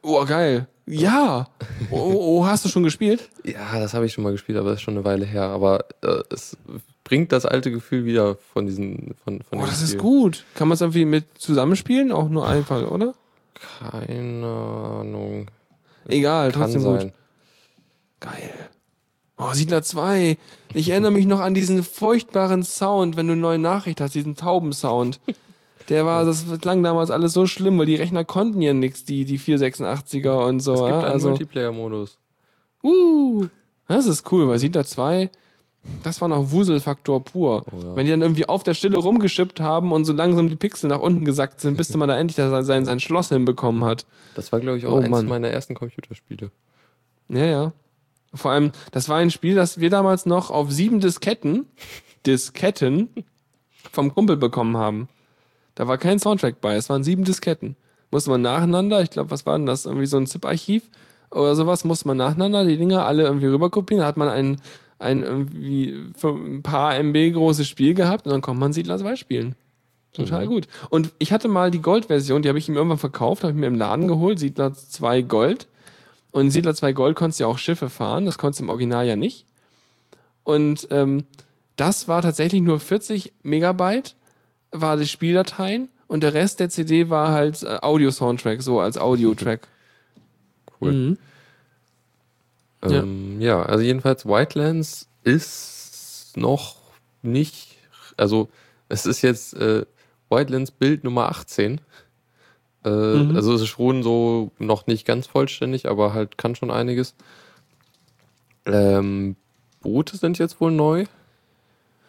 Oh, 0.01 0.25
geil. 0.25 0.67
Ja. 0.87 1.47
Oh, 1.91 1.95
oh, 1.97 2.39
oh, 2.39 2.45
hast 2.45 2.65
du 2.65 2.69
schon 2.69 2.83
gespielt? 2.83 3.29
Ja, 3.43 3.79
das 3.79 3.93
habe 3.93 4.05
ich 4.05 4.13
schon 4.13 4.23
mal 4.23 4.31
gespielt, 4.31 4.57
aber 4.57 4.69
das 4.71 4.79
ist 4.79 4.83
schon 4.83 4.95
eine 4.95 5.05
Weile 5.05 5.25
her. 5.25 5.43
Aber 5.43 5.85
äh, 6.01 6.21
es 6.31 6.57
bringt 7.03 7.31
das 7.31 7.45
alte 7.45 7.71
Gefühl 7.71 8.05
wieder 8.05 8.35
von 8.53 8.65
diesen. 8.65 9.13
Von, 9.23 9.41
von 9.41 9.59
Oh, 9.59 9.65
das 9.65 9.81
ist 9.81 9.89
Spiel. 9.91 10.01
gut. 10.01 10.45
Kann 10.55 10.67
man 10.67 10.75
es 10.75 10.81
irgendwie 10.81 11.05
mit 11.05 11.25
zusammenspielen? 11.37 12.11
Auch 12.11 12.29
nur 12.29 12.47
einfach, 12.47 12.89
oder? 12.89 13.13
Keine 13.79 14.45
Ahnung. 14.45 15.47
Egal, 16.07 16.51
Kann 16.51 16.61
trotzdem 16.63 16.83
gut. 16.83 16.99
sein. 17.01 17.13
Geil. 18.19 18.53
Oh, 19.37 19.53
Siedler 19.53 19.81
2. 19.83 20.37
Ich 20.73 20.89
erinnere 20.89 21.11
mich 21.11 21.25
noch 21.25 21.39
an 21.39 21.53
diesen 21.53 21.83
furchtbaren 21.83 22.63
Sound, 22.63 23.17
wenn 23.17 23.27
du 23.27 23.33
eine 23.33 23.41
neue 23.41 23.57
Nachricht 23.59 24.01
hast, 24.01 24.13
diesen 24.15 24.35
Taubensound. 24.35 25.19
Der 25.91 26.05
war, 26.07 26.25
das 26.25 26.45
klang 26.61 26.81
damals 26.81 27.11
alles 27.11 27.33
so 27.33 27.45
schlimm, 27.45 27.77
weil 27.77 27.85
die 27.85 27.95
Rechner 27.95 28.25
konnten 28.25 28.61
ja 28.61 28.73
nix, 28.73 29.03
die, 29.05 29.25
die 29.25 29.37
486er 29.37 30.47
und 30.47 30.59
so. 30.61 30.73
Es 30.73 30.79
gibt 30.79 30.89
ja? 30.89 30.99
einen 31.01 31.05
Also, 31.11 31.29
Multiplayer-Modus. 31.29 32.17
uh, 32.83 33.45
das 33.87 34.07
ist 34.07 34.31
cool, 34.31 34.47
weil 34.47 34.57
Siedler 34.57 34.85
2, 34.85 35.29
das 36.03 36.21
war 36.21 36.27
noch 36.29 36.51
Wuselfaktor 36.51 37.23
pur. 37.23 37.65
Oh 37.71 37.75
ja. 37.83 37.95
Wenn 37.95 38.05
die 38.05 38.11
dann 38.11 38.21
irgendwie 38.21 38.47
auf 38.47 38.63
der 38.63 38.73
Stille 38.73 38.97
rumgeschippt 38.97 39.59
haben 39.59 39.91
und 39.91 40.05
so 40.05 40.13
langsam 40.13 40.47
die 40.47 40.55
Pixel 40.55 40.87
nach 40.89 40.99
unten 41.01 41.25
gesackt 41.25 41.59
sind, 41.59 41.75
bis 41.75 41.93
man 41.97 42.07
da 42.07 42.17
endlich 42.17 42.37
das- 42.37 42.65
sein, 42.65 42.85
sein 42.85 42.99
Schloss 42.99 43.29
hinbekommen 43.29 43.83
hat. 43.83 44.05
Das 44.35 44.51
war, 44.51 44.59
glaube 44.61 44.77
ich, 44.77 44.85
auch 44.85 44.93
Oh, 44.93 44.99
eins 44.99 45.09
Mann. 45.09 45.27
meiner 45.27 45.49
ersten 45.49 45.73
Computerspiele. 45.75 46.51
Ja, 47.29 47.45
ja. 47.45 47.73
Vor 48.33 48.51
allem, 48.51 48.71
das 48.93 49.09
war 49.09 49.17
ein 49.17 49.29
Spiel, 49.29 49.55
das 49.55 49.79
wir 49.81 49.89
damals 49.89 50.25
noch 50.25 50.51
auf 50.51 50.71
sieben 50.71 51.01
Disketten, 51.01 51.65
Disketten 52.25 53.09
vom 53.91 54.13
Kumpel 54.13 54.37
bekommen 54.37 54.77
haben. 54.77 55.09
Da 55.75 55.87
war 55.87 55.97
kein 55.97 56.19
Soundtrack 56.19 56.61
bei, 56.61 56.75
es 56.75 56.89
waren 56.89 57.03
sieben 57.03 57.23
Disketten. 57.23 57.75
Musste 58.11 58.29
man 58.29 58.41
nacheinander, 58.41 59.01
ich 59.01 59.09
glaube, 59.09 59.31
was 59.31 59.45
war 59.45 59.57
denn 59.57 59.65
das? 59.65 59.85
Irgendwie 59.85 60.05
so 60.05 60.17
ein 60.17 60.27
ZIP-Archiv 60.27 60.83
oder 61.31 61.55
sowas, 61.55 61.85
musste 61.85 62.07
man 62.07 62.17
nacheinander 62.17 62.65
die 62.65 62.77
Dinger 62.77 63.05
alle 63.05 63.23
irgendwie 63.23 63.47
rüberkopieren. 63.47 64.01
Da 64.01 64.07
hat 64.07 64.17
man 64.17 64.27
ein, 64.27 64.61
ein 64.99 65.23
irgendwie 65.23 66.11
für 66.15 66.29
ein 66.29 66.61
paar 66.61 66.95
MB 66.97 67.33
großes 67.33 67.67
Spiel 67.67 67.93
gehabt 67.93 68.25
und 68.25 68.31
dann 68.33 68.41
konnte 68.41 68.59
man 68.59 68.73
Siedler 68.73 68.97
2 68.97 69.15
spielen. 69.15 69.55
Total 70.13 70.45
gut. 70.45 70.67
Und 70.89 71.13
ich 71.19 71.31
hatte 71.31 71.47
mal 71.47 71.71
die 71.71 71.81
Gold-Version, 71.81 72.41
die 72.41 72.49
habe 72.49 72.59
ich 72.59 72.67
ihm 72.67 72.75
irgendwann 72.75 72.97
verkauft, 72.97 73.43
habe 73.43 73.53
ich 73.53 73.57
mir 73.57 73.67
im 73.67 73.75
Laden 73.75 74.09
geholt, 74.09 74.39
Siedler 74.39 74.73
2 74.73 75.21
Gold. 75.21 75.67
Und 76.31 76.41
in 76.41 76.51
Siedler 76.51 76.75
2 76.75 76.91
Gold 76.91 77.15
konntest 77.15 77.39
du 77.39 77.45
ja 77.45 77.47
auch 77.47 77.57
Schiffe 77.57 77.89
fahren, 77.89 78.25
das 78.25 78.37
konntest 78.37 78.59
du 78.59 78.65
im 78.65 78.69
Original 78.69 79.07
ja 79.07 79.15
nicht. 79.15 79.45
Und 80.43 80.87
ähm, 80.91 81.23
das 81.77 82.07
war 82.07 82.21
tatsächlich 82.21 82.61
nur 82.61 82.79
40 82.79 83.33
Megabyte, 83.43 84.15
war 84.71 84.97
die 84.97 85.07
Spieldateien 85.07 85.89
und 86.07 86.23
der 86.23 86.33
Rest 86.33 86.59
der 86.59 86.69
CD 86.69 87.09
war 87.09 87.31
halt 87.31 87.63
äh, 87.63 87.79
Audio-Soundtrack, 87.81 88.61
so 88.61 88.79
als 88.79 88.97
Audio-Track. 88.97 89.67
Cool. 90.83 90.93
Mhm. 90.93 91.17
Ja. 92.83 93.03
Ähm, 93.03 93.39
ja. 93.39 93.61
also 93.61 93.83
jedenfalls 93.83 94.25
Whitelands 94.25 95.07
ist 95.23 96.33
noch 96.35 96.77
nicht, 97.21 97.77
also 98.17 98.49
es 98.89 99.05
ist 99.05 99.21
jetzt 99.21 99.53
äh, 99.53 99.85
Whitelands 100.31 100.71
Bild 100.71 101.03
Nummer 101.03 101.29
18. 101.29 101.79
Äh, 102.83 102.89
Mhm. 102.89 103.35
Also 103.35 103.53
es 103.53 103.61
ist 103.61 103.67
schon 103.67 104.01
so 104.01 104.51
noch 104.57 104.87
nicht 104.87 105.05
ganz 105.05 105.27
vollständig, 105.27 105.87
aber 105.87 106.13
halt 106.15 106.39
kann 106.39 106.55
schon 106.55 106.71
einiges. 106.71 107.13
Ähm, 108.65 109.35
Boote 109.81 110.17
sind 110.17 110.39
jetzt 110.39 110.59
wohl 110.59 110.71
neu. 110.71 111.05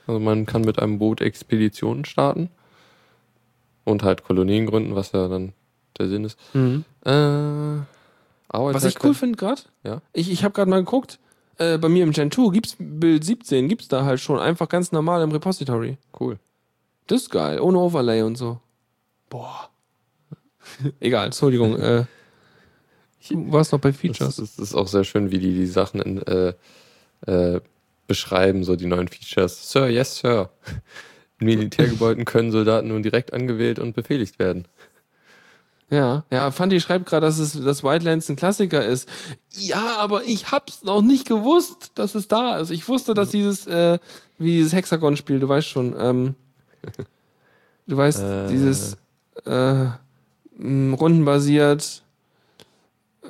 Also 0.07 0.19
man 0.21 0.47
kann 0.47 0.63
mit 0.63 0.79
einem 0.79 0.99
Boot 0.99 1.21
Expeditionen 1.21 2.05
starten. 2.05 2.51
Und 3.85 4.03
halt 4.05 4.23
Kolonien 4.25 4.67
gründen, 4.67 4.95
was 4.95 5.13
ja 5.13 5.27
dann 5.29 5.53
der 5.99 6.09
Sinn 6.09 6.25
ist. 6.25 6.39
Mhm. 6.55 6.85
Äh, 7.05 7.11
Was 7.11 8.83
halt 8.85 8.85
ich 8.85 8.97
cool 9.03 9.11
kein- 9.11 9.15
finde 9.15 9.37
gerade, 9.39 9.63
Ja. 9.83 10.03
ich, 10.13 10.31
ich 10.31 10.45
habe 10.45 10.55
gerade 10.55 10.71
mal 10.71 10.85
geguckt, 10.85 11.19
äh, 11.59 11.79
bei 11.79 11.89
mir 11.89 12.05
im 12.05 12.13
Gen 12.13 12.31
2 12.31 12.51
gibt's 12.53 12.77
Bild 12.79 13.25
17, 13.25 13.69
gibt's 13.69 13.89
da 13.89 14.05
halt 14.05 14.21
schon 14.21 14.39
einfach 14.39 14.69
ganz 14.69 14.93
normal 14.93 15.23
im 15.23 15.33
Repository. 15.33 15.99
Cool. 16.19 16.39
Das 17.09 17.23
ist 17.23 17.31
geil, 17.31 17.61
ohne 17.61 17.79
Overlay 17.79 18.23
und 18.23 18.37
so. 18.37 18.61
Boah. 19.29 19.69
Egal, 21.01 21.27
Entschuldigung. 21.27 21.77
äh, 21.77 22.05
du 23.31 23.53
warst 23.53 23.73
noch 23.73 23.81
bei 23.81 23.93
Features. 23.93 24.39
ist, 24.39 24.59
das 24.59 24.69
ist 24.71 24.75
auch 24.75 24.87
sehr 24.87 25.05
schön, 25.05 25.31
wie 25.33 25.39
die 25.41 25.55
die 25.55 25.67
Sachen 25.67 26.01
in, 26.01 26.23
äh, 26.23 26.55
äh, 27.27 27.61
beschreiben, 28.13 28.63
so 28.63 28.77
die 28.77 28.85
neuen 28.85 29.09
Features. 29.09 29.71
Sir, 29.73 29.89
yes, 29.89 30.19
Sir. 30.19 30.51
In 31.39 31.47
Militärgebäuden 31.47 32.27
können 32.27 32.53
Soldaten 32.53 32.89
nun 32.89 33.03
direkt 33.03 33.33
angewählt 33.33 33.79
und 33.79 33.95
befehligt 33.95 34.39
werden. 34.39 34.67
Ja, 35.89 36.25
ja, 36.31 36.51
Fanti 36.51 36.79
schreibt 36.81 37.07
gerade, 37.07 37.27
dass 37.27 37.39
es 37.39 37.53
dass 37.65 37.83
Wildlands 37.83 38.29
ein 38.29 38.37
Klassiker 38.37 38.85
ist. 38.85 39.09
Ja, 39.51 39.97
aber 39.99 40.25
ich 40.25 40.51
hab's 40.53 40.85
noch 40.85 41.01
nicht 41.03 41.27
gewusst, 41.27 41.93
dass 41.95 42.15
es 42.15 42.29
da 42.29 42.59
ist. 42.59 42.71
Ich 42.71 42.87
wusste, 42.89 43.15
dass 43.15 43.31
dieses, 43.31 43.67
äh, 43.67 43.99
wie 44.39 44.53
dieses 44.57 44.73
Hexagon-Spiel, 44.75 45.41
du 45.41 45.49
weißt 45.49 45.69
schon, 45.69 45.95
ähm, 45.99 46.35
du 47.87 47.97
weißt, 47.97 48.23
Äh. 48.23 48.49
dieses 48.49 48.97
äh, 49.47 49.87
rundenbasiert. 50.59 52.03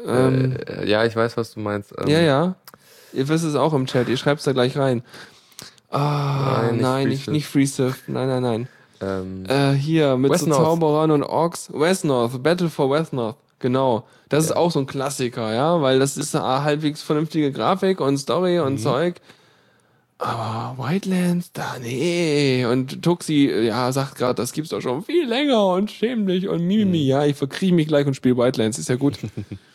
Ähm, 0.07 0.57
äh, 0.67 0.89
ja, 0.89 1.05
ich 1.05 1.15
weiß, 1.15 1.37
was 1.37 1.55
du 1.55 1.61
meinst. 1.61 1.93
Ähm, 1.99 2.09
ja, 2.09 2.21
ja. 2.21 2.55
Ihr 3.13 3.29
wisst 3.29 3.45
es 3.45 3.55
auch 3.55 3.73
im 3.75 3.87
Chat, 3.87 4.09
ihr 4.09 4.17
schreibt's 4.17 4.45
da 4.45 4.53
gleich 4.53 4.77
rein. 4.77 5.03
Ah, 5.91 6.63
Nein, 6.71 6.79
nein, 6.79 7.09
nicht 7.09 7.29
nicht, 7.29 7.47
Free 7.47 7.61
nicht, 7.63 7.73
Free 7.77 7.87
Civ. 7.91 8.03
Nein, 8.07 8.29
nein, 8.29 8.43
nein. 8.43 8.69
Ähm, 9.03 9.45
Äh, 9.47 9.73
hier, 9.73 10.17
mit 10.17 10.31
West 10.31 10.45
so 10.45 10.51
North. 10.51 10.63
Zauberern 10.65 11.11
und 11.11 11.23
Orks. 11.23 11.69
West 11.73 12.05
North, 12.05 12.43
Battle 12.43 12.71
for 12.71 12.89
West 12.91 13.13
North. 13.13 13.37
Genau. 13.59 14.05
Das 14.29 14.45
ist 14.45 14.51
Ja. 14.51 14.57
auch 14.57 14.71
so 14.71 14.79
ein 14.81 14.87
Klassiker, 14.87 15.53
ja, 15.53 15.81
weil 15.83 15.99
das 15.99 16.17
ist 16.17 16.35
eine 16.35 16.63
halbwegs 16.65 17.03
vernünftige 17.03 17.53
Grafik 17.53 18.01
und 18.01 18.17
Story 18.19 18.59
und 18.61 18.75
Mhm. 18.75 18.79
Zeug. 18.79 19.15
Aber 20.19 20.77
Wildlands, 20.79 21.51
da, 21.53 21.75
nee. 21.83 22.65
Und 22.65 23.03
Tuxi, 23.03 23.51
ja, 23.51 23.91
sagt 23.91 24.15
gerade, 24.15 24.35
das 24.37 24.53
gibt's 24.53 24.71
doch 24.71 24.81
schon 24.81 25.03
viel 25.03 25.27
länger 25.27 25.67
und 25.67 25.91
schäm 25.91 26.27
dich 26.27 26.49
und 26.49 26.65
Mimimi. 26.65 26.99
Mhm. 26.99 27.09
Ja, 27.09 27.25
ich 27.25 27.37
verkriech 27.37 27.73
mich 27.73 27.89
gleich 27.89 28.07
und 28.07 28.15
spiele 28.15 28.37
Wildlands, 28.37 28.79
ist 28.79 28.89
ja 28.89 28.95
gut. 28.97 29.19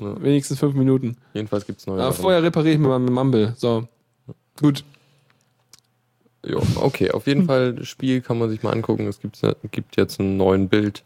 Ja. 0.00 0.22
Wenigstens 0.22 0.58
fünf 0.58 0.74
Minuten. 0.74 1.16
jedenfalls 1.32 1.66
gibt 1.66 1.80
es 1.80 1.86
neue 1.86 2.02
Aber 2.02 2.12
vorher 2.12 2.42
repariere 2.42 2.74
ich 2.74 2.80
mir 2.80 2.88
mal 2.88 2.98
mit 2.98 3.12
Mumble. 3.12 3.54
So. 3.56 3.86
Gut. 4.60 4.84
Jo, 6.46 6.62
okay, 6.76 7.10
auf 7.10 7.26
jeden 7.26 7.46
Fall, 7.46 7.72
das 7.74 7.88
Spiel 7.88 8.20
kann 8.20 8.38
man 8.38 8.50
sich 8.50 8.62
mal 8.62 8.72
angucken. 8.72 9.06
Es 9.06 9.20
gibt, 9.20 9.40
gibt 9.72 9.96
jetzt 9.96 10.20
einen 10.20 10.36
neuen 10.36 10.68
Bild. 10.68 11.02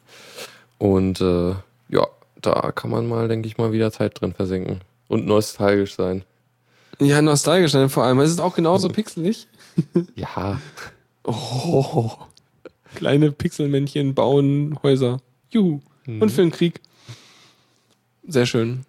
Und 0.78 1.20
äh, 1.20 1.50
ja, 1.88 2.06
da 2.42 2.72
kann 2.72 2.90
man 2.90 3.08
mal, 3.08 3.28
denke 3.28 3.46
ich 3.46 3.56
mal, 3.58 3.72
wieder 3.72 3.92
Zeit 3.92 4.20
drin 4.20 4.32
versenken. 4.32 4.80
Und 5.06 5.26
nostalgisch 5.26 5.94
sein. 5.94 6.24
Ja, 6.98 7.22
nostalgisch 7.22 7.72
dann 7.72 7.88
vor 7.88 8.02
allem. 8.04 8.18
Es 8.20 8.30
ist 8.30 8.40
auch 8.40 8.54
genauso 8.54 8.88
pixelig. 8.88 9.46
Ja, 10.16 10.60
Oh. 11.28 12.10
Kleine 12.94 13.30
Pixelmännchen 13.32 14.14
bauen 14.14 14.78
Häuser. 14.82 15.20
Juhu. 15.50 15.80
Und 16.06 16.30
für 16.30 16.40
den 16.40 16.50
Krieg. 16.50 16.80
Sehr 18.28 18.46
schön. 18.46 18.84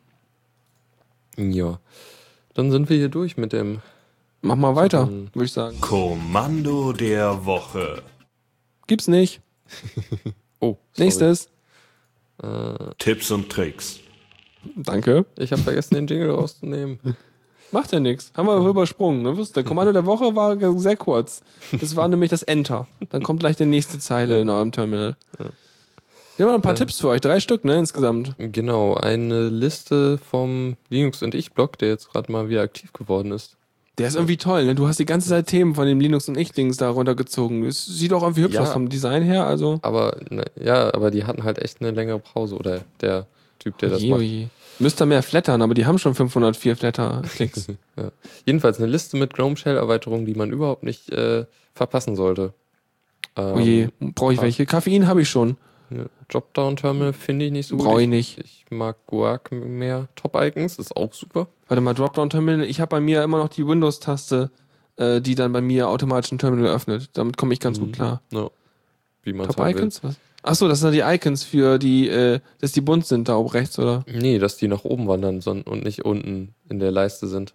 ja. 1.37 1.79
Dann 2.53 2.71
sind 2.71 2.89
wir 2.89 2.97
hier 2.97 3.09
durch 3.09 3.37
mit 3.37 3.53
dem. 3.53 3.81
Mach 4.41 4.55
mal 4.57 4.75
weiter, 4.75 5.05
dann- 5.05 5.29
würde 5.33 5.45
ich 5.45 5.53
sagen. 5.53 5.79
Kommando 5.81 6.91
der 6.93 7.45
Woche. 7.45 8.03
Gibt's 8.87 9.07
nicht. 9.07 9.41
Oh, 10.61 10.75
sorry. 10.91 11.05
Nächstes. 11.05 11.47
Tipps 12.97 13.31
und 13.31 13.49
Tricks. 13.49 14.01
Danke. 14.75 15.25
Ich 15.37 15.53
habe 15.53 15.61
vergessen, 15.61 15.95
den 15.95 16.05
Jingle 16.07 16.31
rauszunehmen. 16.31 16.99
Macht 17.71 17.93
ja 17.93 18.01
nichts. 18.01 18.33
Haben 18.35 18.47
wir 18.47 18.57
übersprungen. 18.67 19.21
Ne? 19.21 19.41
Der 19.55 19.63
Kommando 19.63 19.93
der 19.93 20.05
Woche 20.05 20.35
war 20.35 20.57
sehr 20.79 20.97
kurz. 20.97 21.43
Das 21.79 21.95
war 21.95 22.09
nämlich 22.09 22.29
das 22.29 22.43
Enter. 22.43 22.87
Dann 23.09 23.23
kommt 23.23 23.39
gleich 23.39 23.55
die 23.55 23.65
nächste 23.65 23.99
Zeile 23.99 24.41
in 24.41 24.49
eurem 24.49 24.73
Terminal. 24.73 25.15
Wir 26.39 26.45
haben 26.45 26.51
noch 26.53 26.59
ein 26.59 26.61
paar 26.61 26.75
Tipps 26.75 27.01
für 27.01 27.09
euch. 27.09 27.19
Drei 27.19 27.41
Stück, 27.41 27.65
ne, 27.65 27.75
insgesamt. 27.79 28.33
Genau, 28.37 28.93
eine 28.93 29.49
Liste 29.49 30.17
vom 30.19 30.77
Linux 30.89 31.21
und 31.21 31.35
ich-Blog, 31.35 31.77
der 31.79 31.89
jetzt 31.89 32.13
gerade 32.13 32.31
mal 32.31 32.47
wieder 32.47 32.61
aktiv 32.61 32.93
geworden 32.93 33.33
ist. 33.33 33.57
Der 33.97 34.07
ist 34.07 34.15
irgendwie 34.15 34.37
toll, 34.37 34.63
ne? 34.63 34.73
Du 34.73 34.87
hast 34.87 34.99
die 34.99 35.05
ganze 35.05 35.27
Zeit 35.27 35.47
Themen 35.47 35.75
von 35.75 35.85
dem 35.85 35.99
Linux 35.99 36.29
und 36.29 36.37
Ich-Dings 36.37 36.77
da 36.77 36.91
runtergezogen. 36.91 37.65
Es 37.65 37.85
sieht 37.85 38.13
auch 38.13 38.21
irgendwie 38.23 38.43
hübsch 38.43 38.55
Ja. 38.55 38.61
aus 38.61 38.71
vom 38.71 38.87
Design 38.87 39.21
her, 39.21 39.45
also. 39.45 39.79
Aber 39.81 40.15
ne, 40.29 40.45
ja, 40.63 40.93
aber 40.93 41.11
die 41.11 41.25
hatten 41.25 41.43
halt 41.43 41.59
echt 41.59 41.81
eine 41.81 41.91
längere 41.91 42.19
Pause 42.19 42.55
oder 42.55 42.85
der 43.01 43.27
Typ, 43.59 43.77
der 43.79 43.89
das 43.89 43.99
Oje, 44.01 44.09
macht. 44.11 44.19
oje. 44.21 44.49
Müsste 44.79 45.05
mehr 45.05 45.21
flattern, 45.23 45.61
aber 45.61 45.73
die 45.73 45.85
haben 45.85 45.97
schon 45.99 46.15
504 46.15 46.77
Flatter-Klicks. 46.77 47.67
Ja. 47.97 48.11
Jedenfalls 48.45 48.77
eine 48.77 48.87
Liste 48.87 49.17
mit 49.17 49.33
Gnome 49.33 49.57
Shell 49.57 49.75
Erweiterungen, 49.75 50.25
die 50.25 50.35
man 50.35 50.51
überhaupt 50.51 50.83
nicht 50.83 51.11
äh, 51.11 51.43
verpassen 51.73 52.15
sollte. 52.15 52.53
Ähm, 53.35 53.53
Oh 53.55 53.59
je, 53.59 53.89
brauche 53.99 54.31
ich 54.31 54.41
welche? 54.41 54.65
Koffein 54.65 55.05
habe 55.05 55.21
ich 55.21 55.29
schon. 55.29 55.57
Ja, 55.91 56.05
Dropdown 56.27 56.75
Terminal 56.75 57.13
finde 57.13 57.45
ich 57.45 57.51
nicht 57.51 57.67
so 57.67 57.77
gut. 57.77 57.85
Brauche 57.85 58.01
ich 58.01 58.07
nicht. 58.07 58.39
Ich 58.39 58.65
mag 58.69 58.97
Guac 59.07 59.51
mehr. 59.51 60.07
Top 60.15 60.35
Icons 60.35 60.77
ist 60.77 60.95
auch 60.95 61.13
super. 61.13 61.47
Warte 61.67 61.81
mal, 61.81 61.93
Dropdown 61.93 62.29
Terminal. 62.29 62.65
Ich 62.65 62.79
habe 62.79 62.89
bei 62.89 62.99
mir 62.99 63.23
immer 63.23 63.37
noch 63.37 63.49
die 63.49 63.65
Windows-Taste, 63.65 64.51
äh, 64.97 65.21
die 65.21 65.35
dann 65.35 65.51
bei 65.51 65.61
mir 65.61 65.89
automatisch 65.89 66.31
ein 66.31 66.37
Terminal 66.37 66.73
öffnet. 66.73 67.09
Damit 67.13 67.37
komme 67.37 67.53
ich 67.53 67.59
ganz 67.59 67.79
gut 67.79 67.93
klar. 67.93 68.21
Ja. 68.31 68.49
Wie 69.23 69.33
man 69.33 69.47
Top 69.47 69.57
halt 69.57 69.77
Icons? 69.77 70.03
Was? 70.03 70.17
Achso, 70.41 70.67
das 70.67 70.79
sind 70.79 70.93
die 70.93 71.01
Icons 71.01 71.43
für 71.43 71.77
die, 71.79 72.07
äh, 72.07 72.39
dass 72.61 72.71
die 72.71 72.81
bunt 72.81 73.05
sind 73.05 73.27
da 73.27 73.35
oben 73.35 73.49
rechts, 73.49 73.77
oder? 73.77 74.05
Nee, 74.07 74.39
dass 74.39 74.57
die 74.57 74.67
nach 74.67 74.85
oben 74.85 75.07
wandern 75.07 75.41
und 75.41 75.83
nicht 75.83 76.05
unten 76.05 76.55
in 76.69 76.79
der 76.79 76.91
Leiste 76.91 77.27
sind. 77.27 77.53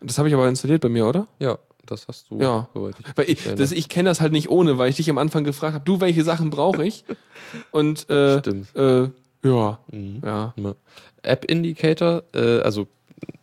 Das 0.00 0.18
habe 0.18 0.28
ich 0.28 0.34
aber 0.34 0.48
installiert 0.48 0.80
bei 0.80 0.88
mir, 0.88 1.06
oder? 1.06 1.26
Ja, 1.38 1.58
das 1.90 2.08
hast 2.08 2.30
du. 2.30 2.40
Ja. 2.40 2.68
Weil 2.74 3.28
ich, 3.30 3.42
das, 3.56 3.72
ich 3.72 3.88
kenne 3.88 4.08
das 4.08 4.20
halt 4.20 4.32
nicht 4.32 4.48
ohne, 4.50 4.78
weil 4.78 4.90
ich 4.90 4.96
dich 4.96 5.10
am 5.10 5.18
Anfang 5.18 5.44
gefragt 5.44 5.74
habe, 5.74 5.84
du, 5.84 6.00
welche 6.00 6.24
Sachen 6.24 6.50
brauche 6.50 6.84
ich? 6.84 7.04
Und 7.70 8.08
äh, 8.10 8.38
Stimmt. 8.40 8.74
äh, 8.76 9.08
Ja, 9.42 9.78
Mhm. 9.90 10.22
ja. 10.24 10.54
Ja. 10.56 10.74
App 11.22 11.44
Indicator, 11.44 12.22
äh, 12.34 12.60
also 12.60 12.86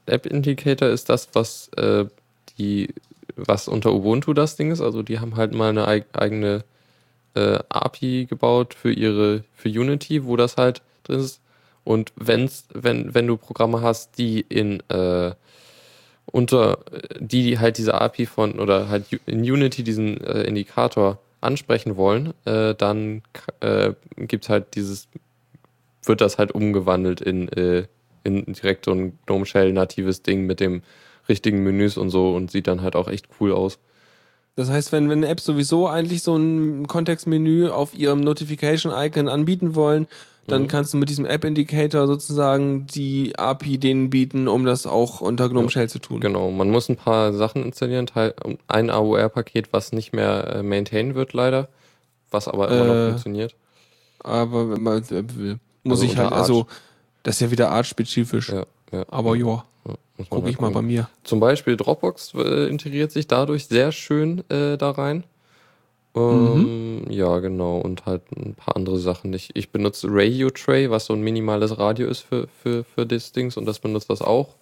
App 0.06 0.26
Indicator 0.26 0.88
ist 0.90 1.10
das, 1.10 1.30
was 1.34 1.69
äh, 1.78 2.06
die, 2.57 2.94
was 3.36 3.68
unter 3.68 3.94
Ubuntu 3.94 4.34
das 4.34 4.56
Ding 4.56 4.72
ist. 4.72 4.82
Also 4.82 5.03
die 5.03 5.19
haben 5.19 5.36
halt 5.36 5.53
mal 5.53 5.69
eine 5.69 5.88
eig 5.88 6.06
eigene 6.14 6.64
äh, 7.36 7.60
API 7.69 8.26
gebaut 8.26 8.74
für 8.74 8.91
ihre, 8.91 9.44
für 9.56 9.69
Unity, 9.69 10.26
wo 10.26 10.36
das 10.38 10.57
halt 10.57 10.82
drin 11.03 11.19
ist. 11.19 11.40
Und 11.84 12.11
wenn's, 12.15 12.65
wenn, 12.74 13.14
wenn 13.14 13.28
du 13.28 13.38
Programme 13.38 13.82
hast, 13.82 14.18
die 14.18 14.41
in 14.41 14.80
äh, 14.90 15.34
unter 16.32 16.80
die, 17.20 17.44
die 17.44 17.60
halt 17.60 17.78
diese 17.78 17.99
API 17.99 18.26
von 18.26 18.60
oder 18.60 18.90
halt 18.90 19.06
in 19.26 19.40
Unity 19.40 19.84
diesen 19.84 20.22
äh, 20.22 20.44
Indikator 20.44 21.20
ansprechen 21.41 21.98
wollen, 21.98 22.34
äh, 22.45 22.76
dann 22.76 23.22
äh, 23.60 23.94
gibt 24.18 24.49
halt 24.49 24.76
dieses, 24.76 25.08
wird 26.04 26.22
das 26.22 26.38
halt 26.38 26.52
umgewandelt 26.52 27.22
in, 27.22 27.48
äh, 27.49 27.86
in 28.24 28.45
direkt 28.45 28.86
so 28.86 28.91
ein 28.91 29.18
GNOME 29.26 29.45
Shell 29.45 29.74
natives 29.74 30.22
Ding 30.22 30.45
mit 30.45 30.60
dem 30.60 30.82
richtigen 31.30 31.64
Menüs 31.64 31.98
und 31.98 32.10
so 32.10 32.36
und 32.36 32.52
sieht 32.52 32.68
dann 32.68 32.82
halt 32.82 32.95
auch 32.95 33.08
echt 33.08 33.28
cool 33.40 33.52
aus. 33.52 33.80
Das 34.56 34.72
heißt, 34.72 34.91
wenn, 34.91 35.08
wenn 35.10 35.20
eine 35.20 35.28
App 35.28 35.40
sowieso 35.40 35.88
eigentlich 35.88 36.24
so 36.24 36.36
ein 36.36 36.88
Kontextmenü 36.88 37.70
auf 37.70 37.94
ihrem 37.94 38.22
Notification-Icon 38.22 39.30
anbieten 39.30 39.76
wollen, 39.76 40.08
dann 40.48 40.64
Mhm. 40.64 40.68
kannst 40.68 40.94
du 40.94 40.98
mit 40.98 41.10
diesem 41.10 41.26
App-Indicator 41.26 42.07
sozusagen 42.07 42.88
die 42.88 43.38
API 43.38 43.78
denen 43.78 44.10
bieten, 44.10 44.48
um 44.48 44.65
das 44.65 44.86
auch 44.88 45.22
unter 45.22 45.49
GNOME 45.49 45.69
Shell 45.69 45.90
zu 45.90 45.99
tun. 45.99 46.19
Genau, 46.22 46.52
man 46.52 46.69
muss 46.69 46.90
ein 46.90 46.95
paar 46.95 47.34
Sachen 47.34 47.64
installieren, 47.64 48.07
ein 48.68 48.90
AOR-Paket, 48.90 49.74
was 49.74 49.91
nicht 49.91 50.14
mehr 50.14 50.56
äh, 50.56 50.64
maintained 50.64 51.15
wird 51.15 51.34
leider, 51.34 51.68
was 52.32 52.48
aber 52.48 52.69
immer 52.69 52.84
Äh, 52.84 52.88
noch 52.88 53.10
funktioniert. 53.10 53.56
Aber 54.24 54.69
wenn 54.72 54.82
man 54.84 55.03
äh, 55.03 55.24
will, 55.36 55.60
muss 55.84 55.99
Also 55.99 56.11
ich 56.11 56.18
halt, 56.18 56.30
unter 56.32 56.41
also 56.41 56.68
das 57.24 57.36
ist 57.36 57.41
ja 57.41 57.52
wieder 57.52 57.69
artspezifisch. 57.72 58.49
Ja, 58.49 58.65
ja, 58.91 59.06
Aber 59.10 59.36
ja, 59.36 59.45
ja, 59.45 59.64
muss 59.86 59.95
man 60.18 60.28
guck 60.30 60.44
halt 60.45 60.53
ich 60.53 60.60
mal 60.61 60.72
bei 60.72 60.82
mir. 60.82 61.10
Zum 61.24 61.40
Beispiel 61.40 61.76
Dropbox 61.78 62.34
äh, 62.36 62.68
integriert 62.69 63.11
sich 63.11 63.28
dadurch 63.28 63.68
sehr 63.68 63.91
schön 63.91 64.49
äh, 64.49 64.78
da 64.78 64.91
rein. 64.91 65.24
Ähm, 66.18 67.06
Ja, 67.10 67.39
genau. 67.39 67.77
Und 67.80 68.06
halt 68.06 68.23
ein 68.35 68.53
paar 68.53 68.76
andere 68.76 68.99
Sachen. 68.99 69.34
Ich, 69.34 69.56
ich 69.56 69.69
benutze 69.72 70.07
Radio 70.10 70.49
Tray, 70.49 70.89
was 70.89 71.06
so 71.06 71.14
ein 71.14 71.22
minimales 71.22 71.77
Radio 71.77 72.07
ist 72.07 72.22
für, 72.22 72.48
für, 72.61 72.84
für 72.84 73.06
das 73.06 73.31
Dings 73.31 73.57
und 73.57 73.65
das 73.65 73.80
benutzt 73.80 74.10
das 74.10 74.22
auch. 74.22 74.56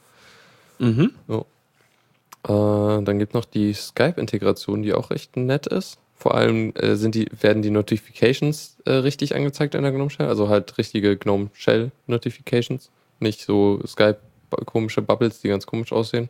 Mhm. 0.80 1.12
Äh, 1.30 3.04
dann 3.04 3.20
gibt 3.20 3.34
noch 3.34 3.46
die 3.46 3.74
Skype-Integration, 3.74 4.84
die 4.84 4.94
auch 4.94 5.10
recht 5.10 5.36
nett 5.38 5.66
ist. 5.68 5.98
Vor 6.16 6.36
allem 6.36 6.74
äh, 6.76 6.96
sind 6.96 7.16
die, 7.16 7.28
werden 7.40 7.62
die 7.62 7.72
Notifications 7.72 8.78
äh, 8.86 8.92
richtig 8.92 9.36
angezeigt 9.36 9.76
in 9.76 9.84
der 9.84 9.92
GNOME 9.92 10.10
Shell, 10.10 10.28
also 10.28 10.48
halt 10.48 10.78
richtige 10.78 11.18
GNOME 11.18 11.50
Shell 11.54 11.92
Notifications, 12.08 12.90
nicht 13.20 13.42
so 13.42 13.82
Skype 13.86 14.18
komische 14.66 15.02
Bubbles, 15.02 15.42
die 15.42 15.50
ganz 15.50 15.66
komisch 15.66 15.92
aussehen. 15.92 16.30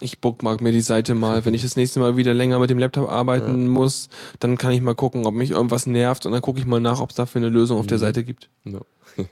Ich 0.00 0.20
bookmark 0.20 0.60
mir 0.60 0.72
die 0.72 0.80
Seite 0.80 1.14
mal. 1.14 1.44
Wenn 1.44 1.54
ich 1.54 1.62
das 1.62 1.76
nächste 1.76 2.00
Mal 2.00 2.16
wieder 2.16 2.34
länger 2.34 2.58
mit 2.58 2.70
dem 2.70 2.78
Laptop 2.78 3.08
arbeiten 3.10 3.68
muss, 3.68 4.08
dann 4.40 4.58
kann 4.58 4.72
ich 4.72 4.80
mal 4.80 4.94
gucken, 4.94 5.26
ob 5.26 5.34
mich 5.34 5.50
irgendwas 5.52 5.86
nervt 5.86 6.26
und 6.26 6.32
dann 6.32 6.42
gucke 6.42 6.58
ich 6.58 6.66
mal 6.66 6.80
nach, 6.80 7.00
ob 7.00 7.10
es 7.10 7.16
dafür 7.16 7.40
eine 7.40 7.48
Lösung 7.50 7.78
auf 7.78 7.86
der 7.86 7.98
Mhm. 7.98 8.02
Seite 8.02 8.24
gibt. 8.24 8.48
Ja. 8.64 8.80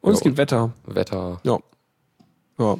Und 0.00 0.12
es 0.12 0.20
Ja, 0.20 0.24
gibt 0.24 0.36
Wetter. 0.36 0.72
Wetter. 0.86 1.40
Ja, 1.42 1.58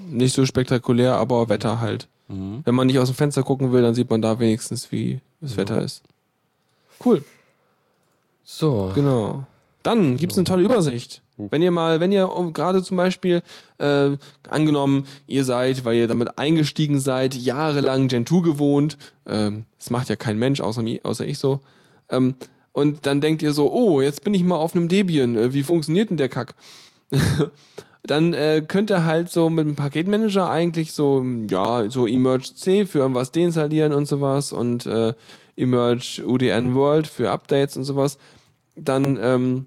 nicht 0.09 0.35
so 0.35 0.47
spektakulär, 0.47 1.14
aber 1.16 1.48
Wetter 1.48 1.80
halt. 1.80 2.06
Mhm. 2.28 2.60
Wenn 2.64 2.74
man 2.76 2.86
nicht 2.86 2.98
aus 3.01 3.09
dem 3.09 3.16
Fenster 3.16 3.43
gucken 3.43 3.72
will, 3.72 3.82
dann 3.82 3.94
sieht 3.94 4.09
man 4.10 4.22
da 4.22 4.39
wenigstens, 4.39 4.93
wie 4.93 5.20
das 5.40 5.52
Ja. 5.52 5.56
Wetter 5.59 5.82
ist. 5.82 6.02
Cool, 7.05 7.24
So. 8.44 8.93
genau. 8.94 9.47
Dann 9.82 10.16
gibt's 10.16 10.36
eine 10.36 10.44
tolle 10.44 10.62
Übersicht. 10.64 11.22
Wenn 11.39 11.62
ihr 11.62 11.70
mal, 11.70 12.01
wenn 12.01 12.12
ihr 12.12 12.31
um- 12.31 12.52
gerade 12.52 12.82
zum 12.82 12.97
Beispiel, 12.97 13.43
äh, 13.78 14.10
angenommen, 14.48 15.06
ihr 15.27 15.44
seid, 15.44 15.85
weil 15.85 15.97
ihr 15.97 16.09
damit 16.09 16.39
eingestiegen 16.39 17.01
seid, 17.01 17.35
jahrelang 17.35 18.09
Gentoo 18.09 18.43
gewohnt, 18.43 18.98
ähm, 19.27 19.65
das 19.78 19.90
macht 19.90 20.09
ja 20.09 20.16
kein 20.16 20.39
Mensch, 20.39 20.60
außer, 20.60 20.82
außer 21.05 21.27
ich 21.27 21.39
so, 21.39 21.60
ähm, 22.10 22.35
und 22.73 23.06
dann 23.06 23.20
denkt 23.20 23.43
ihr 23.43 23.52
so, 23.52 23.73
oh, 23.73 24.01
jetzt 24.01 24.24
bin 24.24 24.35
ich 24.35 24.44
mal 24.44 24.56
auf 24.56 24.74
einem 24.74 24.89
Debian, 24.89 25.36
äh, 25.36 25.52
wie 25.52 25.62
funktioniert 25.62 26.10
denn 26.10 26.16
der 26.16 26.28
Kack? 26.28 26.55
dann 28.02 28.32
äh, 28.35 28.62
könnt 28.66 28.90
ihr 28.90 29.05
halt 29.05 29.31
so 29.31 29.51
mit 29.51 29.66
dem 29.66 29.77
Paketmanager 29.77 30.48
eigentlich 30.48 30.93
so, 30.93 31.24
ja, 31.48 31.90
so 31.90 32.06
Emerge 32.06 32.55
C 32.55 32.86
für 32.86 33.01
irgendwas 33.01 33.32
deinstallieren 33.32 33.93
und 33.93 34.06
sowas 34.06 34.52
und 34.52 34.86
äh, 34.86 35.15
Emerge 35.56 36.23
UDN 36.24 36.74
World 36.74 37.06
für 37.06 37.31
Updates 37.31 37.77
und 37.77 37.85
sowas. 37.85 38.19
Dann 38.77 39.19
ähm, 39.20 39.66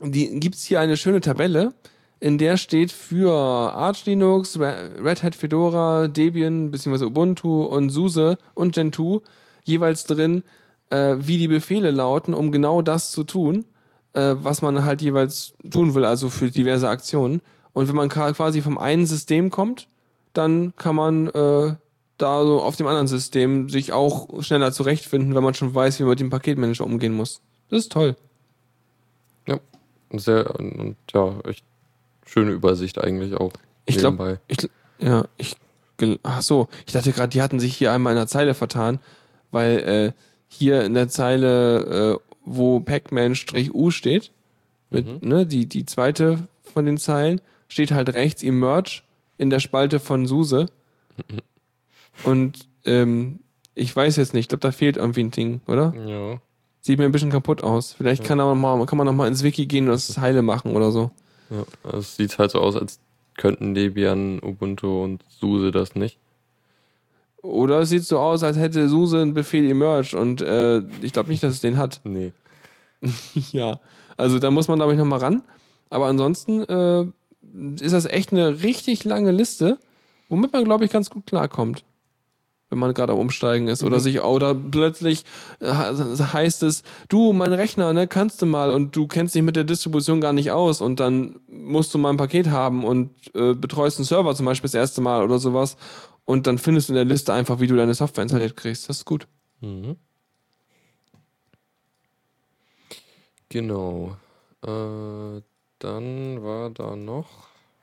die, 0.00 0.40
gibt's 0.40 0.64
hier 0.64 0.80
eine 0.80 0.96
schöne 0.96 1.20
Tabelle, 1.20 1.72
in 2.18 2.38
der 2.38 2.56
steht 2.56 2.92
für 2.92 3.32
Arch 3.32 4.06
Linux, 4.06 4.58
Re- 4.58 4.90
Red 5.02 5.22
Hat 5.22 5.34
Fedora, 5.34 6.08
Debian 6.08 6.70
bzw. 6.70 7.04
Ubuntu 7.04 7.64
und 7.64 7.90
SUSE 7.90 8.38
und 8.54 8.74
Gentoo 8.74 9.20
jeweils 9.64 10.04
drin, 10.04 10.42
äh, 10.90 11.16
wie 11.18 11.38
die 11.38 11.48
Befehle 11.48 11.90
lauten, 11.90 12.32
um 12.32 12.52
genau 12.52 12.80
das 12.80 13.10
zu 13.10 13.24
tun, 13.24 13.64
äh, 14.14 14.34
was 14.38 14.62
man 14.62 14.84
halt 14.84 15.02
jeweils 15.02 15.54
tun 15.70 15.94
will, 15.94 16.04
also 16.04 16.30
für 16.30 16.50
diverse 16.50 16.88
Aktionen. 16.88 17.42
Und 17.72 17.88
wenn 17.88 17.96
man 17.96 18.08
quasi 18.08 18.62
vom 18.62 18.78
einen 18.78 19.04
System 19.04 19.50
kommt, 19.50 19.88
dann 20.32 20.74
kann 20.76 20.96
man 20.96 21.26
äh, 21.28 21.74
da 22.16 22.44
so 22.44 22.62
auf 22.62 22.76
dem 22.76 22.86
anderen 22.86 23.08
System 23.08 23.68
sich 23.68 23.92
auch 23.92 24.42
schneller 24.42 24.72
zurechtfinden, 24.72 25.34
wenn 25.34 25.44
man 25.44 25.52
schon 25.52 25.74
weiß, 25.74 25.98
wie 25.98 26.04
man 26.04 26.10
mit 26.10 26.20
dem 26.20 26.30
Paketmanager 26.30 26.84
umgehen 26.84 27.12
muss. 27.12 27.42
Das 27.68 27.80
ist 27.80 27.92
toll. 27.92 28.16
Sehr, 30.18 30.54
und, 30.58 30.96
ja, 31.12 31.34
echt 31.44 31.64
schöne 32.24 32.50
Übersicht 32.52 32.98
eigentlich 32.98 33.34
auch. 33.34 33.52
Ich 33.84 33.98
glaube, 33.98 34.40
ja, 34.98 35.26
ich, 35.36 35.56
ach 36.22 36.42
so, 36.42 36.68
ich 36.86 36.92
dachte 36.92 37.12
gerade, 37.12 37.28
die 37.28 37.42
hatten 37.42 37.60
sich 37.60 37.76
hier 37.76 37.92
einmal 37.92 38.12
in 38.12 38.18
der 38.18 38.26
Zeile 38.26 38.54
vertan, 38.54 38.98
weil 39.50 39.78
äh, 39.78 40.12
hier 40.48 40.84
in 40.84 40.94
der 40.94 41.08
Zeile, 41.08 42.16
äh, 42.16 42.18
wo 42.44 42.80
Pacman-U 42.80 43.90
steht, 43.90 44.32
mit, 44.90 45.06
Mhm. 45.22 45.28
ne, 45.28 45.46
die, 45.46 45.66
die 45.66 45.84
zweite 45.86 46.48
von 46.62 46.86
den 46.86 46.98
Zeilen, 46.98 47.40
steht 47.68 47.90
halt 47.92 48.14
rechts 48.14 48.42
Emerge 48.42 49.02
in 49.38 49.50
der 49.50 49.60
Spalte 49.60 49.98
von 50.00 50.26
SUSE. 50.26 50.66
Mhm. 51.16 51.40
Und 52.24 52.68
ähm, 52.84 53.40
ich 53.74 53.94
weiß 53.94 54.16
jetzt 54.16 54.32
nicht, 54.32 54.44
ich 54.44 54.48
glaube, 54.48 54.60
da 54.60 54.72
fehlt 54.72 54.96
irgendwie 54.96 55.24
ein 55.24 55.30
Ding, 55.30 55.60
oder? 55.66 55.92
Ja. 56.06 56.40
Sieht 56.86 57.00
mir 57.00 57.04
ein 57.04 57.10
bisschen 57.12 57.30
kaputt 57.30 57.64
aus. 57.64 57.94
Vielleicht 57.94 58.22
Ja. 58.22 58.28
kann, 58.28 58.38
aber 58.38 58.54
mal, 58.54 58.86
kann 58.86 58.96
man 58.96 59.06
noch 59.08 59.12
mal 59.12 59.26
ins 59.26 59.42
Wiki 59.42 59.66
gehen 59.66 59.86
und 59.86 59.90
das 59.94 60.18
heile 60.18 60.42
machen 60.42 60.76
oder 60.76 60.92
so. 60.92 61.10
ja. 61.50 61.64
Also 61.82 61.98
Es 61.98 62.14
sieht 62.16 62.38
halt 62.38 62.52
so 62.52 62.60
aus, 62.60 62.76
als 62.76 63.00
könnten 63.36 63.74
Debian, 63.74 64.38
Ubuntu 64.40 65.02
und 65.02 65.24
SUSE 65.28 65.72
das 65.72 65.96
nicht. 65.96 66.16
Oder 67.42 67.80
es 67.80 67.88
sieht 67.88 68.04
so 68.04 68.20
aus, 68.20 68.44
als 68.44 68.56
hätte 68.56 68.88
SUSE 68.88 69.20
einen 69.20 69.34
Befehl 69.34 69.68
emerged 69.68 70.14
und 70.14 70.42
äh, 70.42 70.78
ich 71.02 71.12
glaube 71.12 71.28
nicht, 71.30 71.42
dass 71.42 71.54
es 71.54 71.60
den 71.60 71.76
hat. 71.76 72.00
Nee. 72.04 72.32
ja, 73.52 73.80
also 74.16 74.38
da 74.38 74.50
muss 74.52 74.68
man, 74.68 74.78
glaube 74.78 74.92
ich, 74.92 74.98
nochmal 74.98 75.18
ran. 75.18 75.42
Aber 75.90 76.06
ansonsten 76.06 76.62
äh, 76.62 77.04
ist 77.82 77.92
das 77.92 78.06
echt 78.06 78.32
eine 78.32 78.62
richtig 78.62 79.04
lange 79.04 79.32
Liste, 79.32 79.78
womit 80.28 80.52
man, 80.52 80.64
glaube 80.64 80.84
ich, 80.84 80.90
ganz 80.92 81.10
gut 81.10 81.26
klarkommt. 81.26 81.84
Wenn 82.68 82.78
man 82.80 82.92
gerade 82.94 83.12
am 83.12 83.18
Umsteigen 83.20 83.68
ist 83.68 83.84
oder 83.84 83.98
Mhm. 83.98 84.00
sich, 84.00 84.20
oder 84.22 84.52
plötzlich 84.54 85.24
äh, 85.60 85.66
heißt 85.72 86.64
es, 86.64 86.82
du, 87.08 87.32
mein 87.32 87.52
Rechner, 87.52 87.92
ne, 87.92 88.08
kannst 88.08 88.42
du 88.42 88.46
mal 88.46 88.72
und 88.72 88.96
du 88.96 89.06
kennst 89.06 89.34
dich 89.36 89.42
mit 89.42 89.54
der 89.54 89.62
Distribution 89.64 90.20
gar 90.20 90.32
nicht 90.32 90.50
aus 90.50 90.80
und 90.80 90.98
dann 90.98 91.38
musst 91.48 91.94
du 91.94 91.98
mal 91.98 92.10
ein 92.10 92.16
Paket 92.16 92.48
haben 92.48 92.84
und 92.84 93.10
äh, 93.36 93.54
betreust 93.54 93.98
einen 93.98 94.04
Server 94.04 94.34
zum 94.34 94.46
Beispiel 94.46 94.66
das 94.68 94.74
erste 94.74 95.00
Mal 95.00 95.22
oder 95.22 95.38
sowas 95.38 95.76
und 96.24 96.48
dann 96.48 96.58
findest 96.58 96.88
du 96.88 96.92
in 96.92 96.96
der 96.96 97.04
Liste 97.04 97.32
einfach, 97.32 97.60
wie 97.60 97.68
du 97.68 97.76
deine 97.76 97.94
Software 97.94 98.22
installiert 98.22 98.56
kriegst. 98.56 98.88
Das 98.88 98.96
ist 98.98 99.04
gut. 99.04 99.28
Mhm. 99.60 99.94
Genau. 103.48 104.16
Äh, 104.64 105.40
dann 105.78 106.42
war 106.42 106.70
da 106.70 106.96
noch 106.96 107.26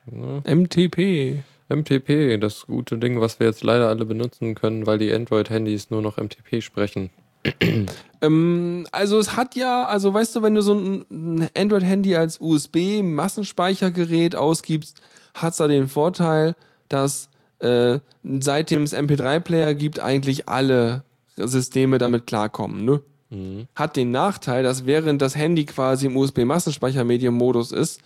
ne? 0.06 0.42
MTP. 0.46 1.44
MTP, 1.70 2.38
das 2.40 2.66
gute 2.68 2.98
Ding, 2.98 3.22
was 3.22 3.40
wir 3.40 3.48
jetzt 3.48 3.64
leider 3.64 3.90
alle 3.90 4.06
benutzen 4.06 4.56
können, 4.56 4.86
weil 4.86 4.98
die 4.98 5.14
Android-Handys 5.14 5.90
nur 5.90 6.02
noch 6.02 6.18
MTP 6.18 6.62
sprechen. 6.62 7.10
Ähm, 8.22 8.88
also 8.94 9.20
es 9.20 9.36
hat 9.36 9.54
ja, 9.58 9.84
also 9.84 10.14
weißt 10.14 10.34
du, 10.38 10.42
wenn 10.44 10.56
du 10.56 10.62
so 10.62 10.76
ein 10.76 11.50
Android-Handy 11.58 12.16
als 12.16 12.40
USB-Massenspeichergerät 12.40 14.34
ausgibst, 14.34 15.02
hat's 15.34 15.58
da 15.58 15.68
den 15.68 15.90
Vorteil, 15.90 16.56
dass 16.88 17.28
äh, 17.60 18.00
seitdem 18.24 18.84
es 18.84 18.96
MP3-Player 18.96 19.74
gibt, 19.74 20.00
eigentlich 20.00 20.48
alle 20.48 21.04
Systeme 21.36 21.98
damit 21.98 22.26
klarkommen. 22.28 22.86
Ne? 22.86 23.02
Mhm. 23.30 23.68
Hat 23.76 23.96
den 23.98 24.12
Nachteil, 24.12 24.64
dass 24.64 24.86
während 24.86 25.22
das 25.22 25.36
Handy 25.36 25.66
quasi 25.66 26.06
im 26.06 26.16
USB-Massenspeichermedium-Modus 26.16 27.74
ist, 27.74 28.00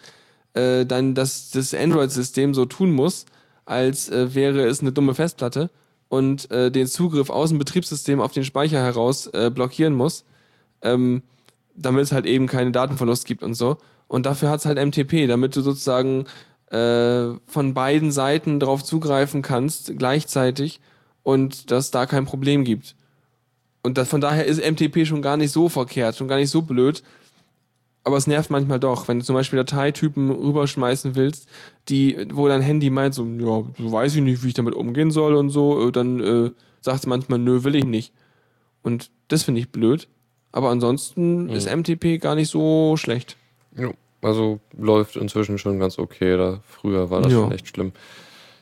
äh, 0.53 0.85
dann 0.85 1.13
das, 1.13 1.51
das 1.51 1.73
Android-System 1.73 2.53
so 2.53 2.65
tun 2.65 2.91
muss, 2.91 3.25
als 3.67 4.09
äh, 4.09 4.33
wäre 4.33 4.65
es 4.65 4.81
eine 4.81 4.91
dumme 4.91 5.13
Festplatte 5.13 5.69
und 6.09 6.49
äh, 6.49 6.71
den 6.71 6.87
Zugriff 6.87 7.29
aus 7.29 7.49
dem 7.49 7.59
Betriebssystem 7.59 8.19
auf 8.19 8.31
den 8.31 8.43
Speicher 8.43 8.81
heraus 8.81 9.27
äh, 9.27 9.51
blockieren 9.53 9.93
muss. 9.93 10.25
Ähm, 10.81 11.21
damit 11.77 12.03
es 12.03 12.11
halt 12.11 12.25
eben 12.25 12.47
keinen 12.47 12.73
Datenverlust 12.73 13.25
gibt 13.25 13.43
und 13.43 13.53
so. 13.53 13.77
Und 14.07 14.25
dafür 14.25 14.49
hat 14.49 14.59
es 14.59 14.65
halt 14.65 14.83
MTP, 14.83 15.27
damit 15.27 15.55
du 15.55 15.61
sozusagen 15.61 16.25
äh, 16.71 17.35
von 17.45 17.73
beiden 17.73 18.11
Seiten 18.11 18.59
drauf 18.59 18.83
zugreifen 18.83 19.41
kannst 19.41 19.93
gleichzeitig 19.97 20.81
und 21.23 21.71
dass 21.71 21.91
da 21.91 22.05
kein 22.05 22.25
Problem 22.25 22.63
gibt. 22.63 22.95
Und 23.83 23.97
das, 23.97 24.09
von 24.09 24.21
daher 24.21 24.45
ist 24.45 24.59
MTP 24.59 25.05
schon 25.05 25.21
gar 25.21 25.37
nicht 25.37 25.51
so 25.51 25.69
verkehrt, 25.69 26.15
schon 26.15 26.27
gar 26.27 26.37
nicht 26.37 26.49
so 26.49 26.61
blöd. 26.61 27.03
Aber 28.07 28.15
es 28.15 28.25
nervt 28.25 28.49
manchmal 28.49 28.79
doch, 28.79 29.09
wenn 29.09 29.19
du 29.19 29.25
zum 29.25 29.35
Beispiel 29.35 29.57
Dateitypen 29.57 30.31
rüberschmeißen 30.31 31.15
willst, 31.15 31.49
die, 31.89 32.17
wo 32.31 32.47
dein 32.47 32.61
Handy 32.61 32.89
meint, 32.89 33.13
so, 33.13 33.25
ja, 33.25 33.63
so 33.77 33.91
weiß 33.91 34.15
ich 34.15 34.21
nicht, 34.21 34.41
wie 34.43 34.47
ich 34.47 34.53
damit 34.53 34.75
umgehen 34.75 35.11
soll 35.11 35.35
und 35.35 35.49
so, 35.49 35.89
äh, 35.89 35.91
dann 35.91 36.21
äh, 36.21 36.51
sagt 36.79 36.99
es 36.99 37.05
manchmal, 37.05 37.37
nö, 37.37 37.65
will 37.65 37.75
ich 37.75 37.83
nicht. 37.83 38.13
Und 38.81 39.11
das 39.27 39.43
finde 39.43 39.59
ich 39.59 39.71
blöd. 39.73 40.07
Aber 40.53 40.69
ansonsten 40.69 41.43
Mhm. 41.47 41.49
ist 41.49 41.67
MTP 41.69 42.17
gar 42.19 42.35
nicht 42.35 42.49
so 42.49 42.95
schlecht. 42.95 43.35
Ja, 43.77 43.91
also 44.21 44.61
läuft 44.77 45.17
inzwischen 45.17 45.57
schon 45.57 45.77
ganz 45.77 45.99
okay. 45.99 46.37
Da 46.37 46.61
früher 46.65 47.09
war 47.09 47.21
das 47.21 47.33
Ja. 47.33 47.39
schon 47.41 47.51
echt 47.51 47.67
schlimm. 47.67 47.91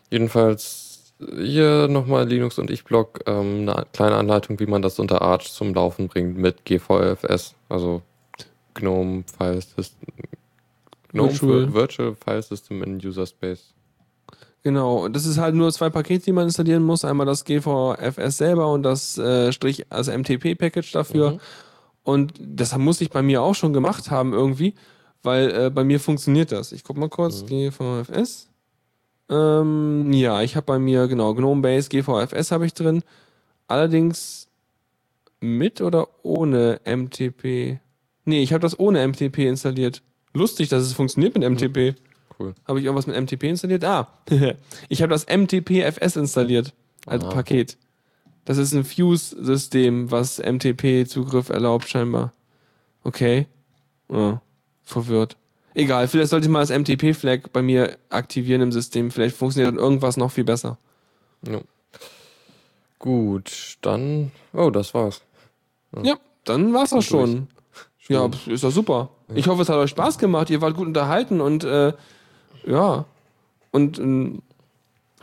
Jedenfalls 0.10 1.14
hier 1.38 1.88
nochmal 1.88 2.28
Linux 2.28 2.58
und 2.58 2.72
ich-Blog, 2.72 3.22
ähm, 3.28 3.70
eine 3.70 3.86
kleine 3.94 4.16
Anleitung, 4.16 4.60
wie 4.60 4.66
man 4.66 4.82
das 4.82 4.98
unter 4.98 5.22
Arch 5.22 5.52
zum 5.52 5.74
Laufen 5.76 6.08
bringt 6.08 6.36
mit 6.36 6.66
GVFS, 6.66 7.54
also 7.70 8.02
GNOME 8.76 9.24
File 9.38 9.62
System. 9.62 10.08
GNOME 11.12 11.32
Virtual. 11.32 11.74
Virtual, 11.74 12.16
File 12.16 12.42
System 12.44 12.84
in 12.84 12.98
User 13.04 13.26
Space. 13.26 13.74
Genau, 14.64 15.08
das 15.08 15.26
ist 15.26 15.38
halt 15.38 15.54
nur 15.54 15.72
zwei 15.72 15.90
Pakete, 15.90 16.26
die 16.26 16.32
man 16.32 16.46
installieren 16.46 16.84
muss. 16.84 17.06
Einmal 17.06 17.26
das 17.28 17.46
GVFS 17.46 18.38
selber 18.38 18.72
und 18.72 18.84
das 18.84 19.18
äh, 19.18 19.52
Strich, 19.52 19.86
also 19.92 20.12
MTP-Package 20.12 20.92
dafür. 20.92 21.32
Mhm. 21.32 21.40
Und 22.04 22.34
das 22.40 22.76
muss 22.78 23.02
ich 23.02 23.10
bei 23.10 23.22
mir 23.22 23.42
auch 23.42 23.56
schon 23.56 23.74
gemacht 23.74 24.10
haben 24.12 24.34
irgendwie, 24.34 24.74
weil 25.24 25.52
äh, 25.52 25.70
bei 25.70 25.84
mir 25.84 26.00
funktioniert 26.00 26.52
das. 26.52 26.72
Ich 26.72 26.84
guck 26.84 26.98
mal 26.98 27.10
kurz, 27.10 27.44
Mhm. 27.44 27.48
GVFS. 27.48 28.50
Ähm, 29.30 30.12
ja, 30.14 30.42
ich 30.42 30.56
habe 30.56 30.66
bei 30.66 30.80
mir, 30.80 31.08
genau, 31.08 31.34
GNOME 31.34 31.62
Base, 31.62 31.90
GVFS 31.90 32.52
habe 32.52 32.66
ich 32.66 32.74
drin. 32.74 33.04
Allerdings 33.68 34.48
mit 35.40 35.82
oder 35.82 36.08
ohne 36.24 36.80
MTP? 36.86 37.80
Nee, 38.26 38.42
ich 38.42 38.54
habe 38.54 38.62
das 38.62 38.80
ohne 38.80 39.08
MTP 39.08 39.40
installiert. 39.48 40.02
Lustig, 40.34 40.70
dass 40.70 40.84
es 40.84 40.94
funktioniert 40.94 41.38
mit 41.38 41.50
MTP. 41.50 41.96
Cool. 42.38 42.54
Habe 42.68 42.80
ich 42.80 42.86
irgendwas 42.86 43.08
mit 43.08 43.16
MTP 43.16 43.44
installiert? 43.44 43.84
Ah, 43.86 44.08
ich 44.90 45.02
habe 45.02 45.12
das 45.12 45.26
MTP-FS 45.28 46.16
installiert 46.18 46.74
als 47.06 47.24
Ah. 47.24 47.30
Paket. 47.30 47.78
Das 48.44 48.58
ist 48.58 48.74
ein 48.74 48.84
Fuse-System, 48.84 50.12
was 50.12 50.40
MTP-Zugriff 50.40 51.50
erlaubt, 51.50 51.88
scheinbar. 51.88 52.34
Okay. 53.04 53.48
Ja, 54.12 54.42
verwirrt. 54.84 55.38
Egal, 55.74 56.08
vielleicht 56.08 56.30
sollte 56.30 56.46
ich 56.46 56.52
mal 56.52 56.60
das 56.66 56.70
MTP-Flag 56.78 57.50
bei 57.54 57.62
mir 57.62 57.98
aktivieren 58.10 58.62
im 58.62 58.72
System. 58.72 59.12
Vielleicht 59.12 59.36
funktioniert 59.36 59.74
dann 59.74 59.80
irgendwas 59.82 60.16
noch 60.18 60.32
viel 60.32 60.44
besser. 60.44 60.78
Ja. 61.48 61.60
Gut, 63.00 63.78
dann. 63.82 64.32
Oh, 64.54 64.70
das 64.70 64.94
war's. 64.94 65.22
Ja, 66.04 66.18
dann 66.44 66.74
war's 66.74 66.92
durch. 66.92 67.06
schon. 67.06 67.48
Ja, 68.08 68.30
ist 68.48 68.64
doch 68.64 68.72
super. 68.72 69.10
Ich 69.34 69.48
hoffe, 69.48 69.64
es 69.64 69.70
hat 69.70 69.78
euch 69.78 69.90
Spaß 69.90 70.18
gemacht. 70.20 70.50
Ihr 70.50 70.62
wart 70.62 70.76
gut 70.76 70.88
unterhalten 70.88 71.42
und 71.42 71.64
äh, 71.64 71.94
ja. 72.68 73.06
Und 73.72 73.98
ähm, 74.00 74.42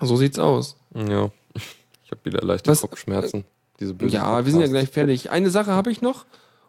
so 0.00 0.16
sieht's 0.16 0.38
aus. 0.38 0.76
Ja. 0.94 1.30
Ich 1.54 2.10
habe 2.10 2.20
wieder 2.24 2.42
leichte 2.42 2.70
Was- 2.70 2.80
Kopfschmerzen. 2.80 3.44
Diese 3.80 3.94
bösen 3.94 4.14
Ja, 4.14 4.44
wir 4.44 4.50
sind 4.52 4.60
ja 4.60 4.66
gleich 4.66 4.90
fertig. 4.90 5.30
Eine 5.30 5.50
Sache 5.50 5.72
habe 5.72 5.90
ich 5.90 6.02
noch. 6.02 6.24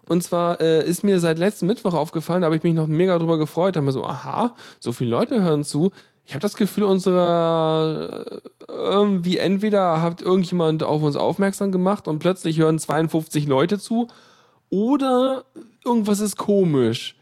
Und 0.08 0.22
zwar 0.24 0.60
äh, 0.62 0.86
ist 0.88 1.04
mir 1.04 1.20
seit 1.20 1.40
letztem 1.40 1.68
Mittwoch 1.68 1.94
aufgefallen, 1.94 2.42
da 2.42 2.46
habe 2.48 2.58
ich 2.58 2.64
mich 2.64 2.74
noch 2.74 2.88
mega 2.88 3.18
drüber 3.18 3.38
gefreut. 3.38 3.76
Da 3.76 3.80
haben 3.80 3.86
wir 3.86 3.92
so, 3.94 4.04
aha, 4.06 4.56
so 4.80 4.92
viele 4.92 5.10
Leute 5.12 5.42
hören 5.42 5.64
zu. 5.64 5.92
Ich 6.26 6.34
habe 6.34 6.42
das 6.42 6.56
Gefühl, 6.56 6.84
unsere 6.84 8.42
äh, 8.68 8.72
irgendwie 8.72 9.38
entweder 9.38 10.02
hat 10.02 10.22
irgendjemand 10.22 10.84
auf 10.84 11.02
uns 11.04 11.16
aufmerksam 11.16 11.72
gemacht 11.72 12.08
und 12.08 12.20
plötzlich 12.20 12.58
hören 12.60 12.80
52 12.80 13.48
Leute 13.48 13.80
zu, 13.80 14.08
oder 14.70 15.44
irgendwas 15.86 16.20
ist 16.20 16.38
komisch. 16.38 17.16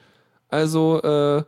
Also, 0.50 1.02
äh, 1.02 1.38
äh, 1.40 1.44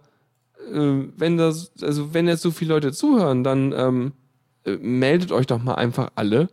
wenn 1.18 1.38
das, 1.38 1.72
also 1.82 2.14
wenn 2.14 2.28
jetzt 2.28 2.42
so 2.42 2.52
viele 2.52 2.74
Leute 2.74 2.92
zuhören, 2.92 3.44
dann 3.44 3.74
ähm, 3.76 4.14
äh, 4.66 4.78
meldet 4.78 5.32
euch 5.32 5.48
doch 5.48 5.62
mal 5.62 5.76
einfach 5.76 6.12
alle. 6.16 6.50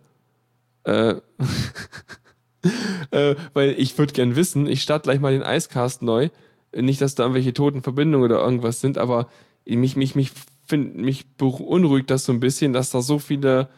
Äh, 0.85 1.15
äh, 3.11 3.37
weil 3.53 3.75
ich 3.79 3.97
würde 3.99 4.13
gern 4.13 4.37
wissen, 4.37 4.67
ich 4.67 4.83
starte 4.83 5.05
gleich 5.05 5.21
mal 5.21 5.33
den 5.33 5.43
Icecast 5.43 6.03
neu. 6.03 6.29
Nicht, 6.75 7.01
dass 7.01 7.15
da 7.15 7.25
irgendwelche 7.25 7.53
toten 7.53 7.83
Verbindungen 7.83 8.25
oder 8.25 8.43
irgendwas 8.43 8.81
sind, 8.81 8.97
aber 8.97 9.29
mich, 9.67 9.97
mich, 9.97 10.15
mich, 10.15 10.31
find, 10.67 10.97
mich 10.97 11.27
beunruhigt 11.37 12.11
das 12.11 12.25
so 12.25 12.33
ein 12.33 12.41
bisschen, 12.41 12.73
dass 12.73 12.91
da 12.91 13.03
so 13.03 13.19
viele 13.19 13.69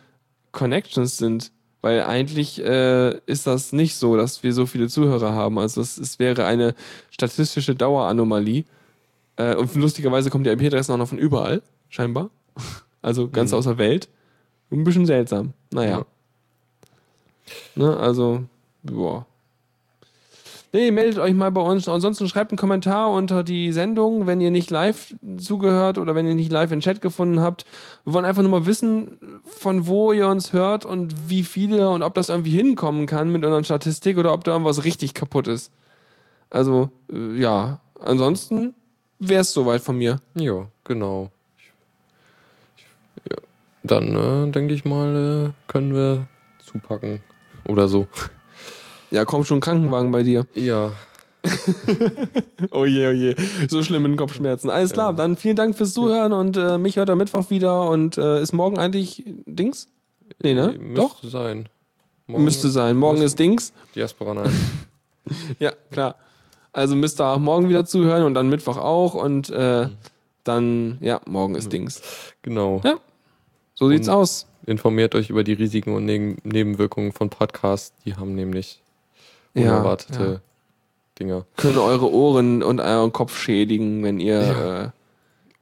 Connections 0.53 1.17
sind. 1.17 1.53
Weil 1.83 2.03
eigentlich 2.05 2.65
äh, 2.65 3.19
ist 3.27 3.47
das 3.47 3.73
nicht 3.73 3.97
so, 3.97 4.17
dass 4.17 4.43
wir 4.43 4.53
so 4.55 4.67
viele 4.67 4.89
Zuhörer 4.89 5.33
haben. 5.33 5.59
Also 5.59 5.81
es, 5.81 5.99
es 5.99 6.19
wäre 6.19 6.45
eine 6.47 6.75
statistische 7.11 7.75
Daueranomalie. 7.75 8.65
Äh, 9.37 9.57
und 9.57 9.75
lustigerweise 9.75 10.31
kommt 10.31 10.47
die 10.47 10.51
IP-Adresse 10.51 10.93
auch 10.93 10.97
noch 10.99 11.09
von 11.09 11.19
überall, 11.19 11.61
scheinbar. 11.89 12.31
Also 13.05 13.29
ganz 13.29 13.51
Mhm. 13.51 13.59
aus 13.59 13.65
der 13.65 13.79
Welt. 13.79 14.09
Ein 14.71 14.85
bisschen 14.85 15.07
seltsam. 15.07 15.55
Naja. 15.73 16.07
Ne, 17.75 17.97
also, 17.97 18.45
boah. 18.85 19.27
Nee, 20.75 20.91
meldet 20.91 21.19
euch 21.19 21.35
mal 21.35 21.53
bei 21.53 21.61
uns. 21.61 21.87
Ansonsten 21.87 22.29
schreibt 22.29 22.51
einen 22.51 22.59
Kommentar 22.59 23.11
unter 23.11 23.45
die 23.45 23.73
Sendung, 23.73 24.27
wenn 24.27 24.41
ihr 24.41 24.51
nicht 24.51 24.71
live 24.71 25.15
zugehört 25.37 25.99
oder 25.99 26.15
wenn 26.15 26.27
ihr 26.27 26.35
nicht 26.35 26.51
live 26.51 26.73
in 26.73 26.81
Chat 26.81 27.03
gefunden 27.03 27.41
habt. 27.41 27.67
Wir 28.05 28.15
wollen 28.15 28.25
einfach 28.25 28.41
nur 28.41 28.51
mal 28.51 28.65
wissen, 28.65 29.19
von 29.45 29.87
wo 29.87 30.13
ihr 30.13 30.29
uns 30.29 30.55
hört 30.55 30.87
und 30.87 31.29
wie 31.29 31.43
viele 31.43 31.91
und 31.91 32.03
ob 32.03 32.15
das 32.15 32.31
irgendwie 32.31 32.57
hinkommen 32.57 33.05
kann 33.05 33.31
mit 33.31 33.45
unserer 33.45 33.63
Statistik 33.65 34.17
oder 34.17 34.33
ob 34.33 34.45
da 34.45 34.53
irgendwas 34.53 34.85
richtig 34.85 35.13
kaputt 35.13 35.47
ist. 35.47 35.71
Also, 36.49 36.91
äh, 37.13 37.39
ja. 37.39 37.81
Ansonsten 38.01 38.75
wäre 39.19 39.43
es 39.43 39.53
soweit 39.53 39.83
von 39.83 39.99
mir. 39.99 40.21
Ja, 40.35 40.69
genau. 40.85 41.31
Ja. 43.31 43.37
Dann 43.83 44.49
äh, 44.49 44.51
denke 44.51 44.73
ich 44.73 44.87
mal, 44.87 45.53
äh, 45.55 45.71
können 45.71 45.95
wir 45.95 46.27
zupacken 46.65 47.21
oder 47.69 47.89
so. 47.89 48.07
Ja, 49.13 49.25
kommt 49.25 49.47
schon 49.47 49.59
ein 49.59 49.61
Krankenwagen 49.61 50.11
bei 50.11 50.23
dir. 50.25 50.47
Ja, 50.55 50.91
Oh 52.71 52.85
je, 52.85 53.09
oh 53.09 53.13
je. 53.13 53.35
So 53.69 53.83
schlimm 53.83 54.03
mit 54.03 54.13
den 54.13 54.17
Kopfschmerzen. 54.17 54.71
Alles 54.71 54.93
klar, 54.93 55.13
dann 55.13 55.37
vielen 55.37 55.57
Dank 55.57 55.77
fürs 55.77 55.93
Zuhören 55.93 56.33
und 56.33 56.57
äh, 56.57 56.79
mich 56.79 56.97
hört 56.97 57.11
am 57.11 57.19
Mittwoch 57.19 57.51
wieder 57.51 57.89
und 57.91 58.17
äh, 58.17 58.41
ist 58.41 58.53
morgen 58.53 58.79
eigentlich 58.79 59.25
Dings? 59.47 59.89
Nee, 60.43 60.55
ne? 60.55 60.75
müsste 60.79 60.95
Doch? 60.95 61.23
sein. 61.25 61.69
Morgen 62.27 62.45
Müsste 62.45 62.71
sein. 62.71 62.97
Morgen 62.97 63.21
ist 63.23 63.39
Dings. 63.39 63.73
Diaspora 63.95 64.35
nein. 64.35 64.53
Ja, 65.59 65.73
klar. 65.91 66.17
Also 66.73 66.97
müsst 66.97 67.21
ihr 67.21 67.27
auch 67.27 67.39
morgen 67.39 67.69
wieder 67.69 67.85
zuhören 67.85 68.25
und 68.25 68.35
dann 68.35 68.49
Mittwoch 68.49 68.77
auch 68.77 69.15
und 69.15 69.51
äh, 69.51 69.89
dann, 70.45 70.99
ja, 71.01 71.21
morgen 71.27 71.55
ist 71.55 71.73
Dings. 71.73 72.01
genau. 72.43 72.81
Ja. 72.85 72.97
So 73.75 73.89
sieht's 73.89 74.09
Und- 74.09 74.15
aus. 74.15 74.47
Informiert 74.65 75.17
euch 75.17 75.29
über 75.29 75.43
die 75.43 75.55
Risiken 75.55 75.93
und 75.95 76.05
Neben 76.05 76.37
Nebenwirkungen 76.45 77.11
von 77.11 77.31
Podcasts. 77.31 77.93
Die 78.05 78.15
haben 78.15 78.37
nämlich 78.37 78.79
Ja, 78.79 78.92
unerwartete 79.55 80.25
ja. 80.25 80.41
Dinger. 81.19 81.47
Können 81.57 81.79
eure 81.79 82.11
Ohren 82.11 82.63
und 82.63 82.81
euren 82.81 83.13
Kopf 83.13 83.39
schädigen, 83.39 84.03
wenn 84.03 84.19
ihr, 84.21 84.41
Ja. 84.43 84.83
äh, 84.85 84.91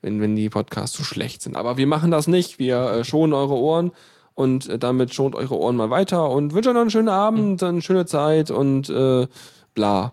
wenn, 0.03 0.21
wenn 0.21 0.37
die 0.37 0.49
Podcasts 0.49 0.97
zu 0.97 1.05
schlecht 1.05 1.43
sind. 1.43 1.57
Aber 1.57 1.77
wir 1.77 1.87
machen 1.87 2.11
das 2.11 2.27
nicht. 2.27 2.59
Wir 2.59 2.79
äh, 2.91 3.05
schonen 3.05 3.33
eure 3.33 3.55
Ohren 3.57 3.93
und 4.35 4.69
äh, 4.69 4.79
damit 4.79 5.13
schont 5.13 5.35
eure 5.35 5.57
Ohren 5.59 5.77
mal 5.77 5.91
weiter 5.91 6.31
und 6.31 6.55
wünschen 6.55 6.71
euch 6.71 6.75
noch 6.75 6.81
einen 6.83 6.91
schönen 6.91 7.09
Abend, 7.09 7.63
eine 7.63 7.83
schöne 7.83 8.07
Zeit 8.07 8.51
und 8.51 8.89
äh, 8.89 9.27
bla. 9.75 10.13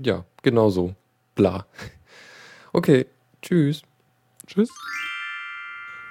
Ja, 0.00 0.24
genau 0.42 0.70
so. 0.70 0.94
Bla. 1.34 1.66
Okay, 2.72 3.06
tschüss. 3.42 3.82
Tschüss. 4.46 4.68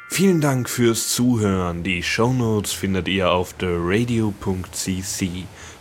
Vielen 0.09 0.41
Dank 0.41 0.69
fürs 0.69 1.13
Zuhören. 1.13 1.83
Die 1.83 2.01
Shownotes 2.01 2.71
findet 2.71 3.07
ihr 3.07 3.29
auf 3.31 3.53
theradio.cc 3.53 5.45